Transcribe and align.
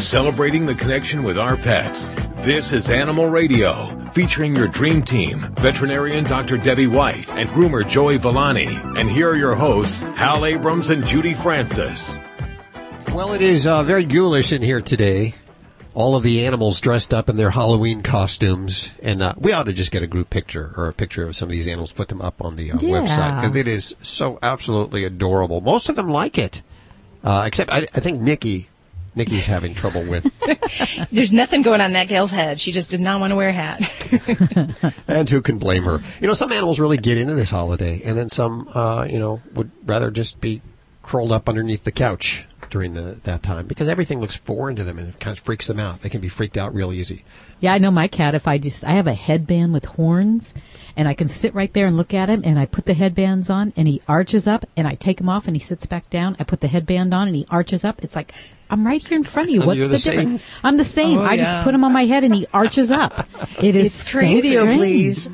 Celebrating 0.00 0.66
the 0.66 0.74
connection 0.76 1.24
with 1.24 1.36
our 1.36 1.56
pets. 1.56 2.12
This 2.44 2.72
is 2.74 2.90
Animal 2.90 3.28
Radio, 3.30 3.86
featuring 4.12 4.54
your 4.54 4.68
dream 4.68 5.02
team, 5.02 5.38
veterinarian 5.56 6.24
Dr. 6.24 6.58
Debbie 6.58 6.86
White 6.86 7.30
and 7.32 7.48
groomer 7.50 7.88
Joey 7.88 8.18
Villani. 8.18 8.66
And 8.98 9.08
here 9.08 9.30
are 9.30 9.36
your 9.36 9.54
hosts, 9.54 10.02
Hal 10.02 10.44
Abrams 10.44 10.90
and 10.90 11.04
Judy 11.06 11.32
Francis. 11.34 12.20
Well, 13.14 13.32
it 13.32 13.40
is 13.40 13.66
uh, 13.66 13.82
very 13.82 14.04
ghoulish 14.04 14.52
in 14.52 14.60
here 14.62 14.82
today. 14.82 15.34
All 15.94 16.16
of 16.16 16.22
the 16.22 16.44
animals 16.46 16.80
dressed 16.80 17.14
up 17.14 17.28
in 17.30 17.36
their 17.36 17.50
Halloween 17.50 18.02
costumes, 18.02 18.90
and 19.02 19.22
uh, 19.22 19.34
we 19.38 19.52
ought 19.52 19.64
to 19.64 19.72
just 19.72 19.90
get 19.92 20.02
a 20.02 20.06
group 20.08 20.28
picture 20.28 20.74
or 20.76 20.88
a 20.88 20.92
picture 20.92 21.26
of 21.26 21.34
some 21.36 21.46
of 21.46 21.52
these 21.52 21.68
animals, 21.68 21.92
put 21.92 22.08
them 22.08 22.20
up 22.20 22.42
on 22.42 22.56
the 22.56 22.72
uh, 22.72 22.78
Yeah. 22.80 22.88
website 23.00 23.40
because 23.40 23.56
it 23.56 23.68
is 23.68 23.94
so 24.02 24.38
absolutely 24.42 25.04
adorable. 25.04 25.60
Most 25.60 25.88
of 25.88 25.96
them 25.96 26.08
like 26.10 26.36
it, 26.36 26.60
uh, 27.22 27.44
except 27.46 27.72
I, 27.72 27.86
I 27.94 28.00
think 28.00 28.20
Nikki. 28.20 28.68
Nikki's 29.16 29.46
having 29.46 29.74
trouble 29.74 30.02
with, 30.08 30.30
There's 31.10 31.32
nothing 31.32 31.62
going 31.62 31.80
on 31.80 31.88
in 31.88 31.92
that 31.92 32.08
gal's 32.08 32.30
head. 32.30 32.60
She 32.60 32.72
just 32.72 32.90
did 32.90 33.00
not 33.00 33.20
want 33.20 33.30
to 33.30 33.36
wear 33.36 33.48
a 33.48 33.52
hat. 33.52 34.94
and 35.08 35.28
who 35.28 35.40
can 35.40 35.58
blame 35.58 35.84
her? 35.84 36.00
You 36.20 36.26
know, 36.26 36.34
some 36.34 36.52
animals 36.52 36.80
really 36.80 36.96
get 36.96 37.18
into 37.18 37.34
this 37.34 37.50
holiday, 37.50 38.02
and 38.02 38.18
then 38.18 38.28
some, 38.28 38.68
uh, 38.74 39.06
you 39.08 39.18
know, 39.18 39.40
would 39.54 39.70
rather 39.84 40.10
just 40.10 40.40
be 40.40 40.62
curled 41.02 41.32
up 41.32 41.48
underneath 41.48 41.84
the 41.84 41.92
couch 41.92 42.46
during 42.70 42.94
the, 42.94 43.18
that 43.22 43.42
time 43.42 43.66
because 43.66 43.88
everything 43.88 44.20
looks 44.20 44.34
foreign 44.34 44.74
to 44.74 44.82
them 44.82 44.98
and 44.98 45.08
it 45.10 45.20
kind 45.20 45.36
of 45.36 45.44
freaks 45.44 45.68
them 45.68 45.78
out. 45.78 46.00
They 46.00 46.08
can 46.08 46.20
be 46.20 46.28
freaked 46.28 46.56
out 46.56 46.74
real 46.74 46.92
easy. 46.92 47.24
Yeah, 47.60 47.72
I 47.72 47.78
know 47.78 47.90
my 47.90 48.08
cat. 48.08 48.34
If 48.34 48.48
I 48.48 48.58
just, 48.58 48.84
I 48.84 48.92
have 48.92 49.06
a 49.06 49.14
headband 49.14 49.72
with 49.72 49.84
horns, 49.84 50.54
and 50.96 51.06
I 51.06 51.14
can 51.14 51.28
sit 51.28 51.54
right 51.54 51.72
there 51.72 51.86
and 51.86 51.96
look 51.96 52.12
at 52.12 52.28
him, 52.28 52.42
and 52.44 52.58
I 52.58 52.66
put 52.66 52.84
the 52.84 52.94
headbands 52.94 53.48
on, 53.48 53.72
and 53.76 53.86
he 53.86 54.02
arches 54.08 54.46
up, 54.46 54.64
and 54.76 54.86
I 54.86 54.96
take 54.96 55.20
him 55.20 55.28
off, 55.28 55.46
and 55.46 55.56
he 55.56 55.60
sits 55.60 55.86
back 55.86 56.10
down. 56.10 56.36
I 56.38 56.44
put 56.44 56.60
the 56.60 56.68
headband 56.68 57.14
on, 57.14 57.28
and 57.28 57.36
he 57.36 57.46
arches 57.48 57.84
up. 57.84 58.02
It's 58.02 58.16
like 58.16 58.34
I'm 58.70 58.86
right 58.86 59.06
here 59.06 59.16
in 59.16 59.24
front 59.24 59.48
of 59.50 59.54
you. 59.54 59.60
And 59.60 59.66
What's 59.66 59.78
you're 59.78 59.88
the, 59.88 59.92
the 59.92 59.98
same. 59.98 60.18
difference? 60.20 60.42
I'm 60.64 60.76
the 60.76 60.84
same. 60.84 61.18
Oh, 61.18 61.22
I 61.22 61.34
yeah. 61.34 61.44
just 61.44 61.64
put 61.64 61.74
him 61.74 61.84
on 61.84 61.92
my 61.92 62.04
head, 62.06 62.24
and 62.24 62.34
he 62.34 62.46
arches 62.52 62.90
up. 62.90 63.26
It 63.62 63.76
is 63.76 63.86
It's 63.86 63.94
so 64.10 64.18
crazy, 64.18 64.50
strange. 64.50 65.28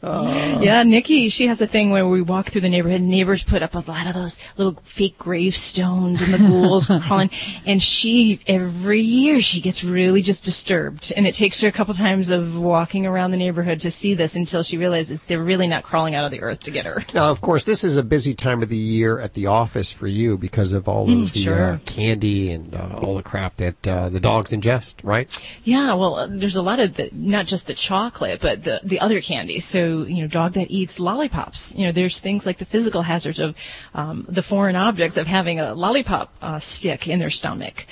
Please. 0.00 0.64
yeah, 0.64 0.82
Nikki, 0.82 1.28
she 1.28 1.46
has 1.46 1.60
a 1.60 1.66
thing 1.66 1.90
where 1.90 2.06
we 2.06 2.22
walk 2.22 2.50
through 2.50 2.60
the 2.62 2.68
neighborhood. 2.68 3.00
Neighbors 3.00 3.44
put 3.44 3.62
up 3.62 3.74
a 3.74 3.80
lot 3.80 4.06
of 4.06 4.14
those 4.14 4.38
little 4.56 4.80
fake 4.82 5.18
gravestones 5.18 6.22
and 6.22 6.32
the 6.32 6.38
ghouls 6.38 6.86
crawling. 7.06 7.30
And 7.64 7.82
she, 7.82 8.40
every 8.46 9.00
year, 9.00 9.40
she 9.40 9.60
gets 9.60 9.84
really 9.84 10.22
just 10.22 10.44
disturbed. 10.44 11.12
And 11.16 11.26
it 11.26 11.34
takes 11.34 11.60
her 11.60 11.68
a 11.68 11.72
couple 11.72 11.94
times 11.94 12.30
of 12.30 12.58
walking 12.58 13.06
around 13.06 13.30
the 13.30 13.36
neighborhood 13.36 13.80
to 13.80 13.90
see 13.90 14.14
this 14.14 14.36
until 14.36 14.62
she 14.62 14.76
realizes 14.76 15.26
they're 15.26 15.42
really 15.42 15.66
not 15.66 15.82
crawling 15.82 16.14
out 16.14 16.24
of 16.24 16.30
the 16.30 16.40
earth 16.40 16.60
to 16.64 16.70
get 16.70 16.86
her. 16.86 17.02
Now, 17.14 17.30
of 17.30 17.40
course, 17.40 17.64
this 17.64 17.84
is 17.84 17.96
a 17.96 18.02
busy 18.02 18.34
time 18.34 18.62
of 18.62 18.68
the 18.68 18.76
year 18.76 19.20
at 19.20 19.34
the 19.34 19.46
office 19.46 19.92
for 19.92 20.06
you 20.06 20.36
because 20.36 20.72
of 20.72 20.88
all 20.88 21.10
of 21.10 21.32
the 21.32 21.48
uh, 21.48 21.78
candy 21.86 22.52
and 22.52 22.74
uh, 22.74 22.98
all 23.00 23.16
the 23.16 23.22
crap 23.22 23.56
that 23.56 23.86
uh, 23.86 24.08
the 24.08 24.20
dogs 24.20 24.52
ingest, 24.52 24.96
right? 25.02 25.26
Yeah, 25.64 25.94
well, 25.94 26.16
uh, 26.16 26.26
there's 26.28 26.56
a 26.56 26.62
lot 26.62 26.80
of 26.80 26.94
the, 26.94 27.10
not 27.12 27.46
just 27.46 27.66
the 27.66 27.74
chocolate, 27.74 28.40
but 28.40 28.64
the, 28.64 28.80
the 28.82 29.00
other 29.00 29.20
candies. 29.20 29.64
So, 29.64 29.85
you 29.88 30.22
know, 30.22 30.28
dog 30.28 30.52
that 30.52 30.70
eats 30.70 30.98
lollipops. 30.98 31.74
You 31.76 31.86
know, 31.86 31.92
there's 31.92 32.20
things 32.20 32.46
like 32.46 32.58
the 32.58 32.64
physical 32.64 33.02
hazards 33.02 33.40
of 33.40 33.54
um, 33.94 34.24
the 34.28 34.42
foreign 34.42 34.76
objects 34.76 35.16
of 35.16 35.26
having 35.26 35.60
a 35.60 35.74
lollipop 35.74 36.32
uh, 36.42 36.58
stick 36.58 37.08
in 37.08 37.18
their 37.18 37.30
stomach. 37.30 37.86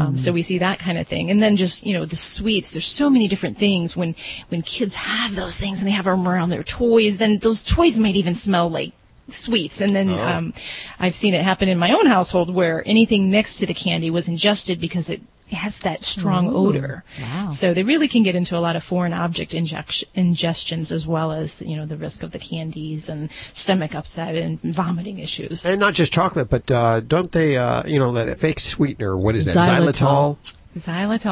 Um, 0.00 0.16
so 0.16 0.32
we 0.32 0.42
see 0.42 0.58
that 0.58 0.78
kind 0.78 0.98
of 0.98 1.06
thing. 1.06 1.30
And 1.30 1.42
then 1.42 1.56
just, 1.56 1.86
you 1.86 1.94
know, 1.94 2.04
the 2.04 2.16
sweets. 2.16 2.72
There's 2.72 2.86
so 2.86 3.10
many 3.10 3.28
different 3.28 3.58
things. 3.58 3.96
When, 3.96 4.14
when 4.48 4.62
kids 4.62 4.96
have 4.96 5.34
those 5.34 5.56
things 5.56 5.80
and 5.80 5.88
they 5.88 5.92
have 5.92 6.04
them 6.04 6.26
around 6.26 6.50
their 6.50 6.64
toys, 6.64 7.18
then 7.18 7.38
those 7.38 7.64
toys 7.64 7.98
might 7.98 8.16
even 8.16 8.34
smell 8.34 8.68
like 8.68 8.92
sweets. 9.28 9.80
And 9.80 9.90
then 9.90 10.10
um, 10.10 10.52
I've 10.98 11.14
seen 11.14 11.34
it 11.34 11.42
happen 11.42 11.68
in 11.68 11.78
my 11.78 11.92
own 11.92 12.06
household 12.06 12.52
where 12.54 12.82
anything 12.86 13.30
next 13.30 13.56
to 13.56 13.66
the 13.66 13.74
candy 13.74 14.10
was 14.10 14.28
ingested 14.28 14.80
because 14.80 15.10
it 15.10 15.22
has 15.52 15.80
that 15.80 16.02
strong 16.02 16.54
odor. 16.54 17.04
wow. 17.20 17.50
So 17.50 17.74
they 17.74 17.82
really 17.82 18.08
can 18.08 18.22
get 18.22 18.34
into 18.34 18.56
a 18.56 18.60
lot 18.60 18.76
of 18.76 18.82
foreign 18.82 19.12
object 19.12 19.54
inject- 19.54 20.04
ingestions 20.16 20.92
as 20.92 21.06
well 21.06 21.32
as, 21.32 21.62
you 21.62 21.76
know, 21.76 21.86
the 21.86 21.96
risk 21.96 22.22
of 22.22 22.32
the 22.32 22.38
candies 22.38 23.08
and 23.08 23.30
stomach 23.52 23.94
upset 23.94 24.34
and 24.34 24.60
vomiting 24.60 25.18
issues. 25.18 25.64
And 25.64 25.80
not 25.80 25.94
just 25.94 26.12
chocolate, 26.12 26.50
but 26.50 26.70
uh, 26.70 27.00
don't 27.00 27.30
they, 27.32 27.56
uh, 27.56 27.86
you 27.86 27.98
know, 27.98 28.12
that 28.12 28.38
fake 28.40 28.60
sweetener, 28.60 29.16
what 29.16 29.34
is 29.36 29.46
that? 29.46 29.56
Xylitol. 29.56 30.36
Xylitol, 30.36 30.54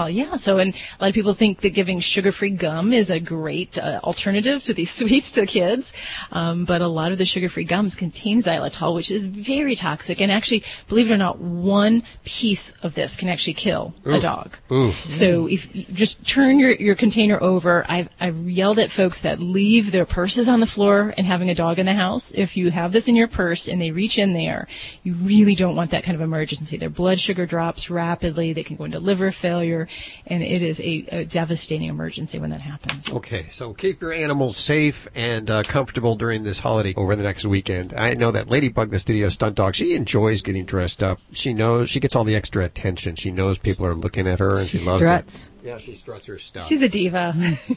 yeah. 0.07 0.37
So, 0.37 0.59
and 0.59 0.75
a 0.75 1.03
lot 1.03 1.09
of 1.09 1.15
people 1.15 1.33
think 1.33 1.61
that 1.61 1.71
giving 1.71 2.01
sugar-free 2.01 2.51
gum 2.51 2.93
is 2.93 3.11
a 3.11 3.21
great 3.21 3.79
uh, 3.79 4.01
alternative 4.05 4.63
to 4.65 4.75
these 4.75 4.91
sweets 5.01 5.33
to 5.33 5.47
kids, 5.47 5.93
um, 6.33 6.65
but 6.65 6.81
a 6.81 6.89
lot 6.89 7.13
of 7.13 7.19
the 7.19 7.25
sugar-free 7.25 7.65
gums 7.65 7.95
contain 7.95 8.43
xylitol, 8.43 8.95
which 8.95 9.11
is 9.11 9.25
very 9.25 9.75
toxic. 9.75 10.21
And 10.21 10.31
actually, 10.31 10.65
believe 10.89 11.11
it 11.11 11.15
or 11.15 11.19
not, 11.19 11.39
one 11.39 12.03
piece 12.25 12.73
of 12.83 12.95
this 12.95 13.17
can 13.17 13.29
actually 13.29 13.55
kill 13.55 13.95
a 14.05 14.21
dog. 14.21 14.57
So, 14.93 15.47
if 15.47 15.73
just 15.95 16.27
turn 16.27 16.59
your, 16.59 16.73
your 16.73 16.95
container 16.95 17.43
over, 17.43 17.85
I've 17.89 18.09
I've 18.21 18.49
yelled 18.49 18.79
at 18.79 18.91
folks 18.91 19.23
that 19.23 19.41
leave 19.41 19.93
their 19.93 20.07
purses 20.07 20.49
on 20.49 20.61
the 20.61 20.67
floor 20.67 21.15
and 21.17 21.27
having 21.27 21.51
a 21.51 21.55
dog 21.55 21.79
in 21.79 21.87
the 21.87 21.95
house. 21.95 22.33
If 22.33 22.57
you 22.57 22.71
have 22.71 22.93
this 22.93 23.09
in 23.09 23.17
your 23.17 23.29
purse 23.29 23.69
and 23.69 23.81
they 23.81 23.91
reach 23.91 24.19
in 24.19 24.33
there, 24.33 24.69
you 25.03 25.15
really 25.15 25.55
don't 25.55 25.77
want 25.77 25.91
that 25.93 26.03
kind 26.03 26.15
of 26.15 26.21
emergency. 26.21 26.77
Their 26.77 26.91
blood 26.91 27.21
sugar 27.21 27.47
drops 27.47 27.91
rapidly. 27.91 28.53
They 28.53 28.63
can 28.63 28.77
go 28.77 28.85
into 28.85 28.99
liver 28.99 29.30
failure, 29.33 29.89
and 30.27 30.43
it 30.43 30.63
is 30.63 30.81
a, 30.81 31.07
a 31.11 31.25
devastating 31.25 31.89
emergency 31.89 32.39
when 32.39 32.51
that 32.51 32.61
happens. 32.61 33.13
Okay, 33.13 33.47
so 33.51 33.73
keep 33.75 34.01
your 34.01 34.13
animals 34.13 34.57
safe 34.57 35.09
and 35.15 35.51
uh, 35.51 35.63
comfortable 35.63 36.15
during 36.17 36.43
this 36.43 36.59
holiday 36.59 36.95
over 36.97 37.17
the 37.17 37.23
next 37.23 37.45
weekend. 37.45 37.95
I 37.95 38.15
know 38.15 38.31
that 38.31 38.49
Ladybug, 38.51 38.91
the 38.91 38.99
studio 38.99 39.29
stunt 39.29 39.57
dog, 39.57 39.75
she 39.75 39.95
enjoys 39.95 40.43
getting 40.43 40.65
dressed 40.65 41.03
up. 41.03 41.21
She 41.33 41.53
knows 41.53 41.91
she 41.91 42.01
gets 42.01 42.17
all 42.17 42.25
the 42.25 42.37
extra 42.37 42.65
attention. 42.65 43.17
She 43.17 43.31
knows 43.31 43.59
people 43.59 43.87
are 43.87 43.95
looking 43.95 44.27
at 44.27 44.39
her, 44.39 44.57
and 44.59 44.67
she, 44.67 44.79
She 44.79 44.87
loves 44.87 45.03
struts. 45.03 45.51
it. 45.60 45.60
Yeah, 45.63 45.79
she 45.79 45.95
struts 45.95 46.27
her 46.27 46.39
stuff. 46.39 46.67
She's 46.67 46.83
a 46.83 46.89
diva. 46.89 47.35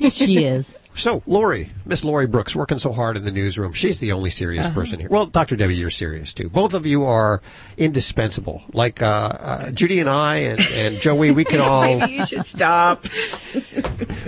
she 0.09 0.45
is. 0.45 0.83
so, 0.95 1.21
Lori, 1.25 1.69
Miss 1.85 2.03
Lori 2.03 2.27
Brooks, 2.27 2.55
working 2.55 2.79
so 2.79 2.93
hard 2.93 3.17
in 3.17 3.25
the 3.25 3.31
newsroom. 3.31 3.73
She's 3.73 3.99
the 3.99 4.11
only 4.11 4.29
serious 4.29 4.69
person 4.69 4.99
here. 4.99 5.09
Well, 5.09 5.25
Dr. 5.25 5.55
Debbie, 5.55 5.75
you're 5.75 5.89
serious 5.89 6.33
too. 6.33 6.49
Both 6.49 6.73
of 6.73 6.85
you 6.85 7.03
are 7.03 7.41
indispensable. 7.77 8.63
Like 8.73 9.01
uh, 9.01 9.05
uh, 9.39 9.71
Judy 9.71 9.99
and 9.99 10.09
I 10.09 10.35
and, 10.37 10.61
and 10.73 10.95
Joey, 11.01 11.31
we 11.31 11.43
can 11.43 11.59
all. 11.61 12.07
you 12.09 12.25
should 12.25 12.45
stop. 12.45 13.05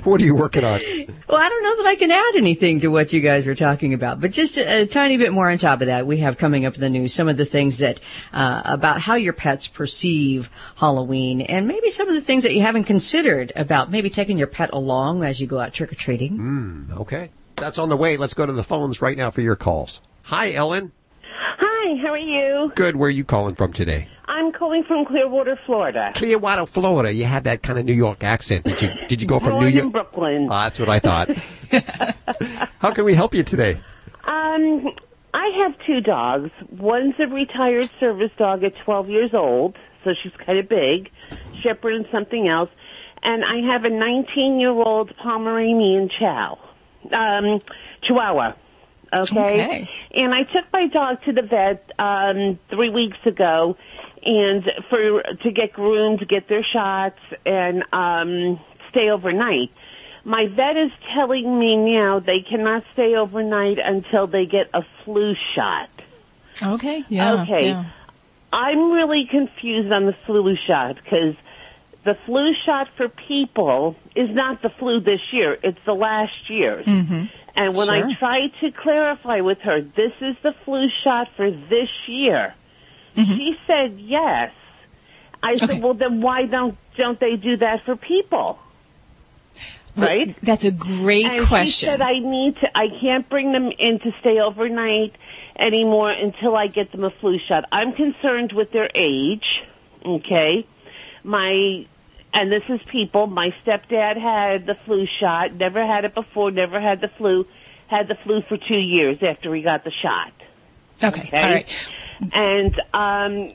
what 0.03 0.21
are 0.21 0.25
you 0.25 0.35
working 0.35 0.63
on? 0.63 0.79
Well, 1.27 1.37
I 1.41 1.49
don't 1.49 1.63
know 1.63 1.83
that 1.83 1.89
I 1.89 1.95
can 1.95 2.11
add 2.11 2.35
anything 2.35 2.81
to 2.81 2.89
what 2.89 3.13
you 3.13 3.21
guys 3.21 3.45
were 3.45 3.55
talking 3.55 3.93
about, 3.93 4.19
but 4.19 4.31
just 4.31 4.57
a, 4.57 4.81
a 4.81 4.85
tiny 4.85 5.17
bit 5.17 5.31
more 5.31 5.49
on 5.49 5.57
top 5.57 5.81
of 5.81 5.87
that, 5.87 6.05
we 6.05 6.17
have 6.17 6.37
coming 6.37 6.65
up 6.65 6.75
in 6.75 6.81
the 6.81 6.89
news 6.89 7.13
some 7.13 7.29
of 7.29 7.37
the 7.37 7.45
things 7.45 7.79
that 7.79 7.99
uh, 8.33 8.61
about 8.65 9.01
how 9.01 9.15
your 9.15 9.33
pets 9.33 9.67
perceive 9.67 10.49
Halloween, 10.75 11.41
and 11.41 11.67
maybe 11.67 11.89
some 11.89 12.07
of 12.07 12.15
the 12.15 12.21
things 12.21 12.43
that 12.43 12.53
you 12.53 12.61
haven't 12.61 12.83
considered 12.83 13.44
about 13.55 13.91
maybe 13.91 14.09
taking 14.09 14.37
your 14.37 14.47
pet 14.47 14.69
along 14.73 15.23
as 15.23 15.39
you 15.39 15.47
go 15.47 15.59
out 15.59 15.73
trick 15.73 15.91
or 15.91 15.95
treating. 15.95 16.87
Okay, 16.91 17.29
that's 17.55 17.77
on 17.79 17.89
the 17.89 17.97
way. 17.97 18.17
Let's 18.17 18.33
go 18.33 18.45
to 18.45 18.53
the 18.53 18.63
phones 18.63 19.01
right 19.01 19.17
now 19.17 19.29
for 19.31 19.41
your 19.41 19.55
calls. 19.55 20.01
Hi, 20.23 20.51
Ellen. 20.53 20.91
Hi, 21.23 21.95
how 22.01 22.09
are 22.13 22.17
you? 22.17 22.71
Good. 22.75 22.95
Where 22.95 23.07
are 23.07 23.11
you 23.11 23.23
calling 23.23 23.55
from 23.55 23.73
today? 23.73 24.09
I'm 24.27 24.51
calling 24.51 24.83
from 24.83 25.05
Clearwater, 25.05 25.57
Florida. 25.65 26.11
Clearwater, 26.15 26.65
Florida. 26.65 27.13
You 27.13 27.25
have 27.25 27.43
that 27.43 27.61
kind 27.61 27.77
of 27.77 27.85
New 27.85 27.93
York 27.93 28.23
accent. 28.23 28.65
Did 28.65 28.81
you? 28.81 28.89
Did 29.07 29.21
you 29.21 29.27
go 29.27 29.39
from 29.39 29.59
New 29.59 29.67
in 29.67 29.73
York? 29.73 29.91
Brooklyn. 29.91 30.47
Ah, 30.49 30.63
that's 30.63 30.79
what 30.79 30.89
I 30.89 30.99
thought. 30.99 31.29
How 32.79 32.91
can 32.91 33.05
we 33.05 33.13
help 33.13 33.35
you 33.35 33.43
today? 33.43 33.77
Um, 34.23 34.89
I 35.33 35.47
have 35.63 35.77
two 35.85 36.01
dogs. 36.01 36.49
One's 36.71 37.13
a 37.19 37.27
retired 37.27 37.89
service 37.99 38.31
dog 38.37 38.63
at 38.63 38.75
12 38.77 39.09
years 39.09 39.33
old, 39.33 39.77
so 40.03 40.13
she's 40.21 40.31
kind 40.43 40.57
of 40.57 40.67
big, 40.67 41.11
shepherd 41.61 41.93
and 41.93 42.07
something 42.11 42.47
else. 42.47 42.69
And 43.25 43.43
I 43.43 43.73
have 43.73 43.85
a 43.85 43.89
19-year-old 43.89 45.17
Pomeranian 45.17 46.09
Chow, 46.09 46.59
um, 47.11 47.59
Chihuahua. 48.03 48.53
Okay? 49.11 49.65
Okay. 49.65 49.89
And 50.13 50.33
I 50.33 50.43
took 50.43 50.65
my 50.71 50.87
dog 50.87 51.23
to 51.23 51.33
the 51.33 51.41
vet 51.41 51.91
um, 51.97 52.59
three 52.69 52.89
weeks 52.89 53.17
ago, 53.25 53.77
and 54.23 54.63
for 54.89 55.23
to 55.23 55.51
get 55.51 55.73
groomed, 55.73 56.27
get 56.27 56.47
their 56.47 56.63
shots, 56.63 57.19
and 57.45 57.83
um, 57.91 58.59
stay 58.91 59.09
overnight. 59.09 59.71
My 60.23 60.47
vet 60.47 60.77
is 60.77 60.91
telling 61.13 61.59
me 61.59 61.77
now 61.77 62.19
they 62.19 62.41
cannot 62.41 62.83
stay 62.93 63.15
overnight 63.15 63.79
until 63.83 64.27
they 64.27 64.45
get 64.45 64.69
a 64.73 64.81
flu 65.03 65.35
shot. 65.55 65.89
Okay. 66.61 67.03
Yeah. 67.09 67.43
Okay. 67.43 67.69
yeah. 67.69 67.91
I'm 68.51 68.91
really 68.91 69.27
confused 69.29 69.91
on 69.91 70.05
the 70.05 70.15
flu 70.25 70.55
shot 70.65 70.95
because 70.95 71.35
the 72.05 72.15
flu 72.25 72.53
shot 72.65 72.87
for 72.95 73.09
people 73.09 73.95
is 74.15 74.29
not 74.29 74.61
the 74.61 74.69
flu 74.69 74.99
this 74.99 75.21
year; 75.31 75.57
it's 75.61 75.79
the 75.85 75.93
last 75.93 76.49
year's. 76.49 76.85
Mm-hmm. 76.85 77.25
And 77.55 77.75
when 77.75 77.89
I 77.89 78.13
tried 78.15 78.51
to 78.61 78.71
clarify 78.71 79.39
with 79.41 79.59
her, 79.59 79.81
this 79.81 80.11
is 80.19 80.35
the 80.43 80.53
flu 80.65 80.87
shot 81.03 81.29
for 81.37 81.49
this 81.49 81.89
year, 82.05 82.53
mm-hmm. 83.15 83.35
she 83.35 83.55
said 83.65 83.99
yes. 83.99 84.51
I 85.41 85.55
said, 85.55 85.81
well, 85.81 85.93
then 85.93 86.21
why 86.21 86.43
don't 86.43 86.77
don't 86.97 87.19
they 87.19 87.35
do 87.35 87.57
that 87.57 87.85
for 87.85 87.95
people? 87.95 88.59
Right? 89.95 90.35
That's 90.41 90.65
a 90.65 90.71
great 90.71 91.25
and 91.25 91.47
question. 91.47 91.67
she 91.67 91.85
said 91.85 92.01
I 92.01 92.19
need 92.19 92.55
to. 92.57 92.77
I 92.77 92.87
can't 93.01 93.29
bring 93.29 93.53
them 93.53 93.71
in 93.77 93.99
to 93.99 94.11
stay 94.19 94.39
overnight 94.39 95.15
anymore 95.57 96.11
until 96.11 96.55
I 96.55 96.67
get 96.67 96.91
them 96.91 97.03
a 97.03 97.11
flu 97.21 97.39
shot. 97.47 97.63
I'm 97.71 97.93
concerned 97.93 98.51
with 98.51 98.71
their 98.71 98.89
age. 98.93 99.45
Okay, 100.05 100.67
my 101.23 101.87
and 102.35 102.51
this 102.51 102.63
is 102.69 102.79
people. 102.91 103.25
My 103.27 103.53
stepdad 103.65 104.21
had 104.21 104.65
the 104.67 104.75
flu 104.85 105.07
shot. 105.19 105.53
Never 105.55 105.85
had 105.85 106.05
it 106.05 106.13
before. 106.13 106.51
Never 106.51 106.79
had 106.79 107.01
the 107.01 107.07
flu. 107.17 107.47
Had 107.87 108.07
the 108.07 108.15
flu 108.23 108.41
for 108.47 108.57
two 108.57 108.77
years 108.79 109.19
after 109.23 109.53
he 109.55 109.61
got 109.61 109.83
the 109.83 109.91
shot. 109.91 110.31
okay. 111.03 111.21
Okay. 111.21 111.37
All 111.41 111.49
right. 111.49 111.87
And 112.33 112.75
um, 112.93 113.53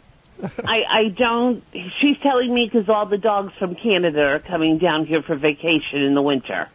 I, 0.64 0.82
I 0.88 1.08
don't. 1.16 1.62
She's 2.00 2.18
telling 2.20 2.52
me 2.54 2.68
because 2.72 2.88
all 2.88 3.06
the 3.06 3.18
dogs 3.18 3.52
from 3.58 3.74
Canada 3.74 4.22
are 4.24 4.38
coming 4.38 4.78
down 4.78 5.06
here 5.06 5.22
for 5.22 5.36
vacation 5.36 6.02
in 6.02 6.14
the 6.14 6.22
winter. 6.22 6.68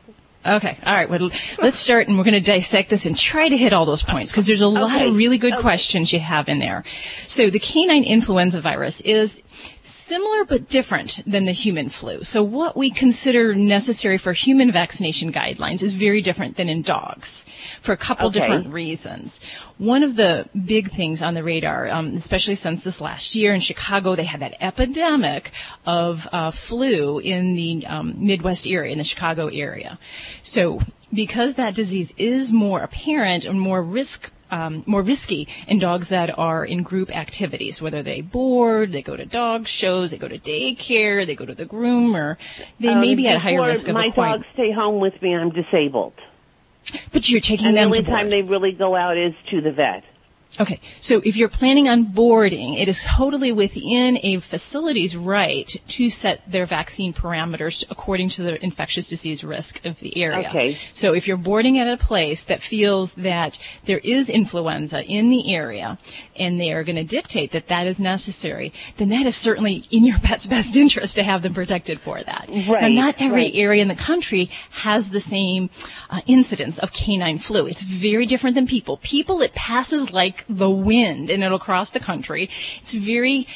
Okay. 0.46 0.78
All 0.86 0.94
right. 0.94 1.10
Well, 1.10 1.32
let's 1.60 1.80
start 1.80 2.08
and 2.08 2.20
we're 2.20 2.24
going 2.24 2.36
to 2.36 2.40
dissect 2.40 2.92
this 2.92 3.08
and 3.08 3.18
try 3.18 3.50
to 3.50 3.58
hit 3.58 3.74
all 3.74 3.86
those 3.86 4.04
points 4.04 4.32
because 4.32 4.46
there's 4.46 4.62
a 4.62 4.68
lot 4.68 4.98
Okay. 4.98 5.08
of 5.08 5.16
really 5.16 5.40
good 5.40 5.54
Okay. 5.54 5.62
questions 5.64 6.14
you 6.14 6.20
have 6.20 6.48
in 6.50 6.60
there. 6.60 6.84
So 7.26 7.50
the 7.50 7.58
canine 7.58 8.04
influenza 8.04 8.62
virus 8.62 9.02
is 9.02 9.42
similar 9.86 10.46
but 10.46 10.68
different 10.68 11.22
than 11.26 11.46
the 11.46 11.52
human 11.52 11.90
flu. 11.90 12.24
So 12.24 12.44
what 12.44 12.76
we 12.76 12.90
consider 12.90 13.54
necessary 13.54 14.18
for 14.18 14.34
human 14.34 14.72
vaccination 14.72 15.32
guidelines 15.32 15.84
is 15.84 15.94
very 15.94 16.22
different 16.22 16.58
than 16.58 16.70
in 16.70 16.82
dogs 16.82 17.46
for 17.82 17.92
a 17.92 17.98
couple 17.98 18.28
Okay. 18.28 18.40
different 18.40 18.74
reasons. 18.74 19.40
One 19.78 20.04
of 20.04 20.16
the 20.16 20.50
big 20.66 20.92
things 20.92 21.22
on 21.22 21.34
the 21.34 21.44
radar, 21.44 21.90
um, 21.90 22.16
especially 22.16 22.56
since 22.56 22.82
this 22.84 23.00
last 23.02 23.36
year 23.36 23.54
in 23.54 23.60
Chicago, 23.60 24.16
they 24.16 24.24
had 24.24 24.40
that 24.40 24.56
epidemic 24.62 25.52
of 25.86 26.28
uh, 26.32 26.52
flu 26.52 27.20
in 27.20 27.56
the 27.56 27.86
um, 27.86 28.16
Midwest 28.18 28.68
area, 28.68 28.92
in 28.92 28.98
the 28.98 29.04
Chicago 29.04 29.48
area. 29.48 30.00
So 30.42 30.80
because 31.14 31.56
that 31.56 31.76
disease 31.76 32.14
is 32.18 32.52
more 32.52 32.82
apparent 32.82 33.46
and 33.46 33.60
more 33.60 33.82
risk 33.82 34.32
um, 34.52 34.84
more 34.86 35.02
risky 35.02 35.48
in 35.68 35.80
dogs 35.80 36.10
that 36.10 36.38
are 36.38 36.64
in 36.66 36.84
group 36.84 37.16
activities, 37.16 37.82
whether 37.82 38.04
they 38.04 38.22
board, 38.22 38.92
they 38.92 39.02
go 39.02 39.16
to 39.16 39.26
dog 39.26 39.68
shows, 39.68 40.12
they 40.12 40.18
go 40.18 40.28
to 40.28 40.38
daycare, 40.38 41.26
they 41.26 41.36
go 41.36 41.46
to 41.46 41.56
the 41.56 41.66
groomer, 41.66 42.38
they 42.80 42.94
may 42.96 43.12
Um, 43.12 43.18
be 43.18 43.28
at 43.28 43.40
higher 43.42 43.64
risk 43.64 43.88
of 43.88 43.94
my 43.96 44.06
acquiring. 44.08 44.42
dogs 44.42 44.48
stay 44.54 44.72
home 44.72 45.00
with 45.00 45.20
me. 45.22 45.34
I'm 45.36 45.50
disabled, 45.50 46.14
But 47.12 47.28
you're 47.30 47.42
taking 47.42 47.68
and 47.68 47.78
the 47.78 47.82
only 47.82 48.00
to 48.00 48.06
board. 48.06 48.18
time 48.20 48.30
they 48.30 48.42
really 48.44 48.72
go 48.72 48.96
out 48.96 49.18
is 49.18 49.34
to 49.50 49.62
the 49.62 49.72
vet. 49.72 50.04
Okay, 50.60 50.80
so 51.00 51.22
if 51.26 51.36
you're 51.36 51.50
planning 51.50 51.90
on 51.90 52.04
boarding, 52.04 52.76
it 52.76 52.88
is 52.88 53.04
totally 53.04 53.52
within 53.52 54.20
a 54.24 54.40
facility's 54.40 55.16
right 55.16 55.76
to 55.88 56.10
set 56.10 56.50
their 56.50 56.66
vaccine 56.66 57.14
parameters 57.14 57.84
according 57.90 58.30
to 58.30 58.44
the 58.44 58.64
infectious 58.64 59.08
disease 59.08 59.44
risk 59.44 59.84
of 59.86 60.00
the 60.00 60.18
area. 60.18 60.48
Okay. 60.48 60.78
So 60.94 61.14
if 61.14 61.28
you're 61.28 61.38
boarding 61.38 61.78
at 61.78 61.88
a 61.88 61.98
place 61.98 62.44
that 62.46 62.62
feels 62.62 63.16
that 63.16 63.60
there 63.86 64.00
is 64.04 64.30
influenza 64.30 65.04
in 65.04 65.30
the 65.30 65.54
area 65.54 65.98
and 66.36 66.60
they 66.60 66.72
are 66.72 66.84
going 66.84 66.96
to 66.96 67.04
dictate 67.04 67.52
that 67.52 67.68
that 67.68 67.88
is 67.88 68.00
necessary, 68.00 68.72
then 68.98 69.10
that 69.10 69.26
is 69.26 69.36
certainly 69.36 69.84
in 69.92 70.06
your 70.06 70.20
pet's 70.20 70.46
best 70.46 70.78
interest 70.78 71.16
to 71.16 71.24
have 71.24 71.42
them 71.42 71.54
protected 71.54 72.00
for 72.00 72.22
that. 72.22 72.50
Right. 72.50 72.84
Now, 72.84 73.06
not 73.06 73.16
every 73.20 73.44
right. 73.44 73.56
area 73.56 73.82
in 73.82 73.88
the 73.88 73.96
country 73.96 74.50
has 74.72 75.10
the 75.10 75.20
same 75.20 75.70
uh, 76.10 76.22
incidence 76.28 76.80
of 76.80 76.94
canine 76.94 77.40
flu. 77.40 77.68
It's 77.68 77.84
very 77.84 78.26
different 78.26 78.56
than 78.56 78.68
people. 78.68 78.98
People, 78.98 79.42
it 79.42 79.54
passes 79.54 80.12
like 80.12 80.45
the 80.48 80.70
wind 80.70 81.30
and 81.30 81.44
it'll 81.44 81.60
cross 81.60 81.92
the 81.92 82.00
country. 82.00 82.50
It's 82.82 82.94
very 82.94 83.48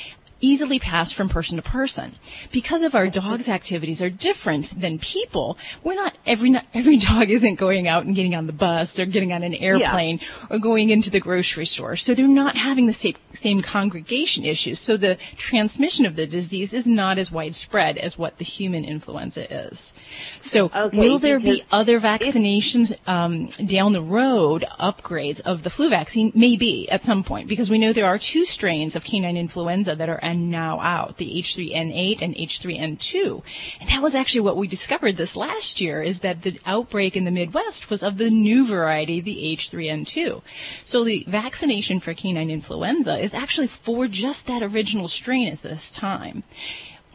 easily 0.41 0.80
passed 0.80 1.15
from 1.15 1.30
person 1.30 1.57
to 1.57 1.62
person. 1.62 2.15
Because 2.51 2.81
of 2.81 2.95
our 2.95 3.07
dogs' 3.07 3.50
activities 3.50 4.01
are 4.01 4.09
different 4.09 4.80
than 4.80 5.00
people, 5.00 5.57
we're 5.83 5.95
not 5.95 6.18
every 6.25 6.56
every 6.74 6.97
dog 6.97 7.30
isn't 7.38 7.56
going 7.56 7.88
out 7.88 8.06
and 8.06 8.15
getting 8.15 8.36
on 8.36 8.47
the 8.47 8.53
bus 8.53 9.00
or 9.00 9.06
getting 9.06 9.33
on 9.33 9.44
an 9.44 9.53
airplane 9.56 10.19
or 10.50 10.59
going 10.59 10.89
into 10.89 11.09
the 11.09 11.19
grocery 11.19 11.65
store. 11.65 11.95
So 11.95 12.13
they're 12.13 12.27
not 12.27 12.56
having 12.56 12.88
the 12.88 12.94
same 12.94 13.15
same 13.31 13.62
congregation 13.62 14.45
issues. 14.45 14.80
So 14.80 14.97
the 14.97 15.18
transmission 15.36 16.06
of 16.06 16.15
the 16.15 16.25
disease 16.25 16.74
is 16.74 16.88
not 16.88 17.18
as 17.18 17.31
widespread 17.31 17.97
as 17.97 18.18
what 18.18 18.38
the 18.38 18.45
human 18.45 18.85
influenza 18.85 19.51
is. 19.53 19.94
So 20.39 20.71
Okay, 20.75 20.97
will 20.97 21.19
there 21.19 21.39
be 21.39 21.63
other 21.71 22.00
vaccinations 22.00 22.94
um, 23.07 23.47
down 23.65 23.94
the 23.94 24.01
road, 24.01 24.65
upgrades 24.80 25.42
of 25.42 25.63
the 25.63 25.69
flu 25.69 25.89
vaccine? 25.89 26.31
Maybe 26.35 26.89
at 26.89 27.03
some 27.03 27.24
point, 27.24 27.47
because 27.47 27.69
we 27.69 27.77
know 27.77 27.94
there 27.94 28.06
are 28.06 28.18
two 28.18 28.45
strains 28.45 28.95
of 28.95 29.03
canine 29.03 29.38
influenza 29.38 29.95
that 29.95 30.09
are 30.09 30.19
and 30.30 30.52
now 30.52 30.80
out, 30.80 31.18
the 31.18 31.42
H3N8 31.42 32.22
and 32.22 32.36
H3N2. 32.36 33.44
And 33.80 33.90
that 33.90 34.02
was 34.02 34.16
actually 34.16 34.42
what 34.42 34.58
we 34.58 34.68
discovered 34.68 35.18
this 35.18 35.36
last 35.36 35.81
year, 35.81 36.02
is 36.04 36.20
that 36.20 36.44
the 36.44 36.60
outbreak 36.66 37.16
in 37.16 37.24
the 37.26 37.31
Midwest 37.31 37.90
was 37.90 38.04
of 38.04 38.18
the 38.18 38.30
new 38.30 38.66
variety, 38.66 39.20
the 39.20 39.56
H3N2. 39.58 40.42
So 40.84 41.04
the 41.04 41.26
vaccination 41.28 42.00
for 42.00 42.14
canine 42.14 42.50
influenza 42.50 43.18
is 43.18 43.34
actually 43.34 43.68
for 43.68 44.08
just 44.08 44.48
that 44.48 44.64
original 44.64 45.08
strain 45.08 45.48
at 45.48 45.62
this 45.62 45.92
time. 45.92 46.44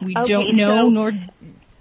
We 0.01 0.13
Okay, 0.15 0.27
don't 0.27 0.55
know, 0.55 0.87
so 0.87 0.89
nor 0.89 1.13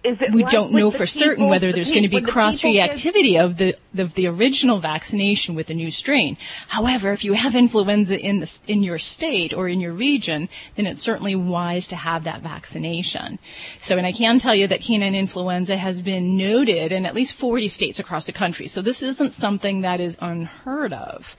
we 0.04 0.42
like 0.42 0.52
don't 0.52 0.72
know 0.72 0.90
for 0.90 1.06
certain 1.06 1.48
whether 1.48 1.72
there's 1.72 1.88
pe- 1.88 1.94
going 1.94 2.02
to 2.02 2.08
be 2.08 2.20
cross 2.20 2.60
reactivity 2.60 3.42
of 3.42 3.56
the 3.56 3.74
of 3.96 4.14
the 4.14 4.26
original 4.26 4.78
vaccination 4.78 5.54
with 5.54 5.68
the 5.68 5.74
new 5.74 5.90
strain. 5.90 6.36
However, 6.68 7.12
if 7.12 7.24
you 7.24 7.32
have 7.32 7.54
influenza 7.54 8.20
in 8.20 8.40
the 8.40 8.58
in 8.66 8.82
your 8.82 8.98
state 8.98 9.54
or 9.54 9.68
in 9.68 9.80
your 9.80 9.92
region, 9.92 10.48
then 10.74 10.86
it's 10.86 11.00
certainly 11.00 11.34
wise 11.34 11.88
to 11.88 11.96
have 11.96 12.24
that 12.24 12.42
vaccination. 12.42 13.38
So, 13.78 13.96
and 13.96 14.06
I 14.06 14.12
can 14.12 14.38
tell 14.38 14.54
you 14.54 14.66
that 14.66 14.82
canine 14.82 15.14
influenza 15.14 15.76
has 15.76 16.02
been 16.02 16.36
noted 16.36 16.92
in 16.92 17.06
at 17.06 17.14
least 17.14 17.32
40 17.32 17.68
states 17.68 17.98
across 17.98 18.26
the 18.26 18.32
country. 18.32 18.66
So 18.66 18.82
this 18.82 19.02
isn't 19.02 19.32
something 19.32 19.80
that 19.80 20.00
is 20.00 20.18
unheard 20.20 20.92
of. 20.92 21.36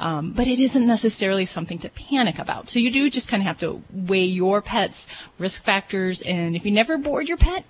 Um, 0.00 0.32
but 0.32 0.46
it 0.46 0.58
isn't 0.58 0.86
necessarily 0.86 1.44
something 1.44 1.78
to 1.80 1.90
panic 1.90 2.38
about. 2.38 2.70
So 2.70 2.78
you 2.78 2.90
do 2.90 3.10
just 3.10 3.28
kind 3.28 3.42
of 3.42 3.46
have 3.46 3.60
to 3.60 3.82
weigh 3.92 4.24
your 4.24 4.62
pet's 4.62 5.06
risk 5.38 5.62
factors, 5.62 6.22
and 6.22 6.56
if 6.56 6.64
you 6.64 6.70
never 6.70 6.96
board 6.96 7.28
your 7.28 7.36
pet, 7.36 7.66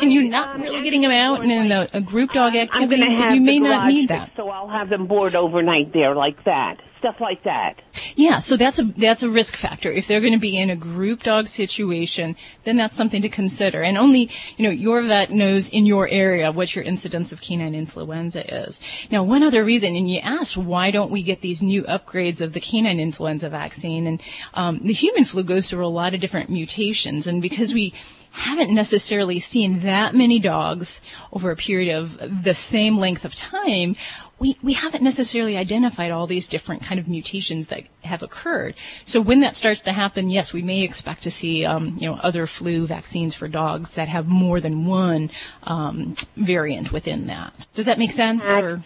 and 0.00 0.12
you're 0.12 0.24
not 0.24 0.58
really 0.58 0.82
getting 0.82 1.02
them 1.02 1.10
out 1.10 1.42
and 1.42 1.50
in 1.50 1.72
a, 1.72 1.88
a 1.92 2.00
group 2.00 2.32
dog 2.32 2.54
activity, 2.54 3.02
then 3.02 3.34
you 3.34 3.40
may 3.40 3.58
not 3.58 3.88
need 3.88 4.08
that. 4.08 4.34
So 4.36 4.48
I'll 4.48 4.68
have 4.68 4.88
them 4.88 5.06
board 5.06 5.34
overnight 5.34 5.92
there, 5.92 6.14
like 6.14 6.44
that, 6.44 6.80
stuff 6.98 7.16
like 7.20 7.44
that. 7.44 7.80
Yeah, 8.18 8.38
so 8.38 8.56
that's 8.56 8.80
a 8.80 8.82
that's 8.82 9.22
a 9.22 9.30
risk 9.30 9.54
factor. 9.54 9.92
If 9.92 10.08
they're 10.08 10.20
going 10.20 10.32
to 10.32 10.40
be 10.40 10.58
in 10.58 10.70
a 10.70 10.76
group 10.76 11.22
dog 11.22 11.46
situation, 11.46 12.34
then 12.64 12.76
that's 12.76 12.96
something 12.96 13.22
to 13.22 13.28
consider. 13.28 13.82
And 13.82 13.96
only 13.96 14.30
you 14.56 14.64
know 14.64 14.70
your 14.70 15.02
vet 15.02 15.30
knows 15.30 15.70
in 15.70 15.86
your 15.86 16.08
area 16.08 16.50
what 16.50 16.74
your 16.74 16.84
incidence 16.84 17.32
of 17.32 17.40
canine 17.40 17.76
influenza 17.76 18.66
is. 18.66 18.80
Now, 19.10 19.22
one 19.22 19.44
other 19.44 19.64
reason, 19.64 19.94
and 19.94 20.10
you 20.10 20.18
asked 20.18 20.56
why 20.56 20.90
don't 20.90 21.12
we 21.12 21.22
get 21.22 21.42
these 21.42 21.62
new 21.62 21.84
upgrades 21.84 22.40
of 22.40 22.54
the 22.54 22.60
canine 22.60 22.98
influenza 22.98 23.48
vaccine? 23.48 24.06
And 24.06 24.22
um, 24.54 24.80
the 24.80 24.92
human 24.92 25.24
flu 25.24 25.44
goes 25.44 25.70
through 25.70 25.86
a 25.86 25.88
lot 25.88 26.12
of 26.12 26.20
different 26.20 26.50
mutations, 26.50 27.28
and 27.28 27.40
because 27.40 27.72
we 27.72 27.94
haven't 28.32 28.74
necessarily 28.74 29.38
seen 29.38 29.80
that 29.80 30.14
many 30.14 30.38
dogs 30.38 31.00
over 31.32 31.50
a 31.50 31.56
period 31.56 31.94
of 31.94 32.44
the 32.44 32.54
same 32.54 32.98
length 32.98 33.24
of 33.24 33.34
time, 33.34 33.96
we, 34.38 34.56
we 34.62 34.74
haven't 34.74 35.02
necessarily 35.02 35.56
identified 35.56 36.10
all 36.10 36.26
these 36.26 36.46
different 36.46 36.82
kind 36.82 37.00
of 37.00 37.08
mutations 37.08 37.68
that 37.68 37.84
have 38.04 38.22
occurred. 38.22 38.74
So 39.04 39.20
when 39.20 39.40
that 39.40 39.56
starts 39.56 39.80
to 39.82 39.92
happen, 39.92 40.30
yes, 40.30 40.52
we 40.52 40.62
may 40.62 40.82
expect 40.82 41.22
to 41.24 41.30
see, 41.30 41.64
um, 41.64 41.96
you 41.98 42.08
know, 42.08 42.18
other 42.22 42.46
flu 42.46 42.86
vaccines 42.86 43.34
for 43.34 43.48
dogs 43.48 43.94
that 43.94 44.08
have 44.08 44.28
more 44.28 44.60
than 44.60 44.86
one 44.86 45.30
um, 45.64 46.14
variant 46.36 46.92
within 46.92 47.26
that. 47.26 47.66
Does 47.74 47.86
that 47.86 47.98
make 47.98 48.12
sense? 48.12 48.48
Or 48.50 48.84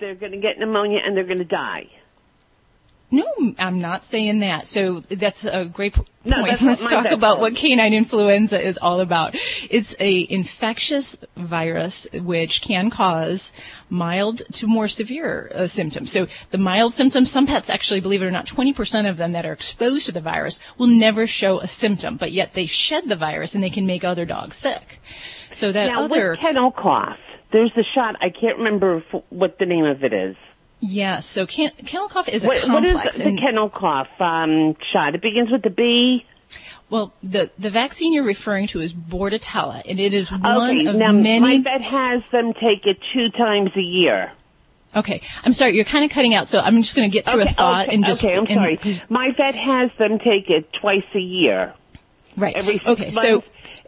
They're 0.00 0.14
going 0.14 0.32
to 0.32 0.38
get 0.38 0.58
pneumonia 0.58 1.00
and 1.04 1.16
they're 1.16 1.24
going 1.24 1.38
to 1.38 1.44
die. 1.44 1.88
No, 3.10 3.24
I'm 3.58 3.78
not 3.78 4.04
saying 4.04 4.40
that. 4.40 4.66
So 4.66 5.00
that's 5.00 5.46
a 5.46 5.64
great 5.64 5.94
p- 5.94 6.02
No, 6.24 6.42
point. 6.42 6.60
Let's 6.60 6.84
talk 6.84 7.10
about 7.10 7.40
what 7.40 7.54
canine 7.54 7.94
influenza 7.94 8.60
is 8.60 8.76
all 8.76 9.00
about. 9.00 9.34
It's 9.70 9.96
a 9.98 10.26
infectious 10.28 11.16
virus 11.34 12.06
which 12.12 12.60
can 12.60 12.90
cause 12.90 13.52
mild 13.88 14.42
to 14.54 14.66
more 14.66 14.88
severe 14.88 15.50
uh, 15.54 15.66
symptoms. 15.66 16.12
So 16.12 16.26
the 16.50 16.58
mild 16.58 16.92
symptoms, 16.92 17.30
some 17.30 17.46
pets 17.46 17.70
actually, 17.70 18.00
believe 18.00 18.20
it 18.20 18.26
or 18.26 18.30
not, 18.30 18.46
20% 18.46 19.08
of 19.08 19.16
them 19.16 19.32
that 19.32 19.46
are 19.46 19.52
exposed 19.52 20.06
to 20.06 20.12
the 20.12 20.20
virus 20.20 20.60
will 20.76 20.86
never 20.86 21.26
show 21.26 21.60
a 21.60 21.66
symptom, 21.66 22.18
but 22.18 22.32
yet 22.32 22.52
they 22.52 22.66
shed 22.66 23.08
the 23.08 23.16
virus 23.16 23.54
and 23.54 23.64
they 23.64 23.70
can 23.70 23.86
make 23.86 24.04
other 24.04 24.26
dogs 24.26 24.56
sick. 24.56 25.00
So 25.54 25.72
that 25.72 25.86
now, 25.86 26.02
other 26.02 26.36
kennel 26.36 26.72
cough, 26.72 27.18
there's 27.52 27.72
a 27.76 27.84
shot. 27.94 28.16
I 28.20 28.28
can't 28.28 28.58
remember 28.58 29.02
what 29.30 29.58
the 29.58 29.64
name 29.64 29.86
of 29.86 30.04
it 30.04 30.12
is. 30.12 30.36
Yes. 30.80 31.26
So 31.26 31.46
can, 31.46 31.70
kennel 31.86 32.08
cough 32.08 32.28
is 32.28 32.44
a 32.44 32.48
What, 32.48 32.68
what 32.68 32.84
complex. 32.84 33.16
is 33.16 33.24
the 33.24 33.36
kennel 33.36 33.68
cough 33.68 34.08
um, 34.20 34.76
shot? 34.92 35.14
It 35.14 35.20
begins 35.22 35.50
with 35.50 35.62
the 35.62 35.70
B. 35.70 36.24
well, 36.88 37.12
the 37.22 37.50
the 37.58 37.68
vaccine 37.70 38.12
you're 38.12 38.22
referring 38.24 38.66
to 38.68 38.80
is 38.80 38.94
Bordetella, 38.94 39.82
and 39.88 39.98
it 40.00 40.14
is 40.14 40.30
one 40.30 40.46
Okay, 40.46 40.86
of 40.86 40.96
now 40.96 41.12
many. 41.12 41.40
my 41.40 41.60
vet 41.60 41.82
has 41.82 42.22
them 42.30 42.54
take 42.54 42.86
it 42.86 42.98
two 43.12 43.30
times 43.30 43.70
a 43.76 43.82
year. 43.82 44.32
Okay, 44.96 45.20
I'm 45.44 45.52
sorry, 45.52 45.74
you're 45.74 45.84
kind 45.84 46.04
of 46.04 46.10
cutting 46.10 46.32
out, 46.34 46.48
so 46.48 46.60
I'm 46.60 46.80
just 46.80 46.96
going 46.96 47.10
to 47.10 47.12
get 47.12 47.26
through 47.26 47.42
okay, 47.42 47.50
a 47.50 47.52
thought 47.52 47.86
okay, 47.88 47.94
and 47.94 48.04
just. 48.04 48.24
okay. 48.24 48.34
I'm 48.36 48.46
and- 48.46 48.80
sorry. 48.80 49.02
My 49.10 49.32
vet 49.32 49.54
has 49.54 49.90
them 49.98 50.18
take 50.18 50.48
it 50.48 50.72
twice 50.72 51.04
a 51.14 51.20
year. 51.20 51.74
Right. 52.36 52.54
Every 52.56 52.80
okay. 52.86 53.10
So. 53.10 53.42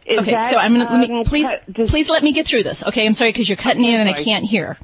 Okay. 0.07 0.31
that, 0.31 0.47
so 0.47 0.57
I'm 0.57 0.73
gonna 0.73 0.89
let 0.89 1.09
me 1.09 1.19
um, 1.19 1.23
please 1.23 1.47
cut- 1.47 1.71
does- 1.73 1.89
please 1.89 2.09
let 2.09 2.21
me 2.21 2.33
get 2.33 2.45
through 2.45 2.63
this. 2.63 2.83
Okay. 2.83 3.05
I'm 3.05 3.13
sorry 3.13 3.29
because 3.31 3.47
you're 3.47 3.55
cutting 3.55 3.85
in 3.85 3.99
and 3.99 4.09
I 4.09 4.13
can't 4.13 4.43
hear. 4.45 4.77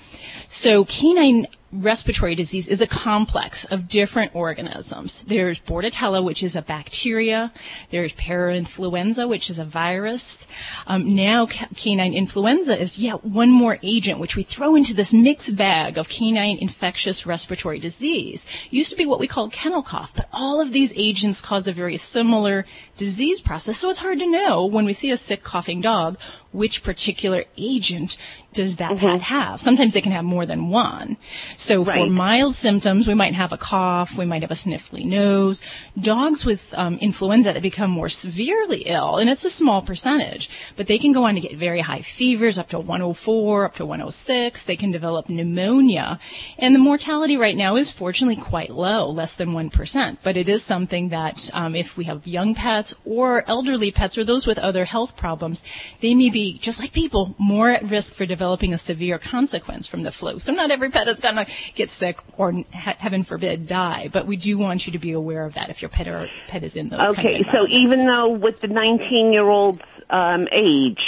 So 0.47 0.85
canine 0.85 1.47
respiratory 1.71 2.33
disease 2.33 2.67
is 2.69 2.81
a 2.81 2.87
complex 2.87 3.65
of 3.65 3.87
different 3.87 4.33
organisms. 4.33 5.23
There's 5.23 5.59
Bordetella, 5.59 6.23
which 6.23 6.41
is 6.41 6.55
a 6.55 6.61
bacteria. 6.61 7.51
There's 7.89 8.13
parainfluenza, 8.13 9.27
which 9.27 9.49
is 9.49 9.59
a 9.59 9.65
virus. 9.65 10.47
Um, 10.85 11.15
now 11.15 11.45
canine 11.45 12.13
influenza 12.13 12.79
is 12.79 12.99
yet 12.99 13.25
one 13.25 13.51
more 13.51 13.79
agent 13.83 14.19
which 14.19 14.35
we 14.35 14.43
throw 14.43 14.75
into 14.75 14.93
this 14.93 15.13
mixed 15.13 15.55
bag 15.55 15.97
of 15.97 16.09
canine 16.09 16.57
infectious 16.59 17.25
respiratory 17.25 17.79
disease. 17.79 18.45
Used 18.69 18.91
to 18.91 18.97
be 18.97 19.05
what 19.05 19.19
we 19.19 19.27
called 19.27 19.51
kennel 19.51 19.83
cough, 19.83 20.13
but 20.15 20.29
all 20.31 20.61
of 20.61 20.71
these 20.71 20.93
agents 20.95 21.41
cause 21.41 21.67
a 21.67 21.73
very 21.73 21.97
similar 21.97 22.65
disease 22.95 23.41
process. 23.41 23.77
So 23.77 23.89
it's 23.89 23.99
hard 23.99 24.19
to 24.19 24.31
know 24.31 24.65
when 24.65 24.85
we 24.85 24.93
see 24.93 25.11
a 25.11 25.17
sick 25.17 25.43
coughing 25.43 25.81
dog 25.81 26.17
which 26.51 26.83
particular 26.83 27.45
agent 27.57 28.17
does 28.53 28.77
that 28.77 28.97
pet 28.97 29.21
have. 29.21 29.61
Sometimes 29.61 29.93
they 29.93 30.01
can 30.01 30.11
have 30.11 30.25
more 30.25 30.45
than 30.45 30.69
one. 30.69 31.17
So 31.55 31.85
for 31.85 32.07
mild 32.07 32.55
symptoms, 32.55 33.07
we 33.07 33.13
might 33.13 33.35
have 33.35 33.51
a 33.51 33.57
cough, 33.57 34.17
we 34.17 34.25
might 34.25 34.41
have 34.41 34.51
a 34.51 34.55
sniffly 34.55 35.05
nose. 35.05 35.61
Dogs 35.99 36.43
with 36.43 36.73
um, 36.73 36.97
influenza 36.97 37.53
that 37.53 37.61
become 37.61 37.91
more 37.91 38.09
severely 38.09 38.83
ill, 38.87 39.17
and 39.17 39.29
it's 39.29 39.45
a 39.45 39.49
small 39.49 39.81
percentage, 39.81 40.49
but 40.75 40.87
they 40.87 40.97
can 40.97 41.13
go 41.13 41.25
on 41.25 41.35
to 41.35 41.41
get 41.41 41.55
very 41.55 41.81
high 41.81 42.01
fevers, 42.01 42.57
up 42.57 42.69
to 42.69 42.79
104, 42.79 43.65
up 43.65 43.75
to 43.75 43.85
106. 43.85 44.63
They 44.63 44.75
can 44.75 44.91
develop 44.91 45.29
pneumonia, 45.29 46.19
and 46.57 46.73
the 46.73 46.79
mortality 46.79 47.37
right 47.37 47.55
now 47.55 47.75
is 47.75 47.91
fortunately 47.91 48.41
quite 48.41 48.71
low, 48.71 49.07
less 49.07 49.35
than 49.35 49.49
1%. 49.49 50.17
But 50.23 50.37
it 50.37 50.49
is 50.49 50.63
something 50.63 51.09
that 51.09 51.49
um, 51.53 51.75
if 51.75 51.97
we 51.97 52.05
have 52.05 52.25
young 52.25 52.55
pets 52.55 52.95
or 53.05 53.47
elderly 53.47 53.91
pets 53.91 54.17
or 54.17 54.23
those 54.23 54.47
with 54.47 54.57
other 54.57 54.85
health 54.85 55.15
problems, 55.15 55.63
they 56.01 56.15
may 56.15 56.29
be, 56.29 56.36
just 56.59 56.79
like 56.79 56.93
people, 56.93 57.35
more 57.37 57.69
at 57.69 57.83
risk 57.83 58.15
for 58.15 58.25
developing 58.25 58.73
a 58.73 58.77
severe 58.77 59.17
consequence 59.17 59.87
from 59.87 60.03
the 60.03 60.11
flu. 60.11 60.39
So 60.39 60.51
not 60.53 60.71
every 60.71 60.89
pet 60.89 61.07
is 61.07 61.19
going 61.19 61.35
to 61.35 61.45
get 61.75 61.89
sick 61.89 62.19
or, 62.37 62.51
he- 62.51 62.65
heaven 62.71 63.23
forbid, 63.23 63.67
die. 63.67 64.09
But 64.11 64.25
we 64.25 64.37
do 64.37 64.57
want 64.57 64.85
you 64.87 64.93
to 64.93 64.99
be 64.99 65.11
aware 65.11 65.45
of 65.45 65.53
that 65.55 65.69
if 65.69 65.81
your 65.81 65.89
pet 65.89 66.07
or 66.07 66.27
pet 66.47 66.63
is 66.63 66.75
in 66.75 66.89
those 66.89 67.13
kind 67.13 67.27
of 67.27 67.35
Okay, 67.41 67.51
so 67.51 67.67
even 67.67 68.05
though 68.05 68.29
with 68.29 68.61
the 68.61 68.67
19 68.67 69.33
year 69.33 69.47
old's 69.47 69.81
um, 70.09 70.47
age, 70.51 71.01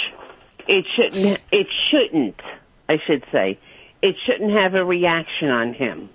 it 0.67 0.85
shouldn't, 0.95 1.39
it 1.51 1.67
shouldn't, 1.89 2.39
I 2.87 2.97
should 3.05 3.23
say, 3.31 3.59
it 4.01 4.15
shouldn't 4.25 4.51
have 4.51 4.75
a 4.75 4.83
reaction 4.85 5.49
on 5.49 5.73
him. 5.73 6.09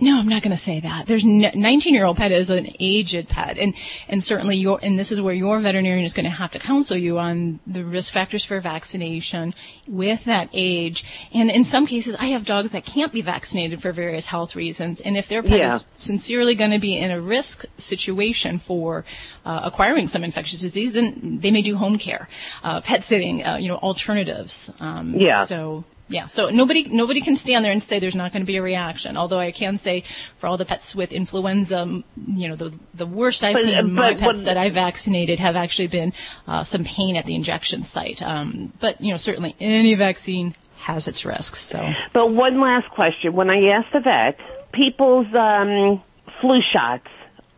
No, 0.00 0.18
I'm 0.18 0.28
not 0.28 0.42
going 0.42 0.50
to 0.50 0.56
say 0.56 0.80
that. 0.80 1.06
There's 1.06 1.24
19 1.24 1.94
year 1.94 2.04
old 2.04 2.16
pet 2.16 2.32
is 2.32 2.50
an 2.50 2.68
aged 2.78 3.28
pet, 3.28 3.58
and 3.58 3.74
and 4.08 4.22
certainly 4.22 4.56
your 4.56 4.78
and 4.82 4.98
this 4.98 5.10
is 5.10 5.20
where 5.20 5.34
your 5.34 5.58
veterinarian 5.58 6.04
is 6.04 6.12
going 6.12 6.24
to 6.24 6.30
have 6.30 6.50
to 6.52 6.58
counsel 6.58 6.96
you 6.96 7.18
on 7.18 7.60
the 7.66 7.84
risk 7.84 8.12
factors 8.12 8.44
for 8.44 8.60
vaccination 8.60 9.54
with 9.86 10.24
that 10.24 10.48
age. 10.52 11.04
And 11.32 11.50
in 11.50 11.64
some 11.64 11.86
cases, 11.86 12.14
I 12.16 12.26
have 12.26 12.44
dogs 12.44 12.72
that 12.72 12.84
can't 12.84 13.12
be 13.12 13.22
vaccinated 13.22 13.80
for 13.80 13.92
various 13.92 14.26
health 14.26 14.54
reasons, 14.56 15.00
and 15.00 15.16
if 15.16 15.28
their 15.28 15.42
pet 15.42 15.58
Yeah. 15.58 15.74
is 15.76 15.84
sincerely 15.96 16.54
going 16.54 16.72
to 16.72 16.78
be 16.78 16.96
in 16.96 17.10
a 17.10 17.20
risk 17.20 17.64
situation 17.78 18.58
for 18.58 19.04
uh, 19.44 19.60
acquiring 19.64 20.08
some 20.08 20.24
infectious 20.24 20.60
disease, 20.60 20.92
then 20.92 21.38
they 21.40 21.50
may 21.50 21.62
do 21.62 21.76
home 21.76 21.98
care, 21.98 22.28
uh, 22.64 22.80
pet 22.80 23.02
sitting, 23.04 23.44
uh, 23.46 23.56
you 23.56 23.68
know, 23.68 23.76
alternatives. 23.76 24.72
Um, 24.80 25.14
Yeah. 25.14 25.44
So 25.44 25.84
yeah, 26.08 26.26
so 26.26 26.50
nobody 26.50 26.84
nobody 26.84 27.20
can 27.20 27.36
stand 27.36 27.64
there 27.64 27.72
and 27.72 27.82
say 27.82 27.98
there's 27.98 28.14
not 28.14 28.32
going 28.32 28.42
to 28.42 28.46
be 28.46 28.56
a 28.56 28.62
reaction. 28.62 29.16
Although 29.16 29.40
I 29.40 29.50
can 29.50 29.76
say 29.76 30.04
for 30.38 30.46
all 30.46 30.56
the 30.56 30.64
pets 30.64 30.94
with 30.94 31.12
influenza, 31.12 32.02
you 32.26 32.48
know, 32.48 32.56
the 32.56 32.78
the 32.94 33.06
worst 33.06 33.42
I've 33.42 33.54
But- 33.54 33.62
seen 33.64 33.78
in 33.78 33.92
my 33.92 34.14
pets 34.14 34.42
that 34.44 34.56
I 34.56 34.70
vaccinated 34.70 35.40
have 35.40 35.56
actually 35.56 35.88
been 35.88 36.12
uh, 36.46 36.62
some 36.64 36.84
pain 36.84 37.16
at 37.16 37.24
the 37.24 37.34
injection 37.34 37.82
site. 37.82 38.22
Um, 38.22 38.72
but 38.80 39.00
you 39.00 39.10
know, 39.10 39.16
certainly 39.16 39.56
any 39.58 39.94
vaccine 39.94 40.54
has 40.78 41.08
its 41.08 41.24
risks. 41.24 41.60
So 41.60 41.92
But 42.12 42.30
one 42.30 42.60
last 42.60 42.88
question. 42.90 43.32
When 43.32 43.50
I 43.50 43.70
asked 43.70 43.92
the 43.92 44.00
vet, 44.00 44.38
people's 44.72 45.26
um, 45.34 46.02
flu 46.40 46.60
shots 46.62 47.08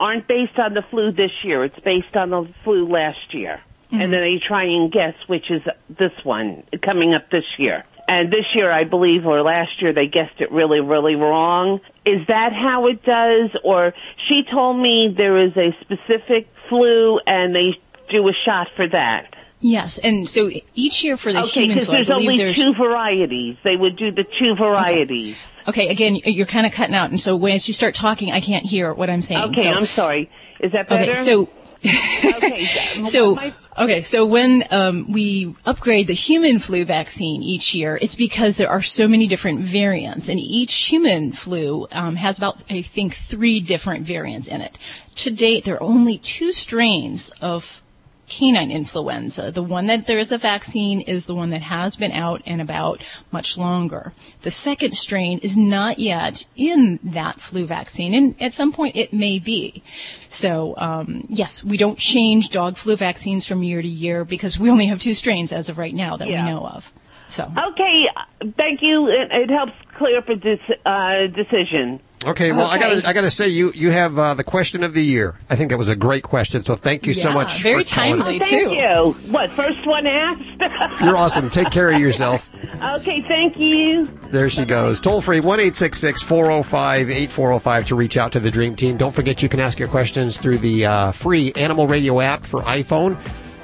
aren't 0.01 0.27
based 0.27 0.59
on 0.59 0.73
the 0.75 0.83
flu 0.83 1.13
this 1.13 1.33
year. 1.43 1.65
It's 1.65 1.79
based 1.81 2.17
on 2.17 2.31
the 2.31 2.49
flu 2.65 2.89
last 2.89 3.35
year. 3.35 3.61
And 3.91 4.13
then 4.13 4.21
they 4.21 4.39
try 4.39 4.65
and 4.65 4.93
guess 4.93 5.15
which 5.29 5.51
is 5.51 5.63
this 5.89 6.13
one 6.23 6.63
coming 6.83 7.15
up 7.15 7.31
this 7.31 7.47
year. 7.57 7.85
And 8.09 8.33
this 8.33 8.47
year, 8.55 8.71
I 8.71 8.85
believe, 8.85 9.27
or 9.27 9.43
last 9.43 9.83
year, 9.83 9.93
they 9.93 10.07
guessed 10.07 10.41
it 10.41 10.51
really, 10.51 10.81
really 10.81 11.15
wrong. 11.15 11.81
Is 12.07 12.27
that 12.29 12.55
how 12.55 12.87
it 12.87 13.05
does? 13.05 13.51
Or 13.63 13.93
she 14.29 14.45
told 14.45 14.79
me 14.81 15.15
there 15.17 15.37
is 15.37 15.53
a 15.57 15.77
specific 15.83 16.49
flu 16.71 17.19
and 17.27 17.55
they 17.55 17.79
do 18.09 18.27
a 18.29 18.33
shot 18.33 18.69
for 18.77 18.89
that. 18.89 19.37
yes, 19.61 19.99
and 19.99 20.27
so 20.27 20.51
each 20.75 21.05
year 21.05 21.17
for 21.19 21.33
the 21.33 21.41
Okay, 21.43 21.61
human 21.67 21.75
because 21.77 21.87
flu, 21.87 21.95
I 21.95 21.99
there's 21.99 22.07
believe 22.09 22.29
only 22.31 22.37
there's 22.39 22.57
two 22.57 22.73
varieties. 22.75 23.57
They 23.63 23.77
would 23.77 23.97
do 23.97 24.11
the 24.11 24.25
two 24.25 24.55
varieties. 24.57 25.37
okay. 25.67 25.89
Again, 25.89 26.17
you're 26.25 26.47
kind 26.47 26.65
of 26.67 26.73
cutting 26.73 26.95
out, 26.95 27.11
and 27.11 27.21
so 27.21 27.45
as 27.47 27.69
you 27.69 27.75
start 27.75 27.95
talking, 27.95 28.33
I 28.33 28.41
can't 28.41 28.65
hear 28.65 28.95
what 28.95 29.11
I'm 29.11 29.21
saying. 29.21 29.43
Okay, 29.51 29.65
so, 29.65 29.73
I'm 29.73 29.85
sorry. 29.87 30.31
Is 30.61 30.73
that 30.73 30.89
better? 30.89 31.03
Okay, 31.11 31.15
so 31.15 31.51
okay, 31.85 32.65
so 33.05 33.39
okay, 33.77 34.03
so 34.03 34.27
when 34.27 34.65
um, 34.71 35.11
we 35.11 35.55
upgrade 35.65 36.07
the 36.07 36.15
human 36.15 36.59
flu 36.59 36.85
vaccine 36.85 37.43
each 37.43 37.75
year, 37.75 37.99
it's 38.01 38.17
because 38.17 38.57
there 38.57 38.71
are 38.71 38.83
so 38.83 39.09
many 39.09 39.27
different 39.27 39.61
variants, 39.61 40.29
and 40.29 40.41
each 40.41 40.75
human 40.75 41.33
flu 41.33 41.87
um, 41.93 42.17
has 42.17 42.39
about 42.39 42.63
I 42.71 42.83
think 42.83 43.15
three 43.15 43.61
different 43.61 44.07
variants 44.07 44.49
in 44.49 44.61
it. 44.61 44.79
To 45.17 45.31
date, 45.31 45.65
there 45.65 45.77
are 45.77 45.83
only 45.83 46.19
two 46.19 46.53
strains 46.53 47.31
of 47.41 47.83
canine 48.29 48.71
influenza. 48.71 49.51
The 49.51 49.63
one 49.63 49.87
that 49.87 50.07
there 50.07 50.19
is 50.19 50.31
a 50.33 50.39
vaccine 50.39 51.01
is 51.01 51.27
the 51.27 51.35
one 51.35 51.51
that 51.51 51.63
has 51.63 51.97
been 51.97 52.13
out 52.13 52.43
and 52.47 52.61
about 52.61 53.03
much 53.33 53.59
longer. 53.59 54.13
The 54.43 54.51
second 54.51 54.97
strain 54.97 55.39
is 55.39 55.57
not 55.57 55.99
yet 55.99 56.45
in 56.57 56.99
that 57.03 57.41
flu 57.41 57.67
vaccine, 57.67 58.15
and 58.15 58.35
at 58.41 58.55
some 58.55 58.73
point 58.73 58.97
it 58.97 59.13
may 59.13 59.39
be. 59.39 59.83
So, 60.29 60.75
um, 60.77 61.25
yes, 61.29 61.65
we 61.65 61.77
don't 61.77 61.99
change 61.99 62.51
dog 62.51 62.77
flu 62.77 62.97
vaccines 62.97 63.45
from 63.45 63.63
year 63.63 63.83
to 63.83 63.89
year 63.89 64.25
because 64.25 64.59
we 64.59 64.71
only 64.71 64.87
have 64.87 65.01
two 65.01 65.15
strains 65.15 65.53
as 65.53 65.69
of 65.69 65.79
right 65.79 65.95
now 65.95 66.17
that 66.17 66.29
Yeah. 66.29 66.45
we 66.45 66.51
know 66.51 66.67
of. 66.67 66.93
So, 67.27 67.51
Okay, 67.57 68.09
thank 68.57 68.81
you. 68.81 69.07
It, 69.09 69.31
it 69.31 69.51
helps 69.51 69.73
clear 69.95 70.19
up 70.19 70.29
a 70.29 70.89
uh, 70.89 71.27
decision. 71.27 72.01
Okay, 72.25 72.51
well, 72.51 72.67
I 72.67 72.79
got 72.79 72.89
to 72.89 73.09
I 73.09 73.13
got 73.13 73.21
to 73.21 73.31
say 73.31 73.49
you 73.49 73.71
you 73.73 73.91
have 73.91 74.19
uh, 74.19 74.35
the 74.35 74.43
question 74.43 74.83
of 74.83 74.93
the 74.93 75.05
year. 75.05 75.37
I 75.49 75.55
think 75.55 75.71
that 75.71 75.79
was 75.79 75.89
a 75.89 75.95
great 75.95 76.25
question. 76.25 76.63
So 76.63 76.75
thank 76.75 77.07
you 77.07 77.15
so 77.15 77.33
much. 77.33 77.63
very 77.63 77.85
for 77.85 77.95
calling. 77.95 78.19
timely. 78.19 78.33
Me 78.35 78.39
Thank 78.41 78.69
too. 78.69 78.75
you. 78.75 79.13
What, 79.33 79.55
first 79.55 79.87
one 79.87 80.07
asked? 80.07 81.01
You're 81.05 81.17
awesome. 81.17 81.49
Take 81.49 81.71
care 81.71 81.91
of 81.91 82.01
yourself. 82.01 82.51
okay, 82.83 83.23
thank 83.23 83.57
you. 83.57 84.05
There 84.31 84.51
she 84.51 84.65
goes. 84.65 85.01
Toll 85.01 85.21
free 85.21 85.39
one 85.41 85.61
eight 85.61 85.77
six 85.77 85.99
six 85.99 86.21
four 86.23 86.47
zero 86.47 86.63
five 86.65 87.09
eight 87.09 87.31
four 87.31 87.49
zero 87.51 87.61
five 87.61 87.87
to 87.87 87.95
reach 87.95 88.17
out 88.17 88.33
to 88.33 88.41
the 88.41 88.51
Dream 88.51 88.75
Team. 88.75 88.97
Don't 88.97 89.15
forget 89.15 89.41
you 89.43 89.49
can 89.49 89.61
ask 89.61 89.79
your 89.79 89.89
questions 89.89 90.39
through 90.39 90.59
the 90.59 90.87
uh, 90.87 91.13
free 91.13 91.53
Animal 91.53 91.87
Radio 91.87 92.21
app 92.21 92.45
for 92.45 92.63
iPhone. 92.63 93.17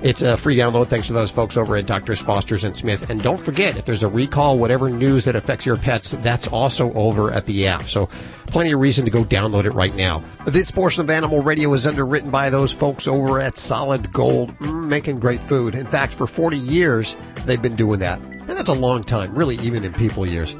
It's 0.04 0.20
a 0.20 0.36
free 0.36 0.54
download. 0.54 0.88
Thanks 0.88 1.06
to 1.06 1.14
those 1.14 1.30
folks 1.30 1.56
over 1.56 1.76
at 1.76 1.86
Doctors 1.86 2.20
Foster's 2.20 2.62
and 2.62 2.76
Smith. 2.76 3.08
And 3.08 3.22
don't 3.22 3.40
forget, 3.40 3.78
if 3.78 3.86
there's 3.86 4.02
a 4.02 4.08
recall, 4.08 4.58
whatever 4.58 4.90
news 4.90 5.24
that 5.24 5.34
affects 5.34 5.64
your 5.64 5.78
pets, 5.78 6.10
that's 6.18 6.46
also 6.46 6.92
over 6.92 7.32
at 7.32 7.46
the 7.46 7.66
app. 7.66 7.84
So 7.84 8.10
plenty 8.46 8.72
of 8.72 8.80
reason 8.80 9.06
to 9.06 9.10
go 9.10 9.24
download 9.24 9.64
it 9.64 9.70
right 9.70 9.96
now. 9.96 10.22
This 10.46 10.70
portion 10.70 11.00
of 11.00 11.08
Animal 11.08 11.40
Radio 11.40 11.72
is 11.72 11.86
underwritten 11.86 12.30
by 12.30 12.50
those 12.50 12.70
folks 12.70 13.08
over 13.08 13.40
at 13.40 13.56
Solid 13.56 14.12
Gold, 14.12 14.54
mm, 14.58 14.88
making 14.88 15.20
great 15.20 15.42
food. 15.42 15.74
In 15.74 15.86
fact, 15.86 16.12
for 16.12 16.26
40 16.26 16.58
years, 16.58 17.16
they've 17.46 17.62
been 17.62 17.74
doing 17.74 18.00
that. 18.00 18.20
And 18.20 18.50
that's 18.50 18.68
a 18.68 18.74
long 18.74 19.04
time, 19.04 19.34
really, 19.34 19.56
even 19.60 19.84
in 19.84 19.94
people 19.94 20.26
years. 20.26 20.54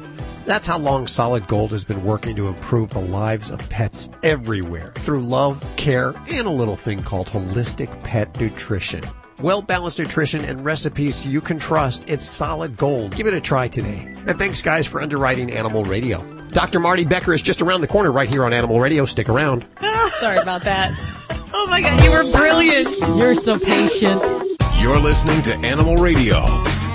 That's 0.47 0.65
how 0.65 0.79
long 0.79 1.05
Solid 1.05 1.47
Gold 1.47 1.69
has 1.69 1.85
been 1.85 2.03
working 2.03 2.35
to 2.37 2.47
improve 2.47 2.89
the 2.89 2.99
lives 2.99 3.51
of 3.51 3.69
pets 3.69 4.09
everywhere 4.23 4.91
through 4.95 5.21
love, 5.21 5.63
care, 5.77 6.15
and 6.29 6.47
a 6.47 6.49
little 6.49 6.75
thing 6.75 7.03
called 7.03 7.27
holistic 7.27 8.03
pet 8.03 8.39
nutrition. 8.41 9.03
Well 9.41 9.61
balanced 9.61 9.99
nutrition 9.99 10.45
and 10.45 10.63
recipes 10.63 11.25
you 11.25 11.41
can 11.41 11.59
trust. 11.59 12.09
It's 12.09 12.25
solid 12.25 12.77
gold. 12.77 13.15
Give 13.15 13.27
it 13.27 13.33
a 13.33 13.41
try 13.41 13.67
today. 13.67 14.13
And 14.27 14.39
thanks, 14.39 14.61
guys, 14.61 14.87
for 14.87 15.01
underwriting 15.01 15.51
Animal 15.51 15.83
Radio. 15.83 16.23
Dr. 16.49 16.79
Marty 16.79 17.03
Becker 17.03 17.33
is 17.33 17.41
just 17.41 17.61
around 17.61 17.81
the 17.81 17.87
corner 17.87 18.11
right 18.11 18.29
here 18.29 18.45
on 18.45 18.53
Animal 18.53 18.79
Radio. 18.79 19.05
Stick 19.05 19.27
around. 19.27 19.65
sorry 20.19 20.37
about 20.37 20.63
that. 20.63 20.97
Oh 21.53 21.67
my 21.67 21.81
God, 21.81 22.01
you 22.03 22.11
were 22.11 22.31
brilliant. 22.31 23.17
You're 23.17 23.35
so 23.35 23.59
patient. 23.59 24.21
You're 24.77 24.99
listening 24.99 25.41
to 25.43 25.55
Animal 25.67 25.95
Radio. 25.97 26.45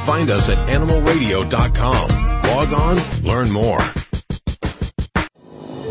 Find 0.05 0.31
us 0.31 0.49
at 0.49 0.59
animalradio.com. 0.69 2.09
Log 2.43 2.73
on, 2.73 3.23
learn 3.23 3.51
more. 3.51 3.79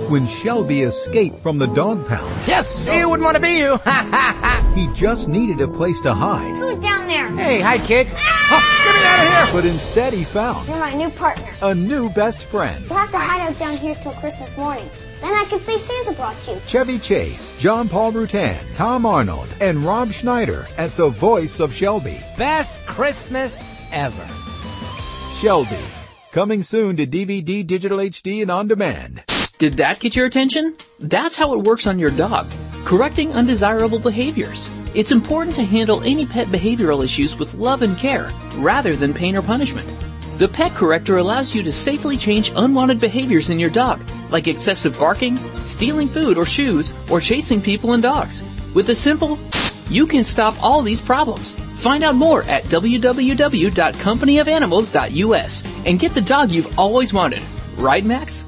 When 0.09 0.25
Shelby 0.25 0.81
escaped 0.81 1.39
from 1.39 1.59
the 1.59 1.67
dog 1.67 2.07
pound, 2.07 2.33
Yes, 2.47 2.83
you 2.85 3.07
wouldn't 3.09 3.23
want 3.23 3.35
to 3.37 3.41
be 3.41 3.57
you. 3.57 3.77
he 4.75 4.91
just 4.93 5.27
needed 5.27 5.61
a 5.61 5.67
place 5.67 6.01
to 6.01 6.13
hide. 6.15 6.55
Who's 6.55 6.79
down 6.79 7.05
there? 7.05 7.27
hey, 7.37 7.61
hi, 7.61 7.77
kid. 7.77 8.07
Ah! 8.15 8.47
Oh, 8.51 8.83
Get 8.83 8.95
me 8.95 9.07
out 9.07 9.43
of 9.45 9.53
here! 9.53 9.61
But 9.61 9.65
instead, 9.71 10.13
he 10.13 10.23
found 10.23 10.67
You're 10.67 10.79
my 10.79 10.93
new 10.95 11.11
partner. 11.11 11.51
a 11.61 11.75
new 11.75 12.09
best 12.09 12.39
friend. 12.47 12.89
We'll 12.89 12.97
have 12.97 13.11
to 13.11 13.19
hide 13.19 13.41
out 13.41 13.59
down 13.59 13.77
here 13.77 13.93
till 13.95 14.13
Christmas 14.13 14.57
morning. 14.57 14.89
Then 15.21 15.33
I 15.35 15.45
can 15.45 15.59
say 15.61 15.77
Santa 15.77 16.13
brought 16.13 16.47
you. 16.47 16.59
Chevy 16.65 16.97
Chase, 16.97 17.55
John 17.59 17.87
Paul 17.87 18.11
Ruttan, 18.13 18.57
Tom 18.73 19.05
Arnold, 19.05 19.49
and 19.61 19.79
Rob 19.85 20.11
Schneider 20.11 20.67
as 20.77 20.95
the 20.97 21.09
voice 21.09 21.59
of 21.59 21.71
Shelby. 21.73 22.19
Best 22.37 22.83
Christmas 22.87 23.69
ever. 23.91 24.27
Shelby. 25.39 25.77
Coming 26.31 26.63
soon 26.63 26.97
to 26.97 27.05
DVD, 27.05 27.65
digital 27.65 27.99
HD, 27.99 28.41
and 28.41 28.49
on 28.49 28.67
demand. 28.67 29.23
Did 29.59 29.73
that 29.73 29.99
get 29.99 30.15
your 30.15 30.25
attention? 30.25 30.73
That's 30.99 31.35
how 31.35 31.53
it 31.53 31.65
works 31.65 31.85
on 31.85 31.99
your 31.99 32.11
dog. 32.11 32.49
Correcting 32.85 33.33
undesirable 33.33 33.99
behaviors. 33.99 34.71
It's 34.95 35.11
important 35.11 35.53
to 35.57 35.65
handle 35.65 36.01
any 36.01 36.25
pet 36.25 36.47
behavioral 36.47 37.03
issues 37.03 37.37
with 37.37 37.55
love 37.55 37.81
and 37.81 37.97
care, 37.97 38.31
rather 38.55 38.95
than 38.95 39.13
pain 39.13 39.35
or 39.35 39.41
punishment. 39.41 39.93
The 40.37 40.47
Pet 40.47 40.73
Corrector 40.75 41.17
allows 41.17 41.53
you 41.53 41.61
to 41.63 41.73
safely 41.73 42.15
change 42.15 42.53
unwanted 42.55 43.01
behaviors 43.01 43.49
in 43.49 43.59
your 43.59 43.69
dog, 43.69 44.01
like 44.29 44.47
excessive 44.47 44.97
barking, 44.97 45.37
stealing 45.65 46.07
food 46.07 46.37
or 46.37 46.45
shoes, 46.45 46.93
or 47.11 47.19
chasing 47.19 47.61
people 47.61 47.91
and 47.91 48.01
dogs. 48.01 48.41
With 48.73 48.89
a 48.91 48.95
simple, 48.95 49.37
you 49.89 50.07
can 50.07 50.23
stop 50.23 50.55
all 50.63 50.81
these 50.81 51.01
problems. 51.01 51.51
Find 51.81 52.05
out 52.05 52.15
more 52.15 52.43
at 52.43 52.63
www.companyofanimals.us 52.63 55.63
and 55.85 55.99
get 55.99 56.13
the 56.13 56.21
dog 56.21 56.49
you've 56.49 56.79
always 56.79 57.13
wanted. 57.13 57.41
Right, 57.75 58.05
Max? 58.05 58.45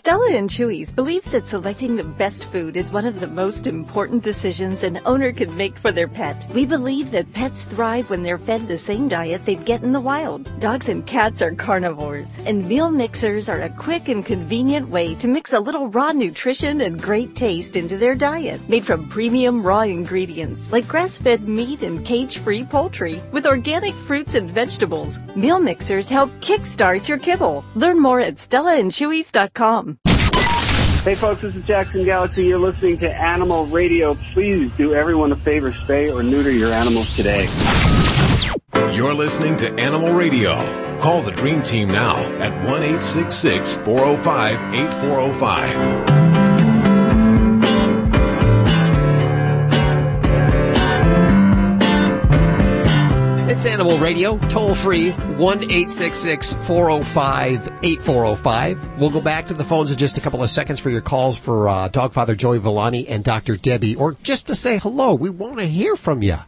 Stella 0.00 0.30
and 0.32 0.48
Chewy's 0.48 0.90
believes 0.90 1.30
that 1.30 1.46
selecting 1.46 1.94
the 1.94 2.02
best 2.02 2.46
food 2.46 2.74
is 2.74 2.90
one 2.90 3.04
of 3.04 3.20
the 3.20 3.26
most 3.26 3.66
important 3.66 4.24
decisions 4.24 4.82
an 4.82 4.98
owner 5.04 5.30
can 5.30 5.54
make 5.58 5.76
for 5.76 5.92
their 5.92 6.08
pet. 6.08 6.46
We 6.54 6.64
believe 6.64 7.10
that 7.10 7.30
pets 7.34 7.66
thrive 7.66 8.08
when 8.08 8.22
they're 8.22 8.38
fed 8.38 8.66
the 8.66 8.78
same 8.78 9.08
diet 9.08 9.44
they'd 9.44 9.66
get 9.66 9.82
in 9.82 9.92
the 9.92 10.00
wild. 10.00 10.50
Dogs 10.58 10.88
and 10.88 11.06
cats 11.06 11.42
are 11.42 11.54
carnivores, 11.54 12.38
and 12.46 12.66
meal 12.66 12.90
mixers 12.90 13.50
are 13.50 13.60
a 13.60 13.68
quick 13.68 14.08
and 14.08 14.24
convenient 14.24 14.88
way 14.88 15.14
to 15.16 15.28
mix 15.28 15.52
a 15.52 15.60
little 15.60 15.88
raw 15.88 16.12
nutrition 16.12 16.80
and 16.80 17.02
great 17.02 17.36
taste 17.36 17.76
into 17.76 17.98
their 17.98 18.14
diet. 18.14 18.66
Made 18.70 18.86
from 18.86 19.06
premium 19.06 19.62
raw 19.62 19.82
ingredients 19.82 20.72
like 20.72 20.88
grass-fed 20.88 21.46
meat 21.46 21.82
and 21.82 22.06
cage-free 22.06 22.64
poultry 22.64 23.20
with 23.32 23.44
organic 23.44 23.92
fruits 23.92 24.34
and 24.34 24.50
vegetables. 24.50 25.18
Meal 25.36 25.60
mixers 25.60 26.08
help 26.08 26.30
kickstart 26.40 27.06
your 27.06 27.18
kibble. 27.18 27.62
Learn 27.74 28.00
more 28.00 28.20
at 28.20 28.36
stellaandchewys.com. 28.36 29.89
Hey 31.02 31.14
folks, 31.14 31.40
this 31.40 31.56
is 31.56 31.66
Jackson 31.66 32.04
Galaxy. 32.04 32.44
You're 32.44 32.58
listening 32.58 32.98
to 32.98 33.10
Animal 33.10 33.64
Radio. 33.64 34.14
Please 34.34 34.70
do 34.76 34.92
everyone 34.92 35.32
a 35.32 35.36
favor, 35.36 35.72
spay 35.72 36.14
or 36.14 36.22
neuter 36.22 36.50
your 36.50 36.74
animals 36.74 37.16
today. 37.16 37.48
You're 38.92 39.14
listening 39.14 39.56
to 39.56 39.72
Animal 39.80 40.12
Radio. 40.12 40.56
Call 41.00 41.22
the 41.22 41.30
Dream 41.30 41.62
Team 41.62 41.88
now 41.88 42.16
at 42.38 42.52
1 42.66 42.82
866 42.82 43.76
405 43.76 44.74
8405. 44.74 46.19
It's 53.60 53.66
Animal 53.66 53.98
Radio, 53.98 54.38
toll 54.48 54.74
free, 54.74 55.10
1 55.10 55.68
405 55.68 57.70
8405. 57.82 58.98
We'll 58.98 59.10
go 59.10 59.20
back 59.20 59.48
to 59.48 59.52
the 59.52 59.64
phones 59.64 59.90
in 59.90 59.98
just 59.98 60.16
a 60.16 60.22
couple 60.22 60.42
of 60.42 60.48
seconds 60.48 60.80
for 60.80 60.88
your 60.88 61.02
calls 61.02 61.36
for 61.36 61.68
uh, 61.68 61.90
Dogfather 61.90 62.34
Joey 62.34 62.58
Villani 62.58 63.06
and 63.06 63.22
Dr. 63.22 63.56
Debbie, 63.56 63.96
or 63.96 64.12
just 64.22 64.46
to 64.46 64.54
say 64.54 64.78
hello. 64.78 65.12
We 65.12 65.28
want 65.28 65.58
to 65.58 65.66
hear 65.66 65.94
from 65.94 66.22
you. 66.22 66.38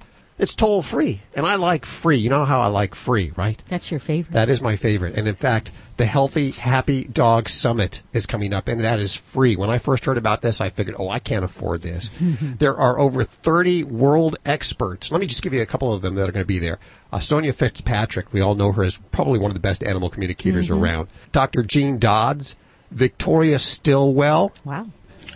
It's 0.42 0.56
toll 0.56 0.82
free, 0.82 1.22
and 1.34 1.46
I 1.46 1.54
like 1.54 1.84
free. 1.84 2.16
You 2.16 2.28
know 2.28 2.44
how 2.44 2.60
I 2.60 2.66
like 2.66 2.96
free, 2.96 3.30
right? 3.36 3.62
That's 3.66 3.92
your 3.92 4.00
favorite. 4.00 4.32
That 4.32 4.48
is 4.48 4.60
my 4.60 4.74
favorite. 4.74 5.14
And 5.14 5.28
in 5.28 5.36
fact, 5.36 5.70
the 5.98 6.04
Healthy 6.04 6.50
Happy 6.50 7.04
Dog 7.04 7.48
Summit 7.48 8.02
is 8.12 8.26
coming 8.26 8.52
up, 8.52 8.66
and 8.66 8.80
that 8.80 8.98
is 8.98 9.14
free. 9.14 9.54
When 9.54 9.70
I 9.70 9.78
first 9.78 10.04
heard 10.04 10.18
about 10.18 10.40
this, 10.40 10.60
I 10.60 10.68
figured, 10.68 10.96
oh, 10.98 11.08
I 11.08 11.20
can't 11.20 11.44
afford 11.44 11.82
this. 11.82 12.10
there 12.58 12.74
are 12.76 12.98
over 12.98 13.22
30 13.22 13.84
world 13.84 14.34
experts. 14.44 15.12
Let 15.12 15.20
me 15.20 15.28
just 15.28 15.42
give 15.42 15.54
you 15.54 15.62
a 15.62 15.66
couple 15.66 15.94
of 15.94 16.02
them 16.02 16.16
that 16.16 16.28
are 16.28 16.32
going 16.32 16.42
to 16.42 16.48
be 16.48 16.58
there. 16.58 16.80
Uh, 17.12 17.20
Sonia 17.20 17.52
Fitzpatrick, 17.52 18.32
we 18.32 18.40
all 18.40 18.56
know 18.56 18.72
her 18.72 18.82
as 18.82 18.96
probably 19.12 19.38
one 19.38 19.52
of 19.52 19.54
the 19.54 19.60
best 19.60 19.84
animal 19.84 20.10
communicators 20.10 20.70
Mhm. 20.70 20.80
around. 20.82 21.06
Dr. 21.30 21.62
Jean 21.62 21.98
Dodds, 22.00 22.56
Victoria 22.90 23.60
Stillwell, 23.60 24.50
Wow. 24.64 24.88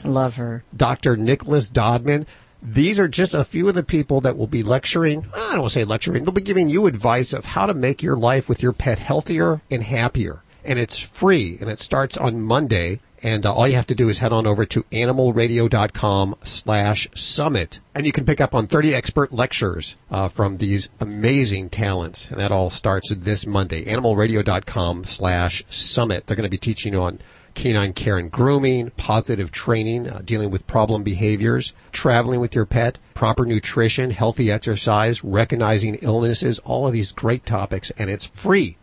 Love 0.02 0.34
her. 0.34 0.64
Dr. 0.76 1.16
Nicholas 1.16 1.68
Dodman. 1.68 2.26
These 2.62 2.98
are 2.98 3.08
just 3.08 3.34
a 3.34 3.44
few 3.44 3.68
of 3.68 3.74
the 3.74 3.82
people 3.82 4.20
that 4.22 4.36
will 4.36 4.46
be 4.46 4.62
lecturing. 4.62 5.26
I 5.34 5.52
don't 5.52 5.60
want 5.60 5.72
to 5.72 5.78
say 5.78 5.84
lecturing. 5.84 6.24
They'll 6.24 6.32
be 6.32 6.40
giving 6.40 6.68
you 6.68 6.86
advice 6.86 7.32
of 7.32 7.44
how 7.44 7.66
to 7.66 7.74
make 7.74 8.02
your 8.02 8.16
life 8.16 8.48
with 8.48 8.62
your 8.62 8.72
pet 8.72 8.98
healthier 8.98 9.62
and 9.70 9.82
happier. 9.82 10.42
And 10.64 10.78
it's 10.78 10.98
free 10.98 11.58
and 11.60 11.70
it 11.70 11.78
starts 11.78 12.16
on 12.16 12.42
Monday. 12.42 13.00
And 13.22 13.46
uh, 13.46 13.54
all 13.54 13.66
you 13.66 13.76
have 13.76 13.86
to 13.86 13.94
do 13.94 14.08
is 14.08 14.18
head 14.18 14.32
on 14.32 14.46
over 14.46 14.64
to 14.66 14.82
animalradio.com 14.84 16.36
slash 16.42 17.08
summit. 17.14 17.80
And 17.94 18.04
you 18.04 18.12
can 18.12 18.24
pick 18.24 18.40
up 18.40 18.54
on 18.54 18.66
30 18.66 18.94
expert 18.94 19.32
lectures 19.32 19.96
uh, 20.10 20.28
from 20.28 20.58
these 20.58 20.90
amazing 21.00 21.70
talents. 21.70 22.30
And 22.30 22.38
that 22.40 22.52
all 22.52 22.70
starts 22.70 23.14
this 23.14 23.46
Monday. 23.46 23.84
Animalradio.com 23.84 25.04
slash 25.04 25.64
summit. 25.68 26.26
They're 26.26 26.36
going 26.36 26.44
to 26.44 26.50
be 26.50 26.58
teaching 26.58 26.92
you 26.92 27.02
on 27.02 27.20
canine 27.56 27.92
care 27.92 28.16
and 28.18 28.30
grooming, 28.30 28.90
positive 28.90 29.50
training, 29.50 30.08
uh, 30.08 30.22
dealing 30.24 30.50
with 30.52 30.68
problem 30.68 31.02
behaviors, 31.02 31.72
traveling 31.90 32.38
with 32.38 32.54
your 32.54 32.66
pet, 32.66 32.98
proper 33.14 33.44
nutrition, 33.44 34.12
healthy 34.12 34.52
exercise, 34.52 35.24
recognizing 35.24 35.96
illnesses, 35.96 36.60
all 36.60 36.86
of 36.86 36.92
these 36.92 37.10
great 37.10 37.44
topics, 37.44 37.90
and 37.98 38.08
it's 38.08 38.26
free. 38.26 38.76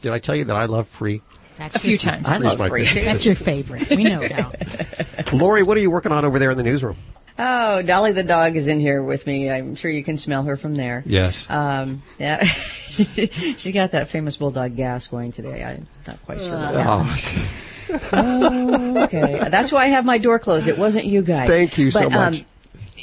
Did 0.00 0.12
I 0.12 0.18
tell 0.18 0.36
you 0.36 0.44
that 0.44 0.56
I 0.56 0.64
love 0.64 0.88
free? 0.88 1.20
That's 1.56 1.74
A 1.74 1.78
few 1.78 1.98
times. 1.98 2.26
I 2.26 2.38
love 2.38 2.58
free. 2.68 2.84
That's 2.84 3.26
your 3.26 3.34
favorite. 3.34 3.90
We 3.90 4.04
know 4.04 4.26
now. 4.26 4.52
Lori, 5.32 5.62
what 5.62 5.76
are 5.76 5.80
you 5.80 5.90
working 5.90 6.12
on 6.12 6.24
over 6.24 6.38
there 6.38 6.50
in 6.50 6.56
the 6.56 6.62
newsroom? 6.62 6.96
Oh, 7.38 7.82
Dolly 7.82 8.12
the 8.12 8.22
dog 8.22 8.54
is 8.54 8.68
in 8.68 8.78
here 8.78 9.02
with 9.02 9.26
me. 9.26 9.50
I'm 9.50 9.74
sure 9.74 9.90
you 9.90 10.04
can 10.04 10.16
smell 10.16 10.44
her 10.44 10.56
from 10.56 10.76
there. 10.76 11.02
Yes. 11.04 11.48
Um, 11.50 12.02
yeah. 12.18 12.44
she 12.44 13.72
got 13.72 13.90
that 13.90 14.08
famous 14.08 14.36
bulldog 14.36 14.76
gas 14.76 15.08
going 15.08 15.32
today. 15.32 15.64
I'm 15.64 15.88
not 16.06 16.22
quite 16.24 16.38
sure. 16.38 16.54
what 16.54 16.74
Oh, 16.76 17.02
Oh, 17.04 17.48
okay. 17.90 19.48
That's 19.48 19.72
why 19.72 19.84
I 19.84 19.88
have 19.88 20.04
my 20.04 20.18
door 20.18 20.38
closed. 20.38 20.68
It 20.68 20.78
wasn't 20.78 21.06
you 21.06 21.22
guys. 21.22 21.48
Thank 21.48 21.78
you 21.78 21.90
so 21.90 22.08
much. 22.08 22.40
Um, 22.40 22.46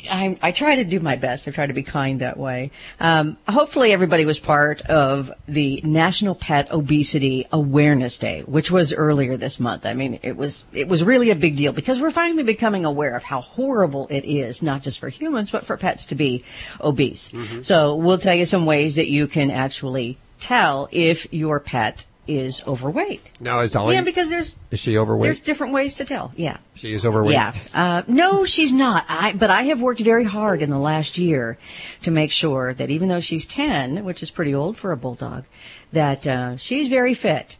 I, 0.09 0.37
I 0.41 0.51
try 0.51 0.77
to 0.77 0.83
do 0.83 0.99
my 0.99 1.15
best. 1.15 1.47
I 1.47 1.51
try 1.51 1.67
to 1.67 1.73
be 1.73 1.83
kind 1.83 2.21
that 2.21 2.37
way. 2.37 2.71
Um, 2.99 3.37
hopefully, 3.47 3.91
everybody 3.91 4.25
was 4.25 4.39
part 4.39 4.81
of 4.81 5.31
the 5.47 5.81
National 5.83 6.35
Pet 6.35 6.71
Obesity 6.71 7.47
Awareness 7.51 8.17
Day, 8.17 8.41
which 8.41 8.71
was 8.71 8.93
earlier 8.93 9.37
this 9.37 9.59
month. 9.59 9.85
I 9.85 9.93
mean, 9.93 10.19
it 10.23 10.35
was 10.37 10.65
it 10.73 10.87
was 10.87 11.03
really 11.03 11.29
a 11.29 11.35
big 11.35 11.55
deal 11.55 11.73
because 11.73 12.01
we're 12.01 12.11
finally 12.11 12.43
becoming 12.43 12.85
aware 12.85 13.15
of 13.15 13.23
how 13.23 13.41
horrible 13.41 14.07
it 14.09 14.25
is, 14.25 14.61
not 14.61 14.81
just 14.81 14.99
for 14.99 15.09
humans 15.09 15.51
but 15.51 15.65
for 15.65 15.77
pets 15.77 16.05
to 16.05 16.15
be 16.15 16.43
obese. 16.79 17.29
Mm-hmm. 17.29 17.61
So 17.61 17.95
we'll 17.95 18.17
tell 18.17 18.35
you 18.35 18.45
some 18.45 18.65
ways 18.65 18.95
that 18.95 19.09
you 19.09 19.27
can 19.27 19.51
actually 19.51 20.17
tell 20.39 20.89
if 20.91 21.31
your 21.31 21.59
pet 21.59 22.05
is 22.37 22.61
overweight. 22.67 23.31
now 23.39 23.59
is 23.59 23.71
Dolly? 23.71 23.95
Yeah, 23.95 24.01
because 24.01 24.29
there's 24.29 24.55
is 24.71 24.79
she 24.79 24.97
overweight? 24.97 25.27
there's 25.27 25.41
different 25.41 25.73
ways 25.73 25.95
to 25.95 26.05
tell. 26.05 26.31
Yeah. 26.35 26.57
she 26.73 26.93
is 26.93 27.05
overweight. 27.05 27.33
Yeah. 27.33 27.53
Uh, 27.73 28.03
no, 28.07 28.45
she's 28.45 28.71
not. 28.71 29.05
I, 29.09 29.33
but 29.33 29.49
I 29.49 29.63
have 29.63 29.81
worked 29.81 29.99
very 30.01 30.23
hard 30.23 30.61
in 30.61 30.69
the 30.69 30.79
last 30.79 31.17
year 31.17 31.57
to 32.03 32.11
make 32.11 32.31
sure 32.31 32.73
that 32.73 32.89
even 32.89 33.09
though 33.09 33.19
she's 33.19 33.45
10, 33.45 34.03
which 34.03 34.23
is 34.23 34.31
pretty 34.31 34.53
old 34.53 34.77
for 34.77 34.91
a 34.91 34.97
bulldog, 34.97 35.45
that 35.91 36.25
uh, 36.25 36.57
she's 36.57 36.87
very 36.87 37.13
fit. 37.13 37.57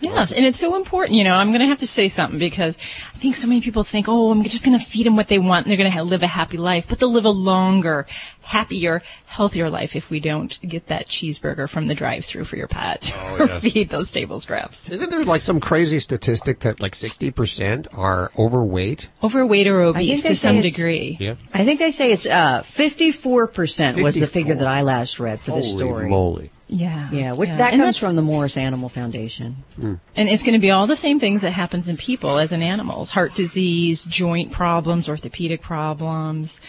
Yes, 0.00 0.30
and 0.30 0.44
it's 0.44 0.58
so 0.58 0.76
important. 0.76 1.16
You 1.16 1.24
know, 1.24 1.34
I'm 1.34 1.48
going 1.48 1.60
to 1.60 1.66
have 1.66 1.78
to 1.80 1.86
say 1.86 2.08
something 2.08 2.38
because 2.38 2.78
I 3.14 3.18
think 3.18 3.34
so 3.34 3.48
many 3.48 3.60
people 3.60 3.82
think, 3.82 4.06
oh, 4.08 4.30
I'm 4.30 4.44
just 4.44 4.64
going 4.64 4.78
to 4.78 4.84
feed 4.84 5.06
them 5.06 5.16
what 5.16 5.26
they 5.26 5.40
want 5.40 5.66
and 5.66 5.70
they're 5.70 5.76
going 5.84 5.90
to 5.92 6.02
live 6.04 6.22
a 6.22 6.28
happy 6.28 6.56
life, 6.56 6.86
but 6.88 7.00
they'll 7.00 7.10
live 7.10 7.24
a 7.24 7.30
longer, 7.30 8.06
happier, 8.42 9.02
healthier 9.26 9.68
life 9.68 9.96
if 9.96 10.08
we 10.08 10.20
don't 10.20 10.60
get 10.62 10.86
that 10.86 11.06
cheeseburger 11.08 11.68
from 11.68 11.86
the 11.86 11.94
drive-through 11.96 12.44
for 12.44 12.54
your 12.56 12.68
pet 12.68 13.12
Oh, 13.16 13.36
or 13.40 13.46
yes. 13.46 13.62
feed 13.62 13.88
those 13.88 14.12
table 14.12 14.38
scraps. 14.38 14.88
Isn't 14.88 15.10
there 15.10 15.24
like 15.24 15.42
some 15.42 15.58
crazy 15.58 15.98
statistic 15.98 16.60
that 16.60 16.80
like 16.80 16.92
60% 16.92 17.88
are 17.92 18.30
overweight? 18.38 19.08
Overweight 19.24 19.66
or 19.66 19.80
obese 19.82 20.22
to 20.22 20.36
some 20.36 20.60
degree. 20.60 21.16
Yeah. 21.18 21.34
I 21.52 21.64
think 21.64 21.80
they 21.80 21.90
say 21.90 22.12
it's 22.12 22.24
uh, 22.26 22.62
54% 22.62 24.02
was 24.02 24.14
the 24.14 24.26
figure 24.28 24.54
that 24.54 24.68
I 24.68 24.82
last 24.82 25.18
read 25.18 25.40
for 25.40 25.52
this 25.52 25.66
Holy 25.66 25.78
story. 25.84 26.08
moly. 26.08 26.50
Yeah. 26.68 27.08
Yeah, 27.10 27.32
which, 27.32 27.48
Yeah. 27.48 27.56
that 27.56 27.72
And 27.72 27.82
comes 27.82 27.96
from 27.96 28.14
the 28.14 28.22
Morris 28.22 28.56
Animal 28.56 28.88
Foundation. 28.88 29.56
Hmm. 29.76 29.94
And 30.14 30.28
it's 30.28 30.42
going 30.42 30.52
to 30.52 30.60
be 30.60 30.70
all 30.70 30.86
the 30.86 30.96
same 30.96 31.18
things 31.18 31.42
that 31.42 31.52
happens 31.52 31.88
in 31.88 31.96
people 31.96 32.38
as 32.38 32.52
in 32.52 32.62
animals. 32.62 33.10
Heart 33.10 33.34
disease, 33.34 34.04
joint 34.04 34.52
problems, 34.52 35.08
orthopedic 35.08 35.62
problems, 35.62 36.60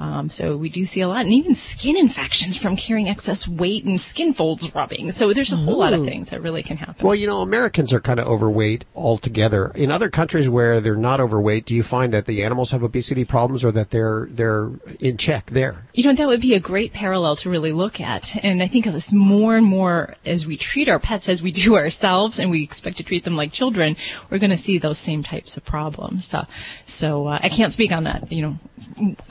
Um, 0.00 0.28
so 0.28 0.56
we 0.56 0.68
do 0.68 0.84
see 0.84 1.00
a 1.00 1.08
lot, 1.08 1.24
and 1.24 1.32
even 1.32 1.54
skin 1.54 1.96
infections 1.96 2.56
from 2.56 2.76
carrying 2.76 3.08
excess 3.08 3.46
weight 3.46 3.84
and 3.84 4.00
skin 4.00 4.34
folds 4.34 4.74
rubbing. 4.74 5.12
So 5.12 5.32
there's 5.32 5.52
a 5.52 5.56
whole 5.56 5.78
lot 5.78 5.92
of 5.92 6.04
things 6.04 6.30
that 6.30 6.42
really 6.42 6.62
can 6.62 6.76
happen. 6.76 7.06
Well, 7.06 7.14
you 7.14 7.26
know, 7.26 7.40
Americans 7.40 7.92
are 7.92 8.00
kind 8.00 8.18
of 8.18 8.26
overweight 8.26 8.84
altogether. 8.94 9.70
In 9.74 9.90
other 9.90 10.10
countries 10.10 10.48
where 10.48 10.80
they're 10.80 10.96
not 10.96 11.20
overweight, 11.20 11.66
do 11.66 11.74
you 11.74 11.82
find 11.82 12.12
that 12.12 12.26
the 12.26 12.42
animals 12.42 12.72
have 12.72 12.82
obesity 12.82 13.24
problems 13.24 13.64
or 13.64 13.72
that 13.72 13.90
they're 13.90 14.28
they're 14.30 14.70
in 14.98 15.16
check 15.16 15.46
there? 15.46 15.86
You 15.94 16.04
know, 16.04 16.14
that 16.14 16.26
would 16.26 16.40
be 16.40 16.54
a 16.54 16.60
great 16.60 16.92
parallel 16.92 17.36
to 17.36 17.50
really 17.50 17.72
look 17.72 18.00
at. 18.00 18.34
And 18.44 18.62
I 18.62 18.66
think 18.66 18.86
of 18.86 18.92
this 18.92 19.12
more 19.12 19.56
and 19.56 19.66
more 19.66 20.14
as 20.26 20.46
we 20.46 20.56
treat 20.56 20.88
our 20.88 20.98
pets 20.98 21.28
as 21.28 21.42
we 21.42 21.52
do 21.52 21.76
ourselves 21.82 22.38
and 22.38 22.50
we 22.50 22.62
expect 22.62 22.96
to 22.96 23.02
treat 23.02 23.24
them 23.24 23.36
like 23.36 23.52
children, 23.52 23.96
we're 24.30 24.38
going 24.38 24.50
to 24.50 24.56
see 24.56 24.78
those 24.78 24.98
same 24.98 25.22
types 25.22 25.56
of 25.56 25.64
problems. 25.64 26.26
So, 26.26 26.44
so 26.84 27.28
uh, 27.28 27.38
I 27.42 27.48
can't 27.48 27.72
speak 27.72 27.92
on 27.92 28.04
that, 28.04 28.32
you 28.32 28.42
know, 28.42 28.58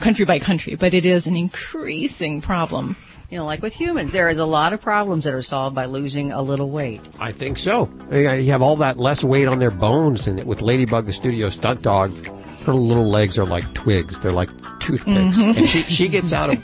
country 0.00 0.24
by 0.24 0.38
country, 0.38 0.74
but 0.74 0.94
it 0.94 1.04
is 1.06 1.26
an 1.26 1.36
increasing 1.36 2.40
problem. 2.40 2.96
You 3.30 3.38
know, 3.38 3.46
like 3.46 3.62
with 3.62 3.72
humans, 3.72 4.12
there 4.12 4.28
is 4.28 4.36
a 4.36 4.44
lot 4.44 4.74
of 4.74 4.82
problems 4.82 5.24
that 5.24 5.32
are 5.32 5.40
solved 5.40 5.74
by 5.74 5.86
losing 5.86 6.32
a 6.32 6.42
little 6.42 6.68
weight. 6.68 7.00
I 7.18 7.32
think 7.32 7.58
so. 7.58 7.88
Yeah, 8.10 8.34
You 8.34 8.50
have 8.52 8.60
all 8.60 8.76
that 8.76 8.98
less 8.98 9.24
weight 9.24 9.48
on 9.48 9.58
their 9.58 9.70
bones, 9.70 10.26
and 10.26 10.44
with 10.44 10.60
Ladybug, 10.60 11.06
the 11.06 11.14
studio 11.14 11.48
stunt 11.48 11.80
dog, 11.80 12.14
her 12.66 12.74
little 12.74 13.08
legs 13.08 13.38
are 13.38 13.46
like 13.46 13.72
twigs. 13.72 14.18
They're 14.18 14.32
like 14.32 14.50
toothpicks, 14.80 15.38
Mhm. 15.38 15.56
and 15.56 15.68
she 15.68 15.80
she 15.82 16.08
gets 16.08 16.32
out 16.34 16.50
of 16.50 16.58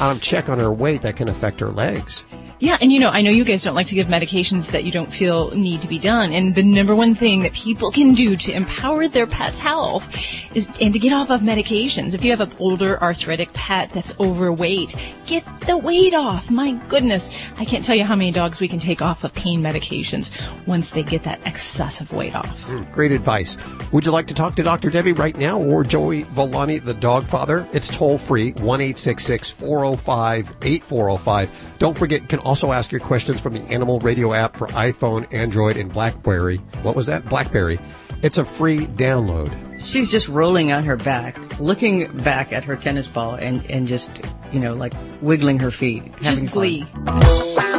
out 0.00 0.12
of 0.12 0.20
check 0.20 0.48
on 0.48 0.58
her 0.60 0.70
weight. 0.72 1.02
That 1.02 1.16
can 1.16 1.28
affect 1.28 1.58
her 1.58 1.70
legs. 1.72 2.24
Yeah, 2.62 2.78
and 2.80 2.92
you 2.92 3.00
know, 3.00 3.10
I 3.10 3.22
know 3.22 3.30
you 3.30 3.44
guys 3.44 3.60
don't 3.60 3.74
like 3.74 3.88
to 3.88 3.96
give 3.96 4.06
medications 4.06 4.70
that 4.70 4.84
you 4.84 4.92
don't 4.92 5.12
feel 5.12 5.50
need 5.50 5.82
to 5.82 5.88
be 5.88 5.98
done. 5.98 6.32
And 6.32 6.54
the 6.54 6.62
number 6.62 6.94
one 6.94 7.16
thing 7.16 7.40
that 7.42 7.54
people 7.54 7.90
can 7.90 8.14
do 8.14 8.36
to 8.36 8.52
empower 8.52 9.08
their 9.08 9.26
pet's 9.26 9.58
health 9.58 10.08
is, 10.54 10.70
and 10.80 10.92
to 10.92 11.00
get 11.00 11.12
off 11.12 11.28
of 11.28 11.40
medications. 11.40 12.14
If 12.14 12.22
you 12.22 12.30
have 12.30 12.40
an 12.40 12.52
older 12.60 13.02
arthritic 13.02 13.52
pet 13.52 13.90
that's 13.90 14.14
overweight, 14.20 14.94
get 15.26 15.44
the 15.66 15.76
weight 15.76 16.14
off. 16.14 16.52
My 16.52 16.74
goodness. 16.88 17.36
I 17.56 17.64
can't 17.64 17.84
tell 17.84 17.96
you 17.96 18.04
how 18.04 18.14
many 18.14 18.30
dogs 18.30 18.60
we 18.60 18.68
can 18.68 18.78
take 18.78 19.02
off 19.02 19.24
of 19.24 19.34
pain 19.34 19.60
medications 19.60 20.30
once 20.64 20.90
they 20.90 21.02
get 21.02 21.24
that 21.24 21.44
excessive 21.44 22.12
weight 22.12 22.36
off. 22.36 22.64
Mm, 22.66 22.92
Great 22.92 23.10
advice. 23.10 23.56
Would 23.90 24.06
you 24.06 24.12
like 24.12 24.28
to 24.28 24.34
talk 24.34 24.54
to 24.54 24.62
Dr. 24.62 24.88
Debbie 24.88 25.14
right 25.14 25.36
now 25.36 25.60
or 25.60 25.82
Joey 25.82 26.22
Villani, 26.22 26.78
the 26.78 26.94
dog 26.94 27.24
father? 27.24 27.66
It's 27.72 27.88
toll 27.88 28.18
free, 28.18 28.52
1 28.52 28.94
405 28.94 30.56
8405. 30.62 31.50
Don't 31.82 31.98
forget, 31.98 32.28
can 32.28 32.38
also 32.52 32.70
ask 32.70 32.92
your 32.92 33.00
questions 33.00 33.40
from 33.40 33.54
the 33.54 33.62
Animal 33.72 33.98
Radio 34.00 34.34
app 34.34 34.58
for 34.58 34.66
iPhone, 34.66 35.26
Android, 35.32 35.78
and 35.78 35.90
Blackberry. 35.90 36.58
What 36.82 36.94
was 36.94 37.06
that? 37.06 37.24
Blackberry. 37.24 37.78
It's 38.22 38.36
a 38.36 38.44
free 38.44 38.80
download. 38.80 39.80
She's 39.80 40.10
just 40.10 40.28
rolling 40.28 40.70
on 40.70 40.84
her 40.84 40.96
back, 40.96 41.38
looking 41.58 42.14
back 42.18 42.52
at 42.52 42.62
her 42.64 42.76
tennis 42.76 43.08
ball 43.08 43.36
and, 43.36 43.64
and 43.70 43.86
just, 43.86 44.10
you 44.52 44.60
know, 44.60 44.74
like 44.74 44.92
wiggling 45.22 45.60
her 45.60 45.70
feet. 45.70 46.02
having 46.20 46.46
Just 46.46 47.54
fun. 47.54 47.71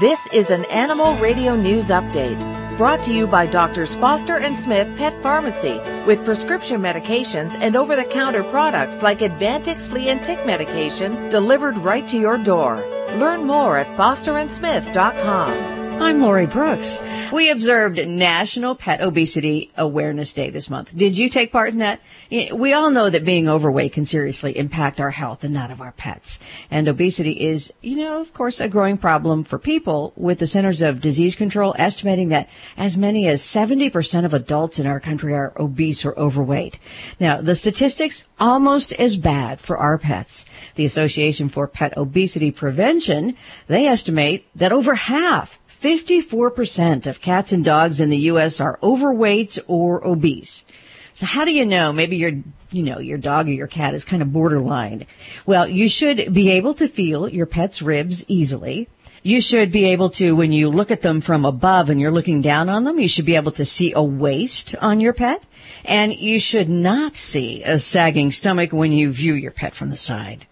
This 0.00 0.18
is 0.32 0.50
an 0.50 0.64
Animal 0.66 1.14
Radio 1.16 1.56
News 1.56 1.88
Update 1.88 2.63
brought 2.76 3.02
to 3.04 3.12
you 3.12 3.26
by 3.26 3.46
Doctors 3.46 3.94
Foster 3.94 4.36
and 4.38 4.56
Smith 4.56 4.88
Pet 4.96 5.14
Pharmacy 5.22 5.80
with 6.06 6.24
prescription 6.24 6.80
medications 6.80 7.54
and 7.60 7.76
over 7.76 7.94
the 7.94 8.04
counter 8.04 8.42
products 8.44 9.02
like 9.02 9.20
Advantix 9.20 9.88
flea 9.88 10.08
and 10.08 10.24
tick 10.24 10.44
medication 10.44 11.28
delivered 11.28 11.76
right 11.78 12.06
to 12.08 12.18
your 12.18 12.36
door. 12.38 12.76
Learn 13.18 13.44
more 13.44 13.78
at 13.78 13.86
fosterandsmith.com. 13.96 15.83
I'm 16.00 16.20
Lori 16.20 16.46
Brooks. 16.46 17.00
We 17.32 17.50
observed 17.50 18.06
National 18.06 18.74
Pet 18.74 19.00
Obesity 19.00 19.72
Awareness 19.76 20.32
Day 20.32 20.50
this 20.50 20.68
month. 20.68 20.96
Did 20.96 21.16
you 21.16 21.28
take 21.28 21.50
part 21.50 21.72
in 21.72 21.78
that? 21.78 22.00
We 22.30 22.72
all 22.72 22.90
know 22.90 23.10
that 23.10 23.24
being 23.24 23.48
overweight 23.48 23.94
can 23.94 24.04
seriously 24.04 24.56
impact 24.56 25.00
our 25.00 25.10
health 25.10 25.44
and 25.44 25.56
that 25.56 25.70
of 25.70 25.80
our 25.80 25.92
pets. 25.92 26.38
And 26.70 26.88
obesity 26.88 27.40
is, 27.40 27.72
you 27.80 27.96
know, 27.96 28.20
of 28.20 28.34
course, 28.34 28.60
a 28.60 28.68
growing 28.68 28.98
problem 28.98 29.44
for 29.44 29.58
people 29.58 30.12
with 30.16 30.38
the 30.38 30.46
Centers 30.46 30.82
of 30.82 31.00
Disease 31.00 31.36
Control 31.36 31.74
estimating 31.78 32.28
that 32.28 32.48
as 32.76 32.96
many 32.96 33.26
as 33.26 33.42
70% 33.42 34.24
of 34.24 34.34
adults 34.34 34.78
in 34.78 34.86
our 34.86 35.00
country 35.00 35.32
are 35.34 35.52
obese 35.58 36.04
or 36.04 36.18
overweight. 36.18 36.78
Now, 37.18 37.40
the 37.40 37.54
statistics 37.54 38.24
almost 38.38 38.92
as 38.94 39.16
bad 39.16 39.58
for 39.60 39.78
our 39.78 39.98
pets. 39.98 40.44
The 40.74 40.84
Association 40.84 41.48
for 41.48 41.66
Pet 41.66 41.96
Obesity 41.96 42.50
Prevention, 42.50 43.36
they 43.68 43.86
estimate 43.86 44.46
that 44.54 44.72
over 44.72 44.94
half 44.94 45.58
54% 45.84 47.06
of 47.06 47.20
cats 47.20 47.52
and 47.52 47.62
dogs 47.62 48.00
in 48.00 48.08
the 48.08 48.16
U.S. 48.32 48.58
are 48.58 48.78
overweight 48.82 49.58
or 49.66 50.02
obese. 50.06 50.64
So 51.12 51.26
how 51.26 51.44
do 51.44 51.52
you 51.52 51.66
know? 51.66 51.92
Maybe 51.92 52.16
your, 52.16 52.32
you 52.70 52.82
know, 52.82 53.00
your 53.00 53.18
dog 53.18 53.48
or 53.48 53.52
your 53.52 53.66
cat 53.66 53.92
is 53.92 54.02
kind 54.02 54.22
of 54.22 54.32
borderline. 54.32 55.06
Well, 55.44 55.68
you 55.68 55.90
should 55.90 56.32
be 56.32 56.48
able 56.52 56.72
to 56.74 56.88
feel 56.88 57.28
your 57.28 57.44
pet's 57.44 57.82
ribs 57.82 58.24
easily. 58.28 58.88
You 59.22 59.42
should 59.42 59.70
be 59.70 59.84
able 59.84 60.08
to, 60.10 60.34
when 60.34 60.52
you 60.52 60.70
look 60.70 60.90
at 60.90 61.02
them 61.02 61.20
from 61.20 61.44
above 61.44 61.90
and 61.90 62.00
you're 62.00 62.10
looking 62.10 62.40
down 62.40 62.70
on 62.70 62.84
them, 62.84 62.98
you 62.98 63.08
should 63.08 63.26
be 63.26 63.36
able 63.36 63.52
to 63.52 63.66
see 63.66 63.92
a 63.92 64.02
waist 64.02 64.74
on 64.80 65.00
your 65.00 65.12
pet. 65.12 65.42
And 65.84 66.14
you 66.14 66.40
should 66.40 66.70
not 66.70 67.14
see 67.14 67.62
a 67.62 67.78
sagging 67.78 68.30
stomach 68.30 68.72
when 68.72 68.90
you 68.90 69.12
view 69.12 69.34
your 69.34 69.50
pet 69.50 69.74
from 69.74 69.90
the 69.90 69.98
side. 69.98 70.46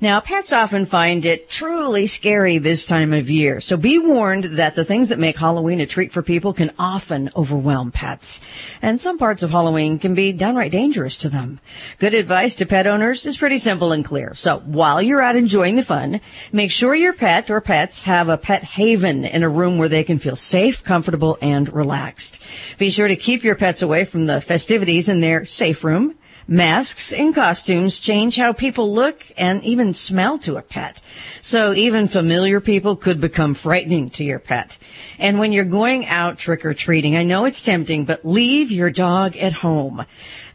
Now, 0.00 0.20
pets 0.20 0.52
often 0.52 0.86
find 0.86 1.24
it 1.24 1.50
truly 1.50 2.06
scary 2.06 2.58
this 2.58 2.86
time 2.86 3.12
of 3.12 3.30
year, 3.30 3.60
so 3.60 3.76
be 3.76 3.98
warned 3.98 4.44
that 4.44 4.74
the 4.74 4.84
things 4.84 5.08
that 5.08 5.18
make 5.18 5.38
Halloween 5.38 5.80
a 5.80 5.86
treat 5.86 6.12
for 6.12 6.22
people 6.22 6.52
can 6.52 6.72
often 6.78 7.30
overwhelm 7.36 7.90
pets. 7.90 8.40
And 8.82 9.00
some 9.00 9.18
parts 9.18 9.42
of 9.42 9.50
Halloween 9.50 9.98
can 9.98 10.14
be 10.14 10.32
downright 10.32 10.72
dangerous 10.72 11.16
to 11.18 11.28
them. 11.28 11.60
Good 11.98 12.14
advice 12.14 12.54
to 12.56 12.66
pet 12.66 12.86
owners 12.86 13.26
is 13.26 13.36
pretty 13.36 13.58
simple 13.58 13.92
and 13.92 14.04
clear. 14.04 14.34
So 14.34 14.60
while 14.60 15.02
you're 15.02 15.22
out 15.22 15.36
enjoying 15.36 15.76
the 15.76 15.82
fun, 15.82 16.20
make 16.52 16.70
sure 16.70 16.94
your 16.94 17.12
pet 17.12 17.50
or 17.50 17.60
pets 17.60 18.04
have 18.04 18.28
a 18.28 18.38
pet 18.38 18.64
haven 18.64 19.24
in 19.24 19.42
a 19.42 19.48
room 19.48 19.78
where 19.78 19.88
they 19.88 20.04
can 20.04 20.18
feel 20.18 20.36
safe, 20.36 20.84
comfortable, 20.84 21.38
and 21.40 21.72
relaxed. 21.72 22.42
Be 22.78 22.90
sure 22.90 23.08
to 23.08 23.16
keep 23.16 23.44
your 23.44 23.56
pets 23.56 23.82
away 23.82 24.04
from 24.04 24.26
the 24.26 24.40
festivities 24.40 25.08
in 25.08 25.20
their 25.20 25.44
safe 25.44 25.84
room. 25.84 26.14
Masks 26.50 27.12
and 27.12 27.34
costumes 27.34 28.00
change 28.00 28.36
how 28.36 28.54
people 28.54 28.90
look 28.90 29.22
and 29.36 29.62
even 29.64 29.92
smell 29.92 30.38
to 30.38 30.56
a 30.56 30.62
pet. 30.62 31.02
So 31.42 31.74
even 31.74 32.08
familiar 32.08 32.58
people 32.58 32.96
could 32.96 33.20
become 33.20 33.52
frightening 33.52 34.08
to 34.10 34.24
your 34.24 34.38
pet. 34.38 34.78
And 35.18 35.38
when 35.38 35.52
you're 35.52 35.66
going 35.66 36.06
out 36.06 36.38
trick 36.38 36.64
or 36.64 36.72
treating, 36.72 37.18
I 37.18 37.22
know 37.22 37.44
it's 37.44 37.60
tempting, 37.60 38.06
but 38.06 38.24
leave 38.24 38.70
your 38.70 38.88
dog 38.88 39.36
at 39.36 39.52
home. 39.52 40.06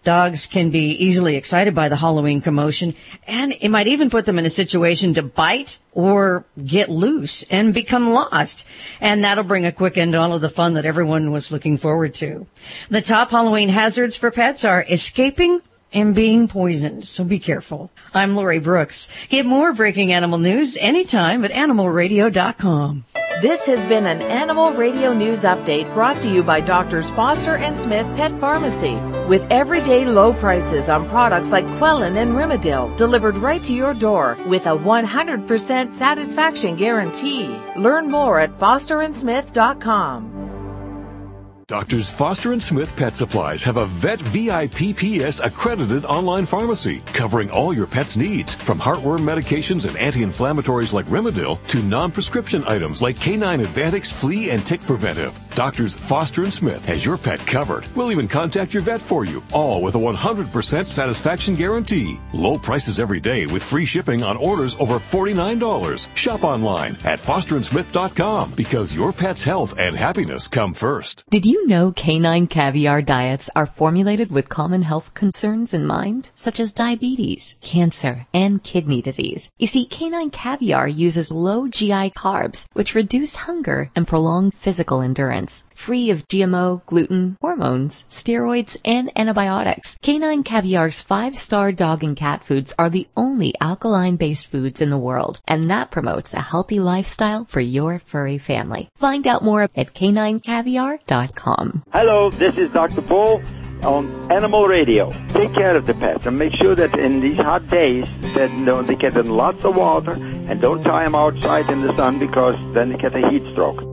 Dogs 0.03 0.47
can 0.47 0.71
be 0.71 0.93
easily 0.93 1.36
excited 1.36 1.75
by 1.75 1.89
the 1.89 1.97
Halloween 1.97 2.41
commotion 2.41 2.95
and 3.27 3.56
it 3.62 3.69
might 3.69 3.86
even 3.86 4.10
put 4.10 4.25
them 4.25 4.39
in 4.39 4.47
a 4.47 4.49
situation 4.49 5.13
to 5.13 5.21
bite 5.21 5.77
or 5.91 6.43
get 6.65 6.89
loose 6.89 7.43
and 7.51 7.71
become 7.71 8.10
lost. 8.10 8.65
And 8.99 9.23
that'll 9.23 9.43
bring 9.43 9.67
a 9.67 9.71
quick 9.71 9.99
end 9.99 10.13
to 10.13 10.19
all 10.19 10.34
of 10.34 10.41
the 10.41 10.49
fun 10.49 10.73
that 10.73 10.86
everyone 10.86 11.32
was 11.32 11.51
looking 11.51 11.77
forward 11.77 12.15
to. 12.15 12.47
The 12.89 13.03
top 13.03 13.29
Halloween 13.29 13.69
hazards 13.69 14.17
for 14.17 14.32
pets 14.32 14.65
are 14.65 14.84
escaping 14.89 15.62
and 15.93 16.15
being 16.15 16.47
poisoned, 16.47 17.06
so 17.06 17.23
be 17.23 17.39
careful. 17.39 17.91
I'm 18.13 18.36
Lori 18.36 18.60
Brooks. 18.60 19.10
Get 19.29 19.45
more 19.45 19.73
breaking 19.73 20.12
animal 20.13 20.39
news 20.39 20.77
anytime 20.77 21.43
at 21.45 21.51
animalradio.com. 21.51 23.06
This 23.41 23.65
has 23.65 23.86
been 23.88 24.06
an 24.06 24.21
Animal 24.21 24.71
Radio 24.71 25.13
News 25.13 25.41
Update 25.41 25.93
brought 25.93 26.21
to 26.21 26.29
you 26.29 26.43
by 26.43 26.62
Doctors 26.62 27.10
Foster 27.10 27.58
and 27.58 27.77
Smith 27.77 28.06
Pet 28.15 28.32
Pharmacy. 28.39 28.95
With 29.27 29.45
everyday 29.51 30.06
low 30.06 30.34
prices 30.34 30.88
on 30.88 31.10
products 31.10 31.51
like 31.51 31.65
Quellin 31.77 32.15
and 32.15 32.34
Rimadyl 32.34 32.95
delivered 32.95 33.36
right 33.36 33.62
to 33.63 33.73
your 33.73 33.93
door 33.95 34.38
with 34.47 34.65
a 34.65 34.77
100% 34.77 35.91
satisfaction 35.91 36.77
guarantee. 36.77 37.60
Learn 37.75 38.08
more 38.10 38.39
at 38.39 38.58
fosterandsmith.com. 38.60 40.42
Doctors 41.67 42.10
Foster 42.10 42.52
and 42.52 42.62
Smith 42.62 42.93
Pet 42.97 43.15
Supplies 43.15 43.63
have 43.63 43.78
a 43.78 43.86
Vet 43.86 44.19
VIPPS 44.19 45.39
accredited 45.39 46.04
online 46.04 46.45
pharmacy 46.45 46.99
covering 47.13 47.49
all 47.49 47.73
your 47.73 47.88
pet's 47.88 48.17
needs, 48.17 48.54
from 48.54 48.78
heartworm 48.78 49.21
medications 49.21 49.88
and 49.88 49.95
anti-inflammatories 49.95 50.91
like 50.91 51.06
Rimadyl 51.06 51.65
to 51.67 51.82
non-prescription 51.82 52.65
items 52.67 53.02
like 53.02 53.17
Canine 53.17 53.62
Advantix 53.62 54.12
Flea 54.12 54.49
and 54.49 54.65
Tick 54.65 54.82
Preventive. 54.82 55.39
Doctors 55.55 55.95
Foster 55.95 56.43
and 56.43 56.53
Smith 56.53 56.83
has 56.85 57.05
your 57.05 57.15
pet 57.15 57.39
covered. 57.45 57.85
We'll 57.95 58.11
even 58.11 58.27
contact 58.27 58.73
your 58.73 58.81
vet 58.81 59.01
for 59.01 59.23
you, 59.23 59.43
all 59.51 59.83
with 59.83 59.93
a 59.93 59.99
100% 59.99 60.87
satisfaction 60.87 61.55
guarantee. 61.55 62.19
Low 62.33 62.57
prices 62.57 62.99
every 62.99 63.19
day 63.19 63.45
with 63.45 63.61
free 63.61 63.85
shipping 63.85 64.23
on 64.23 64.35
orders 64.35 64.75
over 64.79 64.95
$49. 64.95 66.15
Shop 66.15 66.43
online 66.43 66.97
at 67.03 67.19
fosterandsmith.com 67.19 68.53
because 68.55 68.95
your 68.95 69.13
pet's 69.13 69.43
health 69.43 69.75
and 69.77 69.95
happiness 69.95 70.47
come 70.47 70.73
first. 70.73 71.23
Did 71.29 71.45
you 71.45 71.67
know 71.67 71.91
canine 71.91 72.47
caviar 72.47 73.03
diets 73.03 73.51
are 73.55 73.67
formulated 73.67 74.31
with 74.31 74.49
common 74.49 74.81
health 74.81 75.13
concerns 75.13 75.73
in 75.75 75.85
mind, 75.85 76.31
such 76.33 76.59
as 76.59 76.73
diabetes, 76.73 77.57
cancer, 77.61 78.25
and 78.33 78.63
kidney 78.63 79.03
disease? 79.03 79.51
You 79.59 79.67
see, 79.67 79.85
canine 79.85 80.31
caviar 80.31 80.87
uses 80.87 81.31
low 81.31 81.67
GI 81.67 82.09
carbs, 82.17 82.65
which 82.73 82.95
reduce 82.95 83.35
hunger 83.35 83.91
and 83.95 84.07
prolong 84.07 84.49
physical 84.49 85.01
endurance. 85.01 85.42
Free 85.75 86.10
of 86.10 86.27
GMO, 86.27 86.86
gluten, 86.86 87.38
hormones, 87.41 88.06
steroids, 88.10 88.77
and 88.86 89.12
antibiotics. 89.15 89.97
Canine 90.01 90.43
Caviar's 90.43 91.01
five-star 91.01 91.71
dog 91.71 92.03
and 92.03 92.15
cat 92.15 92.43
foods 92.43 92.73
are 92.79 92.89
the 92.89 93.08
only 93.17 93.53
alkaline-based 93.60 94.47
foods 94.47 94.82
in 94.82 94.89
the 94.89 94.97
world, 94.97 95.41
and 95.47 95.69
that 95.69 95.91
promotes 95.91 96.34
a 96.34 96.41
healthy 96.41 96.79
lifestyle 96.79 97.45
for 97.45 97.60
your 97.60 97.99
furry 97.99 98.38
family. 98.38 98.89
Find 98.95 99.27
out 99.27 99.43
more 99.43 99.63
at 99.63 99.93
caninecaviar.com. 99.93 101.84
Hello, 101.91 102.29
this 102.29 102.56
is 102.58 102.71
Dr. 102.71 103.01
Paul 103.01 103.41
on 103.84 104.32
Animal 104.32 104.67
Radio. 104.67 105.12
Take 105.29 105.53
care 105.53 105.75
of 105.75 105.86
the 105.86 105.93
pets 105.93 106.25
and 106.25 106.38
make 106.38 106.53
sure 106.56 106.75
that 106.75 106.97
in 106.97 107.19
these 107.19 107.36
hot 107.36 107.67
days 107.67 108.08
that 108.34 108.49
you 108.51 108.65
know, 108.65 108.82
they 108.82 108.95
get 108.95 109.17
in 109.17 109.27
lots 109.27 109.63
of 109.63 109.75
water 109.75 110.12
and 110.12 110.62
don't 110.62 110.84
tie 110.84 111.03
them 111.03 111.15
outside 111.15 111.69
in 111.69 111.82
the 111.82 111.95
sun 111.97 112.19
because 112.19 112.56
then 112.73 112.89
they 112.91 112.97
get 112.97 113.15
a 113.15 113.29
heat 113.29 113.43
stroke. 113.51 113.92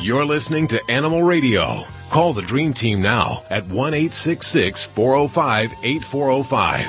You're 0.00 0.24
listening 0.24 0.66
to 0.68 0.82
Animal 0.90 1.22
Radio. 1.22 1.82
Call 2.10 2.32
the 2.32 2.42
Dream 2.42 2.74
Team 2.74 3.00
now 3.00 3.44
at 3.50 3.66
1 3.66 3.92
405 3.92 5.72
8405. 5.82 6.86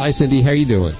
Hi, 0.00 0.10
Cindy. 0.12 0.40
How 0.40 0.52
you 0.52 0.64
doing? 0.64 0.94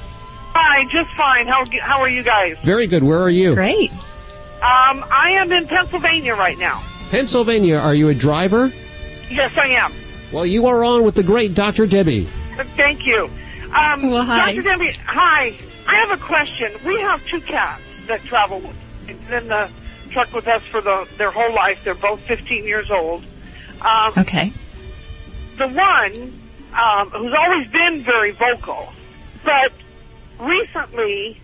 Hi, 0.52 0.84
just 0.86 1.10
fine. 1.16 1.46
How 1.46 1.64
how 1.80 2.00
are 2.00 2.08
you 2.08 2.22
guys? 2.22 2.58
Very 2.64 2.86
good. 2.86 3.02
Where 3.02 3.20
are 3.20 3.30
you? 3.30 3.54
Great. 3.54 3.90
Um, 3.90 5.04
I 5.10 5.30
am 5.40 5.52
in 5.52 5.66
Pennsylvania 5.66 6.34
right 6.34 6.58
now. 6.58 6.82
Pennsylvania. 7.10 7.78
Are 7.78 7.94
you 7.94 8.08
a 8.08 8.14
driver? 8.14 8.72
Yes, 9.30 9.56
I 9.56 9.68
am. 9.68 9.94
Well, 10.32 10.44
you 10.44 10.66
are 10.66 10.84
on 10.84 11.04
with 11.04 11.14
the 11.14 11.22
great 11.22 11.54
Dr. 11.54 11.86
Debbie. 11.86 12.28
Thank 12.64 13.06
you. 13.06 13.30
Um, 13.72 14.10
Well, 14.10 14.24
hi. 14.24 14.52
Dr. 14.54 14.62
Debbie, 14.62 14.96
hi. 15.06 15.56
I 15.86 15.94
have 15.96 16.20
a 16.20 16.24
question. 16.24 16.74
We 16.84 16.98
have 17.08 17.24
two 17.26 17.40
cats 17.42 17.82
that 18.08 18.24
travel 18.24 18.62
in 19.08 19.18
the 19.48 19.70
truck 20.10 20.32
with 20.32 20.46
us 20.48 20.62
for 20.70 20.80
the 20.80 21.06
their 21.18 21.30
whole 21.30 21.54
life. 21.54 21.78
They're 21.84 21.94
both 21.94 22.20
15 22.22 22.64
years 22.64 22.90
old. 22.90 23.24
Um, 23.82 24.12
Okay. 24.18 24.52
the 25.56 25.68
one 25.68 26.40
um, 26.74 27.10
who's 27.10 27.34
always 27.36 27.68
been 27.68 28.04
very 28.04 28.32
vocal, 28.32 28.88
but 29.44 29.72
recently 30.40 31.40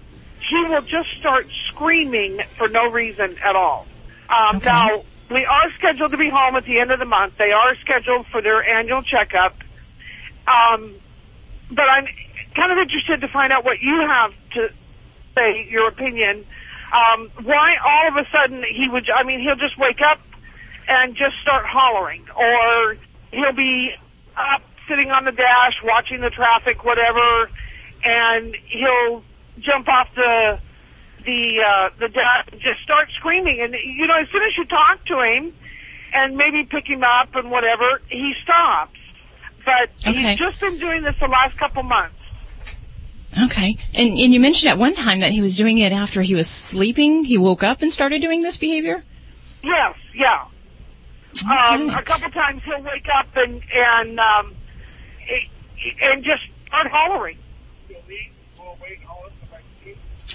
he 0.50 0.64
will 0.68 0.82
just 0.82 1.08
start 1.20 1.46
screaming 1.68 2.38
for 2.58 2.68
no 2.68 2.90
reason 2.90 3.36
at 3.44 3.56
all. 3.56 3.86
Um, 4.28 4.56
Okay. 4.56 4.66
Now 4.66 5.04
we 5.30 5.44
are 5.44 5.70
scheduled 5.78 6.10
to 6.12 6.18
be 6.18 6.28
home 6.30 6.56
at 6.56 6.64
the 6.64 6.80
end 6.80 6.90
of 6.90 6.98
the 6.98 7.06
month. 7.06 7.34
They 7.38 7.52
are 7.52 7.74
scheduled 7.76 8.26
for 8.32 8.42
their 8.42 8.62
annual 8.76 9.02
checkup. 9.02 9.56
Um, 10.46 10.94
but 11.70 11.88
I'm 11.90 12.06
kind 12.54 12.72
of 12.72 12.78
interested 12.78 13.20
to 13.20 13.28
find 13.28 13.52
out 13.52 13.64
what 13.64 13.80
you 13.80 14.06
have 14.10 14.32
to 14.54 14.68
say, 15.36 15.66
your 15.68 15.88
opinion. 15.88 16.46
Um, 16.92 17.30
why 17.42 17.74
all 17.84 18.08
of 18.08 18.16
a 18.16 18.26
sudden 18.30 18.62
he 18.62 18.88
would, 18.88 19.08
I 19.10 19.24
mean, 19.24 19.40
he'll 19.40 19.56
just 19.56 19.78
wake 19.78 20.00
up 20.06 20.20
and 20.88 21.16
just 21.16 21.34
start 21.42 21.64
hollering, 21.66 22.24
or 22.36 22.96
he'll 23.32 23.56
be 23.56 23.90
up 24.36 24.62
sitting 24.88 25.10
on 25.10 25.24
the 25.24 25.32
dash 25.32 25.74
watching 25.82 26.20
the 26.20 26.30
traffic, 26.30 26.84
whatever, 26.84 27.50
and 28.04 28.56
he'll 28.68 29.24
jump 29.60 29.88
off 29.88 30.08
the 30.14 30.58
the 31.24 31.64
uh, 31.64 31.88
the 31.98 32.08
dash 32.08 32.48
and 32.52 32.60
just 32.60 32.80
start 32.82 33.08
screaming. 33.16 33.60
And 33.60 33.74
you 33.74 34.06
know, 34.06 34.16
as 34.20 34.28
soon 34.30 34.42
as 34.42 34.56
you 34.56 34.64
talk 34.66 35.04
to 35.06 35.20
him 35.20 35.54
and 36.12 36.36
maybe 36.36 36.64
pick 36.64 36.86
him 36.86 37.02
up 37.02 37.34
and 37.34 37.50
whatever, 37.50 38.00
he 38.08 38.34
stops. 38.42 38.98
But 39.64 39.90
Okay. 40.06 40.30
he's 40.30 40.38
just 40.38 40.60
been 40.60 40.78
doing 40.78 41.02
this 41.02 41.14
the 41.20 41.28
last 41.28 41.56
couple 41.58 41.82
months. 41.82 42.14
Okay. 43.42 43.76
And 43.94 44.10
and 44.10 44.32
you 44.32 44.38
mentioned 44.40 44.70
at 44.70 44.78
one 44.78 44.94
time 44.94 45.20
that 45.20 45.32
he 45.32 45.40
was 45.40 45.56
doing 45.56 45.78
it 45.78 45.92
after 45.92 46.22
he 46.22 46.34
was 46.34 46.48
sleeping. 46.48 47.24
He 47.24 47.36
woke 47.38 47.62
up 47.62 47.82
and 47.82 47.92
started 47.92 48.20
doing 48.20 48.42
this 48.42 48.56
behavior. 48.56 49.02
Yes, 49.62 49.94
yeah. 50.14 50.44
Um, 51.50 51.90
a 51.90 52.02
couple 52.02 52.30
times 52.30 52.62
he'll 52.64 52.82
wake 52.82 53.08
up 53.12 53.26
and 53.34 53.60
and 53.74 54.20
um, 54.20 54.54
and 56.02 56.22
just 56.22 56.42
start 56.68 56.86
hollering. 56.92 57.38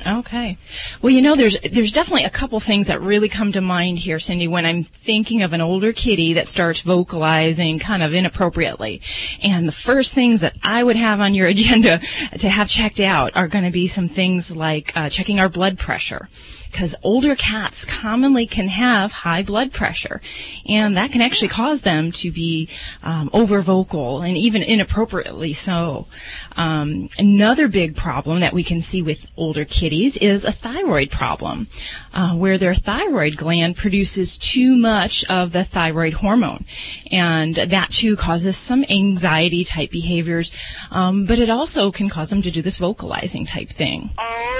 Okay. 0.05 0.57
Well, 1.01 1.11
you 1.11 1.21
know, 1.21 1.35
there's 1.35 1.59
there's 1.59 1.91
definitely 1.91 2.25
a 2.25 2.29
couple 2.29 2.59
things 2.59 2.87
that 2.87 3.01
really 3.01 3.29
come 3.29 3.51
to 3.51 3.61
mind 3.61 3.99
here, 3.99 4.19
Cindy, 4.19 4.47
when 4.47 4.65
I'm 4.65 4.83
thinking 4.83 5.41
of 5.41 5.53
an 5.53 5.61
older 5.61 5.93
kitty 5.93 6.33
that 6.33 6.47
starts 6.47 6.81
vocalizing 6.81 7.79
kind 7.79 8.03
of 8.03 8.13
inappropriately. 8.13 9.01
And 9.41 9.67
the 9.67 9.73
first 9.73 10.13
things 10.13 10.41
that 10.41 10.55
I 10.63 10.83
would 10.83 10.95
have 10.95 11.19
on 11.19 11.33
your 11.33 11.47
agenda 11.55 12.01
to 12.39 12.49
have 12.49 12.67
checked 12.67 12.99
out 12.99 13.35
are 13.35 13.47
going 13.47 13.65
to 13.65 13.71
be 13.71 13.87
some 13.87 14.07
things 14.07 14.55
like 14.55 14.95
uh, 14.95 15.09
checking 15.09 15.39
our 15.39 15.49
blood 15.49 15.77
pressure. 15.77 16.29
Because 16.71 16.95
older 17.03 17.35
cats 17.35 17.85
commonly 17.85 18.45
can 18.45 18.67
have 18.67 19.11
high 19.11 19.43
blood 19.43 19.71
pressure, 19.71 20.21
and 20.67 20.95
that 20.97 21.11
can 21.11 21.21
actually 21.21 21.47
cause 21.47 21.81
them 21.81 22.11
to 22.13 22.31
be 22.31 22.69
um, 23.03 23.29
over 23.33 23.61
vocal 23.61 24.21
and 24.21 24.37
even 24.37 24.61
inappropriately 24.61 25.53
so. 25.53 26.07
Um, 26.55 27.09
another 27.17 27.67
big 27.67 27.95
problem 27.95 28.41
that 28.41 28.53
we 28.53 28.63
can 28.63 28.81
see 28.81 29.01
with 29.01 29.31
older 29.37 29.65
kitties 29.65 30.17
is 30.17 30.45
a 30.45 30.51
thyroid 30.51 31.09
problem, 31.09 31.67
uh, 32.13 32.35
where 32.35 32.57
their 32.57 32.73
thyroid 32.73 33.37
gland 33.37 33.75
produces 33.75 34.37
too 34.37 34.75
much 34.75 35.25
of 35.25 35.51
the 35.51 35.63
thyroid 35.63 36.13
hormone, 36.13 36.65
and 37.11 37.55
that 37.55 37.89
too 37.89 38.15
causes 38.15 38.57
some 38.57 38.85
anxiety 38.89 39.63
type 39.63 39.91
behaviors. 39.91 40.51
Um, 40.91 41.25
but 41.25 41.39
it 41.39 41.49
also 41.49 41.91
can 41.91 42.09
cause 42.09 42.29
them 42.29 42.41
to 42.41 42.51
do 42.51 42.61
this 42.61 42.77
vocalizing 42.77 43.45
type 43.45 43.69
thing. 43.69 44.11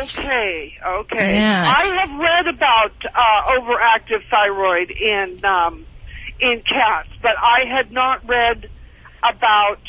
Okay, 0.01 0.77
okay. 0.85 1.35
Yeah. 1.35 1.73
I 1.75 1.98
have 1.99 2.19
read 2.19 2.47
about 2.47 2.93
uh, 3.05 3.53
overactive 3.59 4.21
thyroid 4.31 4.91
in 4.91 5.43
um, 5.45 5.85
in 6.39 6.61
cats, 6.61 7.09
but 7.21 7.33
I 7.37 7.65
had 7.67 7.91
not 7.91 8.27
read 8.27 8.69
about 9.23 9.81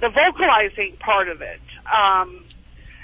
the 0.00 0.08
vocalizing 0.10 0.96
part 1.00 1.28
of 1.28 1.40
it. 1.40 1.60
Um, 1.90 2.44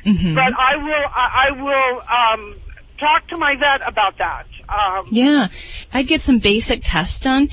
Mhm. 0.07 0.37
But 0.37 0.53
I 0.57 0.77
will 0.77 1.07
I, 1.15 1.49
I 1.49 1.51
will 1.61 2.01
um, 2.07 2.57
talk 3.01 3.27
to 3.29 3.37
my 3.37 3.57
vet 3.57 3.83
about 3.87 4.19
that. 4.19 4.47
Um, 4.69 5.07
Yeah, 5.11 5.49
I'd 5.93 6.07
get 6.07 6.21
some 6.21 6.39
basic 6.39 6.81
tests 6.83 7.21
done. 7.21 7.49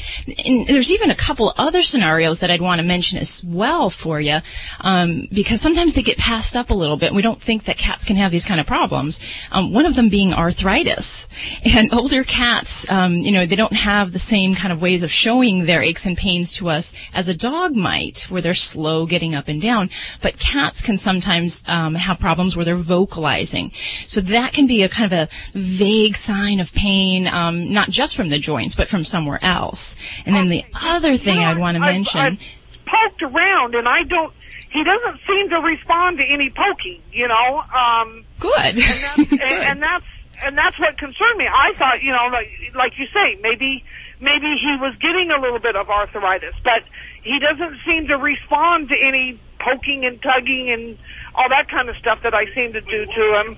And 0.45 0.65
there's 0.67 0.91
even 0.91 1.12
a 1.12 1.15
couple 1.15 1.54
other 1.58 1.82
scenarios 1.82 2.39
that 2.39 2.49
I'd 2.49 2.62
want 2.62 2.80
to 2.80 2.88
mention 2.88 3.19
as 3.19 3.43
well 3.43 3.89
for 3.89 4.19
you, 4.19 4.39
um, 4.82 5.28
because 5.32 5.62
sometimes 5.62 5.93
they 5.93 6.02
get 6.02 6.17
passed 6.17 6.56
up 6.56 6.69
a 6.69 6.73
little 6.73 6.97
bit. 6.97 7.13
We 7.13 7.21
don't 7.21 7.41
think 7.41 7.65
that 7.65 7.78
cats 7.78 8.06
can 8.06 8.15
have 8.15 8.32
these 8.32 8.45
kind 8.45 8.60
of 8.60 8.65
problems. 8.65 9.19
Um, 9.52 9.73
one 9.73 9.86
of 9.86 9.95
them 9.95 10.10
being 10.10 10.34
arthritis, 10.34 11.28
and 11.63 11.93
older 11.93 12.23
cats, 12.23 12.89
um, 12.89 13.17
you 13.17 13.32
know, 13.32 13.45
they 13.45 13.56
don't 13.56 13.73
have 13.73 14.12
the 14.12 14.19
same 14.19 14.56
kind 14.56 14.73
of 14.73 14.82
ways 14.82 15.04
of 15.04 15.12
showing 15.12 15.65
their 15.65 15.82
aches 15.82 16.06
and 16.06 16.17
pains 16.17 16.54
to 16.54 16.69
us 16.69 16.93
as 17.13 17.28
a 17.28 17.36
dog 17.36 17.76
might, 17.76 18.23
where 18.30 18.41
they're 18.41 18.54
slow 18.54 19.06
getting 19.06 19.36
up 19.36 19.47
and 19.47 19.62
down. 19.62 19.89
But 20.21 20.39
cats 20.39 20.82
can 20.82 20.97
sometimes 20.97 21.63
um, 21.67 21.95
have 21.95 22.19
problems 22.19 22.56
where 22.56 22.65
they're 22.65 22.76
vocalizing, 22.76 23.71
so 24.08 24.21
that 24.21 24.54
can 24.54 24.67
be 24.67 24.84
a 24.84 24.89
kind 24.89 25.12
of 25.12 25.13
a 25.13 25.30
vague 25.54 26.15
sign 26.15 26.60
of 26.60 26.73
pain, 26.73 27.03
um, 27.28 27.72
not 27.72 27.89
just 27.89 28.16
from 28.16 28.30
the 28.30 28.39
joints, 28.39 28.76
but 28.76 28.88
from 28.88 29.04
somewhere 29.04 29.39
else. 29.42 29.96
And 30.26 30.36
then 30.36 30.50
the 30.50 30.63
other 30.74 31.18
thing 31.18 31.39
I'd 31.39 31.58
want 31.58 31.76
to 31.76 31.82
mention. 31.82 32.20
I've 32.20 32.39
poked 32.86 33.22
around, 33.24 33.76
and 33.76 33.88
I 33.88 34.04
don't. 34.04 34.34
He 34.72 34.84
doesn't 34.84 35.20
seem 35.28 35.50
to 35.50 35.58
respond 35.58 36.18
to 36.18 36.24
any 36.24 36.50
poking. 36.50 37.02
You 37.12 37.28
know. 37.28 37.62
Um, 37.62 38.26
Good. 38.39 38.54
And 38.56 38.78
that's, 38.78 39.18
and, 39.32 39.42
and 39.42 39.82
that's 39.82 40.06
and 40.44 40.58
that's 40.58 40.78
what 40.80 40.98
concerned 40.98 41.38
me. 41.38 41.46
I 41.48 41.74
thought, 41.78 42.02
you 42.02 42.12
know, 42.12 42.28
like 42.32 42.50
like 42.76 42.94
you 42.98 43.06
say, 43.13 43.39
maybe 43.42 43.84
maybe 44.20 44.56
he 44.60 44.78
was 44.80 44.96
getting 45.00 45.32
a 45.32 45.39
little 45.39 45.60
bit 45.60 45.76
of 45.76 45.89
arthritis, 45.89 46.56
but 46.63 46.84
he 47.24 47.39
doesn't 47.39 47.80
seem 47.86 48.08
to 48.08 48.18
respond 48.18 48.89
to 48.89 48.96
any 49.02 49.39
poking 49.60 50.06
and 50.06 50.22
tugging 50.22 50.70
and 50.72 50.98
all 51.36 51.50
that 51.50 51.70
kind 51.70 51.89
of 51.89 51.96
stuff 51.98 52.20
that 52.24 52.34
I 52.34 52.46
seem 52.54 52.74
to 52.74 52.82
do 52.82 53.06
to 53.06 53.42
him. 53.42 53.58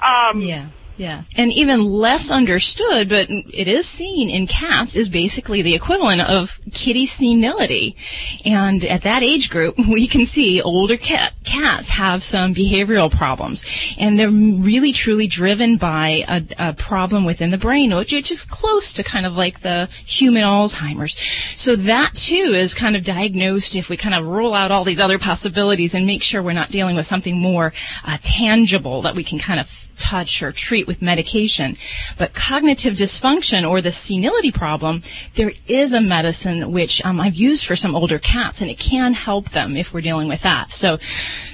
Um, 0.00 0.40
yeah. 0.40 0.68
Yeah. 0.98 1.22
And 1.36 1.52
even 1.52 1.84
less 1.84 2.28
understood, 2.28 3.08
but 3.08 3.28
it 3.30 3.68
is 3.68 3.86
seen 3.86 4.28
in 4.28 4.48
cats, 4.48 4.96
is 4.96 5.08
basically 5.08 5.62
the 5.62 5.74
equivalent 5.74 6.22
of 6.22 6.60
kitty 6.72 7.06
senility. 7.06 7.96
And 8.44 8.84
at 8.84 9.02
that 9.02 9.22
age 9.22 9.48
group, 9.48 9.78
we 9.88 10.08
can 10.08 10.26
see 10.26 10.60
older 10.60 10.96
cat, 10.96 11.34
cats 11.44 11.90
have 11.90 12.24
some 12.24 12.52
behavioral 12.52 13.10
problems. 13.10 13.64
And 13.96 14.18
they're 14.18 14.28
really 14.28 14.92
truly 14.92 15.28
driven 15.28 15.76
by 15.76 16.24
a, 16.28 16.70
a 16.70 16.72
problem 16.72 17.24
within 17.24 17.50
the 17.50 17.58
brain, 17.58 17.94
which, 17.94 18.12
is 18.12 18.44
close 18.44 18.92
to 18.94 19.04
kind 19.04 19.24
of 19.24 19.36
like 19.36 19.60
the 19.60 19.88
human 20.04 20.42
Alzheimer's. 20.42 21.16
So 21.54 21.76
that 21.76 22.14
too 22.14 22.52
is 22.54 22.74
kind 22.74 22.96
of 22.96 23.04
diagnosed 23.04 23.76
if 23.76 23.88
we 23.88 23.96
kind 23.96 24.14
of 24.16 24.26
roll 24.26 24.52
out 24.52 24.72
all 24.72 24.82
these 24.82 24.98
other 24.98 25.20
possibilities 25.20 25.94
and 25.94 26.04
make 26.04 26.24
sure 26.24 26.42
we're 26.42 26.52
not 26.52 26.70
dealing 26.70 26.96
with 26.96 27.06
something 27.06 27.38
more 27.38 27.72
uh, 28.04 28.18
tangible 28.22 29.02
that 29.02 29.14
we 29.14 29.22
can 29.22 29.38
kind 29.38 29.60
of 29.60 29.88
touch 29.98 30.42
or 30.42 30.52
treat 30.52 30.86
with 30.88 31.00
medication. 31.00 31.76
But 32.16 32.34
cognitive 32.34 32.94
dysfunction 32.94 33.68
or 33.68 33.80
the 33.80 33.92
senility 33.92 34.50
problem, 34.50 35.02
there 35.34 35.52
is 35.68 35.92
a 35.92 36.00
medicine 36.00 36.72
which 36.72 37.04
um, 37.04 37.20
I've 37.20 37.36
used 37.36 37.64
for 37.64 37.76
some 37.76 37.94
older 37.94 38.18
cats, 38.18 38.60
and 38.60 38.68
it 38.68 38.78
can 38.78 39.12
help 39.12 39.50
them 39.50 39.76
if 39.76 39.94
we're 39.94 40.00
dealing 40.00 40.26
with 40.26 40.42
that. 40.42 40.72
So, 40.72 40.98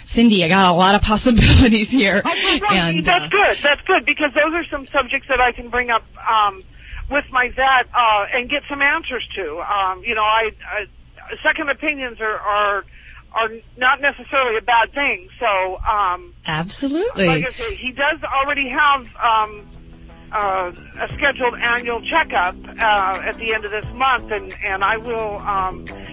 Cindy, 0.04 0.42
I 0.42 0.48
got 0.48 0.72
a 0.72 0.76
lot 0.76 0.94
of 0.94 1.02
possibilities 1.12 1.90
here. 1.90 2.22
Right, 2.24 2.62
and 2.70 3.04
that's 3.04 3.26
uh, 3.26 3.28
good. 3.28 3.58
That's 3.62 3.82
good 3.82 4.06
because 4.06 4.32
those 4.32 4.54
are 4.54 4.64
some 4.70 4.86
subjects 4.86 5.28
that 5.28 5.40
I 5.40 5.52
can 5.52 5.68
bring 5.68 5.90
up 5.90 6.04
um, 6.26 6.62
with 7.10 7.26
my 7.30 7.48
vet 7.48 7.88
uh, 7.92 8.26
and 8.32 8.48
get 8.48 8.62
some 8.70 8.80
answers 8.80 9.28
to. 9.34 9.60
Um, 9.60 10.02
you 10.04 10.14
know, 10.14 10.22
I, 10.22 10.50
I 10.66 10.86
second 11.42 11.68
opinions 11.68 12.20
are, 12.20 12.38
are 12.38 12.84
are 13.34 13.50
not 13.76 14.00
necessarily 14.00 14.58
a 14.58 14.62
bad 14.62 14.92
thing. 14.92 15.28
So, 15.38 15.78
um, 15.80 16.32
absolutely. 16.46 17.26
like 17.26 17.44
I 17.46 17.52
say, 17.52 17.76
he 17.76 17.92
does 17.92 18.22
already 18.22 18.68
have 18.68 19.00
um, 19.16 19.66
uh, 20.32 20.72
a 21.00 21.12
scheduled 21.12 21.54
annual 21.54 22.00
checkup 22.02 22.56
uh, 22.80 23.20
at 23.28 23.36
the 23.38 23.54
end 23.54 23.64
of 23.64 23.70
this 23.70 23.90
month, 23.92 24.30
and 24.30 24.56
and 24.64 24.82
I 24.82 24.96
will 24.96 25.38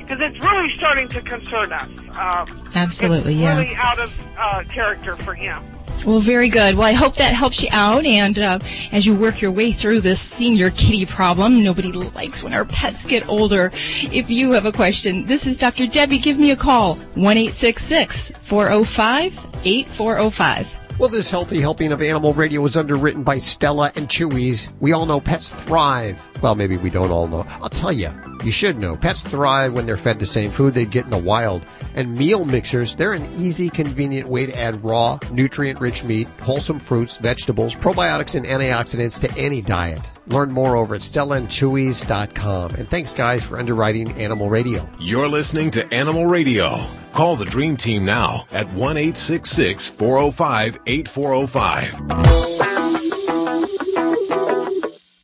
because 0.01 0.19
it's 0.19 0.43
really 0.43 0.69
starting 0.75 1.07
to 1.09 1.21
concern 1.21 1.73
us. 1.73 1.89
Um, 2.17 2.69
Absolutely, 2.75 3.33
it's 3.33 3.41
yeah. 3.41 3.57
Really 3.57 3.75
out 3.75 3.99
of 3.99 4.21
uh, 4.37 4.63
character 4.73 5.15
for 5.17 5.33
him. 5.33 5.70
Well, 6.05 6.19
very 6.19 6.49
good. 6.49 6.75
Well, 6.75 6.87
I 6.87 6.93
hope 6.93 7.15
that 7.15 7.33
helps 7.33 7.61
you 7.61 7.69
out. 7.71 8.05
And 8.05 8.39
uh, 8.39 8.59
as 8.91 9.05
you 9.05 9.15
work 9.15 9.41
your 9.41 9.51
way 9.51 9.71
through 9.71 10.01
this 10.01 10.19
senior 10.19 10.71
kitty 10.71 11.05
problem, 11.05 11.63
nobody 11.63 11.91
likes 11.91 12.43
when 12.43 12.53
our 12.53 12.65
pets 12.65 13.05
get 13.05 13.27
older. 13.29 13.71
If 14.01 14.29
you 14.29 14.51
have 14.53 14.65
a 14.65 14.71
question, 14.71 15.25
this 15.25 15.45
is 15.45 15.57
Dr. 15.57 15.85
Debbie. 15.85 16.17
Give 16.17 16.39
me 16.39 16.51
a 16.51 16.55
call 16.55 16.95
1 16.95 17.37
405 17.47 19.45
8405. 19.63 20.80
Well, 21.01 21.09
this 21.09 21.31
healthy 21.31 21.59
helping 21.59 21.91
of 21.91 22.03
animal 22.03 22.31
radio 22.31 22.61
was 22.61 22.77
underwritten 22.77 23.23
by 23.23 23.39
Stella 23.39 23.91
and 23.95 24.07
Chewy's. 24.07 24.71
We 24.79 24.91
all 24.91 25.07
know 25.07 25.19
pets 25.19 25.49
thrive. 25.49 26.21
Well, 26.43 26.53
maybe 26.53 26.77
we 26.77 26.91
don't 26.91 27.09
all 27.09 27.27
know. 27.27 27.43
I'll 27.59 27.69
tell 27.69 27.91
you, 27.91 28.11
you 28.43 28.51
should 28.51 28.77
know. 28.77 28.95
Pets 28.95 29.23
thrive 29.23 29.73
when 29.73 29.87
they're 29.87 29.97
fed 29.97 30.19
the 30.19 30.27
same 30.27 30.51
food 30.51 30.75
they'd 30.75 30.91
get 30.91 31.05
in 31.05 31.09
the 31.09 31.17
wild. 31.17 31.65
And 31.95 32.15
meal 32.15 32.45
mixers, 32.45 32.93
they're 32.93 33.13
an 33.13 33.25
easy, 33.33 33.67
convenient 33.67 34.29
way 34.29 34.45
to 34.45 34.55
add 34.55 34.83
raw, 34.83 35.17
nutrient-rich 35.31 36.03
meat, 36.03 36.27
wholesome 36.39 36.79
fruits, 36.79 37.17
vegetables, 37.17 37.73
probiotics, 37.73 38.35
and 38.35 38.45
antioxidants 38.45 39.19
to 39.21 39.41
any 39.41 39.59
diet. 39.59 40.07
Learn 40.27 40.51
more 40.51 40.75
over 40.75 40.95
at 40.95 41.01
stellaandchewys.com. 41.01 42.75
And 42.75 42.87
thanks, 42.87 43.13
guys, 43.13 43.43
for 43.43 43.59
underwriting 43.59 44.11
Animal 44.13 44.49
Radio. 44.49 44.87
You're 44.99 45.27
listening 45.27 45.71
to 45.71 45.93
Animal 45.93 46.25
Radio. 46.25 46.79
Call 47.13 47.35
the 47.35 47.45
Dream 47.45 47.75
Team 47.75 48.05
now 48.05 48.45
at 48.51 48.71
1 48.73 48.95
405 49.13 50.79
8405. 50.87 52.07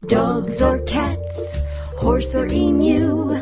Dogs 0.08 0.62
or 0.62 0.80
cats, 0.84 1.58
horse 1.98 2.36
or 2.36 2.48
emu, 2.48 3.34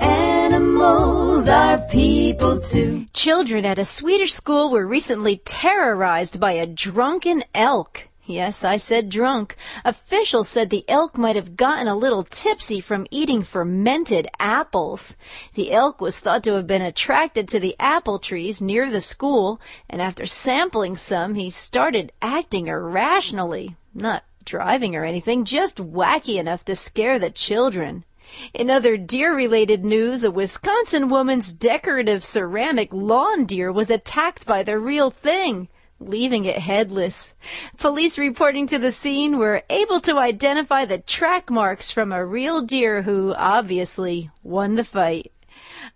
animals 0.00 1.48
are 1.48 1.78
people 1.90 2.60
too. 2.60 3.06
Children 3.12 3.64
at 3.64 3.78
a 3.78 3.84
Swedish 3.84 4.32
school 4.32 4.70
were 4.70 4.86
recently 4.86 5.36
terrorized 5.44 6.40
by 6.40 6.52
a 6.52 6.66
drunken 6.66 7.44
elk. 7.54 8.08
Yes, 8.30 8.62
I 8.62 8.76
said 8.76 9.08
drunk. 9.08 9.56
Officials 9.86 10.50
said 10.50 10.68
the 10.68 10.84
elk 10.86 11.16
might 11.16 11.34
have 11.34 11.56
gotten 11.56 11.88
a 11.88 11.96
little 11.96 12.24
tipsy 12.24 12.78
from 12.78 13.06
eating 13.10 13.42
fermented 13.42 14.28
apples. 14.38 15.16
The 15.54 15.72
elk 15.72 16.02
was 16.02 16.20
thought 16.20 16.44
to 16.44 16.52
have 16.52 16.66
been 16.66 16.82
attracted 16.82 17.48
to 17.48 17.58
the 17.58 17.74
apple 17.80 18.18
trees 18.18 18.60
near 18.60 18.90
the 18.90 19.00
school, 19.00 19.62
and 19.88 20.02
after 20.02 20.26
sampling 20.26 20.98
some, 20.98 21.36
he 21.36 21.48
started 21.48 22.12
acting 22.20 22.66
irrationally. 22.66 23.76
Not 23.94 24.24
driving 24.44 24.94
or 24.94 25.04
anything, 25.04 25.46
just 25.46 25.78
wacky 25.78 26.38
enough 26.38 26.66
to 26.66 26.76
scare 26.76 27.18
the 27.18 27.30
children. 27.30 28.04
In 28.52 28.68
other 28.68 28.98
deer 28.98 29.34
related 29.34 29.86
news, 29.86 30.22
a 30.22 30.30
Wisconsin 30.30 31.08
woman's 31.08 31.50
decorative 31.50 32.22
ceramic 32.22 32.92
lawn 32.92 33.46
deer 33.46 33.72
was 33.72 33.88
attacked 33.88 34.46
by 34.46 34.62
the 34.62 34.78
real 34.78 35.10
thing 35.10 35.68
leaving 36.00 36.44
it 36.44 36.58
headless. 36.58 37.34
Police 37.76 38.18
reporting 38.18 38.66
to 38.68 38.78
the 38.78 38.92
scene 38.92 39.38
were 39.38 39.62
able 39.70 40.00
to 40.00 40.18
identify 40.18 40.84
the 40.84 40.98
track 40.98 41.50
marks 41.50 41.90
from 41.90 42.12
a 42.12 42.24
real 42.24 42.62
deer 42.62 43.02
who 43.02 43.34
obviously 43.36 44.30
won 44.42 44.76
the 44.76 44.84
fight. 44.84 45.32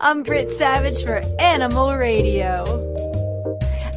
I'm 0.01 0.23
Britt 0.23 0.51
Savage 0.51 1.05
for 1.05 1.23
Animal 1.39 1.95
Radio. 1.95 2.65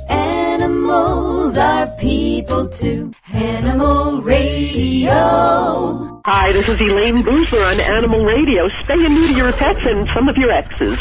Animals 0.10 1.58
are 1.58 1.88
people 1.98 2.68
too. 2.70 3.14
Animal 3.34 4.22
Radio. 4.22 6.22
Hi, 6.26 6.52
this 6.52 6.68
is 6.68 6.76
Elayne 6.76 7.24
Boosler 7.24 7.72
on 7.72 7.80
Animal 7.80 8.26
Radio. 8.26 8.68
Stay 8.84 9.06
and 9.06 9.14
neuter 9.14 9.36
your 9.36 9.52
pets 9.54 9.80
and 9.84 10.08
some 10.14 10.28
of 10.30 10.38
your 10.38 10.52
exes. 10.52 11.00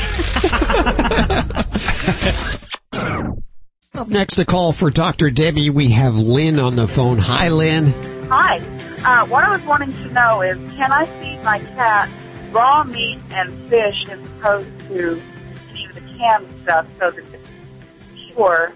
Up 3.94 4.09
next, 4.09 4.38
a 4.40 4.44
call 4.44 4.72
for 4.72 4.90
Dr. 4.90 5.30
Debbie. 5.30 5.70
We 5.70 5.90
have 5.90 6.16
Lynn 6.16 6.59
on 6.59 6.74
the 6.74 6.88
phone. 6.88 7.16
Hi, 7.16 7.48
Lynn. 7.48 7.87
Hi. 8.28 8.59
Uh, 9.04 9.24
what 9.26 9.44
I 9.44 9.52
was 9.52 9.62
wanting 9.62 9.92
to 9.92 10.12
know 10.12 10.42
is, 10.42 10.59
can 10.72 10.90
I 10.90 11.04
feed 11.04 11.40
my 11.44 11.61
cat 11.61 12.11
raw 12.50 12.83
meat 12.83 13.20
and 13.30 13.52
fish 13.70 13.94
as 14.11 14.18
opposed 14.24 14.80
to 14.88 15.22
any 15.70 15.87
of 15.87 15.94
the 15.94 16.00
canned 16.18 16.48
stuff 16.64 16.88
so 16.98 17.12
that 17.12 17.24
it's 17.35 17.48
pure? 18.33 18.72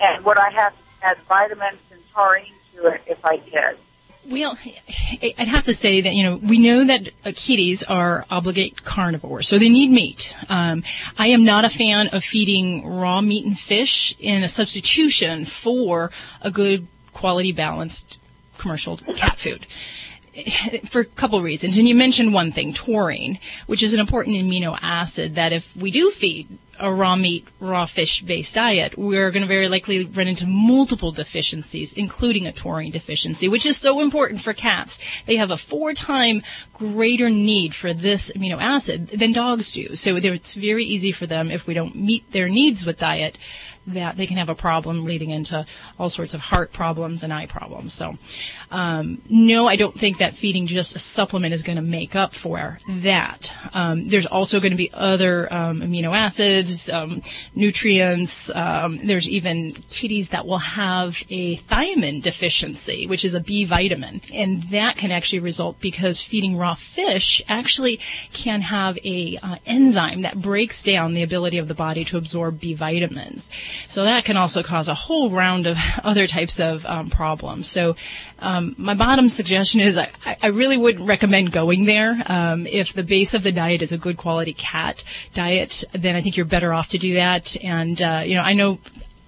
And 0.00 0.24
would 0.24 0.38
I 0.38 0.50
have 0.52 0.72
to 0.72 0.78
add 1.02 1.16
vitamins 1.28 1.80
and 1.90 2.00
taurine 2.14 2.54
to 2.76 2.86
it 2.86 3.00
if 3.08 3.18
I 3.24 3.38
did? 3.38 3.76
Well, 4.26 4.58
I'd 5.38 5.48
have 5.48 5.64
to 5.64 5.74
say 5.74 6.00
that, 6.00 6.14
you 6.14 6.24
know, 6.24 6.36
we 6.36 6.58
know 6.58 6.84
that 6.84 7.08
uh, 7.24 7.32
kitties 7.34 7.82
are 7.82 8.24
obligate 8.30 8.82
carnivores, 8.82 9.46
so 9.48 9.58
they 9.58 9.68
need 9.68 9.90
meat. 9.90 10.34
Um, 10.48 10.82
I 11.18 11.28
am 11.28 11.44
not 11.44 11.64
a 11.64 11.68
fan 11.68 12.08
of 12.08 12.24
feeding 12.24 12.86
raw 12.86 13.20
meat 13.20 13.44
and 13.44 13.58
fish 13.58 14.16
in 14.18 14.42
a 14.42 14.48
substitution 14.48 15.44
for 15.44 16.10
a 16.40 16.50
good 16.50 16.86
quality 17.12 17.52
balanced 17.52 18.18
commercial 18.56 18.96
cat 18.96 19.38
food. 19.38 19.66
for 20.86 21.00
a 21.00 21.04
couple 21.04 21.40
reasons. 21.40 21.78
And 21.78 21.86
you 21.86 21.94
mentioned 21.94 22.32
one 22.32 22.50
thing, 22.50 22.72
taurine, 22.72 23.38
which 23.66 23.82
is 23.82 23.94
an 23.94 24.00
important 24.00 24.36
amino 24.36 24.76
acid 24.82 25.36
that 25.36 25.52
if 25.52 25.76
we 25.76 25.90
do 25.90 26.10
feed 26.10 26.48
a 26.78 26.92
raw 26.92 27.16
meat, 27.16 27.46
raw 27.60 27.86
fish 27.86 28.22
based 28.22 28.54
diet, 28.54 28.96
we're 28.96 29.30
going 29.30 29.42
to 29.42 29.48
very 29.48 29.68
likely 29.68 30.04
run 30.04 30.28
into 30.28 30.46
multiple 30.46 31.12
deficiencies, 31.12 31.92
including 31.92 32.46
a 32.46 32.52
taurine 32.52 32.90
deficiency, 32.90 33.48
which 33.48 33.66
is 33.66 33.76
so 33.76 34.00
important 34.00 34.40
for 34.40 34.52
cats. 34.52 34.98
They 35.26 35.36
have 35.36 35.50
a 35.50 35.56
four 35.56 35.94
time 35.94 36.42
greater 36.72 37.30
need 37.30 37.74
for 37.74 37.92
this 37.92 38.32
amino 38.32 38.60
acid 38.60 39.08
than 39.08 39.32
dogs 39.32 39.72
do. 39.72 39.94
So 39.94 40.16
it's 40.16 40.54
very 40.54 40.84
easy 40.84 41.12
for 41.12 41.26
them 41.26 41.50
if 41.50 41.66
we 41.66 41.74
don't 41.74 41.96
meet 41.96 42.30
their 42.32 42.48
needs 42.48 42.84
with 42.84 42.98
diet 42.98 43.38
that 43.86 44.16
they 44.16 44.26
can 44.26 44.38
have 44.38 44.48
a 44.48 44.54
problem 44.54 45.04
leading 45.04 45.30
into 45.30 45.66
all 45.98 46.08
sorts 46.08 46.34
of 46.34 46.40
heart 46.40 46.72
problems 46.72 47.22
and 47.22 47.32
eye 47.32 47.46
problems. 47.46 47.92
So, 47.92 48.16
um, 48.74 49.22
no, 49.30 49.68
I 49.68 49.76
don't 49.76 49.96
think 49.96 50.18
that 50.18 50.34
feeding 50.34 50.66
just 50.66 50.96
a 50.96 50.98
supplement 50.98 51.54
is 51.54 51.62
going 51.62 51.76
to 51.76 51.82
make 51.82 52.16
up 52.16 52.34
for 52.34 52.80
that. 52.88 53.54
Um, 53.72 54.08
there's 54.08 54.26
also 54.26 54.58
going 54.58 54.72
to 54.72 54.76
be 54.76 54.90
other 54.92 55.50
um, 55.52 55.80
amino 55.80 56.12
acids, 56.12 56.90
um, 56.90 57.22
nutrients. 57.54 58.50
Um, 58.52 58.96
there's 58.96 59.28
even 59.28 59.74
kitties 59.90 60.30
that 60.30 60.44
will 60.44 60.58
have 60.58 61.22
a 61.30 61.56
thiamine 61.56 62.20
deficiency, 62.20 63.06
which 63.06 63.24
is 63.24 63.34
a 63.34 63.40
B 63.40 63.64
vitamin, 63.64 64.20
and 64.32 64.64
that 64.64 64.96
can 64.96 65.12
actually 65.12 65.38
result 65.38 65.78
because 65.78 66.20
feeding 66.20 66.56
raw 66.56 66.74
fish 66.74 67.44
actually 67.48 68.00
can 68.32 68.60
have 68.60 68.98
a 69.04 69.38
uh, 69.40 69.56
enzyme 69.66 70.22
that 70.22 70.40
breaks 70.40 70.82
down 70.82 71.14
the 71.14 71.22
ability 71.22 71.58
of 71.58 71.68
the 71.68 71.74
body 71.74 72.04
to 72.06 72.16
absorb 72.16 72.58
B 72.58 72.74
vitamins. 72.74 73.50
So 73.86 74.02
that 74.02 74.24
can 74.24 74.36
also 74.36 74.64
cause 74.64 74.88
a 74.88 74.94
whole 74.94 75.30
round 75.30 75.68
of 75.68 75.78
other 76.02 76.26
types 76.26 76.58
of 76.58 76.84
um, 76.86 77.08
problems. 77.08 77.68
So 77.68 77.94
um, 78.44 78.74
my 78.76 78.92
bottom 78.92 79.28
suggestion 79.28 79.80
is 79.80 79.96
I, 79.96 80.10
I, 80.42 80.48
really 80.48 80.76
wouldn't 80.76 81.08
recommend 81.08 81.50
going 81.50 81.86
there. 81.86 82.22
Um, 82.26 82.66
if 82.66 82.92
the 82.92 83.02
base 83.02 83.32
of 83.32 83.42
the 83.42 83.52
diet 83.52 83.80
is 83.80 83.90
a 83.90 83.98
good 83.98 84.18
quality 84.18 84.52
cat 84.52 85.02
diet, 85.32 85.82
then 85.92 86.14
I 86.14 86.20
think 86.20 86.36
you're 86.36 86.44
better 86.44 86.72
off 86.72 86.88
to 86.90 86.98
do 86.98 87.14
that. 87.14 87.56
And 87.64 88.00
uh, 88.02 88.22
you 88.26 88.34
know, 88.34 88.42
I 88.42 88.52
know 88.52 88.78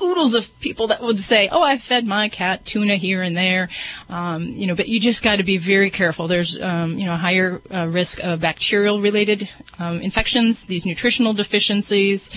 oodles 0.03 0.35
of 0.35 0.59
people 0.61 0.89
that 0.89 1.03
would 1.03 1.19
say, 1.19 1.49
"Oh, 1.51 1.63
I 1.63 1.79
fed 1.79 2.07
my 2.07 2.29
cat 2.29 2.65
tuna 2.65 2.97
here 2.97 3.23
and 3.23 3.37
there," 3.37 3.69
um, 4.09 4.45
you 4.45 4.67
know. 4.67 4.75
But 4.75 4.89
you 4.89 5.01
just 5.01 5.23
got 5.23 5.37
to 5.37 5.43
be 5.43 5.57
very 5.57 5.91
careful. 5.91 6.29
There's, 6.29 6.61
um, 6.61 6.99
you 6.99 7.07
know, 7.07 7.15
a 7.15 7.19
higher 7.19 7.61
uh, 7.73 7.87
risk 7.87 8.23
of 8.23 8.41
bacterial-related 8.41 9.51
um, 9.79 10.01
infections, 10.01 10.67
these 10.67 10.87
nutritional 10.87 11.33
deficiencies, 11.33 12.31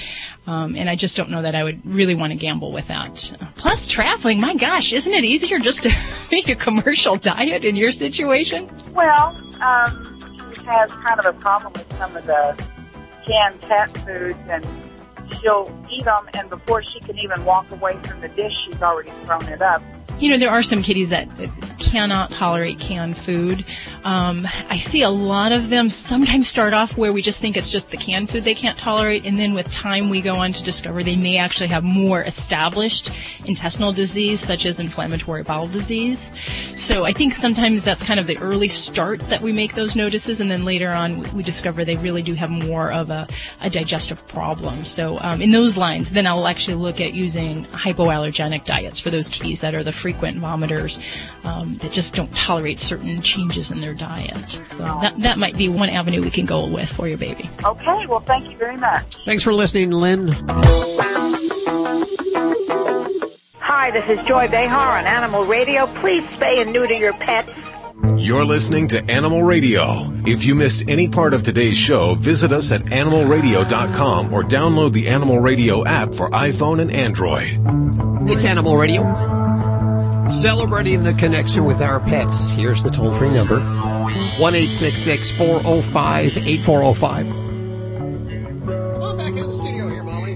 um, 0.47 0.75
and 0.75 0.89
I 0.89 0.95
just 0.95 1.15
don't 1.15 1.29
know 1.29 1.41
that 1.41 1.55
I 1.55 1.63
would 1.63 1.85
really 1.85 2.15
want 2.15 2.33
to 2.33 2.39
gamble 2.39 2.71
with 2.71 2.87
that. 2.87 3.33
Plus, 3.55 3.87
traveling. 3.87 4.39
My 4.39 4.55
gosh, 4.55 4.93
isn't 4.93 5.13
it 5.13 5.23
easier 5.23 5.59
just 5.59 5.83
to 5.83 5.91
make 6.31 6.49
a 6.49 6.55
commercial 6.55 7.15
diet 7.15 7.63
in 7.63 7.75
your 7.75 7.91
situation? 7.91 8.69
Well, 8.93 9.37
um, 9.61 10.09
has 10.65 10.91
kind 10.91 11.19
of 11.19 11.25
a 11.25 11.33
problem 11.33 11.73
with 11.73 11.91
some 11.97 12.15
of 12.15 12.25
the 12.25 12.65
canned 13.25 13.61
cat 13.61 13.95
foods 13.97 14.37
and 14.47 14.65
she'll 15.41 15.71
eat 15.91 16.05
them, 16.05 16.27
and 16.35 16.49
before 16.49 16.83
she 16.83 16.99
can 16.99 17.17
even 17.19 17.43
walk 17.45 17.69
away 17.71 17.97
from 18.03 18.21
the 18.21 18.29
dish, 18.29 18.53
she's 18.65 18.81
already 18.81 19.11
thrown 19.25 19.47
it 19.47 19.61
up 19.61 19.81
you 20.19 20.29
know, 20.29 20.37
there 20.37 20.51
are 20.51 20.61
some 20.61 20.81
kitties 20.81 21.09
that 21.09 21.27
cannot 21.79 22.31
tolerate 22.31 22.79
canned 22.79 23.17
food. 23.17 23.65
Um, 24.03 24.47
I 24.69 24.77
see 24.77 25.01
a 25.01 25.09
lot 25.09 25.51
of 25.51 25.69
them 25.69 25.89
sometimes 25.89 26.47
start 26.47 26.73
off 26.73 26.97
where 26.97 27.11
we 27.11 27.21
just 27.21 27.41
think 27.41 27.57
it's 27.57 27.71
just 27.71 27.89
the 27.89 27.97
canned 27.97 28.29
food 28.29 28.43
they 28.43 28.53
can't 28.53 28.77
tolerate, 28.77 29.25
and 29.25 29.39
then 29.39 29.53
with 29.53 29.71
time 29.71 30.09
we 30.09 30.21
go 30.21 30.35
on 30.35 30.51
to 30.53 30.63
discover 30.63 31.03
they 31.03 31.15
may 31.15 31.37
actually 31.37 31.67
have 31.67 31.83
more 31.83 32.23
established 32.23 33.11
intestinal 33.45 33.91
disease, 33.91 34.39
such 34.39 34.65
as 34.65 34.79
inflammatory 34.79 35.43
bowel 35.43 35.67
disease. 35.67 36.31
So 36.75 37.05
I 37.05 37.13
think 37.13 37.33
sometimes 37.33 37.83
that's 37.83 38.03
kind 38.03 38.19
of 38.19 38.27
the 38.27 38.37
early 38.39 38.67
start 38.67 39.19
that 39.29 39.41
we 39.41 39.51
make 39.51 39.73
those 39.73 39.95
notices, 39.95 40.41
and 40.41 40.51
then 40.51 40.65
later 40.65 40.89
on 40.89 41.21
we 41.33 41.43
discover 41.43 41.85
they 41.85 41.97
really 41.97 42.21
do 42.21 42.33
have 42.33 42.49
more 42.49 42.91
of 42.91 43.09
a, 43.09 43.27
a 43.61 43.69
digestive 43.69 44.25
problem. 44.27 44.83
So 44.83 45.17
um, 45.21 45.41
in 45.41 45.51
those 45.51 45.77
lines, 45.77 46.11
then 46.11 46.27
I'll 46.27 46.47
actually 46.47 46.75
look 46.75 47.01
at 47.01 47.13
using 47.13 47.65
hypoallergenic 47.65 48.65
diets 48.65 48.99
for 48.99 49.09
those 49.09 49.29
kitties 49.29 49.61
that 49.61 49.73
are 49.73 49.83
the 49.83 49.91
frequent 50.09 50.39
vomiters 50.39 50.99
um, 51.43 51.75
that 51.75 51.91
just 51.91 52.15
don't 52.15 52.33
tolerate 52.33 52.79
certain 52.79 53.21
changes 53.21 53.69
in 53.69 53.79
their 53.79 53.93
diet. 53.93 54.59
So 54.69 54.83
that, 54.83 55.15
that 55.17 55.37
might 55.37 55.55
be 55.55 55.69
one 55.69 55.89
avenue 55.89 56.23
we 56.23 56.31
can 56.31 56.47
go 56.47 56.65
with 56.65 56.91
for 56.91 57.07
your 57.07 57.19
baby. 57.19 57.47
Okay, 57.63 58.07
well, 58.07 58.21
thank 58.21 58.49
you 58.49 58.57
very 58.57 58.77
much. 58.77 59.23
Thanks 59.23 59.43
for 59.43 59.53
listening, 59.53 59.91
Lynn. 59.91 60.29
Hi, 63.59 63.91
this 63.91 64.09
is 64.09 64.25
Joy 64.25 64.47
Behar 64.47 64.97
on 64.97 65.05
Animal 65.05 65.45
Radio. 65.45 65.85
Please 65.85 66.25
spay 66.25 66.59
and 66.59 66.73
neuter 66.73 66.95
your 66.95 67.13
pets. 67.13 67.53
You're 68.17 68.45
listening 68.45 68.87
to 68.89 69.11
Animal 69.11 69.43
Radio. 69.43 70.11
If 70.25 70.45
you 70.45 70.55
missed 70.55 70.85
any 70.87 71.07
part 71.07 71.35
of 71.35 71.43
today's 71.43 71.77
show, 71.77 72.15
visit 72.15 72.51
us 72.51 72.71
at 72.71 72.81
animalradio.com 72.85 74.33
or 74.33 74.41
download 74.41 74.93
the 74.93 75.09
Animal 75.09 75.39
Radio 75.39 75.85
app 75.85 76.15
for 76.15 76.31
iPhone 76.31 76.81
and 76.81 76.89
Android. 76.91 77.59
It's 78.29 78.45
Animal 78.45 78.75
Radio. 78.75 79.38
Celebrating 80.31 81.03
the 81.03 81.13
connection 81.13 81.65
with 81.65 81.81
our 81.81 81.99
pets. 81.99 82.51
Here's 82.51 82.83
the 82.83 82.89
toll 82.89 83.11
free 83.15 83.31
number 83.31 83.59
1 83.59 84.53
405 84.53 86.37
8405. 86.37 87.25
Back 89.17 89.27
in 89.27 89.35
the 89.35 89.51
studio 89.51 89.89
here, 89.89 90.03
Molly. 90.03 90.35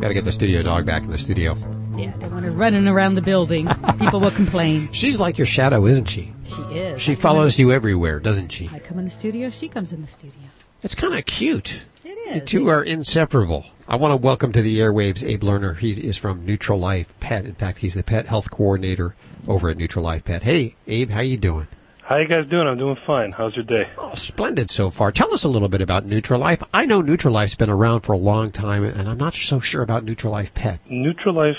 Gotta 0.00 0.14
get 0.14 0.24
the 0.24 0.32
studio 0.32 0.62
dog 0.62 0.84
back 0.84 1.04
in 1.04 1.10
the 1.10 1.18
studio. 1.18 1.56
Yeah, 1.96 2.12
don't 2.18 2.32
want 2.32 2.44
her 2.44 2.50
running 2.50 2.86
around 2.86 3.14
the 3.14 3.22
building. 3.22 3.66
People 3.98 4.20
will 4.20 4.30
complain. 4.30 4.88
She's 4.92 5.18
like 5.18 5.38
your 5.38 5.46
shadow, 5.46 5.86
isn't 5.86 6.06
she? 6.06 6.32
She 6.44 6.62
is. 6.62 7.00
She 7.00 7.14
follows 7.14 7.58
you 7.58 7.72
everywhere, 7.72 8.20
doesn't 8.20 8.50
she? 8.50 8.68
I 8.72 8.78
come 8.78 8.98
in 8.98 9.06
the 9.06 9.10
studio, 9.10 9.48
she 9.50 9.68
comes 9.68 9.92
in 9.92 10.02
the 10.02 10.08
studio. 10.08 10.42
It's 10.82 10.94
kind 10.94 11.14
of 11.14 11.24
cute. 11.26 11.80
It 12.04 12.10
is. 12.10 12.34
You 12.36 12.40
two 12.42 12.68
are 12.68 12.82
inseparable. 12.82 13.66
I 13.90 13.96
want 13.96 14.12
to 14.12 14.16
welcome 14.24 14.52
to 14.52 14.62
the 14.62 14.78
airwaves 14.78 15.28
Abe 15.28 15.42
Lerner. 15.42 15.76
He 15.76 15.90
is 15.90 16.16
from 16.16 16.46
Nutralife 16.46 17.08
Pet. 17.18 17.44
In 17.44 17.54
fact, 17.54 17.80
he's 17.80 17.94
the 17.94 18.04
pet 18.04 18.28
health 18.28 18.48
coordinator 18.48 19.16
over 19.48 19.68
at 19.68 19.78
Nutralife 19.78 20.22
Pet. 20.22 20.44
Hey, 20.44 20.76
Abe, 20.86 21.10
how 21.10 21.22
you 21.22 21.36
doing? 21.36 21.66
How 22.00 22.18
you 22.18 22.28
guys 22.28 22.48
doing? 22.48 22.68
I'm 22.68 22.78
doing 22.78 22.96
fine. 23.04 23.32
How's 23.32 23.56
your 23.56 23.64
day? 23.64 23.90
Oh, 23.98 24.14
splendid 24.14 24.70
so 24.70 24.90
far. 24.90 25.10
Tell 25.10 25.34
us 25.34 25.42
a 25.42 25.48
little 25.48 25.68
bit 25.68 25.80
about 25.80 26.06
Nutralife. 26.06 26.64
I 26.72 26.86
know 26.86 27.02
Nutralife's 27.02 27.56
been 27.56 27.68
around 27.68 28.02
for 28.02 28.12
a 28.12 28.16
long 28.16 28.52
time, 28.52 28.84
and 28.84 29.08
I'm 29.08 29.18
not 29.18 29.34
so 29.34 29.58
sure 29.58 29.82
about 29.82 30.04
Nutralife 30.04 30.54
Pet. 30.54 30.78
Nutralife 30.88 31.58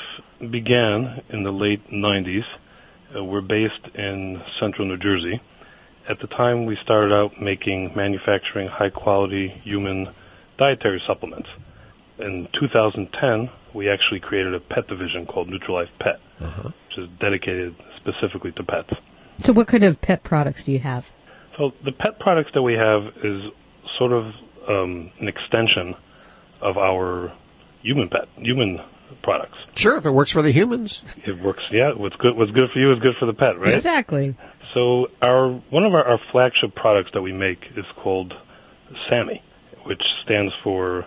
began 0.50 1.24
in 1.32 1.44
the 1.44 1.52
late 1.52 1.92
90s. 1.92 2.46
Uh, 3.14 3.26
we're 3.26 3.42
based 3.42 3.90
in 3.94 4.42
central 4.58 4.88
New 4.88 4.96
Jersey. 4.96 5.42
At 6.08 6.22
the 6.22 6.28
time, 6.28 6.66
we 6.66 6.78
started 6.78 7.14
out 7.14 7.42
making 7.42 7.92
manufacturing 7.94 8.70
high 8.70 8.90
quality 8.90 9.50
human 9.50 10.14
dietary 10.58 11.04
supplements. 11.06 11.50
In 12.22 12.48
2010, 12.54 13.50
we 13.74 13.90
actually 13.90 14.20
created 14.20 14.54
a 14.54 14.60
pet 14.60 14.88
division 14.88 15.26
called 15.26 15.50
Nutralife 15.50 15.90
Pet, 16.00 16.20
uh-huh. 16.40 16.70
which 16.88 16.98
is 16.98 17.10
dedicated 17.20 17.76
specifically 17.98 18.52
to 18.54 18.64
pets. 18.64 18.92
So, 19.40 19.54
what 19.54 19.68
kind 19.68 19.84
of 19.84 20.02
pet 20.02 20.24
products 20.24 20.64
do 20.64 20.72
you 20.72 20.80
have? 20.80 21.12
So, 21.58 21.74
the 21.84 21.92
pet 21.92 22.20
products 22.20 22.52
that 22.54 22.62
we 22.62 22.74
have 22.74 23.08
is 23.24 23.52
sort 23.98 24.12
of 24.12 24.34
um, 24.68 25.12
an 25.20 25.28
extension 25.28 25.96
of 26.62 26.78
our 26.78 27.34
human 27.82 28.10
pet, 28.10 28.28
human 28.38 28.80
products. 29.24 29.58
Sure, 29.76 29.98
if 29.98 30.06
it 30.06 30.12
works 30.12 30.32
for 30.32 30.42
the 30.42 30.52
humans. 30.52 31.04
It 31.26 31.40
works, 31.40 31.64
yeah. 31.72 31.94
What's 31.94 32.16
good, 32.18 32.38
what's 32.38 32.52
good 32.52 32.70
for 32.72 32.80
you 32.80 32.94
is 32.94 33.00
good 33.00 33.16
for 33.20 33.26
the 33.26 33.34
pet, 33.34 33.60
right? 33.60 33.74
Exactly. 33.74 34.36
So 34.74 35.08
our 35.22 35.50
one 35.50 35.84
of 35.86 35.94
our, 35.94 36.06
our 36.06 36.20
flagship 36.32 36.76
products 36.76 37.12
that 37.14 37.22
we 37.22 37.34
make 37.34 37.66
is 37.76 37.86
called 37.98 38.34
SAM-e, 39.10 39.42
which 39.86 40.04
stands 40.24 40.54
for 40.64 41.06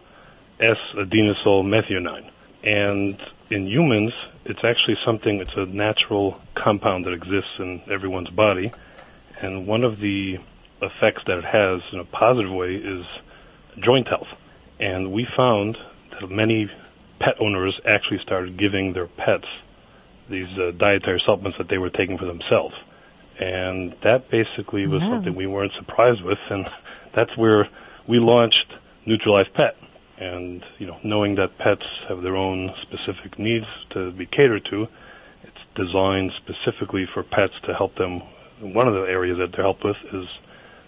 S-adenosine 0.61 1.65
methionine. 1.67 2.31
And 2.63 3.21
in 3.51 3.67
humans, 3.67 4.15
it's 4.45 4.65
actually 4.65 4.97
something, 5.05 5.41
it's 5.41 5.55
a 5.57 5.67
natural 5.67 6.41
compound 6.55 7.05
that 7.05 7.13
exists 7.13 7.51
in 7.59 7.83
everyone's 7.91 8.31
body. 8.31 8.73
And 9.41 9.67
one 9.67 9.85
of 9.85 9.99
the 10.01 10.39
effects 10.81 11.23
that 11.27 11.39
it 11.39 11.45
has 11.45 11.83
in 11.93 11.99
a 11.99 12.05
positive 12.05 12.53
way 12.53 12.75
is 12.77 13.05
joint 13.81 14.09
health. 14.09 14.29
And 14.81 15.13
we 15.13 15.27
found 15.37 15.77
that 16.21 16.31
many 16.31 16.71
pet 17.19 17.35
owners 17.41 17.79
actually 17.87 18.19
started 18.21 18.59
giving 18.59 18.93
their 18.93 19.07
pets 19.07 19.47
these 20.31 20.49
uh, 20.59 20.71
dietary 20.73 21.21
supplements 21.25 21.59
that 21.59 21.69
they 21.69 21.79
were 21.79 21.91
taking 21.91 22.17
for 22.19 22.25
themselves. 22.25 22.75
And 23.39 23.95
that 24.03 24.31
basically 24.31 24.87
was 24.87 25.03
Wow. 25.03 25.11
something 25.11 25.35
we 25.35 25.47
weren't 25.47 25.73
surprised 25.75 26.23
with, 26.23 26.39
and 26.51 26.67
that's 27.15 27.37
where 27.37 27.69
we 28.07 28.19
launched 28.19 28.73
Nutralife 29.07 29.53
Pet. 29.53 29.77
And 30.19 30.65
you 30.79 30.87
know, 30.87 30.99
knowing 31.03 31.35
that 31.37 31.59
pets 31.59 31.85
have 32.09 32.23
their 32.23 32.37
own 32.37 32.73
specific 32.83 33.39
needs 33.39 33.67
to 33.91 34.13
be 34.13 34.27
catered 34.27 34.65
to, 34.67 34.87
it's 35.43 35.59
designed 35.75 36.33
specifically 36.37 37.07
for 37.13 37.23
pets 37.23 37.55
to 37.65 37.75
help 37.75 37.97
them. 37.97 38.23
One 38.61 38.87
of 38.87 38.95
the 38.95 39.03
areas 39.03 39.39
that 39.39 39.53
they're 39.53 39.65
helped 39.65 39.85
with 39.85 39.97
is 40.13 40.27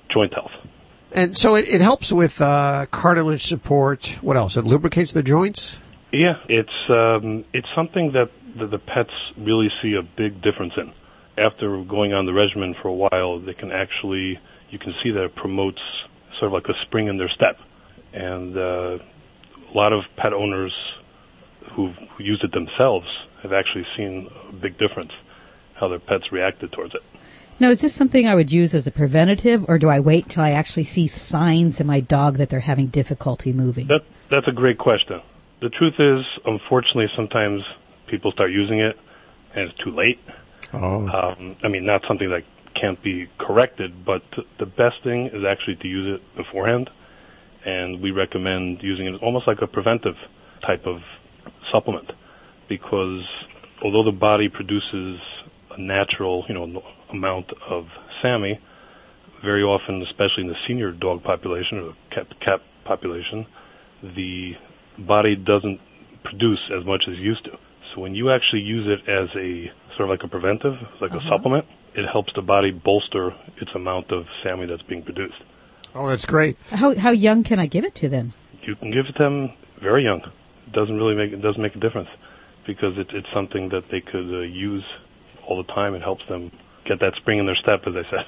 joint 0.08 0.32
health. 0.34 0.52
And 1.12 1.36
so 1.36 1.56
it, 1.56 1.68
it 1.68 1.80
helps 1.80 2.12
with 2.12 2.40
uh, 2.40 2.86
cartilage 2.90 3.42
support. 3.44 4.18
What 4.22 4.36
else? 4.36 4.56
It 4.56 4.64
lubricates 4.64 5.12
the 5.12 5.22
joints? 5.22 5.80
Yeah, 6.12 6.38
it's 6.48 6.70
um, 6.88 7.44
it's 7.52 7.68
something 7.74 8.12
that 8.12 8.30
the, 8.56 8.66
the 8.66 8.78
pets 8.78 9.12
really 9.36 9.70
see 9.82 9.94
a 9.94 10.02
big 10.02 10.40
difference 10.40 10.74
in. 10.76 10.92
after 11.38 11.82
going 11.84 12.12
on 12.12 12.26
the 12.26 12.32
regimen 12.32 12.74
for 12.80 12.88
a 12.88 12.94
while, 12.94 13.40
they 13.40 13.54
can 13.54 13.70
actually, 13.70 14.38
you 14.70 14.78
can 14.78 14.94
see 15.02 15.10
that 15.10 15.24
it 15.24 15.34
promotes 15.36 15.80
sort 16.38 16.46
of 16.46 16.52
like 16.52 16.68
a 16.68 16.80
spring 16.82 17.08
in 17.08 17.18
their 17.18 17.28
step. 17.28 17.58
And 18.12 18.56
uh, 18.56 18.98
a 19.72 19.76
lot 19.76 19.92
of 19.92 20.04
pet 20.16 20.32
owners 20.32 20.72
who've 21.72 21.96
used 22.18 22.44
it 22.44 22.52
themselves 22.52 23.06
have 23.42 23.52
actually 23.52 23.86
seen 23.96 24.28
a 24.48 24.52
big 24.52 24.78
difference 24.78 25.12
how 25.74 25.88
their 25.88 25.98
pets 25.98 26.32
reacted 26.32 26.72
towards 26.72 26.94
it. 26.94 27.02
Now, 27.58 27.70
is 27.70 27.80
this 27.80 27.94
something 27.94 28.26
I 28.26 28.34
would 28.34 28.52
use 28.52 28.74
as 28.74 28.86
a 28.86 28.92
preventative, 28.92 29.64
or 29.68 29.78
do 29.78 29.88
I 29.88 30.00
wait 30.00 30.28
till 30.28 30.42
I 30.42 30.50
actually 30.50 30.84
see 30.84 31.06
signs 31.06 31.80
in 31.80 31.86
my 31.86 32.00
dog 32.00 32.36
that 32.36 32.50
they're 32.50 32.60
having 32.60 32.88
difficulty 32.88 33.52
moving? 33.52 33.86
That 33.86 34.04
that's 34.28 34.46
a 34.46 34.52
great 34.52 34.76
question. 34.76 35.22
The 35.60 35.70
truth 35.70 35.98
is, 35.98 36.26
unfortunately, 36.44 37.08
sometimes 37.16 37.62
people 38.08 38.30
start 38.30 38.50
using 38.50 38.80
it 38.80 38.98
and 39.54 39.70
it's 39.70 39.78
too 39.78 39.90
late. 39.90 40.20
Oh. 40.74 41.08
Um, 41.08 41.56
I 41.64 41.68
mean, 41.68 41.86
not 41.86 42.04
something 42.06 42.28
that 42.28 42.44
can't 42.74 43.02
be 43.02 43.28
corrected, 43.38 44.04
but 44.04 44.22
the 44.58 44.66
best 44.66 45.02
thing 45.02 45.28
is 45.28 45.44
actually 45.44 45.76
to 45.76 45.88
use 45.88 46.20
it 46.20 46.36
beforehand. 46.36 46.90
And 47.66 48.00
we 48.00 48.12
recommend 48.12 48.82
using 48.82 49.06
it 49.06 49.20
almost 49.22 49.46
like 49.46 49.60
a 49.60 49.66
preventive 49.66 50.14
type 50.64 50.86
of 50.86 51.00
supplement 51.72 52.12
because 52.68 53.24
although 53.82 54.04
the 54.04 54.12
body 54.16 54.48
produces 54.48 55.20
a 55.70 55.80
natural, 55.80 56.44
you 56.48 56.54
know, 56.54 56.82
amount 57.10 57.52
of 57.68 57.86
SAMe, 58.22 58.60
very 59.44 59.62
often, 59.62 60.02
especially 60.02 60.44
in 60.44 60.48
the 60.48 60.56
senior 60.66 60.92
dog 60.92 61.22
population 61.22 61.78
or 61.78 61.84
the 61.88 61.94
cat, 62.14 62.26
cat 62.40 62.60
population, 62.84 63.46
the 64.02 64.52
body 64.98 65.36
doesn't 65.36 65.80
produce 66.24 66.60
as 66.76 66.84
much 66.86 67.04
as 67.08 67.14
it 67.14 67.20
used 67.20 67.44
to. 67.44 67.52
So 67.94 68.00
when 68.00 68.14
you 68.14 68.30
actually 68.30 68.62
use 68.62 68.86
it 68.86 69.08
as 69.08 69.28
a 69.36 69.70
sort 69.96 70.08
of 70.08 70.10
like 70.10 70.22
a 70.24 70.28
preventive, 70.28 70.74
like 71.00 71.12
Uh-huh. 71.12 71.20
a 71.26 71.28
supplement, 71.28 71.66
it 71.94 72.06
helps 72.06 72.32
the 72.34 72.42
body 72.42 72.70
bolster 72.70 73.34
its 73.60 73.72
amount 73.74 74.10
of 74.12 74.26
SAMe 74.42 74.66
that's 74.66 74.82
being 74.82 75.02
produced. 75.02 75.42
Oh, 75.96 76.08
that's 76.08 76.26
great. 76.26 76.56
How 76.70 76.96
how 76.96 77.10
young 77.10 77.42
can 77.42 77.58
I 77.58 77.66
give 77.66 77.84
it 77.84 77.94
to 77.96 78.08
them? 78.08 78.34
You 78.62 78.76
can 78.76 78.90
give 78.90 79.06
it 79.06 79.12
to 79.12 79.22
them 79.22 79.52
very 79.80 80.04
young. 80.04 80.20
It 80.20 80.72
doesn't 80.72 80.96
really 80.96 81.14
make 81.14 81.32
it 81.32 81.40
doesn't 81.40 81.62
make 81.62 81.74
a 81.74 81.80
difference 81.80 82.10
because 82.66 82.98
it's 82.98 83.10
it's 83.12 83.30
something 83.32 83.70
that 83.70 83.88
they 83.90 84.00
could 84.00 84.32
uh, 84.32 84.40
use 84.40 84.84
all 85.46 85.56
the 85.56 85.72
time. 85.72 85.94
It 85.94 86.02
helps 86.02 86.26
them 86.28 86.52
get 86.84 87.00
that 87.00 87.14
spring 87.16 87.38
in 87.38 87.46
their 87.46 87.56
step, 87.56 87.86
as 87.86 87.94
I 87.96 88.10
said. 88.10 88.26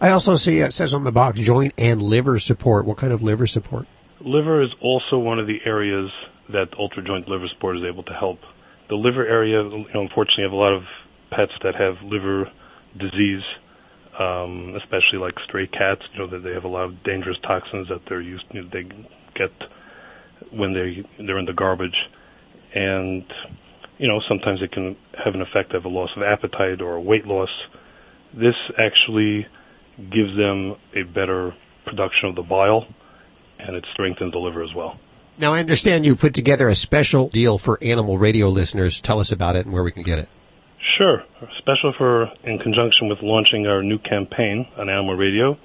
I 0.00 0.10
also 0.10 0.36
see 0.36 0.60
it 0.60 0.72
says 0.72 0.94
on 0.94 1.04
the 1.04 1.12
box 1.12 1.40
joint 1.40 1.74
and 1.76 2.00
liver 2.00 2.38
support. 2.38 2.86
What 2.86 2.96
kind 2.96 3.12
of 3.12 3.22
liver 3.22 3.46
support? 3.46 3.86
Liver 4.20 4.62
is 4.62 4.70
also 4.80 5.18
one 5.18 5.38
of 5.38 5.46
the 5.46 5.60
areas 5.64 6.10
that 6.48 6.68
ultra 6.78 7.02
joint 7.02 7.28
liver 7.28 7.48
support 7.48 7.76
is 7.76 7.84
able 7.84 8.02
to 8.04 8.12
help. 8.14 8.40
The 8.88 8.96
liver 8.96 9.26
area, 9.26 9.62
you 9.62 9.86
know, 9.94 10.00
unfortunately, 10.00 10.44
I 10.44 10.46
have 10.46 10.52
a 10.52 10.56
lot 10.56 10.72
of 10.72 10.84
pets 11.30 11.52
that 11.62 11.74
have 11.76 12.02
liver 12.02 12.50
disease, 12.96 13.42
um, 14.18 14.74
especially 14.76 15.18
like 15.18 15.34
stray 15.44 15.66
cats. 15.66 16.02
You 16.12 16.20
know 16.20 16.26
that 16.28 16.42
they 16.42 16.52
have 16.52 16.64
a 16.64 16.68
lot 16.68 16.84
of 16.84 17.02
dangerous 17.02 17.38
toxins 17.42 17.88
that 17.88 18.02
they're 18.08 18.20
used. 18.20 18.44
You 18.52 18.62
know, 18.62 18.68
they 18.72 18.84
get 19.34 19.52
when 20.50 20.72
they 20.72 21.04
they're 21.24 21.38
in 21.38 21.46
the 21.46 21.52
garbage, 21.52 21.96
and 22.74 23.24
you 23.98 24.08
know 24.08 24.20
sometimes 24.28 24.62
it 24.62 24.72
can 24.72 24.96
have 25.22 25.34
an 25.34 25.42
effect 25.42 25.72
of 25.72 25.84
a 25.84 25.88
loss 25.88 26.10
of 26.16 26.22
appetite 26.22 26.80
or 26.80 26.94
a 26.94 27.00
weight 27.00 27.26
loss. 27.26 27.50
This 28.32 28.56
actually 28.78 29.46
gives 30.10 30.36
them 30.36 30.76
a 30.94 31.02
better 31.02 31.54
production 31.84 32.28
of 32.28 32.36
the 32.36 32.42
bile, 32.42 32.86
and 33.58 33.76
it 33.76 33.84
strengthens 33.92 34.32
the 34.32 34.38
liver 34.38 34.62
as 34.62 34.74
well. 34.74 34.98
Now, 35.38 35.54
I 35.54 35.60
understand 35.60 36.04
you 36.04 36.16
put 36.16 36.34
together 36.34 36.68
a 36.68 36.74
special 36.74 37.28
deal 37.28 37.56
for 37.56 37.78
animal 37.82 38.18
radio 38.18 38.48
listeners. 38.48 39.00
Tell 39.00 39.20
us 39.20 39.32
about 39.32 39.56
it 39.56 39.64
and 39.64 39.72
where 39.72 39.82
we 39.82 39.90
can 39.90 40.02
get 40.02 40.18
it. 40.18 40.28
Sure. 40.80 41.24
Special 41.58 41.92
for, 41.92 42.32
in 42.42 42.58
conjunction 42.58 43.08
with 43.08 43.22
launching 43.22 43.66
our 43.66 43.82
new 43.82 43.98
campaign 43.98 44.66
on 44.76 44.88
Animal 44.88 45.16
Radio, 45.16 45.58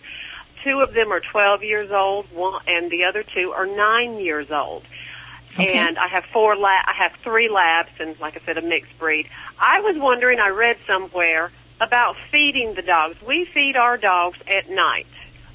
Two 0.63 0.79
of 0.79 0.93
them 0.93 1.11
are 1.11 1.19
12 1.19 1.63
years 1.63 1.91
old, 1.91 2.31
one, 2.33 2.61
and 2.67 2.91
the 2.91 3.05
other 3.05 3.23
two 3.23 3.51
are 3.51 3.65
nine 3.65 4.19
years 4.19 4.47
old. 4.51 4.83
Okay. 5.53 5.73
And 5.77 5.97
I 5.97 6.07
have 6.07 6.23
four 6.31 6.55
la- 6.55 6.67
I 6.67 6.93
have 6.97 7.11
three 7.23 7.49
labs, 7.49 7.89
and 7.99 8.17
like 8.19 8.35
I 8.35 8.45
said, 8.45 8.57
a 8.57 8.61
mixed 8.61 8.97
breed. 8.97 9.27
I 9.59 9.81
was 9.81 9.95
wondering. 9.97 10.39
I 10.39 10.49
read 10.49 10.77
somewhere 10.87 11.51
about 11.79 12.15
feeding 12.31 12.75
the 12.75 12.81
dogs. 12.81 13.15
We 13.25 13.47
feed 13.53 13.75
our 13.75 13.97
dogs 13.97 14.37
at 14.47 14.69
night 14.69 15.07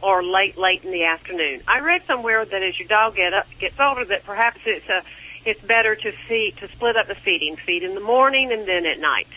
or 0.03 0.23
late, 0.23 0.57
late 0.57 0.85
in 0.85 0.93
the 0.93 1.05
afternoon. 1.05 1.63
I 1.67 1.81
read 1.81 2.03
somewhere 2.07 2.45
that 2.45 2.63
as 2.63 2.79
your 2.79 2.89
dog 2.89 3.17
get 3.17 3.35
up, 3.35 3.47
gets 3.59 3.75
older, 3.81 4.05
that 4.07 4.25
perhaps 4.25 4.61
it's 4.65 4.89
a, 4.89 5.03
it's 5.45 5.61
better 5.63 5.97
to 5.97 6.13
feed, 6.29 6.55
to 6.61 6.69
split 6.69 6.97
up 6.97 7.09
the 7.09 7.17
feeding, 7.17 7.57
feed 7.67 7.83
in 7.83 7.95
the 7.95 8.01
morning 8.01 8.53
and 8.53 8.69
then 8.69 8.87
at 8.87 9.01
night. 9.01 9.29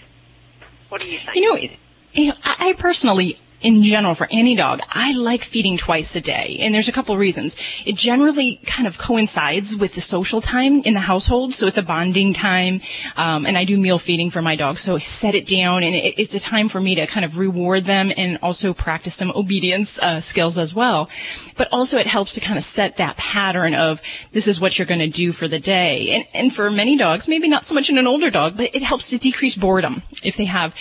What 0.89 1.01
do 1.01 1.09
you 1.09 1.17
think? 1.17 1.35
You 1.35 1.53
know, 1.53 1.69
you 2.13 2.27
know, 2.27 2.35
I 2.43 2.69
I 2.69 2.73
personally, 2.73 3.37
in 3.61 3.83
general, 3.83 4.15
for 4.15 4.27
any 4.31 4.55
dog, 4.55 4.79
I 4.89 5.13
like 5.13 5.43
feeding 5.43 5.77
twice 5.77 6.15
a 6.15 6.21
day, 6.21 6.57
and 6.59 6.73
there's 6.73 6.87
a 6.87 6.91
couple 6.91 7.15
reasons. 7.17 7.57
It 7.85 7.95
generally 7.95 8.59
kind 8.65 8.87
of 8.87 8.97
coincides 8.97 9.75
with 9.75 9.93
the 9.93 10.01
social 10.01 10.41
time 10.41 10.81
in 10.81 10.93
the 10.93 10.99
household, 10.99 11.53
so 11.53 11.67
it's 11.67 11.77
a 11.77 11.83
bonding 11.83 12.33
time. 12.33 12.81
Um, 13.17 13.45
and 13.45 13.57
I 13.57 13.65
do 13.65 13.77
meal 13.77 13.99
feeding 13.99 14.31
for 14.31 14.41
my 14.41 14.55
dog, 14.55 14.77
so 14.77 14.95
I 14.95 14.97
set 14.97 15.35
it 15.35 15.45
down, 15.45 15.83
and 15.83 15.95
it, 15.95 16.15
it's 16.17 16.35
a 16.35 16.39
time 16.39 16.69
for 16.69 16.81
me 16.81 16.95
to 16.95 17.05
kind 17.07 17.23
of 17.23 17.37
reward 17.37 17.85
them 17.85 18.11
and 18.17 18.39
also 18.41 18.73
practice 18.73 19.15
some 19.15 19.31
obedience 19.35 19.99
uh, 19.99 20.21
skills 20.21 20.57
as 20.57 20.73
well. 20.73 21.09
But 21.55 21.67
also, 21.71 21.97
it 21.97 22.07
helps 22.07 22.33
to 22.33 22.41
kind 22.41 22.57
of 22.57 22.63
set 22.63 22.97
that 22.97 23.17
pattern 23.17 23.75
of 23.75 24.01
this 24.31 24.47
is 24.47 24.59
what 24.59 24.79
you're 24.79 24.87
going 24.87 24.99
to 24.99 25.07
do 25.07 25.31
for 25.31 25.47
the 25.47 25.59
day. 25.59 26.09
And, 26.11 26.25
and 26.33 26.55
for 26.55 26.71
many 26.71 26.97
dogs, 26.97 27.27
maybe 27.27 27.47
not 27.47 27.65
so 27.65 27.75
much 27.75 27.89
in 27.89 27.97
an 27.97 28.07
older 28.07 28.31
dog, 28.31 28.57
but 28.57 28.73
it 28.73 28.81
helps 28.81 29.09
to 29.11 29.17
decrease 29.17 29.55
boredom 29.55 30.01
if 30.23 30.37
they 30.37 30.45
have 30.45 30.73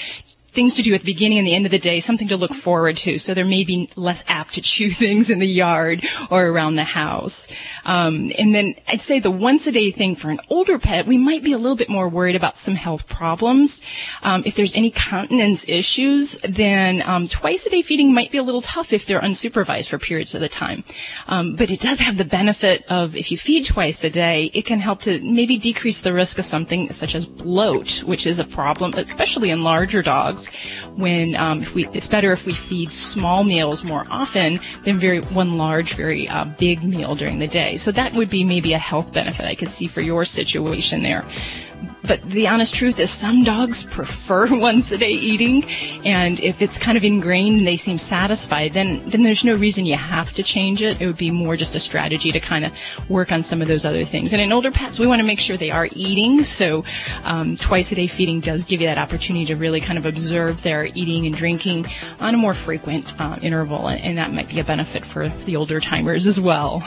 things 0.50 0.74
to 0.74 0.82
do 0.82 0.94
at 0.94 1.00
the 1.00 1.12
beginning 1.12 1.38
and 1.38 1.46
the 1.46 1.54
end 1.54 1.64
of 1.64 1.70
the 1.70 1.78
day, 1.78 2.00
something 2.00 2.28
to 2.28 2.36
look 2.36 2.52
forward 2.52 2.96
to. 2.96 3.18
So 3.18 3.34
they're 3.34 3.44
maybe 3.44 3.90
less 3.96 4.24
apt 4.26 4.54
to 4.54 4.60
chew 4.60 4.90
things 5.02 5.30
in 5.30 5.38
the 5.38 5.46
yard 5.46 6.04
or 6.30 6.46
around 6.46 6.76
the 6.76 6.84
house. 6.84 7.48
Um, 7.84 8.32
and 8.38 8.54
then 8.54 8.74
I'd 8.88 9.00
say 9.00 9.20
the 9.20 9.30
once 9.30 9.66
a 9.66 9.72
day 9.72 9.90
thing 9.90 10.16
for 10.16 10.30
an 10.30 10.40
older 10.48 10.78
pet, 10.78 11.06
we 11.06 11.18
might 11.18 11.42
be 11.42 11.52
a 11.52 11.58
little 11.58 11.76
bit 11.76 11.88
more 11.88 12.08
worried 12.08 12.36
about 12.36 12.56
some 12.56 12.74
health 12.74 13.08
problems. 13.08 13.82
Um, 14.22 14.42
if 14.44 14.56
there's 14.56 14.74
any 14.74 14.90
continence 14.90 15.68
issues, 15.68 16.38
then 16.42 17.02
um, 17.02 17.28
twice 17.28 17.66
a 17.66 17.70
day 17.70 17.82
feeding 17.82 18.12
might 18.12 18.30
be 18.30 18.38
a 18.38 18.42
little 18.42 18.62
tough 18.62 18.92
if 18.92 19.06
they're 19.06 19.20
unsupervised 19.20 19.88
for 19.88 19.98
periods 19.98 20.34
of 20.34 20.40
the 20.40 20.48
time. 20.48 20.84
Um, 21.28 21.56
but 21.56 21.70
it 21.70 21.80
does 21.80 22.00
have 22.00 22.16
the 22.16 22.24
benefit 22.24 22.84
of 22.88 23.14
if 23.16 23.30
you 23.30 23.38
feed 23.38 23.66
twice 23.66 24.02
a 24.04 24.10
day, 24.10 24.50
it 24.52 24.66
can 24.66 24.80
help 24.80 25.02
to 25.02 25.20
maybe 25.20 25.56
decrease 25.58 26.00
the 26.00 26.12
risk 26.12 26.38
of 26.38 26.44
something 26.44 26.90
such 26.92 27.14
as 27.14 27.26
bloat, 27.26 28.02
which 28.02 28.26
is 28.26 28.38
a 28.38 28.44
problem, 28.44 28.94
especially 28.94 29.50
in 29.50 29.62
larger 29.62 30.02
dogs 30.02 30.39
when 30.96 31.36
um, 31.36 31.62
if 31.62 31.74
we, 31.74 31.86
it's 31.88 32.08
better 32.08 32.32
if 32.32 32.46
we 32.46 32.52
feed 32.52 32.92
small 32.92 33.44
meals 33.44 33.84
more 33.84 34.06
often 34.10 34.60
than 34.84 34.98
very 34.98 35.20
one 35.20 35.58
large, 35.58 35.94
very 35.94 36.28
uh, 36.28 36.44
big 36.58 36.82
meal 36.82 37.14
during 37.14 37.38
the 37.38 37.48
day. 37.48 37.76
So 37.76 37.92
that 37.92 38.14
would 38.14 38.30
be 38.30 38.44
maybe 38.44 38.72
a 38.72 38.78
health 38.78 39.12
benefit 39.12 39.46
I 39.46 39.54
could 39.54 39.70
see 39.70 39.86
for 39.86 40.00
your 40.00 40.24
situation 40.24 41.02
there. 41.02 41.24
But 42.04 42.22
the 42.30 42.48
honest 42.48 42.74
truth 42.74 42.98
is 42.98 43.10
some 43.10 43.44
dogs 43.44 43.84
prefer 43.84 44.46
once 44.58 44.90
a 44.92 44.98
day 44.98 45.10
eating. 45.10 45.64
And 46.04 46.40
if 46.40 46.62
it's 46.62 46.78
kind 46.78 46.96
of 46.96 47.04
ingrained 47.04 47.58
and 47.58 47.66
they 47.66 47.76
seem 47.76 47.98
satisfied, 47.98 48.72
then, 48.72 49.08
then 49.08 49.22
there's 49.22 49.44
no 49.44 49.54
reason 49.54 49.86
you 49.86 49.96
have 49.96 50.32
to 50.34 50.42
change 50.42 50.82
it. 50.82 51.00
It 51.00 51.06
would 51.06 51.16
be 51.16 51.30
more 51.30 51.56
just 51.56 51.74
a 51.74 51.80
strategy 51.80 52.32
to 52.32 52.40
kind 52.40 52.64
of 52.64 52.72
work 53.08 53.32
on 53.32 53.42
some 53.42 53.62
of 53.62 53.68
those 53.68 53.84
other 53.84 54.04
things. 54.04 54.32
And 54.32 54.40
in 54.40 54.52
older 54.52 54.70
pets, 54.70 54.98
we 54.98 55.06
want 55.06 55.20
to 55.20 55.26
make 55.26 55.40
sure 55.40 55.56
they 55.56 55.70
are 55.70 55.88
eating. 55.92 56.42
So, 56.42 56.84
um, 57.24 57.56
twice 57.56 57.92
a 57.92 57.94
day 57.94 58.06
feeding 58.06 58.40
does 58.40 58.64
give 58.64 58.80
you 58.80 58.86
that 58.86 58.98
opportunity 58.98 59.44
to 59.46 59.56
really 59.56 59.80
kind 59.80 59.98
of 59.98 60.06
observe 60.06 60.62
their 60.62 60.86
eating 60.86 61.26
and 61.26 61.34
drinking 61.34 61.86
on 62.20 62.34
a 62.34 62.38
more 62.38 62.54
frequent 62.54 63.18
uh, 63.20 63.38
interval. 63.42 63.88
And, 63.88 64.00
and 64.02 64.18
that 64.18 64.32
might 64.32 64.48
be 64.48 64.60
a 64.60 64.64
benefit 64.64 65.04
for 65.04 65.28
the 65.28 65.56
older 65.56 65.80
timers 65.80 66.26
as 66.26 66.40
well. 66.40 66.82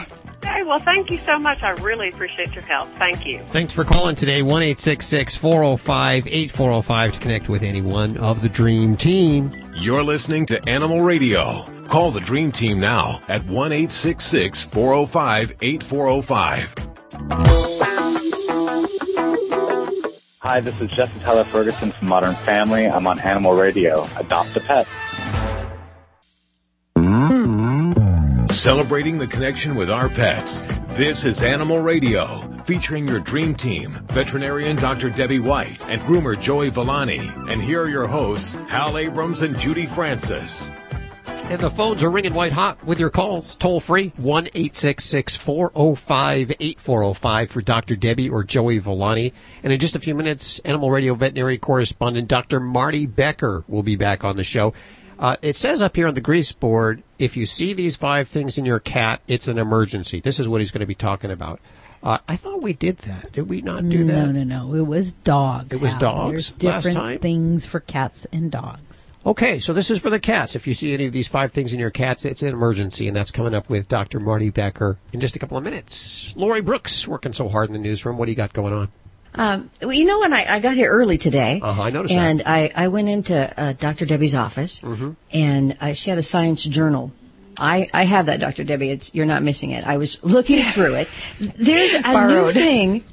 Okay, 0.45 0.63
well, 0.63 0.79
thank 0.79 1.09
you 1.09 1.17
so 1.19 1.39
much. 1.39 1.63
I 1.63 1.69
really 1.81 2.09
appreciate 2.09 2.53
your 2.53 2.65
help. 2.65 2.89
Thank 2.95 3.25
you. 3.25 3.41
Thanks 3.45 3.71
for 3.71 3.85
calling 3.85 4.15
today. 4.15 4.41
1 4.41 4.75
405 4.75 6.27
8405 6.27 7.13
to 7.13 7.19
connect 7.21 7.47
with 7.47 7.63
any 7.63 7.81
one 7.81 8.17
of 8.17 8.41
the 8.41 8.49
Dream 8.49 8.97
Team. 8.97 9.49
You're 9.73 10.03
listening 10.03 10.45
to 10.47 10.61
Animal 10.67 11.01
Radio. 11.01 11.63
Call 11.87 12.11
the 12.11 12.19
Dream 12.19 12.51
Team 12.51 12.77
now 12.81 13.21
at 13.29 13.45
1 13.45 13.71
866 13.71 14.65
405 14.65 15.55
8405. 15.61 16.75
Hi, 20.41 20.59
this 20.59 20.81
is 20.81 20.91
Jesse 20.91 21.21
Tyler 21.21 21.45
Ferguson 21.45 21.93
from 21.93 22.09
Modern 22.09 22.35
Family. 22.35 22.85
I'm 22.85 23.07
on 23.07 23.17
Animal 23.21 23.53
Radio. 23.53 24.09
Adopt 24.17 24.57
a 24.57 24.59
pet. 24.59 24.85
Celebrating 28.63 29.17
the 29.17 29.27
connection 29.27 29.75
with 29.75 29.91
our 29.91 30.07
pets. 30.07 30.61
This 30.91 31.25
is 31.25 31.43
Animal 31.43 31.81
Radio, 31.81 32.39
featuring 32.63 33.05
your 33.05 33.19
dream 33.19 33.55
team, 33.55 33.91
veterinarian 34.13 34.77
Dr. 34.77 35.09
Debbie 35.09 35.41
White 35.41 35.83
and 35.89 36.01
groomer 36.03 36.39
Joey 36.39 36.69
Villani. 36.69 37.29
And 37.49 37.61
here 37.61 37.81
are 37.81 37.89
your 37.89 38.07
hosts, 38.07 38.55
Hal 38.69 38.97
Abrams 38.97 39.41
and 39.41 39.59
Judy 39.59 39.85
Francis. 39.85 40.71
And 41.47 41.59
the 41.59 41.69
phones 41.69 42.03
are 42.03 42.09
ringing 42.09 42.33
white 42.33 42.53
hot 42.53 42.81
with 42.85 43.01
your 43.01 43.09
calls. 43.09 43.57
Toll 43.57 43.81
free, 43.81 44.13
1 44.15 44.45
405 44.45 46.51
8405 46.57 47.51
for 47.51 47.61
Dr. 47.61 47.97
Debbie 47.97 48.29
or 48.29 48.45
Joey 48.45 48.77
Villani. 48.77 49.33
And 49.61 49.73
in 49.73 49.79
just 49.81 49.97
a 49.97 49.99
few 49.99 50.15
minutes, 50.15 50.59
Animal 50.59 50.89
Radio 50.89 51.15
veterinary 51.15 51.57
correspondent 51.57 52.29
Dr. 52.29 52.61
Marty 52.61 53.07
Becker 53.07 53.65
will 53.67 53.83
be 53.83 53.97
back 53.97 54.23
on 54.23 54.37
the 54.37 54.45
show. 54.45 54.73
Uh, 55.19 55.35
it 55.41 55.55
says 55.55 55.81
up 55.81 55.95
here 55.95 56.07
on 56.07 56.15
the 56.15 56.21
grease 56.21 56.51
board, 56.51 57.03
if 57.23 57.37
you 57.37 57.45
see 57.45 57.71
these 57.71 57.95
five 57.95 58.27
things 58.27 58.57
in 58.57 58.65
your 58.65 58.79
cat, 58.79 59.21
it's 59.29 59.47
an 59.47 59.57
emergency. 59.57 60.19
This 60.19 60.39
is 60.39 60.47
what 60.49 60.59
he's 60.59 60.71
going 60.71 60.81
to 60.81 60.85
be 60.85 60.93
talking 60.95 61.31
about. 61.31 61.61
Uh, 62.03 62.17
I 62.27 62.35
thought 62.35 62.61
we 62.61 62.73
did 62.73 62.97
that. 62.99 63.31
Did 63.31 63.47
we 63.47 63.61
not 63.61 63.87
do 63.87 64.03
that? 64.03 64.25
No, 64.27 64.31
no, 64.33 64.43
no. 64.43 64.75
It 64.75 64.81
was 64.85 65.13
dogs. 65.13 65.73
It 65.73 65.81
was 65.81 65.93
Hal. 65.93 66.01
dogs 66.01 66.51
There's 66.51 66.63
last 66.73 66.83
different 66.83 66.97
time? 66.97 67.19
things 67.19 67.65
for 67.65 67.79
cats 67.79 68.27
and 68.33 68.51
dogs. 68.51 69.13
Okay, 69.25 69.61
so 69.61 69.71
this 69.71 69.89
is 69.89 69.99
for 69.99 70.09
the 70.09 70.19
cats. 70.19 70.53
If 70.53 70.67
you 70.67 70.73
see 70.73 70.93
any 70.93 71.05
of 71.05 71.13
these 71.13 71.29
five 71.29 71.53
things 71.53 71.71
in 71.71 71.79
your 71.79 71.91
cats, 71.91 72.25
it's 72.25 72.43
an 72.43 72.49
emergency, 72.49 73.07
and 73.07 73.15
that's 73.15 73.31
coming 73.31 73.53
up 73.53 73.69
with 73.69 73.87
Dr. 73.87 74.19
Marty 74.19 74.49
Becker 74.49 74.97
in 75.13 75.21
just 75.21 75.37
a 75.37 75.39
couple 75.39 75.57
of 75.57 75.63
minutes. 75.63 76.35
Lori 76.35 76.59
Brooks 76.59 77.07
working 77.07 77.31
so 77.31 77.47
hard 77.47 77.69
in 77.69 77.73
the 77.73 77.79
newsroom. 77.79 78.17
What 78.17 78.25
do 78.25 78.33
you 78.33 78.35
got 78.35 78.51
going 78.51 78.73
on? 78.73 78.89
Um, 79.35 79.69
well, 79.81 79.93
you 79.93 80.05
know, 80.05 80.19
when 80.19 80.31
I, 80.33 80.45
I 80.55 80.59
got 80.59 80.75
here 80.75 80.91
early 80.91 81.17
today, 81.17 81.59
Uh-huh, 81.61 81.81
I 81.83 81.89
noticed 81.89 82.15
and 82.15 82.39
that. 82.39 82.47
I, 82.49 82.71
I 82.75 82.87
went 82.89 83.09
into 83.09 83.35
uh, 83.59 83.73
Dr. 83.73 84.05
Debbie's 84.05 84.35
office, 84.35 84.79
Mhm. 84.81 85.15
and 85.31 85.75
uh, 85.81 85.93
she 85.93 86.09
had 86.09 86.19
a 86.19 86.23
science 86.23 86.63
journal. 86.63 87.11
I, 87.59 87.87
I 87.93 88.03
have 88.03 88.25
that, 88.27 88.39
Dr. 88.39 88.63
Debbie. 88.63 88.89
It's, 88.89 89.13
you're 89.13 89.25
not 89.25 89.43
missing 89.43 89.71
it. 89.71 89.85
I 89.85 89.97
was 89.97 90.23
looking 90.23 90.63
through 90.63 90.95
it. 90.95 91.09
There's 91.39 91.93
a 91.93 92.27
new 92.27 92.51
thing. 92.51 93.03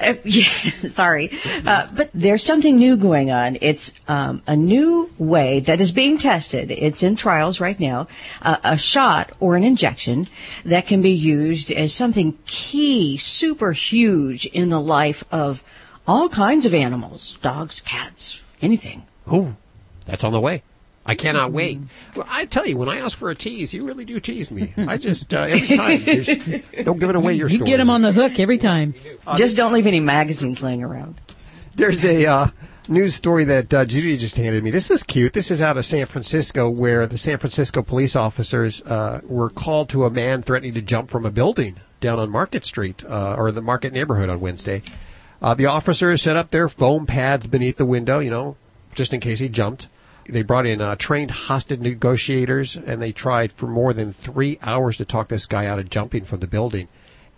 Uh, 0.00 0.14
yeah, 0.24 0.44
sorry, 0.88 1.30
uh, 1.66 1.88
but 1.94 2.10
there's 2.14 2.42
something 2.42 2.76
new 2.76 2.96
going 2.96 3.30
on. 3.30 3.58
It's 3.60 3.94
um, 4.06 4.42
a 4.46 4.56
new 4.56 5.10
way 5.18 5.60
that 5.60 5.80
is 5.80 5.92
being 5.92 6.18
tested. 6.18 6.70
It's 6.70 7.02
in 7.02 7.16
trials 7.16 7.60
right 7.60 7.78
now. 7.78 8.06
Uh, 8.42 8.58
a 8.62 8.76
shot 8.76 9.32
or 9.40 9.56
an 9.56 9.64
injection 9.64 10.28
that 10.64 10.86
can 10.86 11.02
be 11.02 11.10
used 11.10 11.72
as 11.72 11.92
something 11.92 12.38
key, 12.46 13.16
super 13.16 13.72
huge 13.72 14.46
in 14.46 14.68
the 14.68 14.80
life 14.80 15.24
of 15.32 15.64
all 16.06 16.28
kinds 16.28 16.66
of 16.66 16.74
animals, 16.74 17.38
dogs, 17.42 17.80
cats, 17.80 18.40
anything. 18.62 19.04
Oh, 19.26 19.56
that's 20.04 20.22
on 20.22 20.32
the 20.32 20.40
way. 20.40 20.62
I 21.06 21.14
cannot 21.14 21.52
wait. 21.52 21.78
Well, 22.16 22.26
I 22.28 22.46
tell 22.46 22.66
you, 22.66 22.76
when 22.76 22.88
I 22.88 22.98
ask 22.98 23.16
for 23.16 23.30
a 23.30 23.34
tease, 23.34 23.72
you 23.72 23.86
really 23.86 24.04
do 24.04 24.18
tease 24.20 24.50
me. 24.50 24.74
I 24.76 24.96
just 24.96 25.32
uh, 25.32 25.38
every 25.42 25.76
time 25.76 26.02
there's 26.04 26.28
no 26.84 26.94
giving 26.94 27.16
away 27.16 27.34
your 27.34 27.48
You 27.48 27.56
stories. 27.56 27.70
get 27.70 27.76
them 27.78 27.90
on 27.90 28.02
the 28.02 28.12
hook 28.12 28.38
every 28.40 28.58
time. 28.58 28.94
Just 29.36 29.56
don't 29.56 29.72
leave 29.72 29.86
any 29.86 30.00
magazines 30.00 30.62
laying 30.62 30.82
around. 30.82 31.20
There's 31.76 32.04
a 32.04 32.26
uh, 32.26 32.46
news 32.88 33.14
story 33.14 33.44
that 33.44 33.72
uh, 33.72 33.84
Judy 33.84 34.16
just 34.16 34.36
handed 34.36 34.64
me. 34.64 34.70
This 34.70 34.90
is 34.90 35.02
cute. 35.02 35.32
This 35.32 35.50
is 35.50 35.62
out 35.62 35.76
of 35.76 35.84
San 35.84 36.06
Francisco, 36.06 36.68
where 36.68 37.06
the 37.06 37.18
San 37.18 37.38
Francisco 37.38 37.82
police 37.82 38.16
officers 38.16 38.82
uh, 38.82 39.20
were 39.24 39.50
called 39.50 39.88
to 39.90 40.04
a 40.04 40.10
man 40.10 40.42
threatening 40.42 40.74
to 40.74 40.82
jump 40.82 41.08
from 41.08 41.24
a 41.24 41.30
building 41.30 41.76
down 42.00 42.18
on 42.18 42.30
Market 42.30 42.64
Street 42.64 43.04
uh, 43.04 43.34
or 43.38 43.52
the 43.52 43.62
Market 43.62 43.92
neighborhood 43.92 44.28
on 44.28 44.40
Wednesday. 44.40 44.82
Uh, 45.42 45.54
the 45.54 45.66
officers 45.66 46.22
set 46.22 46.36
up 46.36 46.50
their 46.50 46.68
foam 46.68 47.06
pads 47.06 47.46
beneath 47.46 47.76
the 47.76 47.84
window, 47.84 48.18
you 48.18 48.30
know, 48.30 48.56
just 48.94 49.12
in 49.12 49.20
case 49.20 49.38
he 49.38 49.48
jumped. 49.48 49.86
They 50.28 50.42
brought 50.42 50.66
in 50.66 50.80
uh, 50.80 50.96
trained 50.96 51.30
hostage 51.30 51.80
negotiators, 51.80 52.76
and 52.76 53.00
they 53.00 53.12
tried 53.12 53.52
for 53.52 53.66
more 53.66 53.92
than 53.92 54.12
three 54.12 54.58
hours 54.62 54.96
to 54.98 55.04
talk 55.04 55.28
this 55.28 55.46
guy 55.46 55.66
out 55.66 55.78
of 55.78 55.90
jumping 55.90 56.24
from 56.24 56.40
the 56.40 56.46
building. 56.46 56.88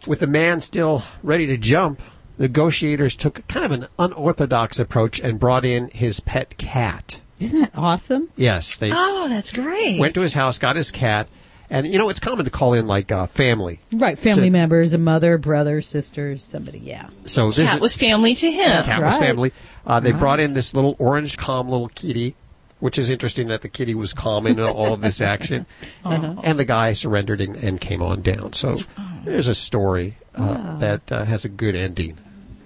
With 0.07 0.21
the 0.21 0.27
man 0.27 0.61
still 0.61 1.03
ready 1.23 1.47
to 1.49 1.57
jump, 1.57 2.01
negotiators 2.39 3.17
took 3.17 3.47
kind 3.49 3.67
of 3.67 3.73
an 3.73 3.87
unorthodox 3.99 4.79
approach 4.79 5.21
and 5.21 5.41
brought 5.41 5.65
in 5.65 5.89
his 5.89 6.21
pet 6.21 6.57
cat. 6.57 7.21
Isn't 7.41 7.61
that 7.61 7.73
awesome? 7.75 8.29
Yes, 8.37 8.77
they 8.77 8.91
Oh, 8.93 9.27
that's 9.29 9.53
great. 9.53 9.99
went 9.99 10.15
to 10.15 10.21
his 10.23 10.35
house, 10.35 10.59
got 10.59 10.77
his 10.77 10.91
cat, 10.91 11.29
and 11.71 11.87
you 11.87 11.99
know 11.99 12.09
it's 12.09 12.21
common 12.21 12.45
to 12.45 12.51
call 12.51 12.73
in 12.75 12.87
like 12.87 13.13
uh, 13.13 13.27
family. 13.27 13.81
Right, 13.93 14.19
family 14.19 14.47
To- 14.47 14.51
members, 14.51 14.93
a 14.93 14.99
mother, 14.99 15.37
brother, 15.39 15.81
sister, 15.81 16.37
somebody. 16.37 16.79
Yeah. 16.79 17.11
So 17.25 17.51
this 17.51 17.69
Cat 17.69 17.77
is, 17.77 17.81
was 17.81 17.97
family 17.97 18.35
to 18.37 18.51
him. 18.51 18.85
cat 18.85 19.03
was 19.03 19.17
family. 19.19 19.53
Uh, 19.87 20.01
they 20.01 20.13
brought 20.13 20.41
in 20.41 20.55
this 20.55 20.75
little 20.75 20.97
orange, 20.99 21.37
calm 21.37 21.69
little 21.69 21.89
kitty, 21.89 22.35
which 22.81 22.99
is 22.99 23.11
interesting 23.11 23.49
that 23.49 23.63
the 23.63 23.69
kitty 23.69 23.95
was 23.95 24.13
calm 24.13 24.47
in 24.47 24.59
all 24.61 24.93
of 24.95 25.01
this 25.01 25.21
action, 25.21 25.67
Uh-huh. 26.05 26.35
and 26.45 26.59
the 26.59 26.65
guy 26.65 26.93
surrendered 26.93 27.41
and, 27.41 27.57
and 27.57 27.81
came 27.81 28.03
on 28.03 28.23
down. 28.23 28.53
So 28.53 28.77
there's 29.25 29.49
a 29.49 29.55
story 29.55 30.17
uh, 30.35 30.77
that 30.79 31.11
uh, 31.13 31.25
has 31.25 31.45
a 31.45 31.49
good 31.49 31.75
ending. 31.75 32.19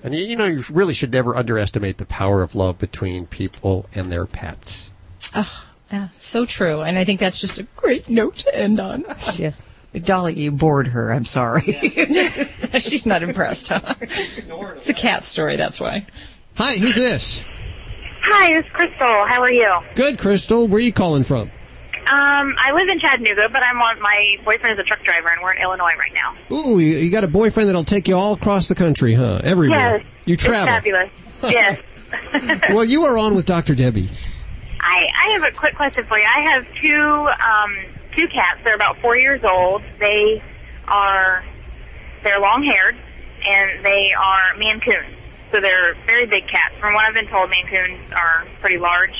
And 0.04 0.14
you, 0.14 0.24
you 0.26 0.36
know, 0.36 0.46
you 0.46 0.64
really 0.70 0.94
should 0.94 1.12
never 1.12 1.36
underestimate 1.36 1.98
the 1.98 2.04
power 2.06 2.42
of 2.42 2.54
love 2.54 2.78
between 2.78 3.26
people 3.26 3.86
and 3.94 4.10
their 4.12 4.26
pets. 4.26 4.90
Oh, 5.34 5.64
yeah, 5.92 6.08
so 6.12 6.44
true. 6.44 6.80
And 6.82 6.98
I 6.98 7.04
think 7.04 7.20
that's 7.20 7.40
just 7.40 7.58
a 7.58 7.62
great 7.76 8.08
note 8.08 8.36
to 8.38 8.54
end 8.58 8.80
on. 8.80 9.04
Yes. 9.36 9.86
Dolly, 10.04 10.34
you 10.34 10.50
bored 10.50 10.86
her. 10.88 11.12
I'm 11.12 11.26
sorry. 11.26 11.62
She's 12.80 13.04
not 13.04 13.22
impressed, 13.22 13.68
huh? 13.68 13.94
It's 14.00 14.88
a 14.88 14.94
cat 14.94 15.22
story, 15.22 15.56
that's 15.56 15.78
why. 15.78 16.06
Hi, 16.56 16.76
who's 16.78 16.94
this? 16.94 17.44
Hi, 18.24 18.52
it's 18.56 18.68
Crystal. 18.70 19.26
How 19.26 19.40
are 19.42 19.52
you? 19.52 19.70
Good, 19.94 20.18
Crystal. 20.18 20.68
Where 20.68 20.78
are 20.78 20.80
you 20.80 20.92
calling 20.92 21.24
from? 21.24 21.50
Um, 22.06 22.54
I 22.58 22.72
live 22.74 22.88
in 22.88 22.98
Chattanooga, 23.00 23.48
but 23.48 23.62
I'm 23.62 23.80
on. 23.80 24.00
My 24.00 24.36
boyfriend 24.44 24.78
is 24.78 24.84
a 24.84 24.86
truck 24.86 25.02
driver, 25.04 25.28
and 25.28 25.42
we're 25.42 25.54
in 25.54 25.62
Illinois 25.62 25.92
right 25.98 26.12
now. 26.14 26.34
Ooh, 26.56 26.78
you, 26.78 26.96
you 26.96 27.10
got 27.10 27.24
a 27.24 27.28
boyfriend 27.28 27.68
that'll 27.68 27.84
take 27.84 28.08
you 28.08 28.16
all 28.16 28.34
across 28.34 28.68
the 28.68 28.74
country, 28.74 29.14
huh? 29.14 29.40
Everywhere. 29.44 29.98
Yes, 29.98 30.06
You 30.24 30.34
It's 30.34 30.44
travel. 30.44 30.66
fabulous. 30.66 31.10
yes. 31.44 31.80
well, 32.70 32.84
you 32.84 33.02
are 33.04 33.16
on 33.18 33.34
with 33.34 33.46
Dr. 33.46 33.74
Debbie. 33.74 34.10
I 34.80 35.06
I 35.18 35.28
have 35.30 35.44
a 35.44 35.50
quick 35.56 35.74
question 35.76 36.04
for 36.06 36.18
you. 36.18 36.24
I 36.26 36.40
have 36.52 36.66
two 36.80 37.28
um 37.46 37.76
two 38.16 38.28
cats. 38.28 38.60
They're 38.64 38.74
about 38.74 38.98
four 39.00 39.16
years 39.16 39.40
old. 39.44 39.82
They 39.98 40.42
are 40.88 41.44
they're 42.24 42.40
long 42.40 42.62
haired, 42.64 42.96
and 43.48 43.84
they 43.84 44.12
are 44.12 44.56
Maine 44.58 44.80
Coons. 44.80 45.16
So 45.52 45.60
they're 45.60 45.94
very 46.06 46.26
big 46.26 46.48
cats. 46.48 46.74
From 46.80 46.94
what 46.94 47.04
I've 47.06 47.14
been 47.14 47.28
told, 47.28 47.50
Maine 47.50 47.66
Coons 47.66 48.12
are 48.12 48.46
pretty 48.60 48.78
large. 48.78 49.14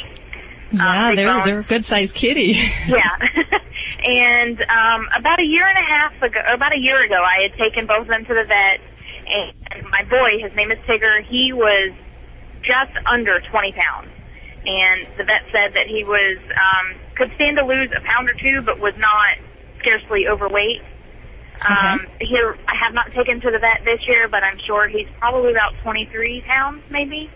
Yeah, 0.73 1.11
big 1.11 1.19
they're 1.19 1.45
they're 1.45 1.61
a 1.61 1.65
good 1.65 1.85
sized 1.85 2.15
kitty. 2.15 2.53
yeah. 2.89 3.17
and 4.07 4.61
um, 4.63 5.09
about 5.15 5.41
a 5.41 5.45
year 5.45 5.67
and 5.67 5.79
a 5.79 5.89
half 5.89 6.23
ago, 6.23 6.41
about 6.55 6.75
a 6.75 6.81
year 6.81 7.03
ago, 7.03 7.23
I 7.23 7.49
had 7.49 7.59
taken 7.59 7.87
both 7.87 8.03
of 8.03 8.09
them 8.09 8.25
to 8.25 8.35
the 8.35 8.45
vet, 8.45 8.81
and 9.27 9.87
my 9.91 10.03
boy, 10.05 10.41
his 10.41 10.55
name 10.57 10.73
is 10.73 10.79
Tigger, 10.81 11.23
he 11.25 11.53
was 11.53 11.93
just 12.63 12.93
under 13.07 13.41
20 13.41 13.73
pounds. 13.73 14.09
And 14.65 15.11
the 15.19 15.25
vet 15.25 15.43
said 15.53 15.75
that 15.75 15.87
he 15.89 16.05
was 16.05 16.39
um, 16.39 16.99
could 17.17 17.33
stand 17.35 17.57
to 17.59 17.67
lose 17.67 17.91
a 17.97 18.01
pound 18.01 18.31
or 18.31 18.35
two, 18.35 18.63
but 18.63 18.79
was 18.79 18.95
not 18.97 19.37
scarcely 19.81 20.29
overweight. 20.29 20.83
Um, 21.69 22.07
here, 22.21 22.57
I 22.67 22.75
have 22.83 22.95
not 22.95 23.13
taken 23.13 23.41
to 23.41 23.51
the 23.51 23.59
vet 23.59 23.83
this 23.85 24.01
year, 24.07 24.29
but 24.29 24.43
I'm 24.43 24.59
sure 24.67 24.89
he's 24.89 25.09
probably 25.19 25.53
about 25.53 25.75
23 25.83 26.43
pounds, 26.43 26.83
maybe. 26.91 27.31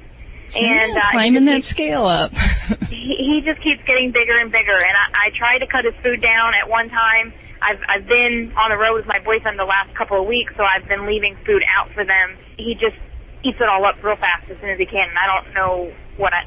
And 0.57 0.93
Yeah, 0.93 1.01
uh, 1.01 1.11
climbing 1.11 1.43
he 1.43 1.47
that 1.47 1.57
just 1.59 1.71
scale 1.71 2.07
up. 2.07 2.33
he, 2.89 3.17
he 3.19 3.43
just 3.45 3.63
keeps 3.63 3.83
getting 3.85 4.13
bigger 4.13 4.37
and 4.37 4.51
bigger. 4.51 4.77
And 4.77 4.97
I, 4.97 5.27
I 5.27 5.31
tried 5.37 5.59
to 5.59 5.67
cut 5.67 5.85
his 5.85 5.95
food 6.03 6.21
down 6.21 6.55
at 6.55 6.69
one 6.69 6.89
time. 6.89 7.33
I've 7.61 7.81
I've 7.89 8.07
been 8.07 8.53
on 8.57 8.71
the 8.71 8.77
road 8.77 8.95
with 8.95 9.07
my 9.07 9.19
boyfriend 9.25 9.59
the 9.59 9.65
last 9.65 9.95
couple 9.97 10.21
of 10.21 10.29
weeks, 10.29 10.53
so 10.57 10.63
I've 10.63 10.87
been 10.89 11.07
leaving 11.07 11.37
food 11.47 11.65
out 11.75 11.91
for 11.93 12.05
them. 12.05 12.37
He 12.57 12.75
just 12.75 12.97
eats 13.43 13.59
it 13.61 13.69
all 13.69 13.85
up 13.85 14.03
real 14.03 14.17
fast 14.17 14.49
as 14.51 14.59
soon 14.61 14.71
as 14.71 14.79
he 14.79 14.87
can, 14.87 15.09
and 15.09 15.19
I 15.19 15.27
don't 15.27 15.55
know 15.55 15.93
what 16.17 16.33
I 16.33 16.45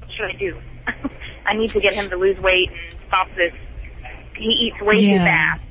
what 0.00 0.10
should 0.16 0.26
I 0.26 0.32
do. 0.32 0.58
I 1.46 1.54
need 1.54 1.70
to 1.70 1.80
get 1.80 1.94
him 1.94 2.10
to 2.10 2.16
lose 2.16 2.38
weight 2.38 2.70
and 2.70 2.96
stop 3.08 3.28
this. 3.36 3.52
He 4.36 4.70
eats 4.72 4.80
way 4.80 5.00
too 5.00 5.18
fast. 5.18 5.62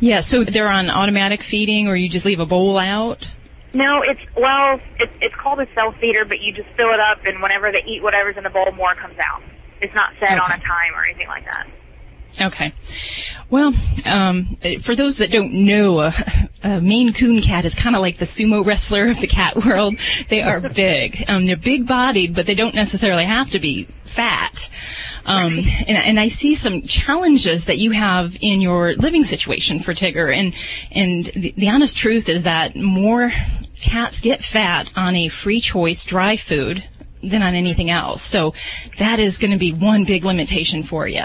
Yeah, 0.00 0.20
so 0.20 0.44
they're 0.44 0.70
on 0.70 0.90
automatic 0.90 1.42
feeding, 1.42 1.88
or 1.88 1.96
you 1.96 2.08
just 2.08 2.26
leave 2.26 2.40
a 2.40 2.46
bowl 2.46 2.78
out. 2.78 3.30
No, 3.72 4.02
it's 4.02 4.20
well, 4.36 4.80
it's 4.98 5.12
it's 5.20 5.34
called 5.34 5.60
a 5.60 5.66
self 5.74 5.96
feeder, 5.96 6.24
but 6.24 6.40
you 6.40 6.52
just 6.52 6.68
fill 6.76 6.90
it 6.90 7.00
up, 7.00 7.18
and 7.24 7.42
whenever 7.42 7.70
they 7.70 7.82
eat 7.86 8.02
whatever's 8.02 8.36
in 8.36 8.44
the 8.44 8.50
bowl, 8.50 8.70
more 8.72 8.94
comes 8.94 9.18
out. 9.18 9.42
It's 9.80 9.94
not 9.94 10.12
set 10.18 10.38
on 10.38 10.50
a 10.50 10.58
time 10.58 10.94
or 10.94 11.04
anything 11.04 11.28
like 11.28 11.44
that. 11.44 11.66
Okay. 12.40 12.72
Well, 13.50 13.74
um, 14.04 14.56
for 14.80 14.94
those 14.94 15.18
that 15.18 15.30
don't 15.30 15.52
know, 15.52 16.00
uh, 16.00 16.12
a 16.62 16.80
Maine 16.80 17.12
Coon 17.12 17.40
cat 17.40 17.64
is 17.64 17.74
kind 17.74 17.94
of 17.94 18.02
like 18.02 18.18
the 18.18 18.24
sumo 18.24 18.64
wrestler 18.64 19.08
of 19.08 19.20
the 19.20 19.26
cat 19.26 19.56
world. 19.56 19.96
They 20.28 20.42
are 20.42 20.60
big. 20.74 21.24
Um, 21.28 21.46
they're 21.46 21.56
big 21.56 21.86
bodied, 21.86 22.34
but 22.34 22.46
they 22.46 22.54
don't 22.54 22.74
necessarily 22.74 23.24
have 23.24 23.50
to 23.50 23.58
be 23.58 23.88
fat. 24.16 24.70
Um, 25.26 25.58
and, 25.58 25.96
and 25.96 26.20
I 26.20 26.28
see 26.28 26.54
some 26.54 26.82
challenges 26.82 27.66
that 27.66 27.78
you 27.78 27.90
have 27.90 28.36
in 28.40 28.60
your 28.60 28.94
living 28.94 29.24
situation 29.24 29.78
for 29.78 29.92
Tigger. 29.92 30.34
And, 30.34 30.54
and 30.90 31.26
the, 31.26 31.52
the 31.56 31.68
honest 31.68 31.96
truth 31.96 32.28
is 32.28 32.44
that 32.44 32.74
more 32.76 33.32
cats 33.80 34.20
get 34.20 34.42
fat 34.42 34.90
on 34.96 35.14
a 35.14 35.28
free 35.28 35.60
choice 35.60 36.04
dry 36.04 36.36
food 36.36 36.84
than 37.22 37.42
on 37.42 37.54
anything 37.54 37.90
else. 37.90 38.22
So 38.22 38.54
that 38.98 39.18
is 39.18 39.38
going 39.38 39.50
to 39.50 39.58
be 39.58 39.72
one 39.72 40.04
big 40.04 40.24
limitation 40.24 40.82
for 40.82 41.06
you 41.06 41.24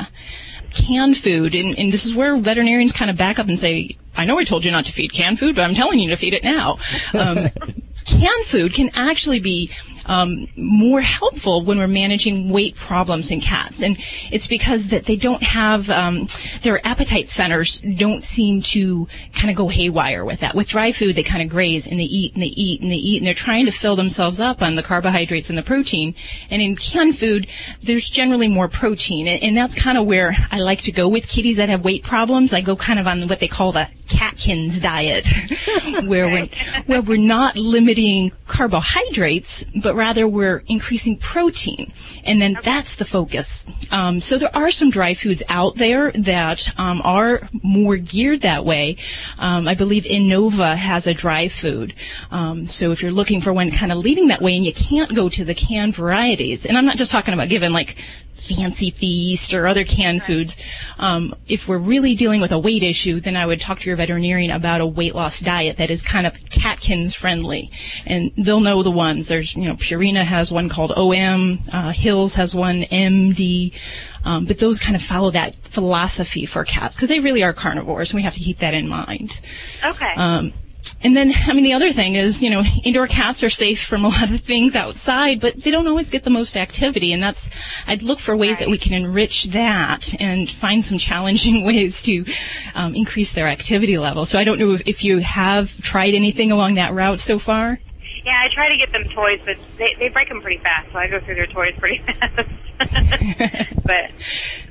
canned 0.71 1.17
food, 1.17 1.53
and, 1.53 1.77
and, 1.77 1.91
this 1.91 2.05
is 2.05 2.15
where 2.15 2.37
veterinarians 2.37 2.93
kind 2.93 3.11
of 3.11 3.17
back 3.17 3.39
up 3.39 3.47
and 3.47 3.59
say, 3.59 3.97
I 4.15 4.23
know 4.23 4.39
I 4.39 4.45
told 4.45 4.63
you 4.63 4.71
not 4.71 4.85
to 4.85 4.93
feed 4.93 5.11
canned 5.11 5.37
food, 5.37 5.55
but 5.55 5.63
I'm 5.63 5.73
telling 5.73 5.99
you 5.99 6.09
to 6.09 6.15
feed 6.15 6.33
it 6.33 6.45
now. 6.45 6.77
Um, 7.13 7.37
canned 8.05 8.45
food 8.45 8.73
can 8.73 8.89
actually 8.93 9.39
be 9.39 9.71
um, 10.05 10.47
more 10.55 11.01
helpful 11.01 11.63
when 11.63 11.77
we're 11.77 11.87
managing 11.87 12.49
weight 12.49 12.75
problems 12.75 13.31
in 13.31 13.41
cats. 13.41 13.81
And 13.81 13.97
it's 14.31 14.47
because 14.47 14.89
that 14.89 15.05
they 15.05 15.15
don't 15.15 15.43
have 15.43 15.89
um, 15.89 16.27
their 16.61 16.85
appetite 16.85 17.29
centers 17.29 17.81
don't 17.81 18.23
seem 18.23 18.61
to 18.61 19.07
kind 19.33 19.49
of 19.49 19.55
go 19.55 19.67
haywire 19.67 20.25
with 20.25 20.39
that. 20.41 20.55
With 20.55 20.69
dry 20.69 20.91
food, 20.91 21.15
they 21.15 21.23
kind 21.23 21.41
of 21.41 21.49
graze 21.49 21.87
and 21.87 21.99
they 21.99 22.05
eat 22.05 22.33
and 22.33 22.43
they 22.43 22.47
eat 22.47 22.81
and 22.81 22.91
they 22.91 22.95
eat 22.95 23.17
and 23.17 23.27
they're 23.27 23.33
trying 23.33 23.65
to 23.65 23.71
fill 23.71 23.95
themselves 23.95 24.39
up 24.39 24.61
on 24.61 24.75
the 24.75 24.83
carbohydrates 24.83 25.49
and 25.49 25.57
the 25.57 25.63
protein. 25.63 26.15
And 26.49 26.61
in 26.61 26.75
canned 26.75 27.17
food, 27.17 27.47
there's 27.81 28.09
generally 28.09 28.47
more 28.47 28.67
protein, 28.67 29.27
and, 29.27 29.41
and 29.43 29.57
that's 29.57 29.75
kind 29.75 29.97
of 29.97 30.05
where 30.05 30.35
I 30.51 30.59
like 30.59 30.81
to 30.83 30.91
go 30.91 31.07
with 31.07 31.27
kitties 31.27 31.57
that 31.57 31.69
have 31.69 31.83
weight 31.83 32.03
problems. 32.03 32.53
I 32.53 32.61
go 32.61 32.75
kind 32.75 32.99
of 32.99 33.07
on 33.07 33.27
what 33.27 33.39
they 33.39 33.47
call 33.47 33.71
the 33.71 33.87
Catkins 34.11 34.81
diet, 34.81 35.25
where 36.05 36.27
we're 36.27 36.49
where 36.85 37.01
we're 37.01 37.17
not 37.17 37.55
limiting 37.55 38.31
carbohydrates, 38.45 39.63
but 39.81 39.95
rather 39.95 40.27
we're 40.27 40.63
increasing 40.67 41.17
protein, 41.17 41.91
and 42.25 42.41
then 42.41 42.57
that's 42.61 42.97
the 42.97 43.05
focus. 43.05 43.65
Um, 43.89 44.19
so 44.19 44.37
there 44.37 44.55
are 44.55 44.69
some 44.71 44.89
dry 44.89 45.13
foods 45.13 45.41
out 45.49 45.75
there 45.75 46.11
that 46.11 46.69
um, 46.77 47.01
are 47.03 47.47
more 47.63 47.97
geared 47.97 48.41
that 48.41 48.65
way. 48.65 48.97
Um, 49.39 49.67
I 49.67 49.75
believe 49.75 50.03
Innova 50.03 50.75
has 50.75 51.07
a 51.07 51.13
dry 51.13 51.47
food. 51.47 51.93
Um, 52.31 52.67
so 52.67 52.91
if 52.91 53.01
you're 53.01 53.11
looking 53.11 53.41
for 53.41 53.53
one 53.53 53.71
kind 53.71 53.91
of 53.91 53.99
leading 53.99 54.27
that 54.27 54.41
way, 54.41 54.55
and 54.55 54.65
you 54.65 54.73
can't 54.73 55.13
go 55.15 55.29
to 55.29 55.45
the 55.45 55.55
canned 55.55 55.95
varieties, 55.95 56.65
and 56.65 56.77
I'm 56.77 56.85
not 56.85 56.97
just 56.97 57.11
talking 57.11 57.33
about 57.33 57.49
giving 57.49 57.71
like 57.71 57.97
fancy 58.41 58.91
feast 58.91 59.53
or 59.53 59.67
other 59.67 59.83
canned 59.83 60.23
foods. 60.23 60.57
Um, 60.97 61.35
if 61.47 61.67
we're 61.67 61.77
really 61.77 62.15
dealing 62.15 62.41
with 62.41 62.51
a 62.51 62.59
weight 62.59 62.83
issue, 62.83 63.19
then 63.19 63.35
I 63.35 63.45
would 63.45 63.59
talk 63.59 63.79
to 63.79 63.89
your 63.89 63.97
veterinarian 63.97 64.51
about 64.51 64.81
a 64.81 64.85
weight 64.85 65.15
loss 65.15 65.39
diet 65.39 65.77
that 65.77 65.89
is 65.89 66.01
kind 66.01 66.27
of 66.27 66.33
Catkins 66.49 67.15
friendly, 67.15 67.71
and 68.05 68.31
they'll 68.37 68.59
know 68.59 68.83
the 68.83 68.91
ones. 68.91 69.27
There's 69.27 69.55
you 69.55 69.65
know 69.65 69.75
Purina 69.75 70.23
has 70.23 70.51
one 70.51 70.69
called 70.69 70.91
OM, 70.95 71.59
uh, 71.71 71.91
Hills 71.91 72.35
has 72.35 72.55
one 72.55 72.83
MD. 72.83 73.73
Um, 74.23 74.45
but 74.45 74.59
those 74.59 74.79
kind 74.79 74.95
of 74.95 75.01
follow 75.01 75.31
that 75.31 75.55
philosophy 75.55 76.45
for 76.45 76.63
cats 76.63 76.95
because 76.95 77.09
they 77.09 77.19
really 77.19 77.43
are 77.43 77.53
carnivores, 77.53 78.11
and 78.11 78.17
we 78.17 78.23
have 78.23 78.35
to 78.35 78.39
keep 78.39 78.59
that 78.59 78.73
in 78.73 78.87
mind. 78.87 79.41
Okay. 79.83 80.13
Um, 80.15 80.53
and 81.03 81.15
then, 81.15 81.33
I 81.47 81.53
mean, 81.53 81.63
the 81.63 81.73
other 81.73 81.91
thing 81.91 82.15
is, 82.15 82.43
you 82.43 82.49
know, 82.49 82.63
indoor 82.83 83.07
cats 83.07 83.43
are 83.43 83.49
safe 83.49 83.83
from 83.83 84.05
a 84.05 84.09
lot 84.09 84.29
of 84.31 84.41
things 84.41 84.75
outside, 84.75 85.39
but 85.39 85.55
they 85.57 85.71
don't 85.71 85.87
always 85.87 86.09
get 86.09 86.23
the 86.23 86.29
most 86.29 86.55
activity. 86.55 87.11
And 87.11 87.21
that's, 87.21 87.49
I'd 87.87 88.03
look 88.03 88.19
for 88.19 88.35
ways 88.35 88.59
that 88.59 88.69
we 88.69 88.77
can 88.77 88.93
enrich 88.93 89.45
that 89.45 90.13
and 90.19 90.49
find 90.49 90.83
some 90.83 90.97
challenging 90.97 91.63
ways 91.65 92.01
to 92.03 92.25
um, 92.75 92.93
increase 92.95 93.33
their 93.33 93.47
activity 93.47 93.97
level. 93.97 94.25
So 94.25 94.39
I 94.39 94.43
don't 94.43 94.59
know 94.59 94.71
if, 94.73 94.81
if 94.87 95.03
you 95.03 95.19
have 95.19 95.75
tried 95.81 96.13
anything 96.13 96.51
along 96.51 96.75
that 96.75 96.93
route 96.93 97.19
so 97.19 97.39
far. 97.39 97.79
Yeah, 98.23 98.37
I 98.37 98.49
try 98.53 98.69
to 98.69 98.77
get 98.77 98.91
them 98.91 99.03
toys, 99.05 99.41
but 99.43 99.57
they 99.79 99.95
they 99.97 100.09
break 100.09 100.29
them 100.29 100.41
pretty 100.41 100.59
fast, 100.61 100.91
so 100.91 100.99
I 100.99 101.07
go 101.07 101.19
through 101.21 101.35
their 101.35 101.47
toys 101.47 101.73
pretty 101.79 101.97
fast. 102.05 102.47
but 103.83 104.11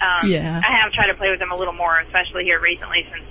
um, 0.00 0.30
Yeah. 0.30 0.62
I 0.64 0.76
have 0.76 0.92
tried 0.92 1.08
to 1.08 1.14
play 1.14 1.30
with 1.30 1.40
them 1.40 1.50
a 1.50 1.56
little 1.56 1.72
more, 1.72 1.98
especially 1.98 2.44
here 2.44 2.60
recently, 2.60 3.08
since 3.10 3.26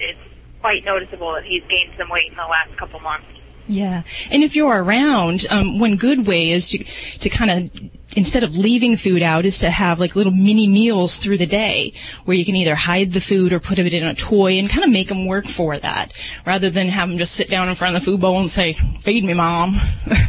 it's 0.00 0.31
quite 0.62 0.84
noticeable 0.86 1.34
that 1.34 1.44
he's 1.44 1.62
gained 1.68 1.92
some 1.98 2.08
weight 2.08 2.30
in 2.30 2.36
the 2.36 2.48
last 2.48 2.70
couple 2.78 3.00
months. 3.00 3.26
Yeah, 3.68 4.02
and 4.30 4.42
if 4.42 4.56
you're 4.56 4.82
around, 4.82 5.46
um, 5.50 5.78
one 5.78 5.96
good 5.96 6.26
way 6.26 6.50
is 6.50 6.70
to 6.70 6.78
to 6.84 7.28
kind 7.28 7.50
of 7.50 7.90
instead 8.16 8.42
of 8.42 8.56
leaving 8.56 8.96
food 8.96 9.22
out 9.22 9.44
is 9.44 9.58
to 9.60 9.70
have 9.70 9.98
like 9.98 10.16
little 10.16 10.32
mini 10.32 10.66
meals 10.66 11.18
through 11.18 11.38
the 11.38 11.46
day 11.46 11.92
where 12.24 12.36
you 12.36 12.44
can 12.44 12.56
either 12.56 12.74
hide 12.74 13.12
the 13.12 13.20
food 13.20 13.52
or 13.52 13.60
put 13.60 13.78
it 13.78 13.92
in 13.92 14.04
a 14.04 14.14
toy 14.14 14.52
and 14.52 14.68
kind 14.68 14.84
of 14.84 14.90
make 14.90 15.08
them 15.08 15.26
work 15.26 15.46
for 15.46 15.78
that 15.78 16.12
rather 16.46 16.70
than 16.70 16.88
have 16.88 17.08
them 17.08 17.18
just 17.18 17.34
sit 17.34 17.48
down 17.48 17.68
in 17.68 17.74
front 17.74 17.96
of 17.96 18.02
the 18.02 18.10
food 18.10 18.20
bowl 18.20 18.38
and 18.38 18.50
say 18.50 18.74
feed 19.00 19.24
me 19.24 19.34
mom. 19.34 19.76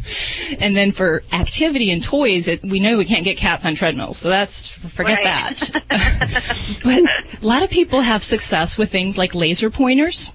And 0.60 0.78
then 0.78 0.92
for 0.92 1.24
activity 1.32 1.90
and 1.90 2.04
toys 2.04 2.48
it, 2.48 2.62
we 2.62 2.80
know 2.80 2.98
we 2.98 3.06
can't 3.06 3.24
get 3.24 3.38
cats 3.38 3.66
on 3.66 3.76
treadmills 3.76 4.18
so 4.18 4.30
that's 4.30 4.68
forget 4.68 5.24
that. 5.24 5.72
But 6.84 7.42
a 7.42 7.46
lot 7.46 7.64
of 7.64 7.70
people 7.70 8.02
have 8.02 8.24
success 8.24 8.78
with 8.78 8.92
things 8.92 9.18
like 9.18 9.34
laser 9.34 9.70
pointers 9.70 10.32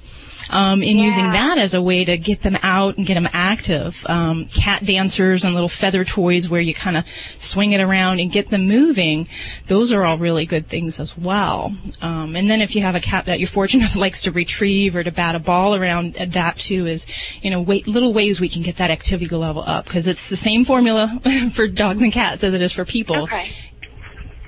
um, 0.50 0.82
in 0.82 0.98
using 0.98 1.30
that 1.30 1.58
as 1.58 1.74
a 1.74 1.82
way 1.82 2.04
to 2.04 2.16
get 2.16 2.40
them 2.40 2.58
out 2.62 2.96
and 2.96 3.06
get 3.06 3.14
them 3.14 3.28
active. 3.32 4.04
Um, 4.08 4.46
cat 4.46 4.84
dancers 4.84 5.44
and 5.44 5.54
little 5.54 5.68
feather 5.68 6.04
toys 6.04 6.48
where 6.48 6.60
you 6.60 6.74
kind 6.74 6.96
of 6.96 7.04
swing 7.38 7.72
it 7.72 7.80
around 7.80 8.20
and 8.20 8.30
get 8.30 8.48
them 8.48 8.66
moving. 8.66 9.28
Those 9.66 9.92
are 9.92 10.04
all 10.04 10.18
really 10.18 10.46
good 10.46 10.68
things 10.68 11.00
as 11.00 11.16
well. 11.16 11.74
Um, 12.00 12.36
and 12.36 12.50
then 12.50 12.60
if 12.60 12.74
you 12.74 12.82
have 12.82 12.94
a 12.94 13.00
cat 13.00 13.26
that 13.26 13.40
you're 13.40 13.48
fortunate 13.48 13.94
likes 13.96 14.22
to 14.22 14.32
retrieve 14.32 14.96
or 14.96 15.04
to 15.04 15.12
bat 15.12 15.34
a 15.34 15.38
ball 15.38 15.74
around, 15.74 16.16
uh, 16.18 16.26
that 16.26 16.56
too 16.56 16.86
is, 16.86 17.06
you 17.42 17.50
know, 17.50 17.60
wait, 17.60 17.86
little 17.86 18.12
ways 18.12 18.40
we 18.40 18.48
can 18.48 18.62
get 18.62 18.76
that 18.76 18.90
activity 18.90 19.34
level 19.34 19.62
up 19.66 19.84
because 19.84 20.06
it's 20.06 20.28
the 20.28 20.36
same 20.36 20.64
formula 20.64 21.20
for 21.52 21.66
dogs 21.66 22.02
and 22.02 22.12
cats 22.12 22.42
as 22.44 22.54
it 22.54 22.60
is 22.60 22.72
for 22.72 22.84
people. 22.84 23.24
Okay. 23.24 23.50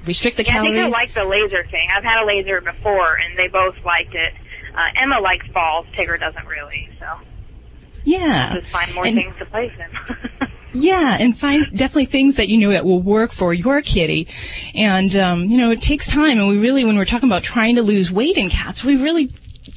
Restrict 0.04 0.36
the 0.38 0.44
yeah, 0.44 0.60
I 0.60 0.62
think 0.62 0.76
I 0.78 0.88
like 0.88 1.12
the 1.12 1.24
laser 1.24 1.62
thing. 1.66 1.88
I've 1.94 2.02
had 2.02 2.22
a 2.22 2.26
laser 2.26 2.62
before, 2.62 3.16
and 3.16 3.38
they 3.38 3.48
both 3.48 3.76
liked 3.84 4.14
it. 4.14 4.32
Uh, 4.74 4.86
Emma 4.96 5.20
likes 5.20 5.46
balls. 5.48 5.86
Tigger 5.94 6.18
doesn't 6.18 6.46
really, 6.46 6.88
so 6.98 7.06
yeah. 8.04 8.54
just 8.54 8.70
find 8.70 8.94
more 8.94 9.06
And- 9.06 9.16
things 9.16 9.34
to 9.38 9.46
place 9.46 9.72
him. 9.72 9.90
Yeah, 10.72 11.16
and 11.18 11.36
find 11.36 11.66
definitely 11.76 12.04
things 12.04 12.36
that 12.36 12.48
you 12.48 12.56
know 12.56 12.70
that 12.70 12.84
will 12.84 13.02
work 13.02 13.32
for 13.32 13.52
your 13.52 13.82
kitty. 13.82 14.28
And 14.72 15.16
um, 15.16 15.46
you 15.46 15.58
know, 15.58 15.72
it 15.72 15.82
takes 15.82 16.08
time, 16.08 16.38
and 16.38 16.48
we 16.48 16.58
really, 16.58 16.84
when 16.84 16.96
we're 16.96 17.04
talking 17.06 17.28
about 17.28 17.42
trying 17.42 17.74
to 17.74 17.82
lose 17.82 18.12
weight 18.12 18.36
in 18.36 18.50
cats, 18.50 18.84
we 18.84 18.94
really 18.94 19.32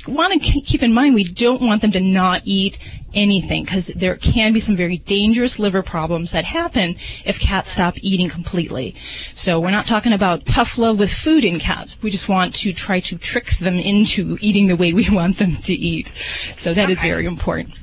want 0.08 0.34
to 0.34 0.40
keep 0.40 0.82
in 0.82 0.94
mind 0.94 1.14
we 1.16 1.24
don't 1.24 1.62
want 1.62 1.82
them 1.82 1.92
to 1.92 2.00
not 2.00 2.42
eat 2.46 2.80
anything 3.14 3.64
because 3.64 3.88
there 3.88 4.16
can 4.16 4.54
be 4.54 4.60
some 4.60 4.76
very 4.76 4.98
dangerous 4.98 5.60
liver 5.60 5.84
problems 5.84 6.32
that 6.32 6.46
happen 6.46 6.96
if 7.26 7.40
cats 7.40 7.72
stop 7.72 7.96
eating 8.02 8.30
completely. 8.30 8.96
So 9.34 9.60
we're 9.60 9.72
not 9.72 9.86
talking 9.86 10.14
about 10.14 10.46
tough 10.46 10.78
love 10.78 11.00
with 11.00 11.12
food 11.14 11.44
in 11.44 11.60
cats. 11.60 12.02
We 12.02 12.10
just 12.10 12.28
want 12.30 12.56
to 12.56 12.74
try 12.74 13.00
to 13.02 13.18
trick 13.18 13.58
them 13.58 13.76
into 13.78 14.38
eating 14.42 14.68
the 14.68 14.76
way 14.76 14.94
we 14.94 15.10
want 15.12 15.38
them 15.38 15.56
to 15.58 15.74
eat. 15.74 16.12
So 16.56 16.74
that 16.74 16.90
is 16.90 17.00
Okay. 17.00 17.10
very 17.10 17.26
important. 17.26 17.76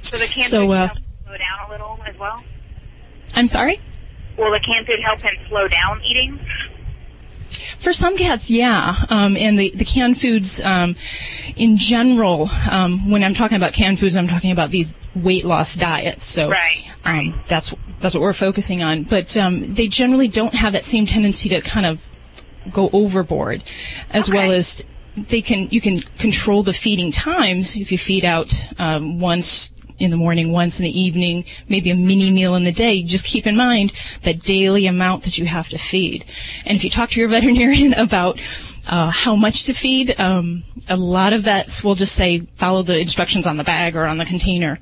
so 0.00 0.16
the 0.18 0.26
can 0.26 0.44
So, 0.44 0.70
uh, 0.72 0.86
help 0.86 0.98
slow 1.24 1.36
down 1.36 1.68
a 1.68 1.70
little 1.72 2.00
as 2.06 2.16
well. 2.18 2.42
I'm 3.34 3.46
sorry? 3.46 3.80
Will 4.38 4.50
the 4.50 4.60
can 4.60 4.84
food 4.86 5.00
help 5.04 5.20
him 5.20 5.34
slow 5.48 5.68
down 5.68 6.00
eating? 6.04 6.40
For 7.80 7.94
some 7.94 8.18
cats, 8.18 8.50
yeah. 8.50 8.94
Um, 9.08 9.38
and 9.38 9.58
the, 9.58 9.70
the 9.70 9.86
canned 9.86 10.20
foods, 10.20 10.60
um, 10.60 10.96
in 11.56 11.78
general, 11.78 12.50
um, 12.70 13.10
when 13.10 13.24
I'm 13.24 13.32
talking 13.32 13.56
about 13.56 13.72
canned 13.72 13.98
foods, 13.98 14.16
I'm 14.16 14.28
talking 14.28 14.50
about 14.50 14.70
these 14.70 14.98
weight 15.14 15.44
loss 15.44 15.76
diets. 15.76 16.26
So 16.26 16.50
Right, 16.50 16.84
Um, 17.06 17.40
that's 17.46 17.74
that's 17.98 18.14
what 18.14 18.20
we're 18.20 18.34
focusing 18.34 18.82
on. 18.82 19.04
But 19.04 19.34
um, 19.38 19.74
they 19.74 19.88
generally 19.88 20.28
don't 20.28 20.54
have 20.54 20.74
that 20.74 20.84
same 20.84 21.06
tendency 21.06 21.48
to 21.48 21.62
kind 21.62 21.86
of 21.86 22.06
go 22.70 22.90
overboard, 22.92 23.62
as 24.10 24.30
well 24.30 24.50
as 24.50 24.86
they 25.16 25.40
can 25.40 25.68
you 25.70 25.80
can 25.80 26.00
control 26.18 26.62
the 26.62 26.74
feeding 26.74 27.10
times 27.10 27.76
if 27.76 27.90
you 27.90 27.96
feed 27.96 28.26
out 28.26 28.54
um, 28.78 29.18
once 29.18 29.72
in 30.00 30.10
the 30.10 30.16
morning, 30.16 30.50
once 30.50 30.80
in 30.80 30.84
the 30.84 31.00
evening, 31.00 31.44
maybe 31.68 31.90
a 31.90 31.94
mini 31.94 32.30
meal 32.30 32.54
in 32.56 32.64
the 32.64 32.72
day. 32.72 33.02
Just 33.02 33.26
keep 33.26 33.46
in 33.46 33.54
mind 33.54 33.92
that 34.22 34.42
daily 34.42 34.86
amount 34.86 35.22
that 35.24 35.38
you 35.38 35.44
have 35.44 35.68
to 35.68 35.78
feed. 35.78 36.24
And 36.64 36.74
if 36.74 36.82
you 36.82 36.90
talk 36.90 37.10
to 37.10 37.20
your 37.20 37.28
veterinarian 37.36 37.92
about 37.92 38.40
uh, 38.88 39.10
how 39.10 39.36
much 39.36 39.66
to 39.66 39.74
feed, 39.74 40.18
um, 40.18 40.64
a 40.88 40.96
lot 40.96 41.32
of 41.32 41.44
that 41.44 41.80
will 41.84 41.94
just 41.94 42.14
say 42.14 42.40
follow 42.56 42.82
the 42.82 42.98
instructions 42.98 43.46
on 43.46 43.58
the 43.58 43.64
bag 43.64 43.94
or 43.94 44.06
on 44.06 44.18
the 44.18 44.24
container. 44.24 44.78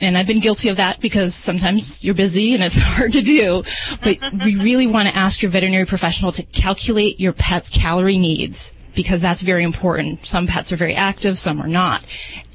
And 0.00 0.16
I've 0.16 0.26
been 0.26 0.40
guilty 0.40 0.70
of 0.70 0.78
that 0.78 1.00
because 1.00 1.34
sometimes 1.34 2.04
you're 2.04 2.14
busy 2.14 2.54
and 2.54 2.62
it's 2.64 2.78
hard 2.80 3.12
to 3.12 3.20
do. 3.20 3.62
But 4.02 4.18
we 4.44 4.56
really 4.62 4.86
want 4.86 5.08
to 5.08 5.14
ask 5.14 5.42
your 5.42 5.50
veterinary 5.50 5.84
professional 5.84 6.32
to 6.32 6.42
calculate 6.42 7.20
your 7.20 7.34
pet's 7.34 7.68
calorie 7.68 8.18
needs 8.18 8.72
because 8.94 9.22
that's 9.22 9.40
very 9.40 9.62
important. 9.62 10.26
Some 10.26 10.46
pets 10.46 10.72
are 10.72 10.76
very 10.76 10.94
active, 10.94 11.38
some 11.38 11.60
are 11.60 11.68
not. 11.68 12.04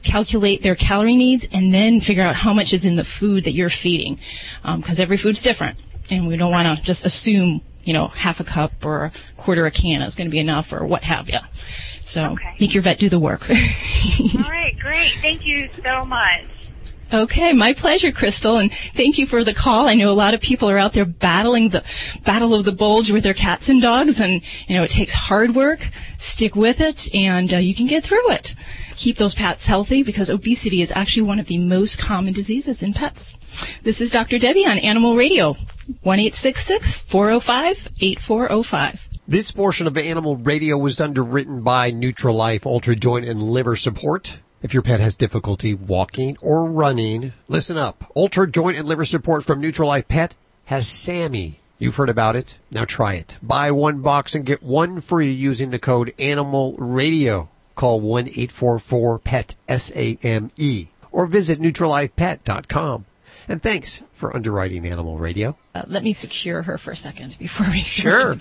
Calculate 0.08 0.62
their 0.62 0.76
calorie 0.76 1.16
needs 1.16 1.48
and 1.52 1.74
then 1.74 2.00
figure 2.00 2.24
out 2.24 2.36
how 2.36 2.54
much 2.54 2.74
is 2.74 2.86
in 2.86 2.96
the 2.96 3.04
food 3.04 3.44
that 3.44 3.52
you're 3.52 3.70
feeding 3.70 4.20
um, 4.64 4.82
because 4.82 5.00
every 5.00 5.18
food's 5.18 5.42
different 5.42 5.78
and 6.10 6.28
we 6.28 6.38
don't 6.38 6.52
want 6.52 6.78
to 6.78 6.84
just 6.84 7.06
assume 7.06 7.62
you 7.88 7.94
know, 7.94 8.08
half 8.08 8.42
a 8.42 8.44
cup 8.44 8.86
or 8.86 9.06
a 9.06 9.12
quarter 9.38 9.66
a 9.66 9.72
can 9.72 10.02
is 10.02 10.14
going 10.14 10.28
to 10.28 10.32
be 10.32 10.40
enough 10.40 10.74
or 10.74 10.86
what 10.86 11.06
have 11.06 11.30
you. 11.30 11.40
So 12.02 12.36
make 12.60 12.74
your 12.74 12.84
vet 12.84 13.00
do 13.00 13.08
the 13.08 13.18
work. 13.18 13.50
All 13.50 14.52
right, 14.52 14.78
great. 14.78 15.14
Thank 15.22 15.46
you 15.46 15.70
so 15.82 16.04
much. 16.04 16.44
Okay, 17.14 17.54
my 17.54 17.74
pleasure, 17.74 18.12
Crystal, 18.12 18.58
and 18.58 18.72
thank 18.72 19.18
you 19.18 19.26
for 19.26 19.46
the 19.46 19.54
call. 19.54 19.88
I 19.88 19.94
know 19.94 20.12
a 20.12 20.14
lot 20.14 20.34
of 20.34 20.42
people 20.42 20.70
are 20.70 20.78
out 20.78 20.92
there 20.92 21.06
battling 21.06 21.70
the 21.70 21.84
battle 22.26 22.54
of 22.54 22.66
the 22.66 22.74
bulge 22.74 23.12
with 23.12 23.24
their 23.24 23.34
cats 23.34 23.70
and 23.70 23.82
dogs, 23.82 24.20
and 24.20 24.42
you 24.68 24.76
know 24.76 24.84
it 24.84 24.90
takes 24.90 25.14
hard 25.14 25.56
work. 25.56 25.88
Stick 26.18 26.56
with 26.56 26.82
it, 26.82 27.14
and 27.16 27.54
uh, 27.54 27.58
you 27.58 27.74
can 27.74 27.88
get 27.88 28.04
through 28.04 28.32
it. 28.32 28.56
Keep 28.98 29.18
those 29.18 29.36
pets 29.36 29.68
healthy 29.68 30.04
because 30.04 30.30
obesity 30.30 30.82
is 30.82 30.92
actually 30.96 31.24
one 31.24 31.40
of 31.40 31.46
the 31.46 31.60
most 31.60 31.98
common 31.98 32.34
diseases 32.34 32.84
in 32.84 32.94
pets. 32.94 33.36
This 33.84 34.02
is 34.02 34.12
Dr. 34.12 34.38
Debbie 34.38 34.66
on 34.66 34.78
Animal 34.80 35.16
Radio, 35.16 35.56
one 36.02 36.20
eight 36.20 36.36
six 36.36 36.66
six 36.66 37.04
four 37.04 37.28
zero 37.28 37.40
five 37.40 37.88
eight 38.02 38.20
four 38.20 38.50
zero 38.50 38.64
five. 38.64 39.08
This 39.30 39.52
portion 39.52 39.88
of 39.88 39.98
Animal 39.98 40.36
Radio 40.36 40.78
was 40.78 41.00
underwritten 41.00 41.62
by 41.62 41.92
Nutralife 41.92 42.66
Ultra 42.66 42.96
Joint 42.96 43.26
and 43.26 43.42
Liver 43.42 43.78
Support. 43.78 44.40
If 44.62 44.74
your 44.74 44.82
pet 44.82 45.00
has 45.00 45.16
difficulty 45.16 45.76
walking 45.76 46.36
or 46.42 46.70
running, 46.70 47.34
listen 47.48 47.78
up. 47.78 48.12
Ultra 48.16 48.50
Joint 48.50 48.78
and 48.78 48.88
Liver 48.88 49.06
Support 49.06 49.44
from 49.44 49.62
Nutralife 49.62 50.08
Pet 50.08 50.34
has 50.66 50.88
SAM-e. 50.88 51.60
You've 51.78 51.96
heard 51.96 52.10
about 52.10 52.36
it. 52.36 52.58
Now 52.72 52.84
try 52.86 53.14
it. 53.14 53.38
Buy 53.44 53.70
one 53.70 54.02
box 54.02 54.34
and 54.34 54.46
get 54.46 54.64
one 54.64 55.00
free 55.00 55.32
using 55.32 55.70
the 55.70 55.78
code 55.78 56.12
Animal 56.18 56.74
Radio. 56.80 57.50
Call 57.76 58.02
1-844-PET 58.02 59.56
S-A-M-E 59.70 60.88
or 61.12 61.28
visit 61.28 61.60
NutralifePet.com. 61.60 63.06
And 63.48 63.62
thanks 63.62 64.02
for 64.12 64.36
underwriting 64.36 64.88
Animal 64.88 65.20
Radio. 65.20 65.56
Uh, 65.76 65.84
let 65.86 66.04
me 66.04 66.14
secure 66.14 66.64
her 66.64 66.80
for 66.80 66.90
a 66.92 66.96
second 66.96 67.38
before 67.38 67.68
we 67.70 67.82
Sure. 67.82 68.36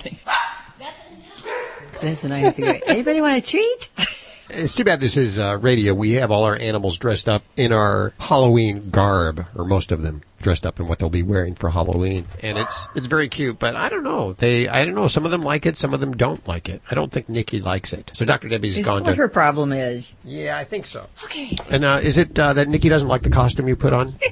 That's 2.01 2.25
a 2.25 2.29
nice 2.29 2.55
thing. 2.55 2.81
Anybody 2.87 3.21
want 3.21 3.37
a 3.37 3.47
treat? 3.47 3.91
It's 4.51 4.74
too 4.74 4.84
bad 4.84 5.01
this 5.01 5.16
is 5.16 5.38
uh, 5.38 5.59
radio. 5.59 5.92
We 5.92 6.12
have 6.12 6.30
all 6.30 6.44
our 6.44 6.57
animals 6.57 6.99
dressed 6.99 7.28
up 7.28 7.42
in 7.57 7.72
our 7.72 8.12
Halloween 8.20 8.90
garb, 8.90 9.44
or 9.57 9.64
most 9.64 9.90
of 9.92 10.03
them 10.03 10.22
dressed 10.40 10.64
up 10.66 10.78
in 10.78 10.86
what 10.86 10.99
they'll 11.01 11.09
be 11.09 11.22
wearing 11.22 11.55
for 11.55 11.70
Halloween, 11.70 12.26
and 12.42 12.57
it's 12.57 12.86
it's 12.94 13.07
very 13.09 13.28
cute. 13.28 13.59
But 13.59 13.74
I 13.74 13.88
don't 13.88 14.05
know. 14.05 14.34
They 14.34 14.68
I 14.68 14.84
don't 14.84 14.94
know. 14.94 15.09
Some 15.09 15.24
of 15.24 15.30
them 15.32 15.42
like 15.42 15.66
it. 15.66 15.76
Some 15.76 15.92
of 15.92 16.01
them 16.01 16.16
don't 16.16 16.47
like 16.47 16.68
it. 16.68 16.80
I 16.90 16.94
don't 16.94 17.11
think 17.11 17.28
Nikki 17.28 17.61
likes 17.61 17.92
it. 17.92 18.11
So 18.14 18.24
Dr. 18.24 18.49
Debbie's 18.49 18.78
Is 18.78 18.86
gone 18.86 19.03
what 19.03 19.11
to. 19.11 19.16
her 19.16 19.28
problem 19.28 19.72
is. 19.72 20.14
Yeah, 20.24 20.57
I 20.57 20.64
think 20.64 20.86
so. 20.86 21.09
Okay. 21.24 21.57
And 21.70 21.84
uh, 21.84 21.99
is 22.03 22.16
it 22.18 22.38
uh, 22.38 22.53
that 22.53 22.68
Nikki 22.68 22.88
doesn't 22.88 23.09
like 23.09 23.22
the 23.22 23.30
costume 23.30 23.66
you 23.68 23.76
put 23.76 23.92
on? 23.92 24.14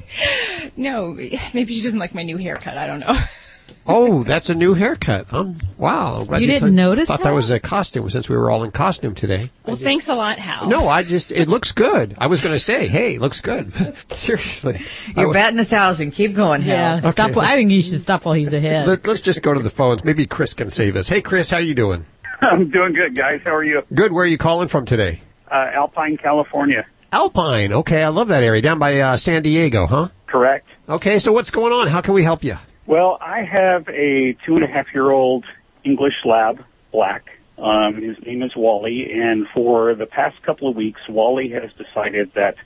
No, 0.76 1.12
maybe 1.12 1.72
she 1.72 1.82
doesn't 1.82 2.00
like 2.00 2.14
my 2.16 2.24
new 2.24 2.36
haircut. 2.36 2.76
I 2.76 2.88
don't 2.88 2.98
know. 2.98 3.16
oh, 3.86 4.22
that's 4.22 4.50
a 4.50 4.54
new 4.54 4.74
haircut. 4.74 5.32
Um, 5.32 5.56
wow. 5.78 6.20
I'm 6.20 6.26
glad 6.26 6.40
You 6.40 6.46
didn't 6.46 6.60
thought- 6.68 6.72
notice 6.72 7.08
Thought 7.08 7.22
that 7.22 7.34
was 7.34 7.50
a 7.50 7.60
costume 7.60 8.08
since 8.10 8.28
we 8.28 8.36
were 8.36 8.50
all 8.50 8.64
in 8.64 8.70
costume 8.70 9.14
today. 9.14 9.50
Well, 9.66 9.76
thanks 9.76 10.08
a 10.08 10.14
lot, 10.14 10.38
Hal. 10.38 10.68
No, 10.68 10.88
I 10.88 11.02
just 11.02 11.30
it 11.32 11.48
looks 11.48 11.72
good. 11.72 12.14
I 12.18 12.26
was 12.26 12.40
going 12.40 12.54
to 12.54 12.58
say, 12.58 12.86
hey, 12.88 13.14
it 13.16 13.20
looks 13.20 13.40
good. 13.40 13.72
Seriously, 14.10 14.80
You're 15.08 15.14
w- 15.26 15.32
batting 15.34 15.58
a 15.58 15.64
thousand. 15.64 16.12
Keep 16.12 16.34
going, 16.34 16.62
Hal. 16.62 16.74
Yeah, 16.74 17.00
Hal. 17.00 17.12
stop. 17.12 17.36
I 17.36 17.56
think 17.56 17.70
you 17.70 17.82
should 17.82 18.00
stop 18.00 18.24
while 18.24 18.34
he's 18.34 18.52
ahead. 18.52 18.86
Let, 18.86 19.06
us 19.06 19.20
just 19.20 19.42
go 19.42 19.52
to 19.54 19.60
the 19.60 19.70
phones. 19.70 20.04
Maybe 20.04 20.26
Chris 20.26 20.54
can 20.54 20.70
save 20.70 20.96
us. 20.96 21.08
Hey, 21.08 21.20
Chris, 21.20 21.50
how 21.50 21.58
you 21.58 21.74
doing? 21.74 22.04
I'm 22.40 22.68
doing 22.70 22.92
good, 22.92 23.14
guys. 23.14 23.40
How 23.44 23.54
are 23.54 23.64
you? 23.64 23.82
Good. 23.94 24.12
Where 24.12 24.24
are 24.24 24.28
you 24.28 24.38
calling 24.38 24.68
from 24.68 24.84
today? 24.84 25.20
Uh, 25.50 25.70
Alpine, 25.72 26.16
California. 26.16 26.84
Alpine. 27.12 27.72
Okay, 27.72 28.02
I 28.02 28.08
love 28.08 28.28
that 28.28 28.42
area 28.42 28.60
down 28.60 28.78
by 28.78 28.98
uh, 29.00 29.16
San 29.16 29.42
Diego, 29.42 29.86
huh? 29.86 30.08
Correct. 30.26 30.66
Okay, 30.88 31.18
so 31.20 31.32
what's 31.32 31.50
going 31.52 31.72
on? 31.72 31.86
How 31.86 32.00
can 32.00 32.12
we 32.12 32.24
help 32.24 32.42
you? 32.42 32.56
Well, 32.86 33.16
I 33.20 33.42
have 33.42 33.88
a 33.88 34.34
two 34.44 34.56
and 34.56 34.64
a 34.64 34.66
half 34.66 34.92
year 34.92 35.10
old 35.10 35.46
English 35.84 36.24
lab, 36.24 36.62
black. 36.92 37.30
Um, 37.56 38.02
his 38.02 38.18
name 38.24 38.42
is 38.42 38.54
Wally, 38.54 39.12
and 39.12 39.46
for 39.54 39.94
the 39.94 40.06
past 40.06 40.42
couple 40.42 40.68
of 40.68 40.76
weeks, 40.76 41.00
Wally 41.08 41.50
has 41.50 41.72
decided 41.72 42.32
that 42.34 42.56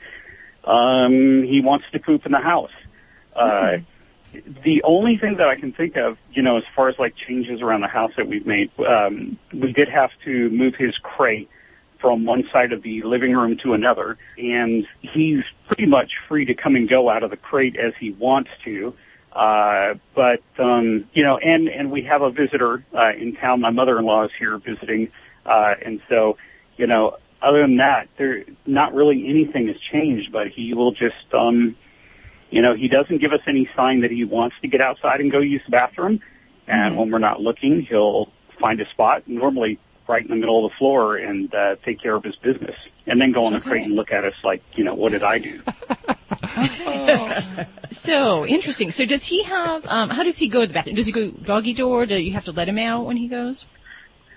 um, 0.65 1.43
he 1.45 1.61
wants 1.61 1.87
to 1.93 2.01
poop 2.01 2.27
in 2.27 2.33
the 2.33 2.41
house. 2.41 2.73
Uh, 3.37 3.79
the 4.65 4.83
only 4.83 5.19
thing 5.19 5.37
that 5.37 5.47
I 5.47 5.55
can 5.55 5.73
think 5.73 5.97
of, 5.97 6.19
you 6.33 6.43
know, 6.43 6.57
as 6.57 6.65
far 6.75 6.89
as 6.89 6.99
like 6.99 7.15
changes 7.15 7.61
around 7.61 7.83
the 7.83 7.89
house 7.89 8.13
that 8.17 8.27
we've 8.27 8.47
made, 8.47 8.71
um, 8.81 9.39
we 9.53 9.73
did 9.73 9.89
have 9.89 10.11
to 10.25 10.51
move 10.51 10.75
his 10.75 10.97
crate 10.99 11.49
from 12.01 12.25
one 12.25 12.49
side 12.51 12.73
of 12.73 12.83
the 12.83 13.03
living 13.03 13.35
room 13.35 13.57
to 13.59 13.75
another, 13.75 14.19
and 14.37 14.87
he's 15.01 15.45
pretty 15.69 15.87
much 15.87 16.13
free 16.27 16.45
to 16.47 16.55
come 16.55 16.77
and 16.77 16.89
go 16.89 17.09
out 17.09 17.23
of 17.23 17.31
the 17.31 17.37
crate 17.37 17.77
as 17.77 17.93
he 18.01 18.11
wants 18.13 18.51
to. 18.65 18.95
Uh, 19.39 19.95
but 20.17 20.43
um, 20.59 21.05
you 21.13 21.23
know, 21.23 21.39
and 21.39 21.69
and 21.69 21.93
we 21.93 22.03
have 22.03 22.23
a 22.23 22.31
visitor 22.31 22.83
uh, 22.93 23.13
in 23.17 23.37
town. 23.37 23.61
My 23.61 23.71
mother-in-law 23.71 24.25
is 24.25 24.31
here 24.37 24.59
visiting, 24.59 25.13
uh, 25.47 25.75
and 25.81 26.01
so 26.09 26.39
you 26.77 26.89
know, 26.89 27.19
other 27.41 27.61
than 27.63 27.77
that, 27.77 28.09
there 28.19 28.43
not 28.67 28.95
really 28.95 29.29
anything 29.29 29.69
has 29.69 29.77
changed. 29.79 30.33
But 30.33 30.49
he 30.49 30.75
will 30.75 30.91
just, 30.91 31.33
um, 31.33 31.77
you 32.51 32.63
know, 32.63 32.75
he 32.75 32.89
doesn't 32.89 33.19
give 33.19 33.33
us 33.33 33.39
any 33.47 33.71
sign 33.77 34.01
that 34.01 34.11
he 34.11 34.25
wants 34.25 34.57
to 34.63 34.67
get 34.67 34.81
outside 34.81 35.21
and 35.21 35.31
go 35.31 35.39
use 35.39 35.63
the 35.65 35.71
bathroom. 35.71 36.19
And 36.67 36.97
when 36.97 37.13
we're 37.13 37.21
not 37.21 37.41
looking, 37.41 37.83
he'll 37.83 38.33
find 38.59 38.81
a 38.81 38.91
spot, 38.91 39.29
normally 39.29 39.79
right 40.09 40.23
in 40.23 40.31
the 40.31 40.37
middle 40.37 40.67
of 40.67 40.73
the 40.73 40.77
floor, 40.79 41.17
and 41.17 41.55
uh, 41.55 41.77
take 41.85 42.03
care 42.03 42.17
of 42.17 42.25
his 42.25 42.35
business, 42.35 42.75
and 43.07 43.21
then 43.21 43.31
go 43.31 43.45
on 43.45 43.53
the 43.53 43.61
crate 43.61 43.85
and 43.85 43.95
look 43.95 44.11
at 44.11 44.25
us 44.25 44.35
like, 44.43 44.65
you 44.75 44.83
know, 44.83 44.95
what 44.95 45.13
did 45.13 45.23
I 45.23 45.39
do? 45.39 45.63
So 47.91 48.45
interesting. 48.47 48.91
So 48.91 49.07
does 49.07 49.25
he 49.25 49.43
have? 49.45 49.87
Um, 49.87 50.11
how 50.11 50.23
does 50.23 50.39
he 50.39 50.49
go 50.49 50.61
to 50.61 50.67
the 50.67 50.75
bathroom? 50.75 50.97
Does 50.97 51.07
he 51.07 51.13
go 51.13 51.31
doggy 51.31 51.73
door? 51.73 52.05
Do 52.05 52.21
you 52.21 52.33
have 52.33 52.45
to 52.45 52.53
let 52.53 52.69
him 52.69 52.79
out 52.79 53.07
when 53.07 53.17
he 53.17 53.29
goes? 53.29 53.65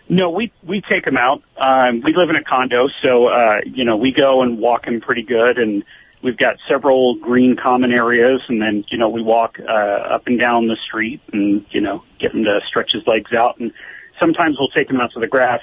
No, 0.07 0.30
we 0.30 0.51
we 0.64 0.82
take 0.82 1.05
him 1.05 1.18
out. 1.18 1.41
Um, 1.57 2.01
we 2.01 2.14
live 2.14 2.30
in 2.30 2.36
a 2.36 2.43
condo, 2.43 2.89
so 3.01 3.28
uh, 3.28 3.62
you 3.66 3.84
know 3.84 3.97
we 3.97 4.12
go 4.12 4.41
and 4.41 4.57
walk 4.59 4.86
him 4.86 5.01
pretty 5.01 5.24
good, 5.24 5.57
and 5.57 5.84
we've 6.22 6.38
got 6.38 6.57
several 6.68 7.16
green 7.16 7.55
common 7.55 7.91
areas, 7.91 8.41
and 8.47 8.62
then 8.62 8.86
you 8.89 8.97
know 8.97 9.09
we 9.09 9.22
walk 9.22 9.57
uh, 9.59 9.72
up 9.72 10.28
and 10.28 10.39
down 10.39 10.68
the 10.68 10.78
street, 10.86 11.22
and 11.34 11.66
you 11.72 11.82
know 11.82 12.03
get 12.20 12.34
him 12.34 12.43
to 12.43 12.62
stretch 12.68 12.91
his 12.91 13.05
legs 13.07 13.34
out, 13.34 13.59
and 13.59 13.74
sometimes 14.20 14.57
we'll 14.59 14.70
take 14.70 14.89
him 14.89 14.99
out 14.99 15.12
to 15.14 15.20
the 15.20 15.28
grass, 15.28 15.62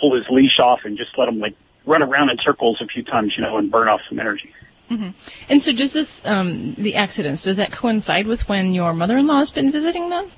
pull 0.00 0.14
his 0.14 0.26
leash 0.30 0.58
off, 0.58 0.80
and 0.84 0.96
just 0.96 1.16
let 1.16 1.28
him 1.28 1.38
like 1.38 1.56
run 1.86 2.02
around 2.02 2.30
in 2.30 2.38
circles 2.38 2.80
a 2.80 2.86
few 2.86 3.02
times, 3.02 3.34
you 3.36 3.42
know, 3.42 3.56
and 3.56 3.70
burn 3.70 3.88
off 3.88 4.00
some 4.08 4.18
energy. 4.18 4.52
Hmm 4.96 5.08
And 5.48 5.60
so 5.62 5.72
does 5.72 5.92
this 5.92 6.24
um, 6.26 6.74
the 6.74 6.96
accidents? 6.96 7.42
Does 7.42 7.56
that 7.56 7.72
coincide 7.72 8.26
with 8.26 8.48
when 8.48 8.72
your 8.74 8.92
mother-in-law 8.92 9.38
has 9.38 9.50
been 9.50 9.70
visiting 9.72 10.10
them? 10.10 10.30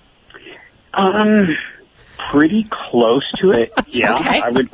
Um, 0.94 1.56
pretty 2.30 2.64
close 2.70 3.28
to 3.38 3.50
it. 3.50 3.72
yeah, 3.88 4.14
okay. 4.16 4.40
I 4.40 4.50
would. 4.50 4.70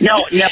No, 0.00 0.26
no. 0.30 0.48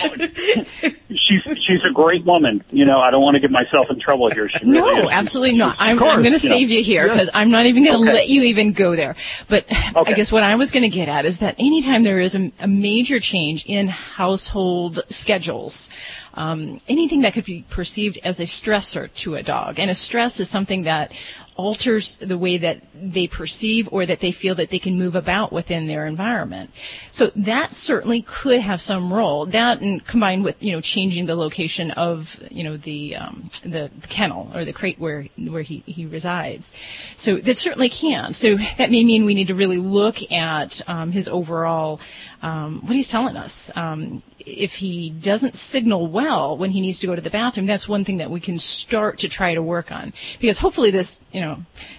she's 1.14 1.42
she's 1.62 1.84
a 1.84 1.90
great 1.90 2.24
woman. 2.24 2.64
You 2.70 2.84
know, 2.84 2.98
I 2.98 3.10
don't 3.10 3.22
want 3.22 3.34
to 3.34 3.40
get 3.40 3.50
myself 3.50 3.86
in 3.90 4.00
trouble 4.00 4.30
here. 4.30 4.48
She 4.48 4.58
really 4.64 4.80
No, 4.80 5.02
is. 5.08 5.12
absolutely 5.12 5.56
not. 5.56 5.76
I'm, 5.78 5.90
I'm 5.90 5.98
going 5.98 6.22
to 6.24 6.28
you 6.30 6.32
know. 6.32 6.38
save 6.38 6.70
you 6.70 6.82
here 6.82 7.04
Yes. 7.06 7.12
because 7.14 7.30
I'm 7.34 7.50
not 7.50 7.66
even 7.66 7.84
going 7.84 7.98
to 7.98 8.02
Okay. 8.10 8.12
let 8.20 8.28
you 8.28 8.42
even 8.44 8.72
go 8.72 8.96
there. 8.96 9.14
But 9.48 9.66
I 9.94 10.12
guess 10.14 10.32
what 10.32 10.42
I 10.42 10.56
was 10.56 10.70
going 10.72 10.82
to 10.82 10.88
get 10.88 11.08
at 11.08 11.26
is 11.26 11.38
that 11.38 11.54
anytime 11.58 12.02
there 12.02 12.18
is 12.18 12.34
a, 12.34 12.50
a 12.58 12.66
major 12.66 13.20
change 13.20 13.64
in 13.66 13.88
household 13.88 15.00
schedules, 15.08 15.90
um, 16.36 16.80
anything 16.88 17.22
that 17.22 17.32
could 17.32 17.44
be 17.44 17.64
perceived 17.68 18.18
as 18.22 18.40
a 18.40 18.44
stressor 18.44 19.12
to 19.14 19.34
a 19.34 19.42
dog, 19.42 19.78
and 19.78 19.90
a 19.90 19.94
stress 19.94 20.38
is 20.40 20.48
something 20.48 20.82
that 20.82 21.12
alters 21.56 22.18
the 22.18 22.38
way 22.38 22.58
that 22.58 22.80
they 22.94 23.26
perceive 23.26 23.88
or 23.90 24.06
that 24.06 24.20
they 24.20 24.32
feel 24.32 24.54
that 24.54 24.70
they 24.70 24.78
can 24.78 24.98
move 24.98 25.16
about 25.16 25.52
within 25.52 25.86
their 25.86 26.06
environment. 26.06 26.70
So 27.10 27.30
that 27.34 27.74
certainly 27.74 28.22
could 28.22 28.60
have 28.60 28.80
some 28.80 29.12
role. 29.12 29.46
That 29.46 29.80
and 29.80 30.04
combined 30.06 30.44
with, 30.44 30.62
you 30.62 30.72
know, 30.72 30.80
changing 30.80 31.26
the 31.26 31.36
location 31.36 31.90
of, 31.92 32.40
you 32.50 32.64
know, 32.64 32.76
the, 32.76 33.16
um, 33.16 33.50
the, 33.64 33.90
kennel 34.08 34.50
or 34.54 34.64
the 34.64 34.72
crate 34.72 34.98
where, 34.98 35.26
where 35.36 35.62
he, 35.62 35.82
he 35.86 36.06
resides. 36.06 36.72
So 37.16 37.36
that 37.36 37.56
certainly 37.56 37.88
can. 37.88 38.32
So 38.32 38.56
that 38.76 38.90
may 38.90 39.04
mean 39.04 39.24
we 39.24 39.34
need 39.34 39.48
to 39.48 39.54
really 39.54 39.78
look 39.78 40.30
at, 40.30 40.80
um, 40.88 41.12
his 41.12 41.28
overall, 41.28 42.00
um, 42.42 42.80
what 42.86 42.94
he's 42.94 43.08
telling 43.08 43.36
us. 43.36 43.70
Um, 43.74 44.22
if 44.38 44.76
he 44.76 45.10
doesn't 45.10 45.56
signal 45.56 46.06
well 46.06 46.56
when 46.56 46.70
he 46.70 46.80
needs 46.80 46.98
to 47.00 47.06
go 47.06 47.14
to 47.14 47.20
the 47.20 47.30
bathroom, 47.30 47.66
that's 47.66 47.88
one 47.88 48.04
thing 48.04 48.18
that 48.18 48.30
we 48.30 48.40
can 48.40 48.58
start 48.58 49.18
to 49.18 49.28
try 49.28 49.54
to 49.54 49.62
work 49.62 49.90
on. 49.90 50.12
Because 50.38 50.58
hopefully 50.58 50.90
this, 50.90 51.20
you 51.32 51.40
know, 51.40 51.45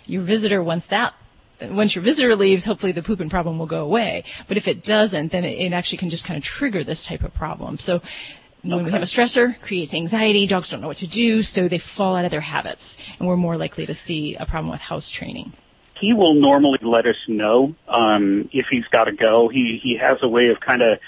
your 0.05 0.23
visitor, 0.23 0.61
once 0.63 0.85
that, 0.87 1.13
once 1.61 1.95
your 1.95 2.03
visitor 2.03 2.35
leaves, 2.35 2.65
hopefully 2.65 2.91
the 2.91 3.01
pooping 3.01 3.29
problem 3.29 3.57
will 3.57 3.65
go 3.77 3.83
away. 3.83 4.23
But 4.47 4.57
if 4.57 4.67
it 4.67 4.83
doesn't, 4.83 5.31
then 5.31 5.43
it, 5.43 5.57
it 5.65 5.73
actually 5.73 5.97
can 5.99 6.09
just 6.09 6.25
kind 6.25 6.37
of 6.37 6.43
trigger 6.43 6.83
this 6.83 7.05
type 7.05 7.23
of 7.23 7.33
problem. 7.33 7.79
So 7.79 8.01
when 8.61 8.85
we 8.85 8.91
have 8.91 9.01
a 9.01 9.05
stressor, 9.05 9.59
creates 9.61 9.93
anxiety, 9.93 10.45
dogs 10.45 10.69
don't 10.69 10.81
know 10.81 10.87
what 10.87 10.97
to 10.97 11.07
do, 11.07 11.41
so 11.41 11.67
they 11.67 11.77
fall 11.79 12.15
out 12.15 12.25
of 12.25 12.31
their 12.31 12.41
habits. 12.41 12.97
And 13.17 13.27
we're 13.27 13.37
more 13.37 13.57
likely 13.57 13.85
to 13.85 13.93
see 13.93 14.35
a 14.35 14.45
problem 14.45 14.71
with 14.71 14.81
house 14.81 15.09
training. 15.09 15.53
he 15.99 16.13
will 16.13 16.33
normally 16.33 16.79
let 16.81 17.05
us 17.05 17.15
know 17.27 17.75
um, 17.87 18.49
if 18.53 18.67
he's 18.69 18.85
got 18.87 19.05
to 19.05 19.11
go. 19.11 19.47
He 19.49 19.79
he 19.81 19.97
has 19.97 20.17
a 20.21 20.27
way 20.27 20.49
of 20.49 20.59
kind 20.59 20.81
of 20.81 20.99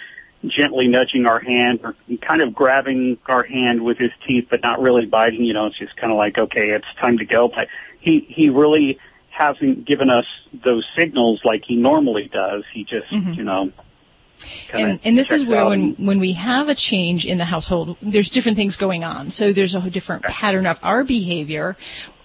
gently 0.45 0.87
nudging 0.87 1.25
our 1.25 1.39
hand 1.39 1.81
or 1.83 1.95
kind 2.21 2.41
of 2.41 2.53
grabbing 2.53 3.17
our 3.25 3.43
hand 3.43 3.83
with 3.83 3.97
his 3.97 4.11
teeth, 4.25 4.47
but 4.49 4.61
not 4.63 4.79
really 4.79 5.05
biting. 5.05 5.43
You 5.43 5.53
know, 5.53 5.67
it's 5.67 5.77
just 5.77 5.95
kind 5.97 6.11
of 6.11 6.17
like, 6.17 6.37
okay, 6.37 6.69
it's 6.69 6.87
time 7.01 7.17
to 7.17 7.25
go. 7.25 7.47
But 7.49 7.67
he 7.99 8.25
he 8.29 8.49
really 8.49 8.99
hasn't 9.29 9.85
given 9.85 10.09
us 10.09 10.25
those 10.53 10.85
signals 10.97 11.41
like 11.45 11.63
he 11.65 11.75
normally 11.75 12.27
does. 12.27 12.63
He 12.73 12.83
just, 12.83 13.09
mm-hmm. 13.09 13.33
you 13.33 13.43
know, 13.43 13.71
and, 14.73 14.99
and 15.03 15.17
this 15.17 15.31
is 15.31 15.45
where 15.45 15.65
when, 15.65 15.93
when 15.95 16.19
we 16.19 16.33
have 16.33 16.69
a 16.69 16.75
change 16.75 17.25
in 17.25 17.37
the 17.37 17.45
household, 17.45 17.97
there's 18.01 18.29
different 18.29 18.57
things 18.57 18.77
going 18.77 19.03
on. 19.03 19.31
So 19.31 19.51
there's 19.51 19.75
a 19.75 19.89
different 19.89 20.23
pattern 20.23 20.65
of 20.65 20.79
our 20.83 21.03
behavior, 21.03 21.75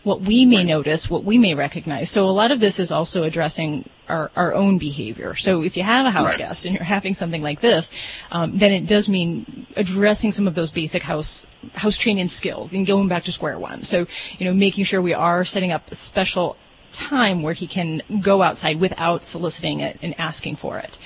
what 0.04 0.20
we 0.20 0.44
may 0.44 0.62
notice, 0.62 1.10
what 1.10 1.24
we 1.24 1.38
may 1.38 1.54
recognize. 1.54 2.10
So 2.10 2.28
a 2.28 2.30
lot 2.30 2.50
of 2.50 2.60
this 2.60 2.78
is 2.78 2.92
also 2.92 3.22
addressing 3.24 3.88
our, 4.08 4.30
our 4.36 4.54
own 4.54 4.78
behavior. 4.78 5.34
So 5.34 5.62
if 5.62 5.76
you 5.76 5.82
have 5.82 6.04
a 6.06 6.10
house 6.10 6.32
Right. 6.32 6.38
guest 6.38 6.66
and 6.66 6.74
you're 6.74 6.84
having 6.84 7.14
something 7.14 7.42
like 7.42 7.60
this, 7.60 7.90
um, 8.30 8.52
then 8.52 8.72
it 8.72 8.86
does 8.86 9.08
mean 9.08 9.66
addressing 9.76 10.30
some 10.30 10.46
of 10.46 10.54
those 10.54 10.70
basic 10.70 11.02
house 11.02 11.46
house 11.74 11.96
training 11.96 12.28
skills 12.28 12.74
and 12.74 12.86
going 12.86 13.08
back 13.08 13.24
to 13.24 13.32
square 13.32 13.58
one. 13.58 13.82
So 13.82 14.06
you 14.38 14.44
know, 14.46 14.54
making 14.54 14.84
sure 14.84 15.00
we 15.00 15.14
are 15.14 15.44
setting 15.44 15.72
up 15.72 15.90
a 15.90 15.94
special 15.94 16.56
time 16.92 17.42
where 17.42 17.54
he 17.54 17.66
can 17.66 18.00
go 18.20 18.42
outside 18.42 18.80
without 18.80 19.24
soliciting 19.24 19.80
it 19.80 19.98
and 20.00 20.14
asking 20.18 20.54
for 20.56 20.78
it. 20.78 20.98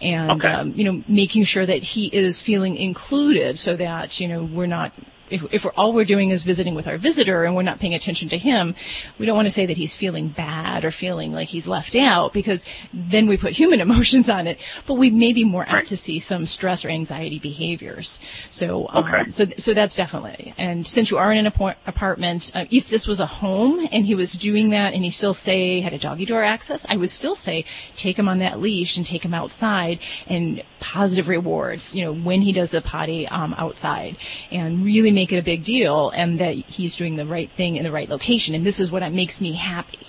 And, 0.00 0.42
um, 0.44 0.72
you 0.74 0.84
know, 0.84 1.04
making 1.06 1.44
sure 1.44 1.66
that 1.66 1.82
he 1.82 2.06
is 2.06 2.40
feeling 2.40 2.76
included 2.76 3.58
so 3.58 3.76
that, 3.76 4.18
you 4.20 4.26
know, 4.26 4.42
we're 4.42 4.66
not, 4.66 4.92
if, 5.34 5.52
if 5.52 5.64
we're, 5.64 5.72
all 5.76 5.92
we're 5.92 6.04
doing 6.04 6.30
is 6.30 6.42
visiting 6.42 6.74
with 6.74 6.86
our 6.88 6.98
visitor 6.98 7.44
and 7.44 7.54
we're 7.54 7.62
not 7.62 7.78
paying 7.78 7.94
attention 7.94 8.28
to 8.30 8.38
him, 8.38 8.74
we 9.18 9.26
don't 9.26 9.36
want 9.36 9.46
to 9.46 9.52
say 9.52 9.66
that 9.66 9.76
he's 9.76 9.94
feeling 9.94 10.28
bad 10.28 10.84
or 10.84 10.90
feeling 10.90 11.32
like 11.32 11.48
he's 11.48 11.66
left 11.66 11.94
out 11.96 12.32
because 12.32 12.64
then 12.92 13.26
we 13.26 13.36
put 13.36 13.52
human 13.52 13.80
emotions 13.86 14.28
on 14.28 14.46
it. 14.46 14.58
But 14.86 14.94
we 14.94 15.10
may 15.10 15.32
be 15.32 15.44
more 15.44 15.64
apt 15.68 15.88
to 15.88 15.96
see 15.96 16.18
some 16.18 16.46
stress 16.46 16.84
or 16.84 16.88
anxiety 16.88 17.38
behaviors. 17.38 18.20
So, 18.50 18.86
um, 18.90 19.04
Okay. 19.04 19.30
so, 19.30 19.44
so 19.58 19.74
that's 19.74 19.96
definitely. 19.96 20.54
And 20.56 20.86
since 20.86 21.10
you 21.10 21.18
are 21.18 21.30
in 21.30 21.38
an 21.38 21.46
apart- 21.46 21.76
apartment, 21.86 22.50
uh, 22.54 22.64
if 22.70 22.88
this 22.88 23.06
was 23.06 23.20
a 23.20 23.26
home 23.26 23.86
and 23.92 24.06
he 24.06 24.14
was 24.14 24.32
doing 24.32 24.70
that 24.70 24.94
and 24.94 25.04
he 25.04 25.10
still 25.10 25.34
say 25.34 25.80
had 25.80 25.92
a 25.92 25.98
doggy 25.98 26.24
door 26.24 26.42
access, 26.42 26.86
I 26.88 26.96
would 26.96 27.10
still 27.10 27.34
say 27.34 27.64
take 27.94 28.18
him 28.18 28.28
on 28.28 28.38
that 28.38 28.60
leash 28.60 28.96
and 28.96 29.04
take 29.04 29.24
him 29.24 29.34
outside 29.34 29.98
and 30.26 30.62
positive 30.80 31.28
rewards, 31.28 31.94
you 31.94 32.04
know, 32.04 32.12
when 32.12 32.42
he 32.42 32.52
does 32.52 32.70
the 32.70 32.80
potty 32.80 33.26
um, 33.28 33.54
outside 33.58 34.16
and 34.50 34.84
really 34.84 35.10
make 35.10 35.23
it 35.32 35.38
a 35.38 35.42
big 35.42 35.64
deal 35.64 36.10
and 36.10 36.38
that 36.38 36.52
he's 36.54 36.96
doing 36.96 37.16
the 37.16 37.26
right 37.26 37.50
thing 37.50 37.76
in 37.76 37.84
the 37.84 37.92
right 37.92 38.08
location. 38.08 38.54
And 38.54 38.64
this 38.64 38.80
is 38.80 38.90
what 38.90 39.10
makes 39.12 39.40
me 39.40 39.52
happy 39.52 40.06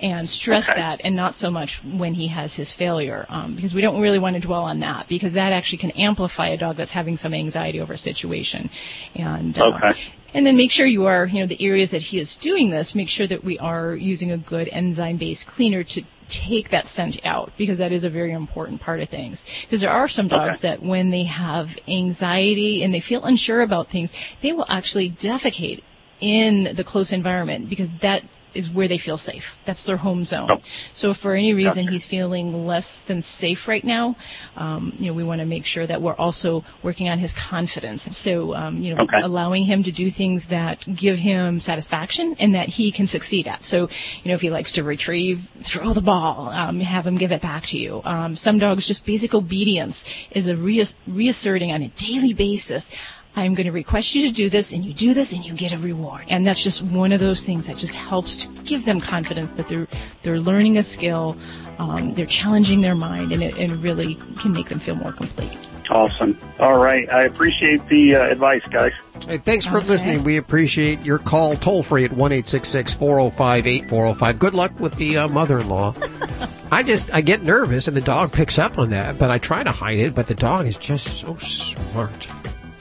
and 0.00 0.28
stress 0.28 0.70
Okay. 0.70 0.80
that 0.80 1.00
and 1.04 1.14
not 1.14 1.34
so 1.34 1.50
much 1.50 1.84
when 1.84 2.14
he 2.14 2.28
has 2.28 2.56
his 2.56 2.72
failure 2.72 3.26
um, 3.28 3.54
because 3.54 3.74
we 3.74 3.82
don't 3.82 4.00
really 4.00 4.18
want 4.18 4.34
to 4.34 4.40
dwell 4.40 4.64
on 4.64 4.80
that 4.80 5.06
because 5.08 5.34
that 5.34 5.52
actually 5.52 5.78
can 5.78 5.90
amplify 5.92 6.48
a 6.48 6.56
dog 6.56 6.76
that's 6.76 6.92
having 6.92 7.16
some 7.16 7.34
anxiety 7.34 7.80
over 7.80 7.92
a 7.92 7.98
situation 7.98 8.70
and 9.14 9.58
uh, 9.58 9.66
Okay. 9.74 10.00
and 10.32 10.46
then 10.46 10.56
make 10.56 10.70
sure 10.70 10.86
you 10.86 11.06
are 11.06 11.26
you 11.26 11.40
know 11.40 11.46
the 11.46 11.62
areas 11.62 11.90
that 11.90 12.02
he 12.02 12.18
is 12.18 12.36
doing 12.36 12.70
this 12.70 12.94
make 12.94 13.08
sure 13.08 13.26
that 13.26 13.44
we 13.44 13.58
are 13.58 13.94
using 13.94 14.30
a 14.32 14.38
good 14.38 14.68
enzyme 14.68 15.18
based 15.18 15.46
cleaner 15.46 15.84
to 15.84 16.02
take 16.30 16.70
that 16.70 16.86
scent 16.88 17.18
out 17.24 17.52
because 17.56 17.78
that 17.78 17.92
is 17.92 18.04
a 18.04 18.10
very 18.10 18.32
important 18.32 18.80
part 18.80 19.00
of 19.00 19.08
things 19.08 19.44
because 19.62 19.80
there 19.80 19.90
are 19.90 20.08
some 20.08 20.28
dogs 20.28 20.58
Okay. 20.58 20.68
that 20.68 20.82
when 20.82 21.10
they 21.10 21.24
have 21.24 21.78
anxiety 21.88 22.82
and 22.82 22.94
they 22.94 23.00
feel 23.00 23.24
unsure 23.24 23.60
about 23.60 23.88
things 23.88 24.12
they 24.40 24.52
will 24.52 24.66
actually 24.68 25.10
defecate 25.10 25.82
in 26.20 26.74
the 26.74 26.84
close 26.84 27.12
environment 27.12 27.68
because 27.68 27.90
that 27.98 28.22
is 28.54 28.68
where 28.70 28.88
they 28.88 28.98
feel 28.98 29.16
safe. 29.16 29.58
That's 29.64 29.84
their 29.84 29.98
home 29.98 30.24
zone. 30.24 30.62
So 30.92 31.10
if 31.10 31.16
for 31.18 31.34
any 31.34 31.54
reason 31.54 31.88
he's 31.88 32.06
feeling 32.06 32.66
less 32.66 33.00
than 33.02 33.20
safe 33.22 33.68
right 33.68 33.84
now, 33.84 34.16
um, 34.56 34.92
you 34.98 35.06
know, 35.06 35.12
we 35.12 35.24
want 35.24 35.40
to 35.40 35.46
make 35.46 35.64
sure 35.64 35.86
that 35.86 36.02
we're 36.02 36.14
also 36.14 36.64
working 36.82 37.08
on 37.08 37.18
his 37.18 37.32
confidence. 37.32 38.16
So, 38.16 38.54
um, 38.54 38.82
you 38.82 38.94
know, 38.94 39.02
Okay. 39.02 39.20
allowing 39.22 39.64
him 39.64 39.82
to 39.84 39.92
do 39.92 40.10
things 40.10 40.46
that 40.46 40.84
give 40.94 41.18
him 41.18 41.60
satisfaction 41.60 42.36
and 42.38 42.54
that 42.54 42.68
he 42.68 42.90
can 42.92 43.06
succeed 43.06 43.46
at. 43.46 43.64
So, 43.64 43.88
you 44.22 44.28
know, 44.28 44.34
if 44.34 44.40
he 44.40 44.50
likes 44.50 44.72
to 44.72 44.82
retrieve, 44.84 45.48
throw 45.62 45.92
the 45.92 46.00
ball, 46.02 46.50
um, 46.50 46.80
have 46.80 47.06
him 47.06 47.16
give 47.16 47.32
it 47.32 47.40
back 47.40 47.66
to 47.66 47.78
you. 47.78 48.02
Um, 48.04 48.34
some 48.34 48.58
dogs, 48.58 48.86
just 48.86 49.06
basic 49.06 49.34
obedience 49.34 50.04
is 50.30 50.48
a 50.48 50.54
reass- 50.54 50.96
reasserting 51.06 51.72
on 51.72 51.82
a 51.82 51.88
daily 51.88 52.34
basis. 52.34 52.90
I'm 53.36 53.54
going 53.54 53.66
to 53.66 53.72
request 53.72 54.14
you 54.14 54.28
to 54.28 54.34
do 54.34 54.50
this, 54.50 54.72
and 54.72 54.84
you 54.84 54.92
do 54.92 55.14
this, 55.14 55.32
and 55.32 55.44
you 55.44 55.54
get 55.54 55.72
a 55.72 55.78
reward. 55.78 56.24
And 56.28 56.46
that's 56.46 56.62
just 56.62 56.82
one 56.82 57.12
of 57.12 57.20
those 57.20 57.44
things 57.44 57.66
that 57.66 57.76
just 57.76 57.94
helps 57.94 58.36
to 58.38 58.48
give 58.64 58.84
them 58.84 59.00
confidence 59.00 59.52
that 59.52 59.68
they're 59.68 59.86
they're 60.22 60.40
learning 60.40 60.78
a 60.78 60.82
skill, 60.82 61.36
um, 61.78 62.10
they're 62.12 62.26
challenging 62.26 62.80
their 62.80 62.94
mind, 62.94 63.32
and 63.32 63.42
it, 63.42 63.56
and 63.56 63.72
it 63.72 63.76
really 63.76 64.16
can 64.38 64.52
make 64.52 64.68
them 64.68 64.80
feel 64.80 64.96
more 64.96 65.12
complete. 65.12 65.56
Awesome. 65.90 66.38
All 66.60 66.78
right. 66.78 67.12
I 67.12 67.24
appreciate 67.24 67.86
the 67.88 68.14
uh, 68.14 68.28
advice, 68.28 68.62
guys. 68.70 68.92
Hey, 69.26 69.38
thanks 69.38 69.66
for 69.66 69.80
listening. 69.80 70.22
We 70.22 70.36
appreciate 70.36 71.04
your 71.04 71.18
call 71.18 71.56
toll 71.56 71.82
free 71.82 72.04
at 72.04 72.12
1 72.12 72.42
405 72.42 73.66
8405. 73.66 74.38
Good 74.38 74.54
luck 74.54 74.78
with 74.78 74.94
the 74.94 75.18
uh, 75.18 75.28
mother 75.28 75.58
in 75.58 75.68
law. 75.68 75.94
I 76.72 76.84
just, 76.84 77.12
I 77.12 77.20
get 77.22 77.42
nervous 77.42 77.88
and 77.88 77.96
the 77.96 78.00
dog 78.00 78.32
picks 78.32 78.56
up 78.56 78.78
on 78.78 78.90
that, 78.90 79.18
but 79.18 79.30
I 79.30 79.38
try 79.38 79.64
to 79.64 79.72
hide 79.72 79.98
it, 79.98 80.14
but 80.14 80.28
the 80.28 80.36
dog 80.36 80.66
is 80.66 80.78
just 80.78 81.18
so 81.18 81.34
smart. 81.34 82.28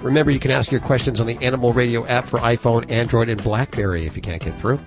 Remember, 0.01 0.31
you 0.31 0.39
can 0.39 0.51
ask 0.51 0.71
your 0.71 0.81
questions 0.81 1.19
on 1.19 1.27
the 1.27 1.37
Animal 1.45 1.73
Radio 1.73 2.05
app 2.05 2.25
for 2.25 2.39
iPhone, 2.39 2.89
Android, 2.89 3.29
and 3.29 3.41
Blackberry 3.43 4.05
if 4.05 4.15
you 4.15 4.21
can't 4.21 4.41
get 4.41 4.53
through. 4.53 4.79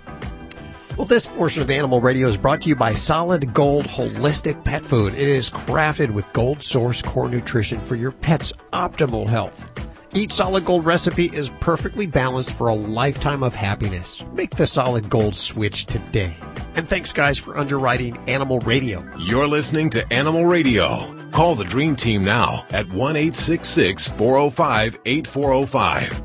Well, 0.97 1.07
this 1.07 1.27
portion 1.27 1.63
of 1.63 1.71
Animal 1.71 2.01
Radio 2.01 2.29
is 2.29 2.37
brought 2.37 2.63
to 2.63 2.69
you 2.69 2.77
by 2.77 2.93
Solid 2.93 3.55
Gold 3.55 3.87
Holistic 3.87 4.63
Pet 4.65 4.85
Food. 4.85 5.15
It 5.15 5.29
is 5.29 5.49
crafted 5.51 6.11
with 6.11 6.31
gold 6.33 6.63
source 6.63 7.03
core 7.03 7.29
nutrition 7.29 7.81
for 7.81 7.97
your 7.97 8.13
pet's 8.13 8.53
optimal 8.73 9.27
health. 9.27 9.92
Each 10.15 10.33
Solid 10.33 10.67
Gold 10.67 10.85
recipe 10.85 11.25
is 11.25 11.49
perfectly 11.61 12.05
balanced 12.05 12.53
for 12.53 12.69
a 12.69 12.75
lifetime 12.75 13.43
of 13.43 13.55
happiness. 13.55 14.23
Make 14.35 14.57
the 14.57 14.67
Solid 14.67 15.09
Gold 15.09 15.35
switch 15.35 15.87
today. 15.87 16.37
And 16.75 16.87
thanks, 16.87 17.15
guys, 17.15 17.39
for 17.39 17.57
underwriting 17.57 18.19
Animal 18.29 18.59
Radio. 18.61 19.09
You're 19.19 19.49
listening 19.49 19.89
to 19.91 20.13
Animal 20.13 20.45
Radio. 20.45 21.19
Call 21.31 21.55
the 21.55 21.65
Dream 21.65 21.97
Team 21.97 22.25
now 22.25 22.67
at 22.71 22.87
1 22.91 23.15
405 23.33 24.99
8405. 25.07 26.23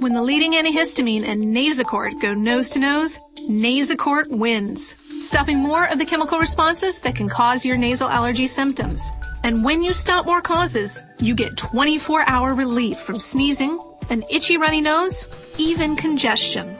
When 0.00 0.14
the 0.14 0.22
leading 0.22 0.52
antihistamine 0.52 1.24
and 1.24 1.42
Nasacort 1.42 2.20
go 2.22 2.32
nose 2.32 2.70
to 2.70 2.78
nose, 2.78 3.20
Nasacort 3.48 4.28
wins, 4.28 4.94
stopping 5.22 5.58
more 5.58 5.86
of 5.86 5.98
the 5.98 6.04
chemical 6.04 6.38
responses 6.38 7.00
that 7.02 7.14
can 7.14 7.28
cause 7.28 7.64
your 7.64 7.76
nasal 7.76 8.08
allergy 8.08 8.46
symptoms. 8.46 9.12
And 9.44 9.64
when 9.64 9.82
you 9.82 9.92
stop 9.92 10.26
more 10.26 10.40
causes, 10.40 10.98
you 11.18 11.34
get 11.34 11.56
24 11.56 12.28
hour 12.28 12.54
relief 12.54 12.98
from 12.98 13.18
sneezing, 13.18 13.78
an 14.10 14.24
itchy 14.30 14.56
runny 14.56 14.80
nose, 14.80 15.26
even 15.58 15.96
congestion. 15.96 16.76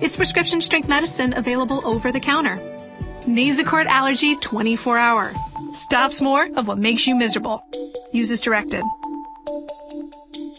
It's 0.00 0.16
prescription 0.16 0.60
strength 0.60 0.88
medicine 0.88 1.34
available 1.36 1.86
over 1.86 2.10
the 2.10 2.20
counter. 2.20 2.56
Nasacort 3.22 3.86
Allergy 3.86 4.36
24 4.36 4.96
Hour. 4.96 5.32
Stops 5.72 6.20
more 6.20 6.48
of 6.56 6.66
what 6.66 6.78
makes 6.78 7.06
you 7.06 7.14
miserable. 7.14 7.62
Use 8.12 8.30
as 8.30 8.40
directed. 8.40 8.82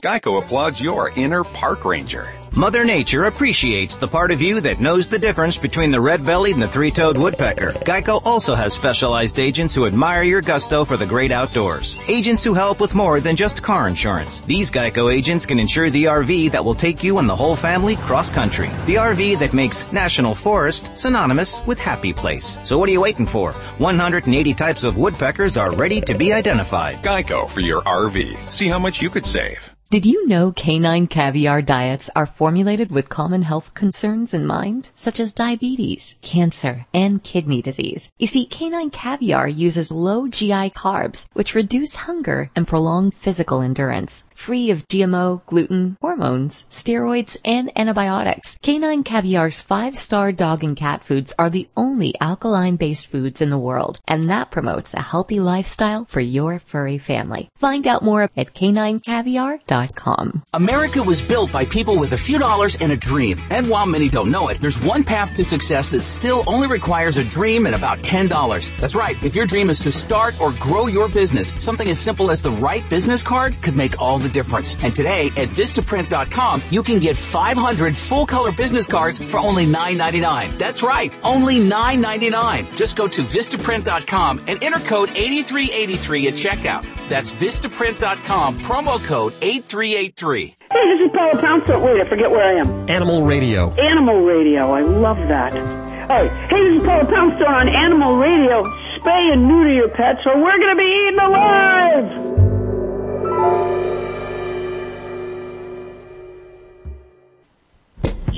Geico 0.02 0.44
applauds 0.44 0.80
your 0.80 1.12
inner 1.16 1.44
park 1.44 1.86
ranger. 1.86 2.28
Mother 2.54 2.84
Nature 2.84 3.26
appreciates 3.26 3.95
the 3.95 4.10
part 4.10 4.30
of 4.30 4.41
you 4.41 4.60
that 4.60 4.82
knows 4.82 5.08
the 5.08 5.18
difference 5.18 5.58
between 5.58 5.89
the 5.89 6.02
red-bellied 6.02 6.54
and 6.54 6.62
the 6.62 6.68
three-toed 6.68 7.18
woodpecker. 7.18 7.72
Geico 7.72 8.22
also 8.26 8.56
has 8.56 8.74
specialized 8.74 9.39
agents 9.39 9.74
who 9.74 9.86
admire 9.86 10.24
your 10.24 10.41
gusto 10.41 10.84
for 10.84 10.97
the 10.97 11.06
great 11.06 11.32
outdoors. 11.32 11.95
Agents 12.10 12.43
who 12.43 12.54
help 12.54 12.82
with 12.82 12.93
more 12.93 13.22
than 13.22 13.38
just 13.38 13.64
car 13.64 13.88
insurance. 13.88 14.41
These 14.41 14.70
Geico 14.70 15.14
agents 15.14 15.45
can 15.45 15.60
insure 15.60 15.89
the 15.89 16.04
RV 16.04 16.52
that 16.52 16.64
will 16.64 16.76
take 16.76 17.02
you 17.06 17.20
and 17.20 17.30
the 17.30 17.36
whole 17.36 17.56
family 17.56 17.95
cross-country. 17.95 18.68
The 18.86 18.95
RV 18.95 19.39
that 19.39 19.54
makes 19.54 19.89
National 19.93 20.36
Forest 20.36 20.97
synonymous 20.97 21.66
with 21.66 21.80
happy 21.80 22.12
place. 22.12 22.58
So 22.66 22.78
what 22.78 22.89
are 22.89 22.91
you 22.91 23.02
waiting 23.02 23.26
for? 23.26 23.54
180 23.54 24.54
types 24.56 24.84
of 24.84 24.97
woodpeckers 24.97 25.56
are 25.56 25.72
ready 25.72 26.02
to 26.02 26.14
be 26.14 26.34
identified. 26.34 26.97
Geico 26.97 27.49
for 27.49 27.62
your 27.62 27.82
RV. 27.84 28.52
See 28.52 28.68
how 28.68 28.78
much 28.78 29.02
you 29.02 29.10
could 29.10 29.26
save. 29.26 29.71
Did 29.92 30.06
you 30.06 30.26
know 30.26 30.54
canine 30.54 31.08
caviar 31.08 31.62
diets 31.62 32.10
are 32.16 32.26
formulated 32.26 32.92
with 32.92 33.10
common 33.10 33.42
health 33.42 33.74
concerns 33.74 34.34
in 34.34 34.48
mind, 34.48 34.89
such 34.96 35.20
as 35.20 35.34
diabetes, 35.34 36.16
cancer, 36.22 36.86
and 36.94 37.22
kidney 37.22 37.62
disease? 37.62 38.10
You 38.18 38.26
see, 38.26 38.46
canine 38.46 38.89
caviar 38.89 39.50
uses 39.50 39.92
low 39.92 40.30
GI 40.30 40.70
carbs, 40.70 41.28
which 41.34 41.56
reduce 41.56 42.08
hunger 42.08 42.50
and 42.56 42.66
prolong 42.66 43.12
physical 43.12 43.62
endurance. 43.62 44.24
Free 44.42 44.72
of 44.72 44.88
GMO, 44.88 45.46
gluten, 45.46 45.98
hormones, 46.02 46.66
steroids, 46.72 47.38
and 47.46 47.72
antibiotics, 47.78 48.58
canine 48.64 49.04
caviar's 49.04 49.62
five-star 49.62 50.32
dog 50.32 50.64
and 50.64 50.76
cat 50.76 51.04
foods 51.04 51.32
are 51.38 51.52
the 51.52 51.70
only 51.78 52.16
alkaline-based 52.20 53.06
foods 53.06 53.39
in 53.42 53.52
the 53.52 53.60
world, 53.60 54.00
and 54.08 54.32
that 54.32 54.50
promotes 54.50 54.96
a 54.96 55.00
healthy 55.00 55.39
lifestyle 55.39 56.06
for 56.06 56.22
your 56.22 56.58
furry 56.58 56.98
family. 56.98 57.50
Find 57.56 57.86
out 57.86 58.02
more 58.04 58.24
at 58.24 58.56
caninecaviar.com. 58.56 60.42
America 60.56 61.04
was 61.04 61.22
built 61.22 61.52
by 61.52 61.64
people 61.66 62.00
with 62.00 62.14
a 62.14 62.18
few 62.18 62.39
dollars 62.39 62.76
and 62.78 62.92
a 62.92 62.98
dream. 62.98 63.39
And 63.52 63.70
while 63.70 63.86
many 63.86 64.10
don't 64.10 64.32
know 64.32 64.48
it, 64.48 64.60
there's 64.60 64.82
one 64.82 65.04
path 65.04 65.36
to 65.36 65.46
success 65.46 65.92
that 65.92 66.02
still 66.02 66.44
only 66.48 66.68
requires 66.68 67.18
a 67.18 67.24
dream 67.24 67.68
and 67.68 67.76
about 67.76 68.00
$10. 68.00 68.76
That's 68.80 68.96
right. 68.96 69.24
If 69.24 69.36
your 69.36 69.46
dream 69.46 69.70
is 69.70 69.82
to 69.82 69.92
start 69.92 70.42
or 70.42 70.52
grow 70.54 70.88
your 70.88 71.10
business, 71.10 71.54
something 71.60 71.88
as 71.88 72.00
simple 72.00 72.32
as 72.32 72.42
the 72.42 72.50
right 72.50 72.89
business 72.89 73.22
card 73.22 73.62
could 73.62 73.78
make 73.78 74.02
all 74.02 74.18
the 74.18 74.31
difference. 74.32 74.76
And 74.82 74.96
today 74.96 75.28
at 75.38 75.50
Vistaprint.com, 75.50 76.64
you 76.70 76.84
can 76.84 77.00
get 77.00 77.18
500 77.18 77.96
full 77.96 78.26
color 78.26 78.52
business 78.52 78.88
cards 78.88 79.20
for 79.20 79.40
only 79.40 79.66
$9.99. 79.66 80.58
That's 80.58 80.84
right, 80.84 81.12
only 81.24 81.60
$9.99. 81.60 82.76
Just 82.76 82.98
go 82.98 83.08
to 83.08 83.22
Vistaprint.com 83.24 84.44
and 84.48 84.62
enter 84.64 84.80
code 84.80 85.10
8383 85.10 86.28
at 86.28 86.34
checkout. 86.34 87.10
That's 87.10 87.32
Vistaprint.com, 87.34 88.60
promo 88.60 89.04
code 89.06 89.34
8383. 89.42 90.56
Hey, 90.72 90.98
this 90.98 91.08
is 91.08 91.12
Paula 91.14 91.42
Poundstone. 91.42 91.82
Wait, 91.84 92.00
I 92.00 92.08
forget 92.08 92.32
where 92.32 92.46
I 92.46 92.54
am. 92.60 92.90
Animal 92.90 93.24
Radio. 93.24 93.72
Animal 93.74 94.22
Radio. 94.22 94.72
I 94.72 94.82
love 94.82 95.18
that. 95.28 95.52
All 95.54 96.08
right. 96.08 96.32
Hey, 96.50 96.70
this 96.70 96.82
is 96.82 96.88
Paula 96.88 97.06
Poundstone 97.06 97.54
on 97.54 97.68
Animal 97.68 98.16
Radio. 98.16 98.64
Spay 98.98 99.34
and 99.34 99.48
neuter 99.48 99.74
your 99.74 99.90
pets 99.90 100.20
or 100.26 100.38
we're 100.42 100.58
going 100.60 100.70
to 100.70 100.76
be 100.76 101.08
eaten 101.08 101.20
alive! 101.20 103.81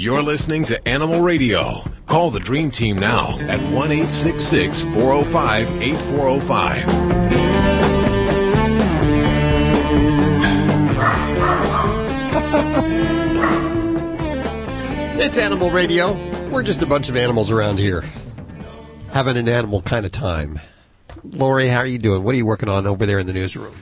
You're 0.04 0.22
listening 0.22 0.66
to 0.66 0.86
Animal 0.86 1.22
Radio. 1.22 1.80
Call 2.08 2.30
the 2.30 2.42
Dream 2.42 2.72
Team 2.72 3.00
now 3.00 3.40
at 3.40 3.62
1 3.72 3.88
405 3.88 5.82
8405. 5.82 6.84
It's 15.24 15.38
Animal 15.38 15.72
Radio. 15.72 16.12
We're 16.50 16.64
just 16.64 16.82
a 16.82 16.86
bunch 16.86 17.08
of 17.08 17.16
animals 17.16 17.50
around 17.50 17.80
here. 17.80 18.04
Having 19.14 19.38
an 19.38 19.48
animal 19.48 19.82
kind 19.82 20.06
of 20.06 20.12
time. 20.12 20.60
Lori, 21.24 21.70
how 21.70 21.78
are 21.78 21.88
you 21.88 21.98
doing? 21.98 22.26
What 22.26 22.36
are 22.36 22.38
you 22.38 22.46
working 22.46 22.68
on 22.68 22.86
over 22.86 23.06
there 23.06 23.20
in 23.20 23.28
the 23.28 23.32
newsroom? 23.32 23.74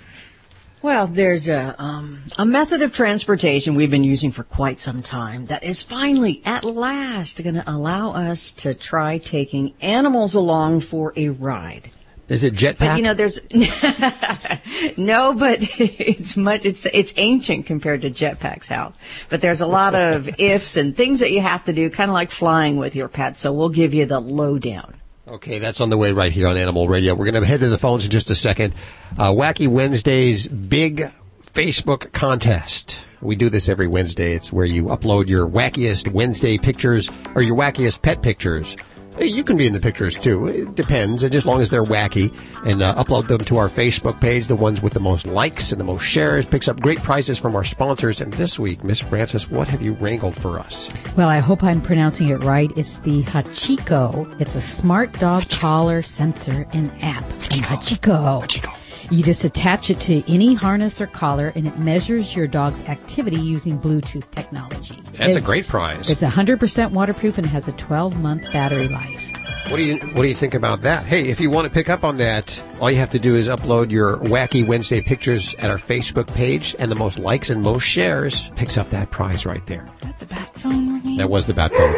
Well, 0.81 1.05
there's 1.05 1.47
a 1.47 1.75
um, 1.77 2.23
a 2.39 2.45
method 2.45 2.81
of 2.81 2.91
transportation 2.91 3.75
we've 3.75 3.91
been 3.91 4.03
using 4.03 4.31
for 4.31 4.43
quite 4.43 4.79
some 4.79 5.03
time 5.03 5.45
that 5.45 5.63
is 5.63 5.83
finally, 5.83 6.41
at 6.43 6.63
last, 6.63 7.43
going 7.43 7.55
to 7.55 7.63
allow 7.69 8.11
us 8.11 8.51
to 8.53 8.73
try 8.73 9.19
taking 9.19 9.75
animals 9.81 10.33
along 10.33 10.79
for 10.79 11.13
a 11.15 11.29
ride. 11.29 11.91
Is 12.29 12.43
it 12.43 12.55
jetpack? 12.55 12.79
But 12.79 12.97
you 12.97 13.03
know, 13.03 13.13
there's 13.13 13.39
no, 14.97 15.33
but 15.33 15.59
it's 15.79 16.35
much. 16.35 16.65
It's 16.65 16.85
it's 16.85 17.13
ancient 17.17 17.67
compared 17.67 18.01
to 18.01 18.09
jetpacks, 18.09 18.67
Hal. 18.67 18.93
But 19.29 19.41
there's 19.41 19.61
a 19.61 19.67
lot 19.67 19.93
of 19.93 20.29
ifs 20.39 20.77
and 20.77 20.95
things 20.95 21.19
that 21.19 21.31
you 21.31 21.41
have 21.41 21.65
to 21.65 21.73
do, 21.73 21.89
kind 21.91 22.09
of 22.09 22.13
like 22.13 22.31
flying 22.31 22.77
with 22.77 22.95
your 22.95 23.07
pet. 23.07 23.37
So 23.37 23.53
we'll 23.53 23.69
give 23.69 23.93
you 23.93 24.05
the 24.05 24.19
lowdown. 24.19 24.95
Okay, 25.31 25.59
that's 25.59 25.79
on 25.79 25.89
the 25.89 25.97
way 25.97 26.11
right 26.11 26.29
here 26.33 26.45
on 26.45 26.57
Animal 26.57 26.89
Radio. 26.89 27.15
We're 27.15 27.31
going 27.31 27.41
to 27.41 27.47
head 27.47 27.61
to 27.61 27.69
the 27.69 27.77
phones 27.77 28.03
in 28.03 28.11
just 28.11 28.29
a 28.29 28.35
second. 28.35 28.73
Uh, 29.17 29.31
Wacky 29.31 29.65
Wednesday's 29.65 30.45
big 30.45 31.09
Facebook 31.41 32.11
contest. 32.11 32.99
We 33.21 33.37
do 33.37 33.49
this 33.49 33.69
every 33.69 33.87
Wednesday. 33.87 34.35
It's 34.35 34.51
where 34.51 34.65
you 34.65 34.87
upload 34.87 35.29
your 35.29 35.47
wackiest 35.47 36.11
Wednesday 36.11 36.57
pictures 36.57 37.09
or 37.33 37.41
your 37.41 37.55
wackiest 37.55 38.01
pet 38.01 38.21
pictures. 38.21 38.75
You 39.19 39.43
can 39.43 39.57
be 39.57 39.67
in 39.67 39.73
the 39.73 39.79
pictures 39.79 40.17
too. 40.17 40.47
It 40.47 40.75
depends, 40.75 41.23
and 41.23 41.35
as 41.35 41.45
long 41.45 41.61
as 41.61 41.69
they're 41.69 41.83
wacky, 41.83 42.33
and 42.65 42.81
uh, 42.81 42.95
upload 42.95 43.27
them 43.27 43.39
to 43.41 43.57
our 43.57 43.67
Facebook 43.67 44.19
page. 44.21 44.47
The 44.47 44.55
ones 44.55 44.81
with 44.81 44.93
the 44.93 44.99
most 44.99 45.27
likes 45.27 45.71
and 45.71 45.79
the 45.79 45.85
most 45.85 46.03
shares 46.03 46.45
picks 46.45 46.67
up 46.67 46.79
great 46.79 46.99
prizes 46.99 47.37
from 47.37 47.55
our 47.55 47.63
sponsors. 47.63 48.21
And 48.21 48.33
this 48.33 48.57
week, 48.57 48.83
Miss 48.83 48.99
Francis, 48.99 49.49
what 49.49 49.67
have 49.67 49.81
you 49.81 49.93
wrangled 49.93 50.35
for 50.35 50.59
us? 50.59 50.89
Well, 51.15 51.29
I 51.29 51.39
hope 51.39 51.63
I'm 51.63 51.81
pronouncing 51.81 52.29
it 52.29 52.43
right. 52.43 52.71
It's 52.75 52.99
the 52.99 53.23
Hachiko. 53.23 54.39
It's 54.39 54.55
a 54.55 54.61
smart 54.61 55.11
dog 55.19 55.49
collar 55.49 56.01
sensor 56.01 56.67
and 56.73 56.91
app 57.01 57.25
from 57.25 57.61
Hachiko. 57.61 58.41
Hachiko. 58.43 58.80
You 59.11 59.23
just 59.23 59.43
attach 59.43 59.89
it 59.89 59.99
to 60.01 60.23
any 60.33 60.53
harness 60.53 61.01
or 61.01 61.07
collar 61.07 61.51
and 61.55 61.67
it 61.67 61.77
measures 61.77 62.33
your 62.33 62.47
dog's 62.47 62.81
activity 62.87 63.35
using 63.41 63.77
Bluetooth 63.77 64.31
technology. 64.31 64.95
That's 65.17 65.19
It's- 65.19 65.35
a 65.35 65.41
great 65.41 65.67
prize. 65.67 66.09
It's 66.09 66.23
100% 66.23 66.91
waterproof 66.93 67.37
and 67.37 67.45
has 67.47 67.67
a 67.67 67.73
12 67.73 68.19
month 68.21 68.49
battery 68.53 68.87
life. 68.87 69.29
What 69.67 69.77
do 69.77 69.83
you 69.83 69.97
What 69.97 70.21
do 70.23 70.27
you 70.29 70.33
think 70.33 70.53
about 70.53 70.81
that? 70.81 71.05
Hey, 71.05 71.25
if 71.29 71.39
you 71.41 71.49
want 71.49 71.65
to 71.65 71.69
pick 71.73 71.89
up 71.89 72.03
on 72.05 72.17
that, 72.17 72.61
all 72.79 72.89
you 72.89 72.97
have 72.97 73.09
to 73.11 73.19
do 73.19 73.35
is 73.35 73.47
upload 73.49 73.91
your 73.91 74.17
wacky 74.17 74.65
Wednesday 74.65 75.01
pictures 75.01 75.55
at 75.59 75.69
our 75.69 75.77
Facebook 75.77 76.27
page, 76.33 76.75
and 76.79 76.89
the 76.91 76.95
most 76.95 77.19
likes 77.19 77.49
and 77.49 77.61
most 77.61 77.83
shares 77.83 78.49
picks 78.55 78.77
up 78.77 78.89
that 78.91 79.11
prize 79.11 79.45
right 79.45 79.65
there. 79.65 79.87
That 80.01 80.19
the 80.19 80.25
bat 80.25 80.49
phone 80.55 80.93
ringing. 80.95 81.17
That 81.17 81.29
was 81.29 81.47
the 81.47 81.53
bat 81.53 81.71
phone. 81.73 81.93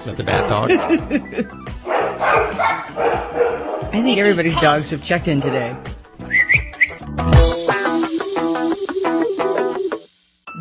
Is 0.00 0.06
that 0.06 0.16
the 0.16 0.22
bat 0.24 0.48
dog? 0.48 0.70
Think 4.18 4.30
everybody's 4.30 4.56
dogs 4.56 4.90
have 4.90 5.00
checked 5.00 5.28
in 5.28 5.40
today. 5.40 5.76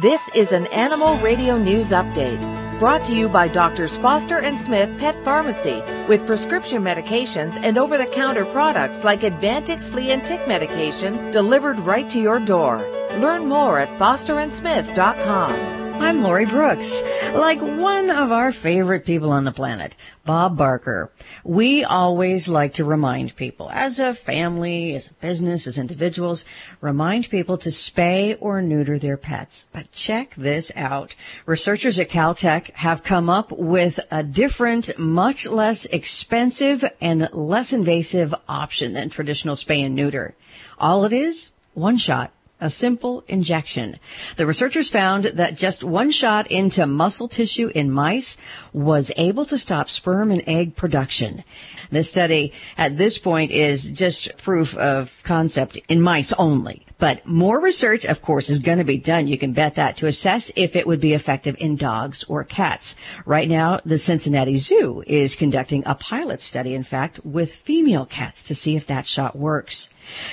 This 0.03 0.21
is 0.35 0.51
an 0.51 0.67
Animal 0.67 1.17
Radio 1.23 1.57
News 1.57 1.89
Update 1.89 2.39
brought 2.77 3.03
to 3.05 3.15
you 3.15 3.27
by 3.27 3.47
Doctors 3.47 3.97
Foster 3.97 4.37
and 4.37 4.59
Smith 4.59 4.95
Pet 4.99 5.15
Pharmacy 5.25 5.81
with 6.07 6.27
prescription 6.27 6.83
medications 6.83 7.57
and 7.63 7.79
over 7.79 7.97
the 7.97 8.05
counter 8.05 8.45
products 8.45 9.03
like 9.03 9.21
Advantix 9.21 9.89
flea 9.89 10.11
and 10.11 10.23
tick 10.23 10.47
medication 10.47 11.31
delivered 11.31 11.79
right 11.79 12.07
to 12.11 12.19
your 12.19 12.39
door. 12.39 12.77
Learn 13.17 13.47
more 13.47 13.79
at 13.79 13.89
fosterandsmith.com. 13.97 15.76
I'm 15.99 16.21
Lori 16.21 16.45
Brooks. 16.45 17.01
Like 17.33 17.59
one 17.59 18.09
of 18.09 18.31
our 18.31 18.51
favorite 18.51 19.05
people 19.05 19.31
on 19.31 19.43
the 19.43 19.51
planet, 19.51 19.95
Bob 20.25 20.55
Barker, 20.57 21.11
we 21.43 21.83
always 21.83 22.47
like 22.47 22.73
to 22.73 22.85
remind 22.85 23.35
people, 23.35 23.69
as 23.71 23.99
a 23.99 24.13
family, 24.13 24.95
as 24.95 25.07
a 25.07 25.13
business, 25.13 25.67
as 25.67 25.77
individuals, 25.77 26.45
remind 26.81 27.29
people 27.29 27.57
to 27.57 27.69
spay 27.69 28.37
or 28.39 28.61
neuter 28.61 28.97
their 28.97 29.17
pets. 29.17 29.65
But 29.73 29.91
check 29.91 30.33
this 30.35 30.71
out. 30.75 31.15
Researchers 31.45 31.99
at 31.99 32.09
Caltech 32.09 32.71
have 32.75 33.03
come 33.03 33.29
up 33.29 33.51
with 33.51 33.99
a 34.11 34.23
different, 34.23 34.97
much 34.97 35.47
less 35.47 35.85
expensive 35.85 36.85
and 37.01 37.29
less 37.33 37.73
invasive 37.73 38.33
option 38.47 38.93
than 38.93 39.09
traditional 39.09 39.55
spay 39.55 39.85
and 39.85 39.95
neuter. 39.95 40.35
All 40.77 41.05
it 41.05 41.13
is, 41.13 41.49
one 41.73 41.97
shot 41.97 42.31
a 42.59 42.69
simple 42.69 43.23
injection. 43.27 43.97
The 44.35 44.45
researchers 44.45 44.89
found 44.89 45.25
that 45.25 45.55
just 45.55 45.83
one 45.83 46.11
shot 46.11 46.49
into 46.51 46.87
muscle 46.87 47.27
tissue 47.27 47.71
in 47.75 47.91
mice 47.91 48.37
was 48.73 49.11
able 49.17 49.45
to 49.45 49.57
stop 49.57 49.89
sperm 49.89 50.31
and 50.31 50.43
egg 50.47 50.75
production. 50.75 51.43
This 51.89 52.09
study 52.09 52.53
at 52.77 52.97
this 52.97 53.17
point 53.17 53.51
is 53.51 53.85
just 53.85 54.35
proof 54.37 54.75
of 54.77 55.21
concept 55.23 55.77
in 55.87 56.01
mice 56.01 56.33
only. 56.33 56.83
But 56.99 57.27
more 57.27 57.61
research, 57.61 58.05
of 58.05 58.23
course, 58.23 58.49
is 58.49 58.59
going 58.59 58.79
to 58.79 58.83
be 58.83 58.97
done. 58.97 59.27
You 59.27 59.37
can 59.37 59.53
bet 59.53 59.75
that 59.75 59.97
to 59.97 60.07
assess 60.07 60.51
if 60.55 60.75
it 60.75 60.87
would 60.87 60.99
be 60.99 61.13
effective 61.13 61.55
in 61.59 61.75
dogs 61.75 62.23
or 62.27 62.43
cats. 62.43 62.95
Right 63.25 63.47
now, 63.47 63.79
the 63.85 63.99
Cincinnati 63.99 64.57
Zoo 64.57 65.03
is 65.05 65.35
conducting 65.35 65.83
a 65.85 65.93
pilot 65.93 66.41
study, 66.41 66.73
in 66.73 66.83
fact, 66.83 67.23
with 67.23 67.53
female 67.53 68.07
cats 68.07 68.41
to 68.43 68.55
see 68.55 68.75
if 68.75 68.87
that 68.87 69.05
shot 69.05 69.35
works. 69.35 69.89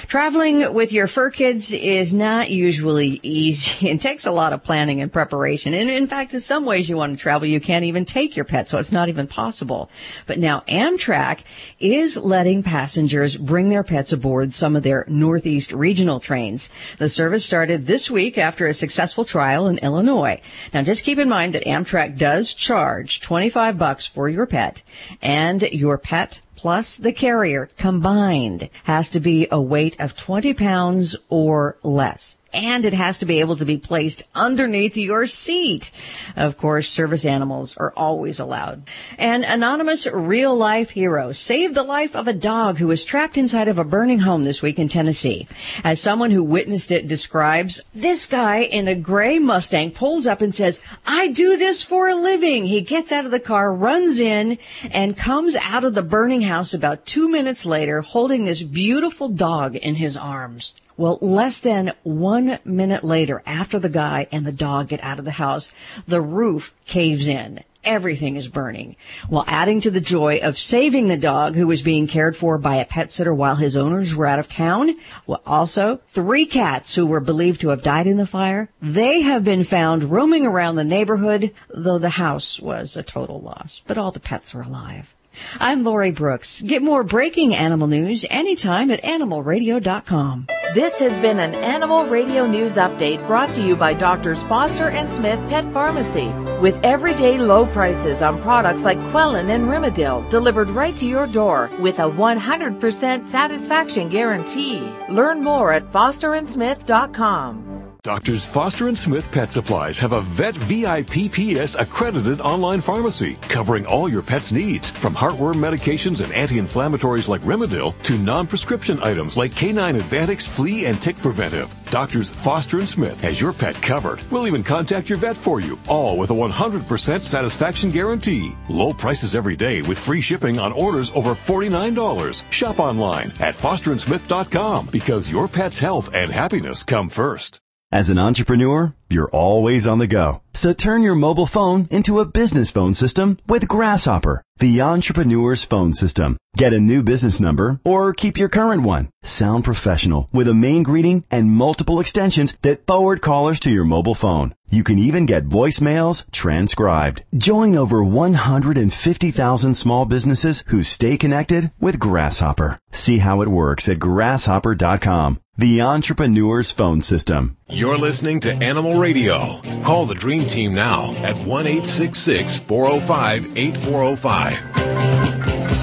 Traveling 0.07 0.73
with 0.73 0.93
your 0.93 1.07
fur 1.07 1.31
kids 1.31 1.73
is 1.73 2.15
not 2.15 2.51
usually 2.51 3.21
easy 3.23 3.89
and 3.91 4.01
takes 4.01 4.27
a 4.27 4.31
lot 4.31 4.53
of 4.53 4.63
planning 4.63 5.01
and 5.01 5.13
preparation. 5.13 5.75
And 5.75 5.91
in 5.91 6.07
fact, 6.07 6.35
in 6.35 6.41
some 6.41 6.65
ways 6.65 6.89
you 6.89 6.97
want 6.97 7.17
to 7.17 7.23
travel, 7.23 7.49
you 7.49 7.61
can't 7.61 7.85
even 7.85 8.05
take 8.05 8.37
your 8.37 8.45
pet, 8.45 8.69
so 8.69 8.79
it's 8.79 8.93
not 8.93 9.09
even 9.09 9.27
possible. 9.27 9.91
But 10.27 10.39
now 10.39 10.63
Amtrak 10.69 11.41
is 11.81 12.17
letting 12.17 12.63
passengers 12.63 13.37
bring 13.37 13.69
their 13.69 13.83
pets 13.83 14.13
aboard 14.13 14.53
some 14.53 14.77
of 14.77 14.83
their 14.83 15.05
Northeast 15.09 15.73
regional 15.73 16.21
trains. 16.21 16.71
The 16.99 17.09
service 17.09 17.45
started 17.45 17.87
this 17.87 18.11
week 18.11 18.39
after 18.39 18.67
a 18.67 18.75
successful 18.75 19.25
trial 19.25 19.67
in 19.67 19.79
Illinois. 19.79 20.41
Now 20.73 20.83
just 20.83 21.05
keep 21.05 21.19
in 21.19 21.29
mind 21.29 21.55
that 21.55 21.65
Amtrak 21.65 22.19
does 22.19 22.55
charge 22.55 23.21
25 23.21 23.79
bucks 23.79 24.07
for 24.07 24.29
your 24.29 24.47
pet 24.47 24.83
and 25.23 25.63
your 25.63 25.99
pet 25.99 26.41
plus 26.65 26.97
the 26.97 27.13
carrier 27.13 27.69
combined 27.77 28.71
has 28.85 29.11
to 29.11 29.21
be 29.21 29.47
a 29.51 29.61
weight 29.61 30.01
of 30.01 30.17
20 30.17 30.55
pounds 30.55 31.15
or 31.29 31.77
less. 31.83 32.39
And 32.55 32.85
it 32.85 32.95
has 32.95 33.19
to 33.19 33.27
be 33.27 33.41
able 33.41 33.57
to 33.57 33.65
be 33.65 33.77
placed 33.77 34.23
underneath 34.35 34.97
your 34.97 35.27
seat. 35.27 35.91
Of 36.37 36.57
course, 36.57 36.89
service 36.89 37.25
animals 37.25 37.77
are 37.77 37.93
always 37.97 38.39
allowed. 38.39 38.89
An 39.19 39.45
anonymous 39.45 40.07
real 40.07 40.55
life 40.55 40.91
hero 40.91 41.33
saved 41.33 41.75
the 41.75 41.83
life 41.83 42.15
of 42.15 42.29
a 42.29 42.33
dog 42.33 42.79
who 42.79 42.87
was 42.87 43.05
trapped 43.05 43.37
inside 43.37 43.69
of 43.69 43.79
a 43.79 43.85
burning 43.85 44.21
home 44.21 44.45
this 44.45 44.63
week 44.63 44.79
in 44.79 44.89
Tennessee. 44.89 45.49
As 45.83 46.01
someone 46.01 46.31
who 46.31 46.45
witnessed 46.45 46.93
it 46.93 47.09
describes, 47.09 47.81
this 47.95 48.27
guy 48.27 48.59
in 48.59 48.87
a 48.87 48.95
gray 48.95 49.39
Mustang 49.39 49.91
pulls 49.91 50.27
up 50.27 50.41
and 50.41 50.55
says, 50.55 50.81
I 51.05 51.29
do 51.29 51.57
this 51.57 51.83
for 51.83 52.09
a 52.09 52.15
living. 52.15 52.67
He 52.67 52.81
gets 52.81 53.11
out 53.11 53.25
of 53.25 53.33
the 53.33 53.41
car, 53.41 53.75
runs 53.75 54.21
in, 54.21 54.59
and 54.91 55.17
comes 55.17 55.57
out 55.57 55.85
of 55.85 55.95
the 55.95 56.03
burning 56.03 56.43
house 56.43 56.73
about 56.73 57.05
two 57.05 57.29
minutes 57.29 57.67
later 57.67 58.03
holding 58.03 58.45
this 58.45 58.63
beautiful 58.63 59.29
dog 59.29 59.75
in 59.75 59.97
his 59.97 60.17
arms. 60.17 60.75
Well, 60.97 61.19
less 61.21 61.59
than 61.59 61.93
one 62.03 62.59
minute 62.65 63.03
later, 63.03 63.43
after 63.47 63.79
the 63.79 63.89
guy 63.89 64.29
and 64.31 64.47
the 64.47 64.53
dog 64.53 64.89
get 64.89 65.03
out 65.03 65.19
of 65.19 65.25
the 65.25 65.33
house, 65.33 65.71
the 66.07 66.21
roof 66.21 66.75
caves 66.87 67.27
in 67.27 67.65
everything 67.85 68.37
is 68.37 68.49
burning, 68.49 68.97
while 69.29 69.45
adding 69.47 69.81
to 69.83 69.91
the 69.91 70.01
joy 70.01 70.39
of 70.43 70.59
saving 70.59 71.09
the 71.09 71.17
dog 71.17 71.55
who 71.55 71.67
was 71.67 71.83
being 71.83 72.07
cared 72.07 72.37
for 72.37 72.59
by 72.59 72.77
a 72.77 72.85
pet 72.85 73.13
sitter 73.13 73.35
while 73.35 73.57
his 73.57 73.77
owners 73.77 74.15
were 74.15 74.27
out 74.27 74.39
of 74.39 74.49
town. 74.49 74.97
Well, 75.27 75.43
also, 75.47 76.01
three 76.09 76.47
cats 76.47 76.95
who 76.95 77.07
were 77.07 77.21
believed 77.21 77.61
to 77.61 77.69
have 77.69 77.83
died 77.83 78.07
in 78.07 78.17
the 78.17 78.27
fire, 78.27 78.71
they 78.81 79.21
have 79.23 79.45
been 79.45 79.65
found 79.65 80.05
roaming 80.05 80.47
around 80.47 80.77
the 80.77 80.85
neighborhood, 80.85 81.53
though 81.69 81.99
the 81.99 82.11
house 82.11 82.61
was 82.61 82.97
a 82.97 83.03
total 83.03 83.41
loss, 83.41 83.83
but 83.87 83.99
all 83.99 84.13
the 84.13 84.21
pets 84.21 84.55
are 84.55 84.63
alive. 84.63 85.15
I'm 85.61 85.83
Lori 85.85 86.11
Brooks. 86.11 86.63
Get 86.63 86.83
more 86.83 87.05
breaking 87.05 87.55
animal 87.55 87.87
news 87.87 88.25
anytime 88.31 88.91
at 88.91 89.03
animalradio.com. 89.03 90.47
This 90.75 90.99
has 90.99 91.17
been 91.21 91.39
an 91.39 91.55
Animal 91.55 92.05
Radio 92.07 92.47
News 92.47 92.75
Update 92.75 93.25
brought 93.27 93.55
to 93.55 93.65
you 93.65 93.77
by 93.77 93.95
Doctors 93.95 94.43
Foster 94.45 94.89
and 94.89 95.13
Smith 95.13 95.39
Pet 95.49 95.65
Pharmacy. 95.73 96.27
With 96.61 96.79
everyday 96.83 97.39
low 97.39 97.67
prices 97.67 98.23
on 98.23 98.43
products 98.43 98.83
like 98.83 98.99
Quellin 99.13 99.51
and 99.51 99.67
Rimadyl 99.67 100.29
delivered 100.31 100.69
right 100.71 100.97
to 100.97 101.07
your 101.07 101.29
door 101.29 101.71
with 101.81 102.01
a 102.01 102.11
100% 102.11 103.25
satisfaction 103.25 104.09
guarantee. 104.09 104.81
Learn 105.09 105.45
more 105.45 105.73
at 105.73 105.91
fosterandsmith.com. 105.93 107.64
Doctors 108.05 108.45
Foster 108.45 108.89
and 108.89 108.99
Smith 108.99 109.33
Pet 109.33 109.51
Supplies 109.51 109.99
have 109.99 110.13
a 110.13 110.21
Vet 110.21 110.55
VIPPS 110.55 111.75
accredited 111.81 112.39
online 112.43 112.83
pharmacy 112.83 113.39
covering 113.49 113.87
all 113.87 114.11
your 114.11 114.21
pet's 114.21 114.53
needs, 114.53 114.91
from 114.91 115.15
heartworm 115.15 115.55
medications 115.55 116.23
and 116.23 116.31
anti-inflammatories 116.35 117.29
like 117.29 117.41
Rimadyl 117.41 117.95
to 118.03 118.19
non-prescription 118.19 119.03
items 119.03 119.39
like 119.39 119.53
K9 119.53 119.99
Advantix 119.99 120.47
Flea 120.47 120.85
and 120.85 121.01
Tick 121.01 121.17
Preventive. 121.17 121.75
Doctors 121.91 122.31
Foster 122.31 122.79
and 122.79 122.87
Smith 122.87 123.19
has 123.23 123.41
your 123.41 123.55
pet 123.55 123.75
covered. 123.77 124.21
We'll 124.31 124.47
even 124.47 124.63
contact 124.63 125.09
your 125.09 125.17
vet 125.17 125.39
for 125.39 125.63
you, 125.63 125.81
all 125.89 126.19
with 126.19 126.29
a 126.29 126.35
100% 126.35 127.23
satisfaction 127.23 127.91
guarantee. 127.91 128.55
Low 128.69 128.93
prices 128.93 129.35
every 129.35 129.57
day 129.57 129.81
with 129.81 129.99
free 129.99 130.21
shipping 130.21 130.59
on 130.59 130.73
orders 130.75 131.11
over 131.13 131.31
$49. 131.31 132.53
Shop 132.53 132.79
online 132.79 133.33
at 133.41 133.55
fosterandsmith.com 133.55 134.89
because 134.93 135.33
your 135.33 135.49
pet's 135.49 135.79
health 135.79 136.11
and 136.13 136.31
happiness 136.31 136.83
come 136.83 137.09
first. 137.09 137.61
As 137.95 138.11
an 138.11 138.19
entrepreneur, 138.19 138.93
you're 139.09 139.31
always 139.31 139.87
on 139.87 140.01
the 140.01 140.09
go. 140.09 140.43
So 140.53 140.73
turn 140.73 141.03
your 141.03 141.15
mobile 141.15 141.47
phone 141.47 141.87
into 141.93 142.19
a 142.19 142.25
business 142.25 142.73
phone 142.73 142.93
system 142.93 143.39
with 143.47 143.69
Grasshopper, 143.69 144.43
the 144.59 144.81
entrepreneur's 144.81 145.65
phone 145.65 145.93
system. 145.93 146.37
Get 146.57 146.73
a 146.73 146.79
new 146.79 147.03
business 147.03 147.41
number 147.41 147.81
or 147.85 148.13
keep 148.13 148.39
your 148.39 148.49
current 148.49 148.83
one. 148.83 149.09
Sound 149.23 149.65
professional 149.65 150.29
with 150.33 150.47
a 150.47 150.55
main 150.55 150.85
greeting 150.85 151.25
and 151.31 151.51
multiple 151.51 151.99
extensions 151.99 152.57
that 152.63 152.87
forward 152.87 153.21
callers 153.21 153.59
to 153.61 153.71
your 153.71 153.85
mobile 153.85 154.15
phone. 154.15 154.55
You 154.69 154.85
can 154.85 154.99
even 154.99 155.27
get 155.27 155.49
voicemails 155.49 156.31
transcribed. 156.31 157.25
Join 157.37 157.75
over 157.77 158.05
150,000 158.05 159.75
small 159.75 160.05
businesses 160.05 160.65
who 160.69 160.83
stay 160.83 161.17
connected 161.17 161.73
with 161.81 161.99
Grasshopper. 161.99 162.79
See 162.93 163.19
how 163.19 163.41
it 163.43 163.49
works 163.49 163.89
at 163.89 163.99
grasshopper.com. 163.99 165.41
The 165.57 165.83
entrepreneur's 165.83 166.73
phone 166.73 167.01
system. 167.03 167.57
You're 167.69 167.99
listening 167.99 168.41
to 168.41 168.53
Animal 168.53 168.99
Radio. 168.99 169.61
Call 169.83 170.07
the 170.07 170.15
Dream 170.17 170.47
Team 170.47 170.75
now 170.75 171.15
at 171.15 171.37
1 171.47 171.67
405 171.67 173.59
8405. 173.59 174.44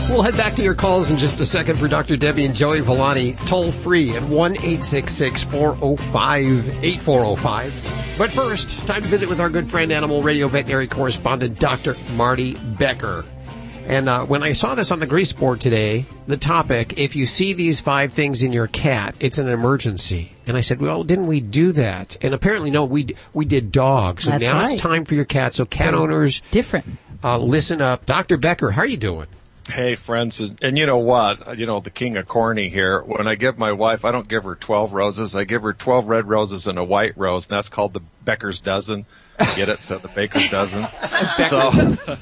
We'll 0.09 0.23
head 0.23 0.35
back 0.35 0.55
to 0.55 0.61
your 0.61 0.75
calls 0.75 1.09
in 1.09 1.17
just 1.17 1.39
a 1.39 1.45
second 1.45 1.79
for 1.79 1.87
Dr. 1.87 2.17
Debbie 2.17 2.45
and 2.45 2.53
Joey 2.53 2.81
Villani, 2.81 3.33
toll 3.45 3.71
free 3.71 4.13
at 4.15 4.23
1 4.23 4.55
405 4.55 6.83
8405. 6.83 8.17
But 8.17 8.31
first, 8.31 8.85
time 8.85 9.03
to 9.03 9.07
visit 9.07 9.29
with 9.29 9.39
our 9.39 9.49
good 9.49 9.69
friend, 9.69 9.91
Animal 9.91 10.21
Radio 10.21 10.49
veterinary 10.49 10.87
correspondent, 10.87 11.59
Dr. 11.59 11.95
Marty 12.11 12.55
Becker. 12.55 13.23
And 13.85 14.07
uh, 14.07 14.25
when 14.25 14.43
I 14.43 14.53
saw 14.53 14.75
this 14.75 14.91
on 14.91 14.99
the 14.99 15.07
grease 15.07 15.33
board 15.33 15.59
today, 15.59 16.05
the 16.27 16.37
topic, 16.37 16.93
if 16.97 17.15
you 17.15 17.25
see 17.25 17.53
these 17.53 17.81
five 17.81 18.13
things 18.13 18.43
in 18.43 18.53
your 18.53 18.67
cat, 18.67 19.15
it's 19.19 19.37
an 19.37 19.47
emergency. 19.47 20.33
And 20.45 20.55
I 20.55 20.61
said, 20.61 20.81
well, 20.81 21.03
didn't 21.03 21.27
we 21.27 21.39
do 21.39 21.71
that? 21.73 22.17
And 22.21 22.33
apparently, 22.33 22.69
no, 22.69 22.85
we 22.85 23.15
we 23.33 23.45
did 23.45 23.71
dogs. 23.71 24.25
So 24.25 24.31
That's 24.31 24.43
now 24.43 24.61
right. 24.61 24.71
it's 24.71 24.79
time 24.79 25.05
for 25.05 25.15
your 25.15 25.25
cat. 25.25 25.55
So 25.55 25.65
cat 25.65 25.93
owners, 25.93 26.41
different. 26.51 26.85
Uh, 27.23 27.37
listen 27.37 27.81
up, 27.81 28.05
Dr. 28.05 28.37
Becker. 28.37 28.71
How 28.71 28.81
are 28.81 28.87
you 28.87 28.97
doing? 28.97 29.27
Hey, 29.69 29.95
friends, 29.95 30.39
and, 30.39 30.57
and 30.63 30.77
you 30.77 30.85
know 30.87 30.97
what? 30.97 31.57
You 31.57 31.65
know, 31.67 31.79
the 31.79 31.91
king 31.91 32.17
of 32.17 32.27
corny 32.27 32.69
here. 32.69 33.01
When 33.01 33.27
I 33.27 33.35
give 33.35 33.57
my 33.59 33.71
wife, 33.71 34.03
I 34.03 34.11
don't 34.11 34.27
give 34.27 34.43
her 34.43 34.55
12 34.55 34.91
roses. 34.91 35.35
I 35.35 35.43
give 35.43 35.61
her 35.61 35.71
12 35.71 36.07
red 36.07 36.27
roses 36.27 36.65
and 36.65 36.79
a 36.79 36.83
white 36.83 37.15
rose, 37.15 37.45
and 37.45 37.51
that's 37.51 37.69
called 37.69 37.93
the 37.93 38.01
Becker's 38.25 38.59
dozen. 38.59 39.05
Get 39.55 39.69
it? 39.69 39.83
So 39.83 39.97
the 39.97 40.07
baker's 40.07 40.49
dozen. 40.49 40.85
so 41.47 41.69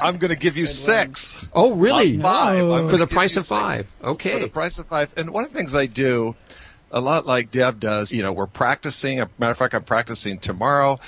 I'm 0.00 0.18
going 0.18 0.30
to 0.30 0.36
give 0.36 0.56
you 0.56 0.66
six. 0.66 1.42
Oh, 1.52 1.76
really? 1.76 2.18
Five. 2.20 2.68
I'm 2.68 2.88
For 2.88 2.98
the 2.98 3.06
price 3.06 3.36
you 3.36 3.40
of 3.40 3.46
six. 3.46 3.60
five. 3.60 3.94
Okay. 4.02 4.32
For 4.32 4.38
the 4.38 4.48
price 4.48 4.78
of 4.78 4.86
five. 4.86 5.10
And 5.16 5.30
one 5.30 5.44
of 5.44 5.52
the 5.52 5.56
things 5.56 5.74
I 5.74 5.86
do, 5.86 6.34
a 6.90 7.00
lot 7.00 7.26
like 7.26 7.50
Deb 7.50 7.80
does, 7.80 8.12
you 8.12 8.22
know, 8.22 8.32
we're 8.32 8.46
practicing. 8.46 9.20
A 9.20 9.30
matter 9.38 9.52
of 9.52 9.58
fact, 9.58 9.74
I'm 9.74 9.82
practicing 9.82 10.38
tomorrow. 10.38 10.98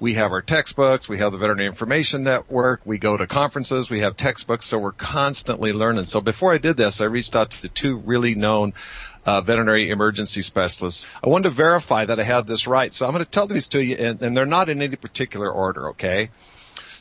We 0.00 0.14
have 0.14 0.32
our 0.32 0.40
textbooks. 0.40 1.10
We 1.10 1.18
have 1.18 1.32
the 1.32 1.38
Veterinary 1.38 1.68
Information 1.68 2.24
Network. 2.24 2.80
We 2.86 2.96
go 2.96 3.18
to 3.18 3.26
conferences. 3.26 3.90
We 3.90 4.00
have 4.00 4.16
textbooks. 4.16 4.64
So 4.64 4.78
we're 4.78 4.92
constantly 4.92 5.74
learning. 5.74 6.04
So 6.06 6.22
before 6.22 6.54
I 6.54 6.58
did 6.58 6.78
this, 6.78 7.02
I 7.02 7.04
reached 7.04 7.36
out 7.36 7.50
to 7.50 7.60
the 7.60 7.68
two 7.68 7.96
really 7.98 8.34
known 8.34 8.72
uh, 9.26 9.42
veterinary 9.42 9.90
emergency 9.90 10.40
specialists. 10.40 11.06
I 11.22 11.28
wanted 11.28 11.44
to 11.44 11.50
verify 11.50 12.06
that 12.06 12.18
I 12.18 12.22
had 12.22 12.46
this 12.46 12.66
right. 12.66 12.94
So 12.94 13.04
I'm 13.04 13.12
going 13.12 13.22
to 13.24 13.30
tell 13.30 13.46
these 13.46 13.68
to 13.68 13.84
you, 13.84 13.96
and, 13.96 14.22
and 14.22 14.34
they're 14.34 14.46
not 14.46 14.70
in 14.70 14.80
any 14.80 14.96
particular 14.96 15.50
order, 15.50 15.90
okay? 15.90 16.30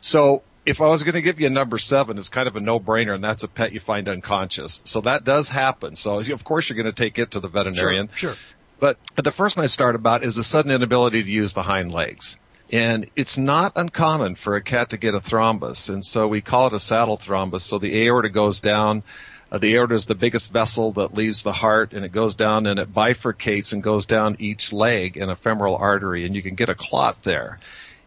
So 0.01 0.43
if 0.65 0.81
I 0.81 0.87
was 0.87 1.03
going 1.03 1.15
to 1.15 1.21
give 1.21 1.39
you 1.39 1.47
a 1.47 1.49
number 1.49 1.77
seven, 1.77 2.17
it's 2.17 2.27
kind 2.27 2.49
of 2.49 2.57
a 2.57 2.59
no-brainer, 2.59 3.15
and 3.15 3.23
that's 3.23 3.43
a 3.43 3.47
pet 3.47 3.71
you 3.71 3.79
find 3.79 4.09
unconscious. 4.09 4.81
So 4.83 4.99
that 5.01 5.23
does 5.23 5.49
happen. 5.49 5.95
So 5.95 6.19
of 6.19 6.43
course 6.43 6.67
you're 6.67 6.75
going 6.75 6.85
to 6.85 6.91
take 6.91 7.17
it 7.17 7.31
to 7.31 7.39
the 7.39 7.47
veterinarian. 7.47 8.09
Sure. 8.13 8.35
But 8.79 8.97
the 9.15 9.31
first 9.31 9.55
one 9.55 9.63
I 9.63 9.67
start 9.67 9.95
about 9.95 10.23
is 10.23 10.35
the 10.35 10.43
sudden 10.43 10.71
inability 10.71 11.23
to 11.23 11.29
use 11.29 11.53
the 11.53 11.63
hind 11.63 11.93
legs. 11.93 12.37
And 12.71 13.07
it's 13.15 13.37
not 13.37 13.73
uncommon 13.75 14.35
for 14.35 14.55
a 14.55 14.61
cat 14.61 14.91
to 14.91 14.97
get 14.97 15.15
a 15.15 15.19
thrombus. 15.19 15.89
And 15.89 16.05
so 16.05 16.27
we 16.27 16.41
call 16.41 16.67
it 16.67 16.73
a 16.73 16.79
saddle 16.79 17.17
thrombus. 17.17 17.61
So 17.61 17.79
the 17.79 18.05
aorta 18.05 18.29
goes 18.29 18.59
down. 18.59 19.03
Uh, 19.51 19.57
the 19.57 19.75
aorta 19.75 19.95
is 19.95 20.05
the 20.05 20.15
biggest 20.15 20.51
vessel 20.51 20.91
that 20.91 21.15
leaves 21.15 21.41
the 21.41 21.53
heart 21.53 21.93
and 21.93 22.05
it 22.05 22.11
goes 22.11 22.35
down 22.35 22.67
and 22.67 22.79
it 22.79 22.93
bifurcates 22.93 23.73
and 23.73 23.81
goes 23.81 24.05
down 24.05 24.35
each 24.37 24.71
leg 24.71 25.17
in 25.17 25.29
a 25.29 25.35
femoral 25.35 25.75
artery 25.75 26.25
and 26.25 26.35
you 26.35 26.43
can 26.43 26.53
get 26.53 26.69
a 26.69 26.75
clot 26.75 27.23
there. 27.23 27.59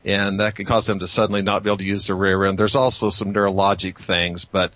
And 0.05 0.39
that 0.39 0.55
can 0.55 0.67
cause 0.67 0.87
them 0.87 1.01
to 1.01 1.09
suddenly 1.09 1.43
not 1.43 1.65
be 1.65 1.71
able 1.71 1.79
to 1.79 1.85
use 1.85 2.07
their 2.07 2.17
rear 2.17 2.45
end. 2.45 2.59
There's 2.59 2.77
also 2.77 3.11
some 3.11 3.33
neurologic 3.33 3.97
things, 3.97 4.45
but 4.45 4.73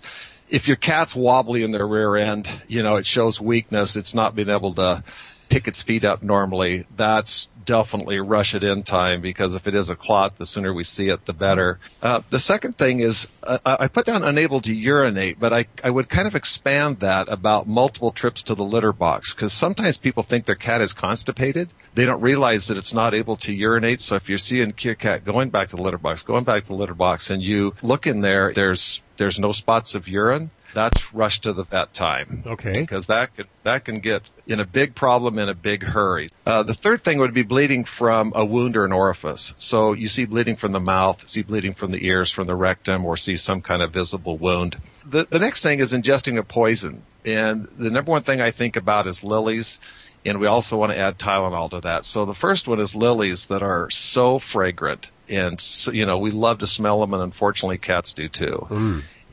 if 0.49 0.67
your 0.67 0.77
cat's 0.77 1.15
wobbly 1.15 1.63
in 1.63 1.71
their 1.71 1.87
rear 1.87 2.15
end, 2.15 2.49
you 2.67 2.83
know, 2.83 2.95
it 2.95 3.05
shows 3.05 3.39
weakness. 3.39 3.95
It's 3.95 4.13
not 4.13 4.35
being 4.35 4.49
able 4.49 4.73
to 4.75 5.03
pick 5.49 5.67
its 5.67 5.81
feet 5.81 6.05
up 6.05 6.23
normally. 6.23 6.85
That's 6.95 7.49
definitely 7.67 8.17
rush 8.17 8.55
it 8.55 8.63
in 8.63 8.81
time 8.81 9.21
because 9.21 9.53
if 9.53 9.67
it 9.67 9.75
is 9.75 9.89
a 9.91 9.95
clot, 9.95 10.37
the 10.39 10.45
sooner 10.45 10.73
we 10.73 10.83
see 10.83 11.09
it, 11.09 11.25
the 11.25 11.33
better. 11.33 11.79
Uh, 12.01 12.21
the 12.31 12.39
second 12.39 12.77
thing 12.77 13.01
is 13.01 13.27
uh, 13.43 13.59
I 13.63 13.87
put 13.87 14.05
down 14.07 14.23
unable 14.23 14.61
to 14.61 14.73
urinate, 14.73 15.39
but 15.39 15.53
I, 15.53 15.65
I 15.83 15.91
would 15.91 16.09
kind 16.09 16.27
of 16.27 16.33
expand 16.33 17.01
that 17.01 17.29
about 17.29 17.67
multiple 17.67 18.11
trips 18.11 18.41
to 18.43 18.55
the 18.55 18.63
litter 18.63 18.93
box 18.93 19.35
because 19.35 19.53
sometimes 19.53 19.97
people 19.97 20.23
think 20.23 20.45
their 20.45 20.55
cat 20.55 20.81
is 20.81 20.93
constipated. 20.93 21.69
They 21.93 22.05
don't 22.05 22.21
realize 22.21 22.67
that 22.67 22.77
it's 22.77 22.93
not 22.93 23.13
able 23.13 23.35
to 23.37 23.53
urinate. 23.53 24.01
So 24.01 24.15
if 24.15 24.29
you're 24.29 24.37
seeing 24.37 24.73
your 24.79 24.95
cat 24.95 25.25
going 25.25 25.49
back 25.49 25.67
to 25.69 25.75
the 25.75 25.83
litter 25.83 25.97
box, 25.97 26.23
going 26.23 26.45
back 26.45 26.63
to 26.63 26.69
the 26.69 26.75
litter 26.75 26.95
box 26.95 27.29
and 27.29 27.43
you 27.43 27.75
look 27.83 28.07
in 28.07 28.21
there, 28.21 28.53
there's, 28.53 29.01
there's 29.17 29.37
no 29.37 29.51
spots 29.51 29.93
of 29.93 30.07
urine. 30.07 30.51
That's 30.77 31.11
rush 31.11 31.41
to 31.41 31.53
the 31.53 31.63
vet 31.63 31.95
time. 31.95 32.43
Okay. 32.45 32.81
Because 32.81 33.07
that 33.07 33.35
could, 33.35 33.47
that 33.63 33.83
can 33.83 33.99
get 33.99 34.29
in 34.45 34.59
a 34.59 34.63
big 34.63 34.93
problem 34.93 35.39
in 35.39 35.49
a 35.49 35.55
big 35.55 35.81
hurry. 35.81 36.29
Uh, 36.45 36.61
the 36.61 36.75
third 36.75 37.03
thing 37.03 37.17
would 37.17 37.33
be 37.33 37.41
bleeding 37.41 37.83
from 37.83 38.31
a 38.35 38.45
wound 38.45 38.77
or 38.77 38.85
an 38.85 38.91
orifice. 38.91 39.55
So 39.57 39.93
you 39.93 40.07
see 40.07 40.25
bleeding 40.25 40.55
from 40.55 40.73
the 40.73 40.79
mouth, 40.79 41.27
see 41.27 41.41
bleeding 41.41 41.73
from 41.73 41.89
the 41.89 42.05
ears, 42.05 42.29
from 42.29 42.45
the 42.45 42.53
rectum, 42.53 43.05
or 43.05 43.17
see 43.17 43.37
some 43.37 43.63
kind 43.63 43.81
of 43.81 43.91
visible 43.91 44.37
wound. 44.37 44.77
The, 45.03 45.25
the 45.27 45.39
next 45.39 45.63
thing 45.63 45.79
is 45.79 45.93
ingesting 45.93 46.37
a 46.37 46.43
poison. 46.43 47.01
And 47.25 47.67
the 47.75 47.89
number 47.89 48.11
one 48.11 48.21
thing 48.21 48.39
I 48.39 48.51
think 48.51 48.75
about 48.75 49.07
is 49.07 49.23
lilies. 49.23 49.79
And 50.27 50.39
we 50.39 50.45
also 50.45 50.77
want 50.77 50.91
to 50.91 50.97
add 50.99 51.17
Tylenol 51.17 51.71
to 51.71 51.79
that. 51.79 52.05
So 52.05 52.23
the 52.25 52.35
first 52.35 52.67
one 52.67 52.79
is 52.79 52.93
lilies 52.93 53.47
that 53.47 53.63
are 53.63 53.89
so 53.89 54.37
fragrant. 54.37 55.09
And, 55.27 55.59
you 55.91 56.05
know, 56.05 56.19
we 56.19 56.29
love 56.29 56.59
to 56.59 56.67
smell 56.67 57.01
them, 57.01 57.15
and 57.15 57.23
unfortunately 57.23 57.79
cats 57.79 58.13
do 58.13 58.29
too. 58.29 58.67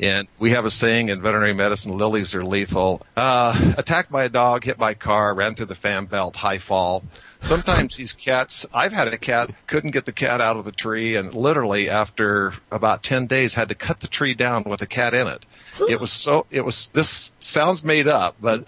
And 0.00 0.26
we 0.38 0.50
have 0.50 0.64
a 0.64 0.70
saying 0.70 1.08
in 1.08 1.22
veterinary 1.22 1.54
medicine, 1.54 1.96
lilies 1.96 2.34
are 2.34 2.44
lethal. 2.44 3.06
Uh, 3.16 3.74
attacked 3.78 4.10
by 4.10 4.24
a 4.24 4.28
dog, 4.28 4.64
hit 4.64 4.76
by 4.76 4.90
a 4.92 4.94
car, 4.94 5.32
ran 5.34 5.54
through 5.54 5.66
the 5.66 5.74
fan 5.74 6.06
belt, 6.06 6.36
high 6.36 6.58
fall. 6.58 7.04
Sometimes 7.40 7.96
these 7.96 8.12
cats, 8.12 8.66
I've 8.74 8.92
had 8.92 9.08
a 9.08 9.18
cat, 9.18 9.50
couldn't 9.66 9.92
get 9.92 10.04
the 10.04 10.12
cat 10.12 10.40
out 10.40 10.56
of 10.56 10.64
the 10.64 10.72
tree 10.72 11.14
and 11.14 11.32
literally 11.32 11.88
after 11.88 12.54
about 12.72 13.02
10 13.02 13.26
days 13.26 13.54
had 13.54 13.68
to 13.68 13.74
cut 13.74 14.00
the 14.00 14.08
tree 14.08 14.34
down 14.34 14.64
with 14.64 14.82
a 14.82 14.86
cat 14.86 15.14
in 15.14 15.28
it. 15.28 15.46
It 15.88 16.00
was 16.00 16.12
so, 16.12 16.46
it 16.50 16.62
was, 16.62 16.88
this 16.88 17.32
sounds 17.38 17.84
made 17.84 18.08
up, 18.08 18.36
but 18.40 18.64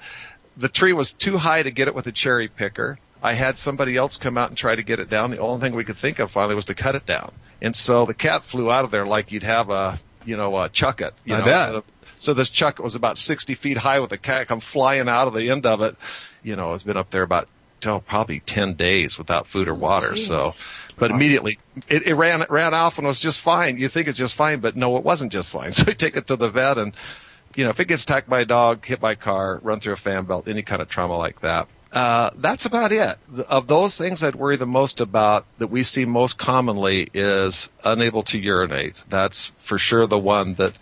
the 0.56 0.68
tree 0.68 0.92
was 0.92 1.12
too 1.12 1.38
high 1.38 1.62
to 1.62 1.70
get 1.70 1.88
it 1.88 1.94
with 1.94 2.06
a 2.06 2.12
cherry 2.12 2.48
picker. 2.48 2.98
I 3.22 3.32
had 3.32 3.58
somebody 3.58 3.96
else 3.96 4.16
come 4.16 4.38
out 4.38 4.50
and 4.50 4.56
try 4.58 4.76
to 4.76 4.82
get 4.82 5.00
it 5.00 5.10
down. 5.10 5.30
The 5.30 5.38
only 5.38 5.60
thing 5.60 5.74
we 5.74 5.84
could 5.84 5.96
think 5.96 6.18
of 6.18 6.30
finally 6.30 6.54
was 6.54 6.64
to 6.66 6.74
cut 6.74 6.94
it 6.94 7.06
down. 7.06 7.32
And 7.60 7.74
so 7.74 8.06
the 8.06 8.14
cat 8.14 8.44
flew 8.44 8.70
out 8.70 8.84
of 8.84 8.90
there 8.90 9.06
like 9.06 9.32
you'd 9.32 9.42
have 9.42 9.70
a, 9.70 9.98
you 10.26 10.36
know, 10.36 10.54
uh, 10.54 10.68
chuck 10.68 11.00
it. 11.00 11.14
You 11.24 11.36
I 11.36 11.38
know, 11.38 11.44
bet. 11.44 11.70
So, 11.70 11.84
so 12.18 12.34
this 12.34 12.50
chuck 12.50 12.78
was 12.78 12.94
about 12.94 13.18
60 13.18 13.54
feet 13.54 13.78
high 13.78 14.00
with 14.00 14.10
the 14.10 14.18
cat 14.18 14.48
come 14.48 14.60
flying 14.60 15.08
out 15.08 15.28
of 15.28 15.34
the 15.34 15.50
end 15.50 15.66
of 15.66 15.80
it. 15.80 15.96
You 16.42 16.56
know, 16.56 16.74
it's 16.74 16.84
been 16.84 16.96
up 16.96 17.10
there 17.10 17.22
about, 17.22 17.48
oh, 17.86 18.00
probably 18.00 18.40
10 18.40 18.74
days 18.74 19.18
without 19.18 19.46
food 19.46 19.68
or 19.68 19.72
oh, 19.72 19.76
water. 19.76 20.16
So, 20.16 20.52
but 20.98 21.10
immediately 21.10 21.58
it, 21.88 22.06
it 22.06 22.14
ran, 22.14 22.42
it 22.42 22.50
ran 22.50 22.74
off 22.74 22.98
and 22.98 23.06
was 23.06 23.20
just 23.20 23.40
fine. 23.40 23.78
You 23.78 23.88
think 23.88 24.08
it's 24.08 24.18
just 24.18 24.34
fine, 24.34 24.60
but 24.60 24.76
no, 24.76 24.96
it 24.96 25.04
wasn't 25.04 25.32
just 25.32 25.50
fine. 25.50 25.70
So 25.72 25.84
we 25.86 25.94
take 25.94 26.16
it 26.16 26.26
to 26.28 26.36
the 26.36 26.48
vet 26.48 26.78
and, 26.78 26.94
you 27.54 27.64
know, 27.64 27.70
if 27.70 27.80
it 27.80 27.86
gets 27.86 28.02
attacked 28.02 28.28
by 28.28 28.40
a 28.40 28.44
dog, 28.44 28.84
hit 28.84 29.00
by 29.00 29.12
a 29.12 29.16
car, 29.16 29.60
run 29.62 29.80
through 29.80 29.94
a 29.94 29.96
fan 29.96 30.24
belt, 30.24 30.48
any 30.48 30.62
kind 30.62 30.82
of 30.82 30.88
trauma 30.88 31.16
like 31.16 31.40
that, 31.40 31.68
uh, 31.96 32.28
that's 32.36 32.66
about 32.66 32.92
it. 32.92 33.18
Of 33.48 33.68
those 33.68 33.96
things 33.96 34.22
I'd 34.22 34.34
worry 34.34 34.58
the 34.58 34.66
most 34.66 35.00
about 35.00 35.46
that 35.56 35.68
we 35.68 35.82
see 35.82 36.04
most 36.04 36.36
commonly 36.36 37.08
is 37.14 37.70
unable 37.82 38.22
to 38.24 38.38
urinate. 38.38 39.02
That's 39.08 39.46
for 39.62 39.78
sure 39.78 40.06
the 40.06 40.18
one 40.18 40.54
that 40.54 40.74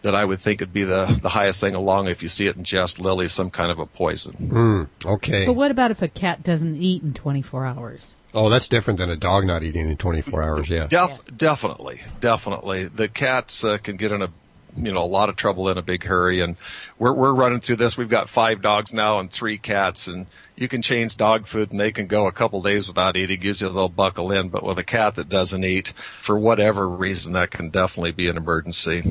that 0.00 0.14
I 0.14 0.24
would 0.24 0.40
think 0.40 0.60
would 0.60 0.72
be 0.72 0.84
the, 0.84 1.18
the 1.22 1.28
highest 1.28 1.60
thing 1.60 1.74
along 1.74 2.08
if 2.08 2.22
you 2.22 2.28
see 2.30 2.46
it 2.46 2.58
ingest 2.58 2.98
Lily, 2.98 3.28
some 3.28 3.50
kind 3.50 3.70
of 3.70 3.78
a 3.78 3.84
poison. 3.84 4.32
Mm, 4.38 4.88
okay. 5.04 5.44
But 5.44 5.54
what 5.54 5.70
about 5.70 5.90
if 5.90 6.00
a 6.00 6.08
cat 6.08 6.42
doesn't 6.42 6.76
eat 6.76 7.02
in 7.02 7.12
24 7.12 7.66
hours? 7.66 8.16
Oh, 8.32 8.48
that's 8.48 8.68
different 8.68 8.98
than 8.98 9.10
a 9.10 9.16
dog 9.16 9.46
not 9.46 9.62
eating 9.62 9.88
in 9.88 9.96
24 9.96 10.42
hours. 10.42 10.68
Yeah. 10.70 10.86
Def- 10.86 11.36
Definitely, 11.36 12.02
definitely. 12.20 12.86
The 12.86 13.08
cats 13.08 13.64
uh, 13.64 13.78
can 13.78 13.96
get 13.96 14.12
in 14.12 14.22
a 14.22 14.28
you 14.76 14.92
know 14.92 15.02
a 15.02 15.06
lot 15.06 15.28
of 15.28 15.36
trouble 15.36 15.68
in 15.68 15.78
a 15.78 15.82
big 15.82 16.04
hurry, 16.04 16.40
and 16.40 16.56
we're 16.98 17.12
we're 17.12 17.32
running 17.34 17.60
through 17.60 17.76
this. 17.76 17.96
We've 17.96 18.08
got 18.08 18.28
five 18.28 18.62
dogs 18.62 18.92
now 18.92 19.18
and 19.18 19.30
three 19.30 19.58
cats, 19.58 20.06
and 20.06 20.26
you 20.56 20.68
can 20.68 20.82
change 20.82 21.16
dog 21.16 21.46
food 21.46 21.72
and 21.72 21.80
they 21.80 21.90
can 21.90 22.06
go 22.06 22.26
a 22.26 22.32
couple 22.32 22.62
days 22.62 22.86
without 22.86 23.16
eating. 23.16 23.42
Usually 23.42 23.72
they'll 23.72 23.88
buckle 23.88 24.30
in, 24.30 24.48
but 24.48 24.62
with 24.62 24.78
a 24.78 24.84
cat 24.84 25.16
that 25.16 25.28
doesn't 25.28 25.64
eat 25.64 25.92
for 26.22 26.38
whatever 26.38 26.88
reason, 26.88 27.32
that 27.32 27.50
can 27.50 27.70
definitely 27.70 28.12
be 28.12 28.28
an 28.28 28.36
emergency. 28.36 29.02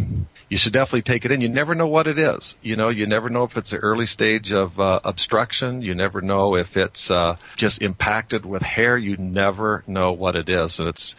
You 0.48 0.57
should 0.57 0.73
definitely 0.73 1.02
take 1.02 1.26
it 1.26 1.31
in. 1.31 1.41
You 1.41 1.49
never 1.49 1.76
know 1.76 1.88
what 1.88 2.07
it 2.07 2.18
is. 2.18 2.56
You 2.61 2.76
know, 2.76 2.90
you 2.90 3.06
never 3.06 3.30
know 3.30 3.44
if 3.44 3.57
it's 3.57 3.73
an 3.73 3.80
early 3.80 4.06
stage 4.06 4.53
of 4.53 4.80
uh, 4.80 5.02
obstruction. 5.03 5.81
You 5.81 5.95
never 5.95 6.22
know 6.22 6.56
if 6.56 6.77
it's 6.77 7.11
uh, 7.11 7.38
just 7.57 7.81
impacted 7.81 8.45
with 8.45 8.61
hair. 8.61 8.98
You 8.98 9.18
never 9.18 9.84
know 9.88 10.11
what 10.11 10.35
it 10.35 10.48
is, 10.48 10.80
and 10.80 10.88
it's 10.88 11.15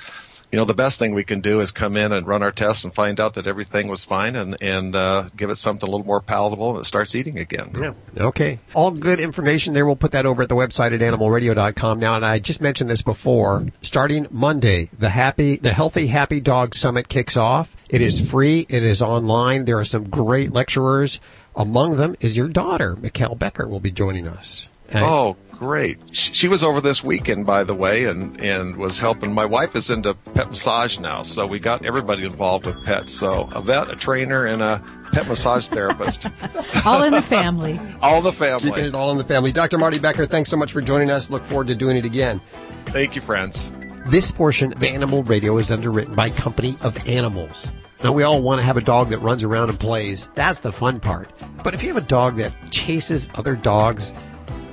you 0.55 0.61
know, 0.61 0.65
the 0.65 0.73
best 0.73 1.01
thing 1.01 1.15
we 1.17 1.25
can 1.25 1.41
do 1.41 1.59
is 1.59 1.73
come 1.73 1.97
in 1.97 2.13
and 2.13 2.29
run 2.29 2.41
our 2.45 2.53
tests 2.53 2.85
and 2.85 2.95
find 2.95 3.19
out 3.19 3.35
that 3.35 3.49
everything 3.49 3.89
was 3.89 4.05
fine 4.05 4.37
and, 4.37 4.57
and 4.63 4.95
uh, 4.95 5.29
give 5.37 5.51
it 5.51 5.59
something 5.59 5.89
a 5.89 5.91
little 5.91 6.07
more 6.07 6.21
palatable 6.21 6.71
and 6.71 6.79
it 6.79 6.87
starts 6.87 7.17
eating 7.17 7.41
again. 7.41 7.73
Yeah. 7.77 7.95
Okay. 8.17 8.61
All 8.73 8.93
good 8.93 9.19
information 9.19 9.75
there. 9.75 9.85
We'll 9.85 9.97
put 9.97 10.13
that 10.13 10.27
over 10.27 10.43
at 10.45 10.49
the 10.49 10.55
website 10.55 10.95
at 10.95 11.01
animalradio.com 11.01 11.99
now. 11.99 12.15
And 12.15 12.25
I 12.25 12.39
just 12.39 12.61
mentioned 12.61 12.89
this 12.89 13.03
before. 13.03 13.67
Starting 13.83 14.29
Monday, 14.31 14.91
the 14.97 15.09
happy, 15.09 15.57
the 15.57 15.73
Healthy 15.73 16.07
Happy 16.07 16.41
Dog 16.41 16.77
Summit 16.77 17.09
kicks 17.09 17.37
off. 17.37 17.77
It 17.89 18.01
is 18.01 18.31
free. 18.31 18.65
It 18.69 18.85
is 18.85 19.03
online. 19.03 19.65
There 19.65 19.79
are 19.81 19.85
some 19.85 20.09
great 20.09 20.53
lecturers. 20.53 21.21
Among 21.57 21.97
them 21.97 22.15
is 22.21 22.37
your 22.37 22.49
daughter, 22.49 22.95
Mikkel 22.95 23.37
Becker, 23.39 23.67
will 23.67 23.81
be 23.81 23.91
joining 23.91 24.29
us. 24.29 24.69
And- 24.89 25.05
Oh, 25.05 25.37
great. 25.59 25.99
She, 26.13 26.33
she 26.35 26.49
was 26.49 26.63
over 26.63 26.81
this 26.81 27.03
weekend, 27.03 27.47
by 27.47 27.65
the 27.65 27.75
way, 27.75 28.05
and, 28.05 28.41
and 28.41 28.77
was 28.77 28.99
helping. 28.99 29.33
My 29.33 29.45
wife 29.45 29.75
is 29.75 29.91
into 29.91 30.15
pet 30.15 30.51
massage 30.51 30.99
now, 30.99 31.23
so 31.23 31.47
we 31.47 31.59
got 31.59 31.85
everybody 31.85 32.25
involved 32.25 32.67
with 32.67 32.85
pets. 32.85 33.13
So 33.13 33.49
a 33.53 33.63
vet, 33.63 33.91
a 33.91 33.97
trainer, 33.97 34.47
and 34.47 34.63
a 34.63 34.83
pet 35.13 35.29
massage 35.29 35.69
therapist. 35.69 36.27
All 36.85 37.03
in 37.05 37.13
the 37.13 37.23
family. 37.23 37.79
all 38.03 38.21
the 38.21 38.33
family. 38.33 38.71
Keeping 38.71 38.85
it 38.85 38.95
all 38.95 39.11
in 39.13 39.19
the 39.19 39.25
family. 39.25 39.53
Dr. 39.53 39.79
Marty 39.79 39.99
Becker, 39.99 40.27
thanks 40.27 40.51
so 40.51 40.57
much 40.57 40.73
for 40.73 40.81
joining 40.81 41.11
us. 41.11 41.31
Look 41.31 41.45
forward 41.45 41.69
to 41.69 41.75
doing 41.75 41.97
it 41.97 42.05
again. 42.05 42.41
Thank 42.87 43.15
you, 43.15 43.23
friends. 43.23 43.71
This 44.07 44.31
portion 44.31 44.73
of 44.73 44.83
Animal 44.83 45.23
Radio 45.23 45.57
is 45.57 45.71
underwritten 45.71 46.15
by 46.15 46.31
Company 46.31 46.77
of 46.83 47.09
Animals. 47.09 47.71
Now, 48.03 48.13
we 48.13 48.23
all 48.23 48.43
want 48.43 48.61
to 48.61 48.67
have 48.67 48.77
a 48.77 48.83
dog 48.83 49.09
that 49.09 49.19
runs 49.19 49.43
around 49.43 49.71
and 49.71 49.81
plays. 49.81 50.29
That's 50.35 50.61
the 50.61 50.73
fun 50.73 51.01
part. 51.01 51.31
But 51.63 51.73
if 51.73 51.83
you 51.83 51.89
have 51.95 52.03
a 52.03 52.07
dog 52.07 52.37
that 52.37 52.53
chases 52.71 53.31
other 53.35 53.57
dogs 53.57 54.13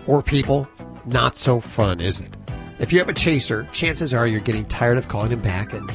or 0.08 0.22
people, 0.24 0.68
not 1.06 1.38
so 1.38 1.60
fun, 1.60 2.00
is 2.00 2.20
it? 2.20 2.36
If 2.80 2.92
you 2.92 3.00
have 3.00 3.10
a 3.10 3.14
chaser, 3.14 3.68
chances 3.72 4.14
are 4.14 4.26
you're 4.26 4.40
getting 4.40 4.66
tired 4.66 4.98
of 4.98 5.08
calling 5.08 5.32
him 5.32 5.42
back 5.42 5.74
and, 5.74 5.92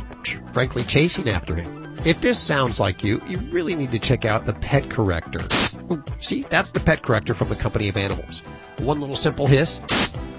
frankly, 0.54 0.84
chasing 0.84 1.28
after 1.28 1.54
him. 1.54 1.96
If 2.04 2.20
this 2.20 2.38
sounds 2.38 2.78
like 2.78 3.02
you, 3.02 3.20
you 3.26 3.38
really 3.50 3.74
need 3.74 3.90
to 3.92 3.98
check 3.98 4.24
out 4.24 4.46
the 4.46 4.52
Pet 4.54 4.88
Corrector. 4.88 5.44
See, 6.20 6.42
that's 6.42 6.70
the 6.70 6.78
Pet 6.80 7.02
Corrector 7.02 7.34
from 7.34 7.48
the 7.48 7.56
Company 7.56 7.88
of 7.88 7.96
Animals. 7.96 8.40
One 8.78 9.00
little 9.00 9.16
simple 9.16 9.48
hiss, 9.48 9.80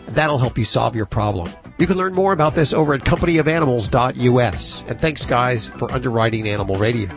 that'll 0.10 0.38
help 0.38 0.58
you 0.58 0.64
solve 0.64 0.96
your 0.96 1.06
problem. 1.06 1.50
You 1.78 1.88
can 1.88 1.98
learn 1.98 2.14
more 2.14 2.32
about 2.34 2.56
this 2.56 2.74
over 2.74 2.94
at 2.94 3.02
companyofanimals.us. 3.02 4.84
And 4.88 5.00
thanks, 5.00 5.26
guys, 5.26 5.68
for 5.68 5.92
underwriting 5.92 6.48
Animal 6.48 6.78
Radio. 6.78 7.10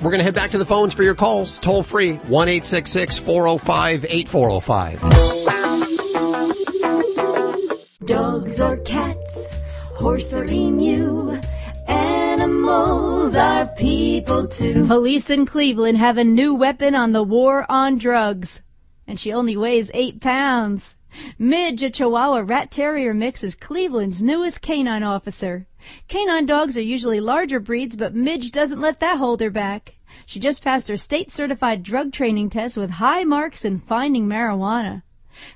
We're 0.00 0.10
going 0.10 0.18
to 0.18 0.24
head 0.24 0.34
back 0.34 0.52
to 0.52 0.58
the 0.58 0.64
phones 0.64 0.94
for 0.94 1.02
your 1.02 1.14
calls, 1.14 1.58
toll 1.58 1.82
free, 1.82 2.14
1 2.14 2.48
405 2.48 4.06
8405. 4.08 5.67
Dogs 8.08 8.58
or 8.58 8.78
cats, 8.78 9.54
horse 9.96 10.32
or 10.32 10.44
emu, 10.44 11.38
animals 11.86 13.36
are 13.36 13.66
people 13.76 14.46
too. 14.46 14.86
Police 14.86 15.28
in 15.28 15.44
Cleveland 15.44 15.98
have 15.98 16.16
a 16.16 16.24
new 16.24 16.54
weapon 16.54 16.94
on 16.94 17.12
the 17.12 17.22
war 17.22 17.66
on 17.68 17.98
drugs. 17.98 18.62
And 19.06 19.20
she 19.20 19.30
only 19.30 19.58
weighs 19.58 19.90
eight 19.92 20.22
pounds. 20.22 20.96
Midge, 21.38 21.82
a 21.82 21.90
Chihuahua 21.90 22.44
Rat 22.46 22.70
Terrier 22.70 23.12
mix, 23.12 23.44
is 23.44 23.54
Cleveland's 23.54 24.22
newest 24.22 24.62
canine 24.62 25.02
officer. 25.02 25.66
Canine 26.08 26.46
dogs 26.46 26.78
are 26.78 26.82
usually 26.82 27.20
larger 27.20 27.60
breeds, 27.60 27.94
but 27.94 28.14
Midge 28.14 28.52
doesn't 28.52 28.80
let 28.80 29.00
that 29.00 29.18
hold 29.18 29.42
her 29.42 29.50
back. 29.50 29.96
She 30.24 30.40
just 30.40 30.64
passed 30.64 30.88
her 30.88 30.96
state 30.96 31.30
certified 31.30 31.82
drug 31.82 32.14
training 32.14 32.48
test 32.48 32.78
with 32.78 32.92
high 32.92 33.24
marks 33.24 33.66
in 33.66 33.78
finding 33.78 34.26
marijuana. 34.26 35.02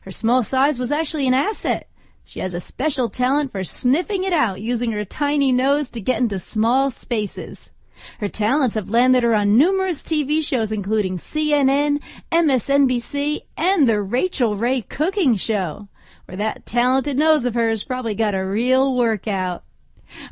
Her 0.02 0.10
small 0.10 0.42
size 0.42 0.78
was 0.78 0.92
actually 0.92 1.26
an 1.26 1.32
asset. 1.32 1.88
She 2.24 2.40
has 2.40 2.54
a 2.54 2.60
special 2.60 3.08
talent 3.08 3.52
for 3.52 3.64
sniffing 3.64 4.24
it 4.24 4.32
out 4.32 4.60
using 4.60 4.92
her 4.92 5.04
tiny 5.04 5.52
nose 5.52 5.88
to 5.90 6.00
get 6.00 6.20
into 6.20 6.38
small 6.38 6.90
spaces. 6.90 7.70
Her 8.18 8.28
talents 8.28 8.74
have 8.74 8.90
landed 8.90 9.22
her 9.22 9.34
on 9.34 9.56
numerous 9.56 10.02
TV 10.02 10.42
shows 10.42 10.72
including 10.72 11.18
CNN, 11.18 12.00
MSNBC, 12.32 13.42
and 13.56 13.88
The 13.88 14.00
Rachael 14.00 14.56
Ray 14.56 14.82
Cooking 14.82 15.36
Show, 15.36 15.88
where 16.26 16.36
that 16.36 16.66
talented 16.66 17.16
nose 17.16 17.44
of 17.44 17.54
hers 17.54 17.84
probably 17.84 18.14
got 18.14 18.34
a 18.34 18.44
real 18.44 18.94
workout. 18.96 19.64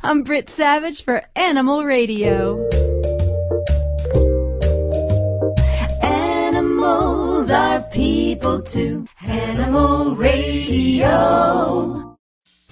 I'm 0.03 0.23
Britt 0.23 0.49
Savage 0.49 1.03
for 1.03 1.23
Animal 1.35 1.83
Radio. 1.83 2.90
People 8.31 8.61
too. 8.61 9.05
Animal 9.23 10.15
Radio. 10.15 11.09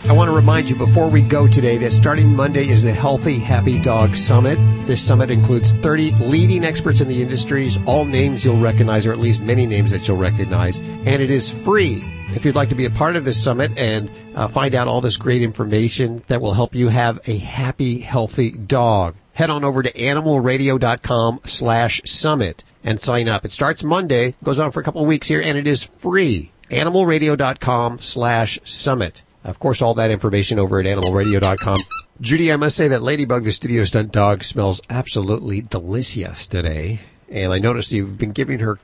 I 0.08 0.14
want 0.14 0.30
to 0.30 0.36
remind 0.36 0.70
you 0.70 0.78
before 0.78 1.10
we 1.10 1.22
go 1.22 1.50
today 1.50 1.78
that 1.80 1.92
starting 1.92 2.34
Monday 2.34 2.70
is 2.70 2.86
the 2.86 2.94
Healthy 2.94 3.40
Happy 3.40 3.78
Dog 3.78 4.16
Summit. 4.16 4.58
This 4.88 5.06
summit 5.06 5.30
includes 5.30 5.76
30 5.76 6.12
leading 6.22 6.64
experts 6.64 7.02
in 7.02 7.10
the 7.10 7.22
industries, 7.22 7.78
all 7.86 8.06
names 8.06 8.46
you'll 8.46 8.62
recognize, 8.62 9.06
or 9.06 9.12
at 9.12 9.20
least 9.20 9.42
many 9.42 9.66
names 9.66 9.92
that 9.92 10.08
you'll 10.08 10.16
recognize, 10.16 10.80
and 10.80 11.22
it 11.22 11.30
is 11.30 11.52
free. 11.52 12.06
If 12.30 12.46
you'd 12.46 12.56
like 12.56 12.70
to 12.70 12.76
be 12.76 12.86
a 12.86 12.90
part 12.90 13.18
of 13.18 13.26
this 13.26 13.44
summit 13.44 13.78
and 13.78 14.10
uh, 14.36 14.48
find 14.48 14.74
out 14.76 14.88
all 14.88 15.02
this 15.02 15.18
great 15.18 15.42
information 15.42 16.24
that 16.28 16.40
will 16.40 16.54
help 16.54 16.74
you 16.74 16.88
have 16.88 17.20
a 17.28 17.38
happy, 17.38 18.00
healthy 18.00 18.52
dog, 18.52 19.16
head 19.34 19.50
on 19.50 19.66
over 19.66 19.84
to 19.84 19.92
animalradio.com 19.92 21.42
slash 21.44 22.02
summit 22.06 22.64
and 22.84 23.00
sign 23.02 23.28
up. 23.28 23.46
It 23.46 23.52
starts 23.52 23.84
Monday, 23.84 24.36
goes 24.44 24.60
on 24.60 24.72
for 24.72 24.80
a 24.80 24.84
couple 24.84 25.02
of 25.02 25.08
weeks 25.08 25.28
here, 25.28 25.42
and 25.42 25.58
it 25.58 25.68
is 25.68 25.84
free. 25.84 26.52
animalradio.com 26.70 28.00
slash 28.00 28.60
summit. 28.64 29.24
Of 29.44 29.60
course, 29.60 29.82
all 29.82 29.94
that 29.96 30.12
information 30.12 30.60
over 30.60 30.80
at 30.80 30.86
animalradio.com. 30.86 31.78
Judy, 32.22 32.52
I 32.52 32.58
must 32.58 32.76
say 32.76 32.90
that 32.90 33.02
Ladybug, 33.02 33.44
the 33.44 33.52
studio 33.52 33.86
stunt 33.86 34.12
dog, 34.12 34.44
smells 34.44 34.82
absolutely 34.90 35.62
delicious 35.62 36.48
today. 36.48 37.00
And 37.30 37.54
I 37.54 37.60
noticed 37.60 37.92
you've 37.92 38.18
been 38.18 38.32
giving 38.32 38.60
her 38.60 38.76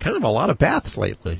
kind 0.00 0.16
of 0.16 0.24
a 0.24 0.28
lot 0.28 0.50
of 0.50 0.58
baths 0.58 0.98
lately. 0.98 1.38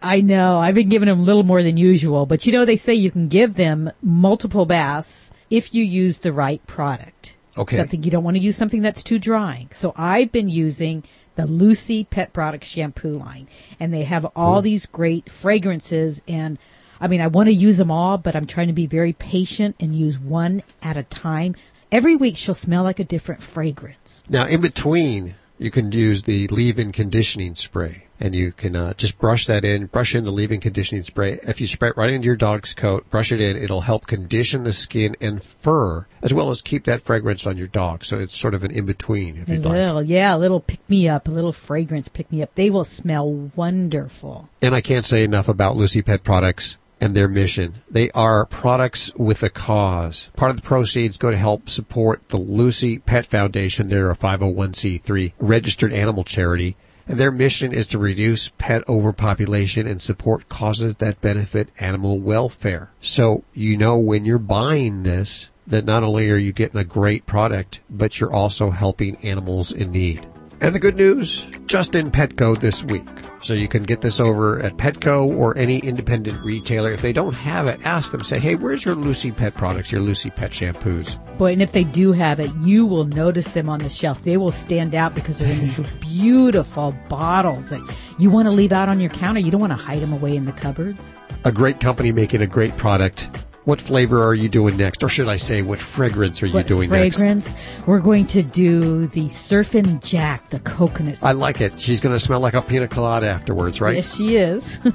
I 0.00 0.20
know. 0.20 0.58
I've 0.58 0.76
been 0.76 0.88
giving 0.88 1.08
them 1.08 1.18
a 1.18 1.22
little 1.22 1.42
more 1.42 1.62
than 1.62 1.76
usual, 1.76 2.26
but 2.26 2.46
you 2.46 2.52
know, 2.52 2.64
they 2.64 2.76
say 2.76 2.94
you 2.94 3.10
can 3.10 3.28
give 3.28 3.54
them 3.54 3.90
multiple 4.00 4.66
baths 4.66 5.32
if 5.50 5.74
you 5.74 5.82
use 5.82 6.20
the 6.20 6.32
right 6.32 6.64
product. 6.66 7.36
Okay. 7.56 7.76
Something 7.76 8.04
you 8.04 8.10
don't 8.12 8.22
want 8.22 8.36
to 8.36 8.42
use 8.42 8.56
something 8.56 8.82
that's 8.82 9.02
too 9.02 9.18
drying. 9.18 9.68
So 9.72 9.92
I've 9.96 10.30
been 10.30 10.48
using 10.48 11.02
the 11.38 11.46
Lucy 11.46 12.02
Pet 12.02 12.32
Products 12.32 12.66
shampoo 12.66 13.16
line, 13.16 13.46
and 13.78 13.94
they 13.94 14.02
have 14.02 14.26
all 14.34 14.60
these 14.60 14.86
great 14.86 15.30
fragrances. 15.30 16.20
And 16.26 16.58
I 17.00 17.06
mean, 17.06 17.20
I 17.20 17.28
want 17.28 17.46
to 17.46 17.54
use 17.54 17.78
them 17.78 17.92
all, 17.92 18.18
but 18.18 18.34
I'm 18.34 18.44
trying 18.44 18.66
to 18.66 18.72
be 18.72 18.86
very 18.86 19.12
patient 19.12 19.76
and 19.78 19.94
use 19.94 20.18
one 20.18 20.64
at 20.82 20.96
a 20.96 21.04
time. 21.04 21.54
Every 21.92 22.16
week 22.16 22.36
she'll 22.36 22.54
smell 22.56 22.82
like 22.82 22.98
a 22.98 23.04
different 23.04 23.40
fragrance. 23.40 24.24
Now, 24.28 24.46
in 24.46 24.60
between, 24.60 25.36
you 25.58 25.70
can 25.70 25.92
use 25.92 26.24
the 26.24 26.48
leave-in 26.48 26.90
conditioning 26.90 27.54
spray. 27.54 28.07
And 28.20 28.34
you 28.34 28.52
can 28.52 28.74
uh, 28.74 28.94
just 28.94 29.18
brush 29.18 29.46
that 29.46 29.64
in, 29.64 29.86
brush 29.86 30.14
in 30.14 30.24
the 30.24 30.30
leave-in 30.30 30.60
conditioning 30.60 31.02
spray. 31.02 31.38
If 31.42 31.60
you 31.60 31.66
spray 31.66 31.90
it 31.90 31.96
right 31.96 32.10
into 32.10 32.26
your 32.26 32.36
dog's 32.36 32.74
coat, 32.74 33.08
brush 33.10 33.30
it 33.32 33.40
in, 33.40 33.56
it'll 33.56 33.82
help 33.82 34.06
condition 34.06 34.64
the 34.64 34.72
skin 34.72 35.16
and 35.20 35.42
fur, 35.42 36.06
as 36.22 36.34
well 36.34 36.50
as 36.50 36.60
keep 36.62 36.84
that 36.84 37.00
fragrance 37.00 37.46
on 37.46 37.56
your 37.56 37.68
dog. 37.68 38.04
So 38.04 38.18
it's 38.18 38.36
sort 38.36 38.54
of 38.54 38.64
an 38.64 38.70
in-between, 38.70 39.36
if 39.38 39.48
A 39.48 39.54
you'd 39.54 39.64
like. 39.64 39.74
little, 39.74 40.02
yeah, 40.02 40.34
a 40.34 40.38
little 40.38 40.60
pick 40.60 40.80
me 40.88 41.08
up, 41.08 41.28
a 41.28 41.30
little 41.30 41.52
fragrance 41.52 42.08
pick 42.08 42.30
me 42.32 42.42
up. 42.42 42.54
They 42.54 42.70
will 42.70 42.84
smell 42.84 43.50
wonderful. 43.54 44.48
And 44.60 44.74
I 44.74 44.80
can't 44.80 45.04
say 45.04 45.24
enough 45.24 45.48
about 45.48 45.76
Lucy 45.76 46.02
Pet 46.02 46.24
Products 46.24 46.78
and 47.00 47.14
their 47.14 47.28
mission. 47.28 47.76
They 47.88 48.10
are 48.10 48.44
products 48.46 49.14
with 49.14 49.44
a 49.44 49.50
cause. 49.50 50.30
Part 50.36 50.50
of 50.50 50.56
the 50.56 50.62
proceeds 50.62 51.16
go 51.16 51.30
to 51.30 51.36
help 51.36 51.68
support 51.68 52.28
the 52.30 52.38
Lucy 52.38 52.98
Pet 52.98 53.24
Foundation. 53.24 53.88
They're 53.88 54.10
a 54.10 54.16
501c3 54.16 55.32
registered 55.38 55.92
animal 55.92 56.24
charity. 56.24 56.76
And 57.08 57.18
their 57.18 57.32
mission 57.32 57.72
is 57.72 57.86
to 57.88 57.98
reduce 57.98 58.52
pet 58.58 58.86
overpopulation 58.86 59.86
and 59.86 60.00
support 60.00 60.50
causes 60.50 60.96
that 60.96 61.22
benefit 61.22 61.70
animal 61.80 62.20
welfare. 62.20 62.90
So 63.00 63.44
you 63.54 63.78
know 63.78 63.98
when 63.98 64.26
you're 64.26 64.38
buying 64.38 65.04
this 65.04 65.48
that 65.66 65.86
not 65.86 66.02
only 66.02 66.30
are 66.30 66.36
you 66.36 66.52
getting 66.52 66.80
a 66.80 66.84
great 66.84 67.24
product, 67.24 67.80
but 67.88 68.20
you're 68.20 68.32
also 68.32 68.70
helping 68.70 69.16
animals 69.16 69.72
in 69.72 69.92
need. 69.92 70.26
And 70.60 70.74
the 70.74 70.80
good 70.80 70.96
news, 70.96 71.44
just 71.66 71.94
in 71.94 72.10
Petco 72.10 72.58
this 72.58 72.82
week. 72.82 73.06
So 73.42 73.54
you 73.54 73.68
can 73.68 73.84
get 73.84 74.00
this 74.00 74.18
over 74.18 74.60
at 74.60 74.76
Petco 74.76 75.28
or 75.36 75.56
any 75.56 75.78
independent 75.78 76.42
retailer. 76.42 76.90
If 76.90 77.00
they 77.00 77.12
don't 77.12 77.34
have 77.34 77.68
it, 77.68 77.78
ask 77.86 78.10
them, 78.10 78.24
say, 78.24 78.40
hey, 78.40 78.56
where's 78.56 78.84
your 78.84 78.96
Lucy 78.96 79.30
Pet 79.30 79.54
products, 79.54 79.92
your 79.92 80.00
Lucy 80.00 80.30
Pet 80.30 80.50
shampoos? 80.50 81.16
Boy, 81.38 81.52
and 81.52 81.62
if 81.62 81.70
they 81.70 81.84
do 81.84 82.12
have 82.12 82.40
it, 82.40 82.50
you 82.56 82.86
will 82.86 83.04
notice 83.04 83.48
them 83.48 83.68
on 83.68 83.78
the 83.78 83.88
shelf. 83.88 84.22
They 84.22 84.36
will 84.36 84.50
stand 84.50 84.96
out 84.96 85.14
because 85.14 85.38
they're 85.38 85.52
in 85.52 85.60
these 85.60 85.80
beautiful 86.00 86.92
bottles 87.08 87.70
that 87.70 87.94
you 88.18 88.28
want 88.28 88.46
to 88.46 88.52
leave 88.52 88.72
out 88.72 88.88
on 88.88 88.98
your 88.98 89.10
counter. 89.10 89.38
You 89.38 89.52
don't 89.52 89.60
want 89.60 89.72
to 89.72 89.76
hide 89.76 90.00
them 90.00 90.12
away 90.12 90.34
in 90.34 90.44
the 90.44 90.52
cupboards. 90.52 91.16
A 91.44 91.52
great 91.52 91.78
company 91.78 92.10
making 92.10 92.42
a 92.42 92.48
great 92.48 92.76
product. 92.76 93.30
What 93.68 93.82
flavor 93.82 94.22
are 94.22 94.32
you 94.32 94.48
doing 94.48 94.78
next? 94.78 95.02
Or 95.02 95.10
should 95.10 95.28
I 95.28 95.36
say, 95.36 95.60
what 95.60 95.78
fragrance 95.78 96.42
are 96.42 96.46
you 96.46 96.54
What 96.54 96.66
doing 96.66 96.88
next? 96.88 97.18
fragrance? 97.18 97.54
We're 97.84 97.98
going 97.98 98.26
to 98.28 98.42
do 98.42 99.08
the 99.08 99.26
Surfin' 99.26 100.02
Jack, 100.02 100.48
the 100.48 100.58
coconut. 100.60 101.18
I 101.20 101.32
like 101.32 101.60
it. 101.60 101.78
She's 101.78 102.00
going 102.00 102.14
to 102.14 102.18
smell 102.18 102.40
like 102.40 102.54
a 102.54 102.62
pina 102.62 102.88
colada 102.88 103.26
afterwards, 103.28 103.78
right? 103.82 103.96
Yes, 103.96 104.16
she 104.16 104.36
is. 104.36 104.80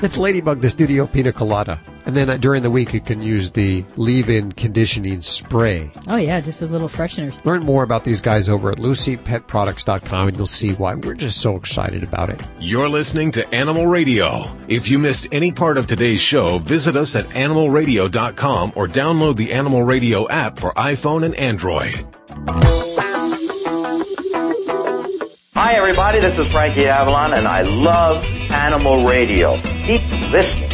It's 0.00 0.16
Ladybug, 0.16 0.60
the 0.60 0.70
studio 0.70 1.08
pina 1.08 1.32
colada. 1.32 1.80
And 2.06 2.16
then 2.16 2.30
uh, 2.30 2.36
during 2.36 2.62
the 2.62 2.70
week, 2.70 2.94
you 2.94 3.00
can 3.00 3.20
use 3.20 3.50
the 3.50 3.84
leave-in 3.96 4.52
conditioning 4.52 5.22
spray. 5.22 5.90
oh 6.06 6.14
yeah, 6.14 6.40
just 6.40 6.62
a 6.62 6.66
little 6.66 6.88
freshener. 6.88 7.44
Learn 7.44 7.64
more 7.64 7.82
about 7.82 8.04
these 8.04 8.20
guys 8.20 8.48
over 8.48 8.70
at 8.70 8.78
lucypetproducts.com 8.78 10.28
and 10.28 10.36
you'll 10.36 10.46
see 10.46 10.72
why 10.74 10.94
we're 10.94 11.14
just 11.14 11.40
so 11.40 11.56
excited 11.56 12.04
about 12.04 12.30
it. 12.30 12.40
You're 12.60 12.88
listening 12.88 13.32
to 13.32 13.52
Animal 13.52 13.88
Radio. 13.88 14.44
If 14.68 14.88
you 14.88 15.00
missed 15.00 15.26
any 15.32 15.50
part 15.50 15.76
of 15.78 15.88
today's 15.88 16.20
show, 16.20 16.58
visit 16.60 16.94
us 16.94 17.16
at 17.16 17.34
animalradio.com 18.08 18.72
or 18.76 18.86
download 18.86 19.36
the 19.36 19.52
Animal 19.52 19.82
Radio 19.82 20.28
app 20.28 20.58
for 20.58 20.72
iPhone 20.72 21.24
and 21.24 21.34
Android. 21.34 21.94
Hi, 25.54 25.74
everybody. 25.74 26.20
This 26.20 26.38
is 26.38 26.46
Frankie 26.52 26.86
Avalon, 26.86 27.34
and 27.34 27.48
I 27.48 27.62
love 27.62 28.24
Animal 28.50 29.06
Radio. 29.06 29.60
Keep 29.60 30.02
listening. 30.30 30.70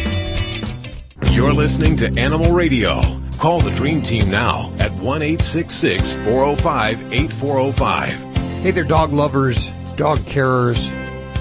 You're 1.33 1.53
listening 1.53 1.95
to 1.97 2.19
Animal 2.19 2.51
Radio. 2.51 3.01
Call 3.39 3.61
the 3.61 3.71
Dream 3.71 4.01
Team 4.01 4.29
now 4.29 4.71
at 4.79 4.91
1 4.93 5.21
405 5.21 7.13
8405. 7.13 8.09
Hey 8.61 8.71
there, 8.71 8.83
dog 8.83 9.11
lovers, 9.11 9.69
dog 9.97 10.19
carers, 10.19 10.89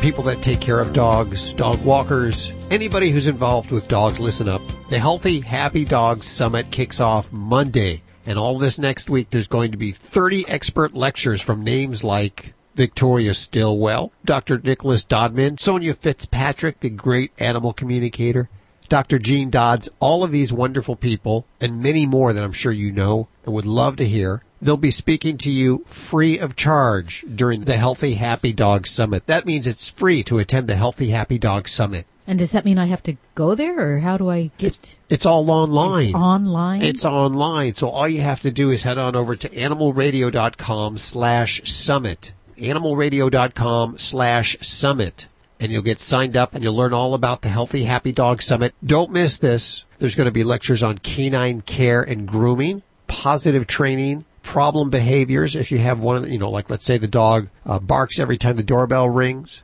people 0.01 0.25
that 0.25 0.43
take 0.43 0.61
care 0.61 0.81
of 0.81 0.93
dogs, 0.93 1.55
dog 1.55 1.83
walkers, 1.85 2.53
anybody 2.75 3.11
who's 3.11 3.29
involved 3.29 3.71
with 3.71 3.87
dogs, 3.87 4.19
listen 4.19 4.49
up. 4.49 4.61
The 4.91 4.99
Healthy 4.99 5.41
Happy 5.41 5.85
Dogs 5.85 6.27
Summit 6.27 6.73
kicks 6.73 6.99
off 7.01 7.33
Monday. 7.33 8.03
And 8.27 8.37
all 8.37 8.59
this 8.59 8.81
next 8.81 9.09
week, 9.09 9.31
there's 9.31 9.47
going 9.47 9.71
to 9.71 9.79
be 9.79 9.93
30 9.93 10.45
expert 10.49 10.93
lectures 10.93 11.41
from 11.41 11.63
names 11.63 12.03
like 12.03 12.53
Victoria 12.75 13.33
Stillwell, 13.33 14.11
Dr. 14.25 14.59
Nicholas 14.59 15.05
Dodman, 15.05 15.59
Sonya 15.59 15.95
Fitzpatrick, 15.95 16.81
the 16.81 16.91
great 16.91 17.31
animal 17.39 17.73
communicator, 17.73 18.49
Dr. 18.89 19.21
Jean 19.21 19.51
Dodds, 19.51 19.89
all 20.01 20.25
of 20.25 20.33
these 20.33 20.53
wonderful 20.53 20.97
people, 20.97 21.47
and 21.61 21.81
many 21.81 22.07
more 22.07 22.33
that 22.33 22.43
I'm 22.43 22.53
sure 22.53 22.73
you 22.73 22.91
know 22.91 23.29
and 23.45 23.55
would 23.55 23.67
love 23.67 23.95
to 23.99 24.05
hear. 24.05 24.43
They'll 24.61 24.77
be 24.77 24.91
speaking 24.91 25.39
to 25.39 25.51
you 25.51 25.85
free 25.87 26.41
of 26.41 26.57
charge 26.57 27.25
during 27.33 27.67
the 27.67 27.77
Healthy 27.77 28.15
Happy 28.15 28.53
Dog 28.53 28.89
Summit. 28.89 29.29
That 29.29 29.47
means 29.47 29.69
it's 29.69 29.89
free 29.89 30.25
to 30.25 30.41
attend 30.41 30.67
the 30.67 30.75
Healthy 30.75 31.11
Happy 31.11 31.39
Dog 31.39 31.69
Summit. 31.69 32.07
And 32.27 32.39
does 32.39 32.53
that 32.53 32.65
mean 32.65 32.79
I 32.79 32.87
have 32.87 33.03
to 33.03 33.17
go 33.35 33.55
there, 33.55 33.97
or 33.97 33.99
how 33.99 34.17
do 34.17 34.31
I 34.31 34.51
get 34.57 34.97
It's 35.11 35.27
all 35.27 35.51
online. 35.51 36.15
online? 36.15 36.83
It's 36.83 37.05
online. 37.05 37.75
So 37.75 37.89
all 37.89 38.09
you 38.09 38.23
have 38.23 38.41
to 38.41 38.51
do 38.51 38.71
is 38.71 38.83
head 38.85 38.97
on 38.97 39.15
over 39.15 39.37
to 39.37 39.49
animalradio.com 39.51 40.97
slash 40.99 41.71
summit. 41.71 42.33
Animalradio.com 42.59 43.99
slash 43.99 44.57
summit. 44.61 45.27
And 45.61 45.71
you'll 45.71 45.83
get 45.83 46.01
signed 46.01 46.37
up 46.37 46.55
and 46.55 46.63
you'll 46.65 46.75
learn 46.77 46.93
all 46.93 47.15
about 47.15 47.43
the 47.43 47.49
Healthy 47.49 47.85
Happy 47.85 48.13
Dog 48.13 48.43
Summit. 48.43 48.75
Don't 48.85 49.11
miss 49.11 49.37
this. 49.37 49.85
There's 49.99 50.15
going 50.15 50.27
to 50.27 50.33
be 50.33 50.45
lectures 50.45 50.83
on 50.83 50.99
canine 50.99 51.61
care 51.61 52.03
and 52.03 52.27
grooming, 52.27 52.83
positive 53.07 53.67
training, 53.67 54.25
problem 54.43 54.91
behaviors. 54.91 55.57
If 55.57 55.73
you 55.73 55.79
have 55.79 56.01
one 56.03 56.17
of 56.17 56.23
the, 56.23 56.31
you 56.31 56.39
know, 56.39 56.51
like 56.51 56.71
let's 56.71 56.85
say 56.85 56.99
the 56.99 57.07
dog 57.09 57.49
uh, 57.67 57.79
barks 57.81 58.19
every 58.19 58.37
time 58.37 58.57
the 58.57 58.63
doorbell 58.63 59.09
rings. 59.09 59.63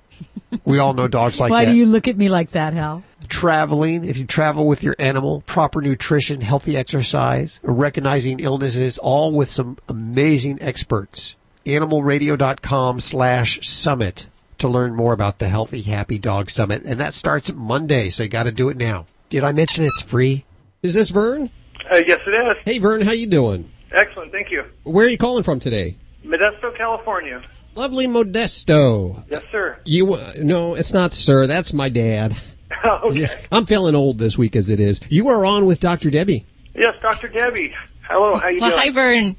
We 0.65 0.79
all 0.79 0.95
know 0.95 1.09
dogs 1.09 1.39
like 1.39 1.51
Why 1.51 1.65
that 1.65 1.71
Why 1.71 1.73
do 1.73 1.79
you 1.79 1.87
look 1.87 2.09
at 2.09 2.17
me 2.17 2.29
like 2.29 2.53
that, 2.53 2.75
Hal? 2.75 3.05
traveling, 3.31 4.05
if 4.05 4.19
you 4.19 4.27
travel 4.27 4.67
with 4.67 4.83
your 4.83 4.97
animal, 4.99 5.43
proper 5.43 5.81
nutrition, 5.81 6.43
healthy 6.43 6.77
exercise, 6.77 7.61
recognizing 7.63 8.41
illnesses, 8.41 8.99
all 8.99 9.33
with 9.33 9.51
some 9.51 9.79
amazing 9.89 10.59
experts. 10.61 11.37
Animalradio.com 11.65 13.01
slash 13.01 13.67
summit 13.67 14.27
to 14.59 14.69
learn 14.69 14.95
more 14.95 15.13
about 15.13 15.39
the 15.39 15.49
Healthy 15.49 15.83
Happy 15.83 16.19
Dog 16.19 16.51
Summit. 16.51 16.83
And 16.85 17.01
that 17.01 17.15
starts 17.15 17.53
Monday, 17.53 18.11
so 18.11 18.25
you 18.25 18.29
gotta 18.29 18.53
do 18.53 18.69
it 18.69 18.77
now. 18.77 19.07
Did 19.29 19.45
I 19.45 19.53
mention 19.53 19.85
it's 19.85 20.03
free? 20.03 20.45
Is 20.83 20.95
this 20.95 21.11
Vern? 21.11 21.51
Uh, 21.91 22.01
yes, 22.07 22.21
it 22.27 22.31
is. 22.31 22.57
Hey, 22.65 22.79
Vern, 22.79 23.01
how 23.03 23.13
you 23.13 23.27
doing? 23.27 23.71
Excellent, 23.93 24.33
thank 24.33 24.51
you. 24.51 24.65
Where 24.83 25.07
are 25.07 25.09
you 25.09 25.19
calling 25.19 25.45
from 25.45 25.61
today? 25.61 25.97
Modesto, 26.25 26.77
California. 26.77 27.43
Lovely 27.81 28.07
Modesto. 28.07 29.25
Yes, 29.31 29.41
sir. 29.51 29.79
You 29.87 30.13
uh, 30.13 30.33
no, 30.43 30.75
it's 30.75 30.93
not, 30.93 31.15
sir. 31.15 31.47
That's 31.47 31.73
my 31.73 31.89
dad. 31.89 32.37
okay. 32.85 33.19
Yes, 33.19 33.35
I'm 33.51 33.65
feeling 33.65 33.95
old 33.95 34.19
this 34.19 34.37
week 34.37 34.55
as 34.55 34.69
it 34.69 34.81
is. 34.81 35.01
You 35.09 35.29
are 35.29 35.47
on 35.47 35.65
with 35.65 35.81
Dr. 35.81 36.11
Debbie. 36.11 36.45
Yes, 36.75 36.95
Dr. 37.01 37.29
Debbie. 37.29 37.75
Hello, 38.03 38.39
how 38.39 38.49
you 38.49 38.61
well, 38.61 38.69
doing? 38.69 38.83
hi, 38.83 38.91
Vern. 38.91 39.37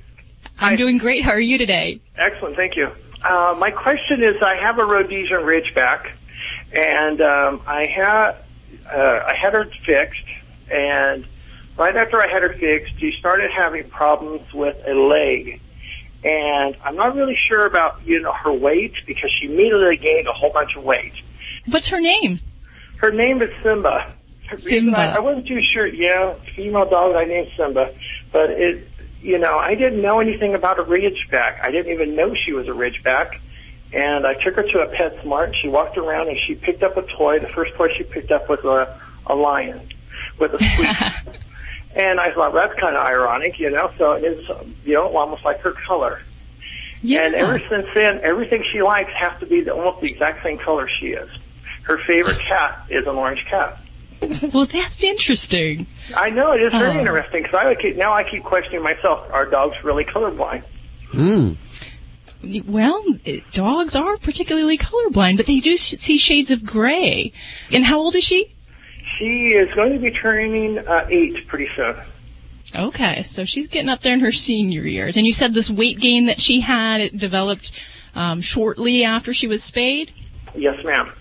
I'm 0.58 0.76
doing 0.76 0.98
great. 0.98 1.24
How 1.24 1.34
are 1.34 1.40
you 1.40 1.60
today? 1.60 2.02
Excellent, 2.18 2.56
thank 2.56 2.76
you. 2.76 2.90
Uh, 3.24 3.56
my 3.60 3.70
question 3.70 4.24
is, 4.24 4.42
I 4.42 4.56
have 4.56 4.80
a 4.80 4.86
Rhodesian 4.86 5.42
Ridgeback, 5.42 6.12
and 6.74 7.22
um, 7.22 7.62
I 7.68 7.86
had 7.96 8.38
uh, 8.92 9.24
I 9.24 9.36
had 9.40 9.54
her 9.54 9.70
fixed, 9.86 10.26
and 10.72 11.28
right 11.78 11.96
after 11.96 12.20
I 12.20 12.28
had 12.28 12.42
her 12.42 12.54
fixed, 12.54 13.00
she 13.00 13.14
started 13.20 13.52
having 13.56 13.88
problems 13.92 14.52
with 14.52 14.78
a 14.88 14.96
leg, 14.96 15.62
and 16.24 16.76
I'm 16.84 16.96
not 16.96 17.16
really 17.16 17.38
sure 17.48 17.66
about 17.66 18.06
you 18.06 18.22
know 18.22 18.34
her 18.34 18.54
weight 18.54 18.94
because 19.06 19.32
she 19.32 19.48
immediately 19.48 19.98
gained 19.98 20.28
a 20.28 20.34
whole 20.34 20.52
bunch 20.52 20.76
of 20.76 20.84
weight. 20.84 21.14
What's 21.68 21.88
her 21.90 22.00
name? 22.00 22.40
Her 22.98 23.12
name 23.12 23.42
is 23.42 23.50
Simba. 23.64 24.14
Simba. 24.56 24.98
I, 24.98 25.16
I 25.16 25.20
wasn't 25.20 25.48
too 25.48 25.62
sure. 25.74 25.88
Yeah, 25.88 26.36
female 26.56 26.90
dog. 26.90 27.16
I 27.16 27.26
named 27.26 27.50
Simba, 27.58 27.94
but 28.32 28.50
it, 28.52 28.88
you 29.22 29.38
know, 29.38 29.58
I 29.58 29.76
didn't 29.76 30.02
know 30.02 30.20
anything 30.20 30.56
about 30.56 30.80
a 30.80 30.84
Ridgeback. 30.84 31.64
I 31.64 31.72
didn't 31.72 31.92
even 31.92 32.16
know 32.16 32.36
she 32.36 32.54
was 32.54 32.68
a 32.68 32.72
Ridgeback. 32.72 33.40
And 33.94 34.26
I 34.26 34.36
took 34.36 34.56
her 34.56 34.64
to 34.64 34.80
a 34.80 34.88
PetSmart. 34.88 35.54
She 35.62 35.68
walked 35.68 35.98
around 35.98 36.30
and 36.30 36.38
she 36.48 36.56
picked 36.56 36.82
up 36.82 36.96
a 36.96 37.02
toy. 37.18 37.40
The 37.40 37.50
first 37.50 37.74
toy 37.76 37.90
she 37.98 38.04
picked 38.04 38.32
up 38.32 38.48
was 38.48 38.60
a, 38.64 39.00
a 39.28 39.36
lion 39.36 39.82
with 40.40 40.54
a 40.54 40.64
squeak. 40.64 41.36
and 41.96 42.20
I 42.20 42.34
thought 42.34 42.54
that's 42.54 42.74
kind 42.80 42.96
of 42.96 43.06
ironic, 43.06 43.60
you 43.60 43.70
know. 43.70 43.92
So 43.98 44.14
it 44.14 44.24
is, 44.24 44.48
you 44.86 44.94
know, 44.96 45.16
almost 45.16 45.44
like 45.46 45.60
her 45.62 45.72
color. 45.72 46.22
Yeah. 47.04 47.22
And 47.26 47.36
ever 47.36 47.60
since 47.70 47.88
then, 47.96 48.20
everything 48.24 48.64
she 48.72 48.82
likes 48.82 49.12
has 49.20 49.40
to 49.40 49.46
be 49.48 49.62
the, 49.62 49.74
almost 49.74 50.02
the 50.02 50.12
exact 50.12 50.44
same 50.44 50.60
color 50.60 50.88
she 51.00 51.08
is. 51.08 51.30
Her 51.84 51.98
favorite 52.06 52.40
cat 52.40 52.86
is 52.90 53.08
an 53.08 53.16
orange 53.16 53.44
cat. 53.50 53.78
Well, 54.54 54.66
that's 54.66 55.04
interesting. 55.04 55.88
I 56.16 56.30
know 56.30 56.52
it 56.52 56.62
is 56.62 56.72
very 56.74 56.96
Oh. 56.98 57.00
interesting 57.00 57.42
because 57.42 57.56
I 57.66 57.74
keep, 57.74 57.96
now 57.98 58.14
I 58.14 58.24
keep 58.24 58.44
questioning 58.44 58.84
myself: 58.84 59.26
Are 59.32 59.48
dogs 59.48 59.84
really 59.84 60.04
colorblind? 60.06 60.64
Hmm. 61.12 61.54
Well, 62.68 63.04
eh, 63.26 63.40
dogs 63.54 63.96
are 63.96 64.18
particularly 64.18 64.78
colorblind, 64.78 65.38
but 65.38 65.46
they 65.48 65.60
do 65.60 65.76
sh- 65.78 65.96
see 65.98 66.18
shades 66.18 66.52
of 66.52 66.66
gray. 66.66 67.32
And 67.72 67.84
how 67.86 68.00
old 68.00 68.16
is 68.16 68.24
she? 68.24 68.51
She 69.22 69.50
is 69.50 69.72
going 69.76 69.94
to 69.94 70.00
be 70.00 70.10
turning 70.10 70.80
uh, 70.80 71.06
eight 71.08 71.48
pretty 71.48 71.70
soon. 71.76 71.96
Okay, 72.76 73.22
so 73.22 73.46
she's 73.46 73.68
getting 73.68 73.88
up 73.88 74.02
there 74.02 74.16
in 74.16 74.22
her 74.22 74.32
senior 74.32 74.82
years. 74.82 75.16
And 75.16 75.28
you 75.28 75.32
said 75.32 75.54
this 75.54 75.70
weight 75.70 76.00
gain 76.00 76.26
that 76.26 76.42
she 76.42 76.62
had 76.62 77.02
it 77.02 77.16
developed 77.16 77.72
um, 78.16 78.42
shortly 78.42 79.04
after 79.04 79.32
she 79.32 79.46
was 79.46 79.62
spayed. 79.64 80.12
Yes, 80.56 80.84
ma'am. 80.84 81.12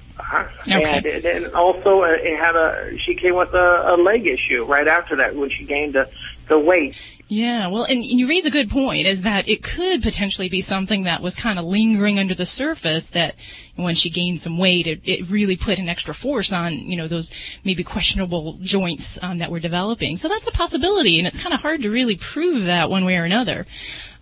And, 0.67 1.07
and 1.27 1.55
also, 1.55 2.03
uh, 2.03 2.07
it 2.13 2.39
had 2.39 2.57
a 2.57 2.97
she 3.05 3.17
came 3.17 3.35
with 3.35 3.53
a, 3.53 3.95
a 3.95 3.97
leg 3.97 4.27
issue 4.27 4.65
right 4.65 4.89
after 4.89 5.17
that 5.17 5.37
when 5.37 5.51
she 5.51 5.65
gained 5.65 5.93
the 5.93 6.09
the 6.49 6.59
weight. 6.59 6.97
Yeah, 7.32 7.69
well, 7.69 7.85
and 7.85 8.05
you 8.05 8.27
raise 8.27 8.44
a 8.44 8.51
good 8.51 8.69
point 8.69 9.07
is 9.07 9.23
that 9.23 9.48
it 9.48 9.62
could 9.62 10.02
potentially 10.02 10.48
be 10.48 10.61
something 10.61 11.05
that 11.05 11.23
was 11.23 11.36
kind 11.36 11.61
of 11.61 11.65
lingering 11.65 12.19
under 12.19 12.35
the 12.35 12.44
surface 12.44 13.09
that 13.11 13.36
when 13.77 13.94
she 13.94 14.11
gained 14.11 14.40
some 14.40 14.59
weight, 14.59 14.89
it, 14.89 15.01
it 15.05 15.31
really 15.31 15.55
put 15.55 15.78
an 15.78 15.89
extra 15.89 16.12
force 16.12 16.52
on, 16.52 16.74
you 16.74 16.97
know, 16.97 17.07
those 17.07 17.32
maybe 17.62 17.85
questionable 17.85 18.59
joints 18.61 19.16
um, 19.23 19.39
that 19.39 19.48
were 19.48 19.61
developing. 19.61 20.16
So 20.16 20.27
that's 20.27 20.48
a 20.48 20.51
possibility, 20.51 21.20
and 21.20 21.28
it's 21.28 21.39
kind 21.39 21.55
of 21.55 21.62
hard 21.62 21.82
to 21.82 21.90
really 21.90 22.16
prove 22.16 22.65
that 22.65 22.90
one 22.90 23.05
way 23.05 23.16
or 23.16 23.23
another. 23.23 23.65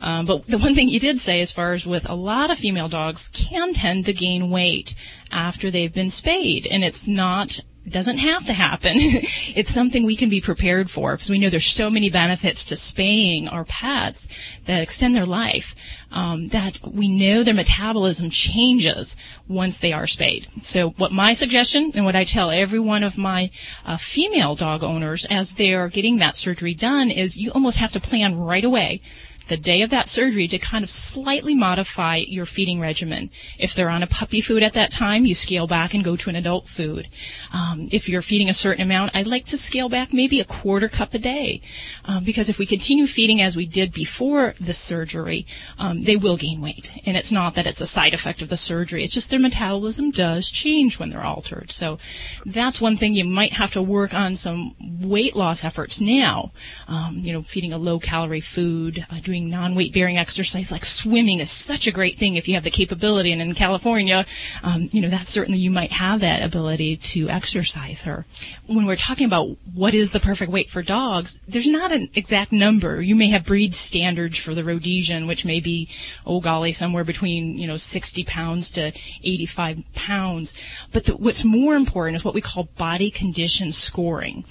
Um, 0.02 0.26
but 0.26 0.44
the 0.44 0.58
one 0.58 0.74
thing 0.74 0.90
you 0.90 1.00
did 1.00 1.18
say, 1.18 1.40
as 1.40 1.50
far 1.50 1.72
as 1.72 1.86
with 1.86 2.06
a 2.10 2.14
lot 2.14 2.50
of 2.50 2.58
female 2.58 2.90
dogs, 2.90 3.30
can 3.32 3.72
tend 3.72 4.04
to 4.04 4.12
gain 4.12 4.50
weight 4.50 4.94
after 5.32 5.70
they've 5.70 5.94
been 5.94 6.10
spayed, 6.10 6.66
and 6.66 6.84
it's 6.84 7.08
not 7.08 7.62
doesn't 7.92 8.18
have 8.18 8.46
to 8.46 8.52
happen. 8.52 8.92
it's 8.96 9.72
something 9.72 10.04
we 10.04 10.16
can 10.16 10.28
be 10.28 10.40
prepared 10.40 10.90
for 10.90 11.12
because 11.12 11.30
we 11.30 11.38
know 11.38 11.50
there's 11.50 11.66
so 11.66 11.90
many 11.90 12.10
benefits 12.10 12.64
to 12.66 12.76
spaying 12.76 13.48
our 13.48 13.64
pets 13.64 14.28
that 14.66 14.82
extend 14.82 15.14
their 15.14 15.26
life. 15.26 15.74
Um, 16.10 16.46
that 16.48 16.80
we 16.90 17.06
know 17.06 17.42
their 17.42 17.52
metabolism 17.52 18.30
changes 18.30 19.14
once 19.46 19.78
they 19.78 19.92
are 19.92 20.06
spayed. 20.06 20.48
So, 20.58 20.90
what 20.90 21.12
my 21.12 21.34
suggestion 21.34 21.92
and 21.94 22.06
what 22.06 22.16
I 22.16 22.24
tell 22.24 22.50
every 22.50 22.78
one 22.78 23.04
of 23.04 23.18
my 23.18 23.50
uh, 23.84 23.98
female 23.98 24.54
dog 24.54 24.82
owners 24.82 25.26
as 25.26 25.56
they 25.56 25.74
are 25.74 25.88
getting 25.88 26.16
that 26.16 26.38
surgery 26.38 26.72
done 26.72 27.10
is 27.10 27.36
you 27.36 27.50
almost 27.50 27.76
have 27.76 27.92
to 27.92 28.00
plan 28.00 28.38
right 28.38 28.64
away 28.64 29.02
the 29.48 29.56
day 29.56 29.82
of 29.82 29.90
that 29.90 30.08
surgery 30.08 30.48
to 30.48 30.58
kind 30.58 30.82
of 30.82 30.90
slightly 30.90 31.54
modify 31.54 32.16
your 32.16 32.46
feeding 32.46 32.80
regimen. 32.80 33.30
If 33.58 33.74
they're 33.74 33.90
on 33.90 34.02
a 34.02 34.06
puppy 34.06 34.40
food 34.40 34.62
at 34.62 34.74
that 34.74 34.90
time, 34.90 35.24
you 35.24 35.34
scale 35.34 35.66
back 35.66 35.94
and 35.94 36.04
go 36.04 36.16
to 36.16 36.30
an 36.30 36.36
adult 36.36 36.68
food. 36.68 37.08
Um, 37.52 37.88
if 37.90 38.08
you're 38.08 38.22
feeding 38.22 38.48
a 38.48 38.54
certain 38.54 38.82
amount, 38.82 39.14
I'd 39.14 39.26
like 39.26 39.44
to 39.46 39.58
scale 39.58 39.88
back 39.88 40.12
maybe 40.12 40.40
a 40.40 40.44
quarter 40.44 40.88
cup 40.88 41.14
a 41.14 41.18
day. 41.18 41.60
Um, 42.04 42.24
because 42.24 42.48
if 42.48 42.58
we 42.58 42.66
continue 42.66 43.06
feeding 43.06 43.40
as 43.40 43.56
we 43.56 43.66
did 43.66 43.92
before 43.92 44.54
the 44.60 44.72
surgery, 44.72 45.46
um, 45.78 46.02
they 46.02 46.16
will 46.16 46.36
gain 46.36 46.60
weight. 46.60 46.92
And 47.04 47.16
it's 47.16 47.32
not 47.32 47.54
that 47.54 47.66
it's 47.66 47.80
a 47.80 47.86
side 47.86 48.14
effect 48.14 48.42
of 48.42 48.48
the 48.48 48.56
surgery. 48.56 49.04
It's 49.04 49.14
just 49.14 49.30
their 49.30 49.38
metabolism 49.38 50.10
does 50.10 50.50
change 50.50 50.98
when 50.98 51.10
they're 51.10 51.24
altered. 51.24 51.70
So 51.70 51.98
that's 52.44 52.80
one 52.80 52.96
thing 52.96 53.14
you 53.14 53.24
might 53.24 53.54
have 53.54 53.72
to 53.72 53.82
work 53.82 54.14
on 54.14 54.34
some 54.34 54.74
weight 54.80 55.34
loss 55.36 55.64
efforts 55.64 56.00
now. 56.00 56.52
Um, 56.86 57.18
you 57.18 57.32
know, 57.32 57.42
feeding 57.42 57.72
a 57.72 57.78
low 57.78 57.98
calorie 57.98 58.40
food, 58.40 59.06
uh, 59.10 59.20
doing 59.20 59.37
doing 59.38 59.50
non-weight 59.50 59.92
bearing 59.92 60.18
exercise 60.18 60.72
like 60.72 60.84
swimming 60.84 61.40
is 61.40 61.50
such 61.50 61.86
a 61.86 61.92
great 61.92 62.16
thing 62.16 62.34
if 62.34 62.48
you 62.48 62.54
have 62.54 62.64
the 62.64 62.70
capability. 62.70 63.32
And 63.32 63.40
in 63.40 63.54
California, 63.54 64.24
um, 64.62 64.88
you 64.92 65.00
know, 65.00 65.08
that's 65.08 65.28
certainly 65.28 65.58
you 65.58 65.70
might 65.70 65.92
have 65.92 66.20
that 66.20 66.42
ability 66.42 66.96
to 66.96 67.28
exercise 67.28 68.04
her. 68.04 68.26
When 68.66 68.86
we're 68.86 68.96
talking 68.96 69.26
about 69.26 69.56
what 69.74 69.94
is 69.94 70.10
the 70.10 70.20
perfect 70.20 70.50
weight 70.50 70.70
for 70.70 70.82
dogs, 70.82 71.40
there's 71.46 71.66
not 71.66 71.92
an 71.92 72.10
exact 72.14 72.52
number. 72.52 73.00
You 73.00 73.14
may 73.14 73.28
have 73.28 73.44
breed 73.44 73.74
standards 73.74 74.38
for 74.38 74.54
the 74.54 74.64
Rhodesian, 74.64 75.26
which 75.26 75.44
may 75.44 75.60
be, 75.60 75.88
oh 76.26 76.40
golly, 76.40 76.72
somewhere 76.72 77.04
between, 77.04 77.58
you 77.58 77.66
know, 77.66 77.76
60 77.76 78.24
pounds 78.24 78.70
to 78.72 78.92
85 79.22 79.84
pounds. 79.94 80.54
But 80.92 81.04
the, 81.04 81.16
what's 81.16 81.44
more 81.44 81.74
important 81.74 82.16
is 82.16 82.24
what 82.24 82.34
we 82.34 82.40
call 82.40 82.64
body 82.76 83.10
condition 83.10 83.72
scoring. 83.72 84.44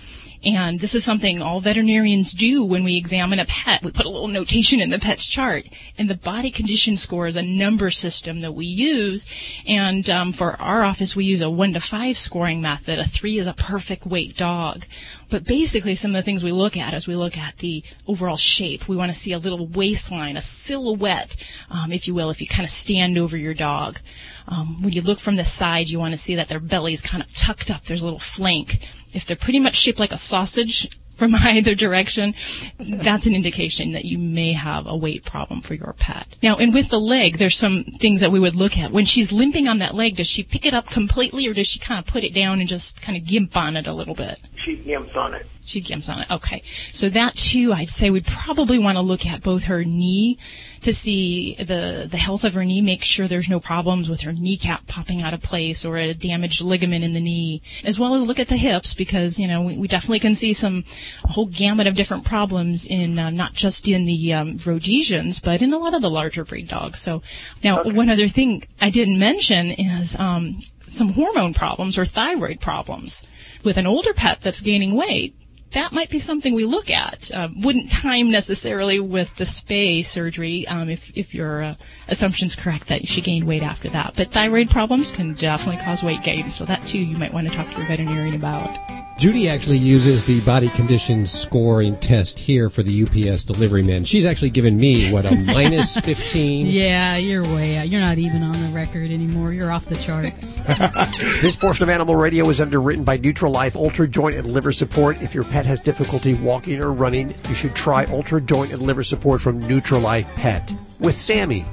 And 0.44 0.80
this 0.80 0.94
is 0.94 1.04
something 1.04 1.42
all 1.42 1.60
veterinarians 1.60 2.34
do 2.34 2.64
when 2.64 2.84
we 2.84 2.96
examine 2.96 3.40
a 3.40 3.46
pet. 3.46 3.84
We 3.84 3.92
put 3.92 4.06
a 4.06 4.10
little 4.10 4.28
notation 4.28 4.80
in 4.80 4.90
the 4.90 5.00
pet's 5.00 5.26
chart. 5.26 5.68
And 5.98 6.10
the 6.10 6.16
body 6.16 6.52
condition 6.52 6.96
score 6.96 7.28
is 7.28 7.36
a 7.36 7.42
number 7.42 7.90
system 7.90 8.42
that 8.42 8.54
we 8.54 8.66
use. 8.66 9.26
And 9.66 10.10
um, 10.10 10.32
for 10.32 10.60
our 10.62 10.84
office, 10.84 11.16
we 11.16 11.26
use 11.26 11.42
a 11.42 11.50
one 11.50 11.74
to 11.74 11.80
five 11.80 12.18
scoring 12.18 12.62
method. 12.62 13.00
A 13.00 13.06
three 13.06 13.38
is 13.38 13.48
a 13.48 13.54
perfect 13.54 14.06
weight 14.06 14.38
dog. 14.38 14.86
But 15.30 15.44
basically, 15.44 15.96
some 15.96 16.12
of 16.12 16.16
the 16.16 16.24
things 16.24 16.44
we 16.44 16.54
look 16.54 16.78
at 16.78 16.94
is 16.94 17.08
we 17.08 17.16
look 17.16 17.38
at 17.38 17.58
the 17.58 17.84
overall 18.08 18.38
shape. 18.38 18.88
We 18.88 18.96
want 18.96 19.12
to 19.12 19.20
see 19.20 19.34
a 19.34 19.40
little 19.40 19.68
waistline, 19.68 20.38
a 20.38 20.42
silhouette, 20.42 21.36
um, 21.70 21.92
if 21.92 22.08
you 22.08 22.14
will, 22.14 22.30
if 22.30 22.40
you 22.40 22.48
kind 22.48 22.64
of 22.64 22.70
stand 22.70 23.18
over 23.18 23.36
your 23.36 23.54
dog. 23.54 24.00
Um, 24.48 24.82
when 24.82 24.94
you 24.94 25.02
look 25.02 25.20
from 25.20 25.36
the 25.36 25.44
side, 25.44 25.90
you 25.90 26.00
want 26.00 26.14
to 26.14 26.18
see 26.18 26.36
that 26.36 26.48
their 26.48 26.62
belly's 26.62 27.02
kind 27.02 27.22
of 27.22 27.34
tucked 27.34 27.70
up. 27.70 27.84
There's 27.84 28.02
a 28.02 28.06
little 28.06 28.20
flank 28.20 28.80
if 29.14 29.26
they're 29.26 29.36
pretty 29.36 29.60
much 29.60 29.76
shaped 29.76 30.00
like 30.00 30.12
a 30.12 30.18
sausage 30.18 30.90
from 31.18 31.36
either 31.42 31.76
direction, 31.76 32.36
that's 32.80 33.26
an 33.26 33.36
indication 33.36 33.92
that 33.94 34.06
you 34.06 34.18
may 34.18 34.54
have 34.54 34.86
a 34.88 34.96
weight 34.96 35.26
problem 35.26 35.62
for 35.62 35.74
your 35.74 35.94
pet. 35.94 36.36
Now, 36.42 36.56
and 36.58 36.74
with 36.74 36.90
the 36.90 37.00
leg, 37.00 37.38
there's 37.38 37.58
some 37.58 37.84
things 37.84 38.22
that 38.22 38.32
we 38.32 38.40
would 38.40 38.56
look 38.56 38.78
at. 38.78 38.92
When 38.92 39.06
she's 39.06 39.32
limping 39.32 39.68
on 39.68 39.80
that 39.80 39.96
leg, 39.96 40.16
does 40.16 40.28
she 40.28 40.44
pick 40.44 40.66
it 40.66 40.74
up 40.74 40.88
completely 40.88 41.48
or 41.48 41.54
does 41.54 41.68
she 41.68 41.80
kind 41.80 42.00
of 42.00 42.06
put 42.06 42.24
it 42.24 42.34
down 42.34 42.60
and 42.60 42.70
just 42.70 43.02
kind 43.02 43.18
of 43.18 43.26
gimp 43.26 43.58
on 43.58 43.76
it 43.76 43.88
a 43.88 43.94
little 43.94 44.16
bit? 44.16 44.40
She 44.64 44.78
gimps 44.78 45.16
on 45.16 45.34
it. 45.34 45.46
She 45.66 45.82
gimps 45.82 46.14
on 46.14 46.22
it. 46.22 46.32
Okay. 46.32 46.64
So 46.92 47.10
that 47.10 47.36
too, 47.36 47.74
I'd 47.74 47.90
say 47.90 48.10
we'd 48.10 48.26
probably 48.26 48.80
want 48.80 48.98
to 48.98 49.02
look 49.02 49.26
at 49.26 49.42
both 49.42 49.66
her 49.66 49.84
knee 49.84 50.38
to 50.82 50.94
see 50.94 51.56
the, 51.56 52.08
the 52.10 52.18
health 52.18 52.44
of 52.44 52.54
her 52.54 52.64
knee, 52.64 52.82
make 52.82 53.04
sure 53.04 53.28
there's 53.28 53.50
no 53.50 53.60
problems 53.60 54.10
with 54.10 54.22
her 54.22 54.34
kneecap 54.34 54.88
popping 54.88 55.22
out 55.22 55.34
of 55.34 55.42
place 55.42 55.86
or 55.86 55.98
a 55.98 56.14
damaged 56.14 56.62
ligament 56.62 57.04
in 57.04 57.14
the 57.14 57.20
knee, 57.20 57.62
as 57.84 58.00
well 58.00 58.16
as 58.16 58.24
look 58.24 58.40
at 58.40 58.48
the 58.48 58.58
hips 58.58 58.94
because, 58.94 59.40
you 59.40 59.48
know, 59.48 59.62
we, 59.62 59.78
we 59.78 59.88
definitely 59.88 60.20
can 60.20 60.36
see 60.36 60.54
some, 60.54 60.84
a 61.24 61.30
whole 61.30 61.46
gamut 61.46 61.88
of 61.88 61.96
different 61.96 62.26
problems 62.26 62.86
in, 62.86 63.18
uh, 63.18 63.30
not 63.30 63.54
just 63.54 63.88
in 63.88 64.06
the, 64.06 64.34
um, 64.34 64.58
Rhodesians, 64.66 65.40
but 65.40 65.62
in 65.62 65.74
a 65.74 65.78
lot 65.78 65.94
of 65.94 66.02
the 66.02 66.10
larger 66.10 66.44
breed 66.46 66.68
dogs. 66.68 67.00
So 67.00 67.22
now 67.64 67.82
okay. 67.82 67.92
one 67.92 68.10
other 68.10 68.28
thing 68.28 68.64
I 68.82 68.90
didn't 68.90 69.20
mention 69.20 69.72
is, 69.72 70.18
um, 70.20 70.58
some 70.88 71.10
hormone 71.10 71.54
problems 71.54 71.98
or 71.98 72.06
thyroid 72.06 72.60
problems. 72.60 73.24
With 73.64 73.78
an 73.78 73.86
older 73.86 74.14
pet 74.14 74.40
that's 74.42 74.62
gaining 74.62 74.94
weight, 74.94 75.36
that 75.72 75.92
might 75.92 76.10
be 76.10 76.20
something 76.20 76.54
we 76.54 76.66
look 76.66 76.90
at. 76.90 77.32
Uh, 77.32 77.50
wouldn't 77.56 77.92
time 77.92 78.32
necessarily 78.32 79.00
with 79.00 79.34
the 79.36 79.44
spay 79.44 80.04
surgery 80.04 80.68
um, 80.68 80.90
if, 80.90 81.16
if 81.16 81.34
your 81.34 81.64
uh, 81.64 81.76
assumption's 82.08 82.56
correct 82.56 82.88
that 82.88 83.08
she 83.08 83.22
gained 83.22 83.46
weight 83.46 83.64
after 83.64 83.90
that. 83.90 84.14
But 84.16 84.28
thyroid 84.28 84.70
problems 84.70 85.12
can 85.12 85.34
definitely 85.34 85.84
cause 85.84 86.04
weight 86.04 86.24
gain, 86.24 86.50
so 86.50 86.66
that 86.66 86.86
too 86.86 87.00
you 87.00 87.18
might 87.18 87.34
want 87.34 87.48
to 87.48 87.54
talk 87.56 87.70
to 87.72 87.78
your 87.78 87.88
veterinarian 87.88 88.36
about. 88.36 89.07
Judy 89.18 89.50
actually 89.50 89.80
uses 89.80 90.26
the 90.26 90.42
body 90.42 90.70
condition 90.70 91.26
scoring 91.26 91.98
test 91.98 92.38
here 92.38 92.70
for 92.70 92.84
the 92.84 93.02
UPS 93.04 93.46
delivery 93.46 93.82
man. 93.82 94.04
She's 94.04 94.26
actually 94.26 94.52
given 94.52 94.78
me 94.78 95.12
what 95.12 95.26
a 95.26 95.36
minus 95.54 95.98
15. 95.98 96.68
Yeah, 96.68 97.18
you're 97.18 97.42
way 97.42 97.78
out. 97.78 97.90
You're 97.90 98.00
not 98.00 98.20
even 98.20 98.44
on 98.44 98.52
the 98.54 98.72
record 98.76 99.10
anymore. 99.10 99.54
You're 99.54 99.72
off 99.72 99.86
the 99.86 99.96
charts. 99.96 100.58
this 101.42 101.56
portion 101.56 101.82
of 101.82 101.90
Animal 101.90 102.16
Radio 102.16 102.48
is 102.50 102.62
underwritten 102.62 103.04
by 103.04 103.18
Nutralife 103.18 103.76
Ultra 103.76 104.08
Joint 104.08 104.36
and 104.36 104.54
Liver 104.54 104.72
Support. 104.72 105.20
If 105.24 105.34
your 105.34 105.46
pet 105.46 105.66
has 105.66 105.82
difficulty 105.82 106.36
walking 106.36 106.80
or 106.80 106.94
running, 106.94 107.34
you 107.50 107.56
should 107.56 107.74
try 107.74 108.06
Ultra 108.06 108.40
Joint 108.40 108.72
and 108.72 108.84
Liver 108.84 109.04
Support 109.04 109.42
from 109.42 109.60
Nutralife 109.64 110.32
Pet 110.36 110.72
with 111.00 111.20
SAM-e. 111.20 111.66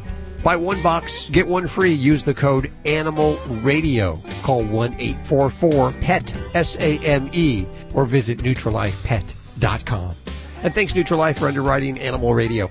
Buy 0.44 0.56
one 0.56 0.82
box, 0.82 1.30
get 1.30 1.48
one 1.48 1.66
free. 1.66 1.94
Use 1.94 2.22
the 2.22 2.34
code 2.34 2.70
Animal 2.84 3.36
Radio. 3.62 4.18
Call 4.42 4.62
1-844-PET, 4.64 6.34
S-A-M-E, 6.54 7.66
or 7.94 8.04
visit 8.04 8.38
NutralifePet.com. 8.40 10.14
And 10.62 10.74
thanks 10.74 10.92
Nutralife 10.92 11.38
for 11.38 11.48
underwriting 11.48 11.98
Animal 11.98 12.34
Radio. 12.34 12.70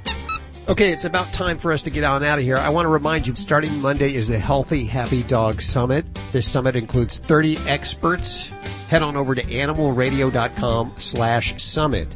Okay, 0.70 0.94
it's 0.94 1.06
about 1.06 1.34
time 1.34 1.58
for 1.58 1.74
us 1.74 1.82
to 1.82 1.90
get 1.90 2.04
on 2.04 2.24
out 2.24 2.38
of 2.38 2.44
here. 2.44 2.58
I 2.58 2.70
want 2.70 2.86
to 2.86 2.90
remind 2.90 3.26
you, 3.26 3.34
starting 3.34 3.82
Monday 3.82 4.14
is 4.14 4.28
the 4.28 4.38
Healthy 4.38 4.86
Happy 4.86 5.24
Dog 5.24 5.60
Summit. 5.60 6.06
This 6.32 6.48
summit 6.48 6.76
includes 6.76 7.18
30 7.18 7.58
experts. 7.68 8.50
Head 8.88 9.02
on 9.02 9.16
over 9.16 9.34
to 9.34 9.42
animalradio.com 9.42 10.94
slash 10.98 11.62
summit 11.62 12.16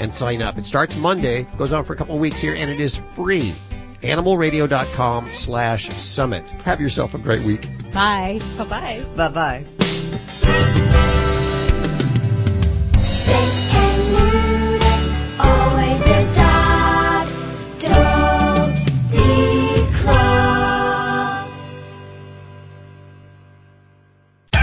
and 0.00 0.12
sign 0.12 0.42
up. 0.42 0.58
It 0.58 0.64
starts 0.64 0.96
Monday, 0.96 1.46
goes 1.56 1.72
on 1.72 1.84
for 1.84 1.92
a 1.92 1.96
couple 1.96 2.18
weeks 2.18 2.40
here, 2.40 2.56
and 2.56 2.68
it 2.68 2.80
is 2.80 2.96
free 2.96 3.54
animalradio.com 4.02 5.28
slash 5.32 5.88
summit. 5.90 6.44
Have 6.64 6.80
yourself 6.80 7.14
a 7.14 7.18
great 7.18 7.42
week. 7.42 7.68
Bye. 7.92 8.40
Bye-bye. 8.56 9.04
Bye-bye. 9.16 9.64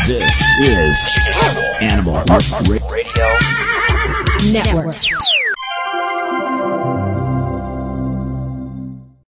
This 0.08 0.40
is 0.62 1.10
Animal 1.82 2.24
Radio 2.88 3.26
Network. 4.52 4.96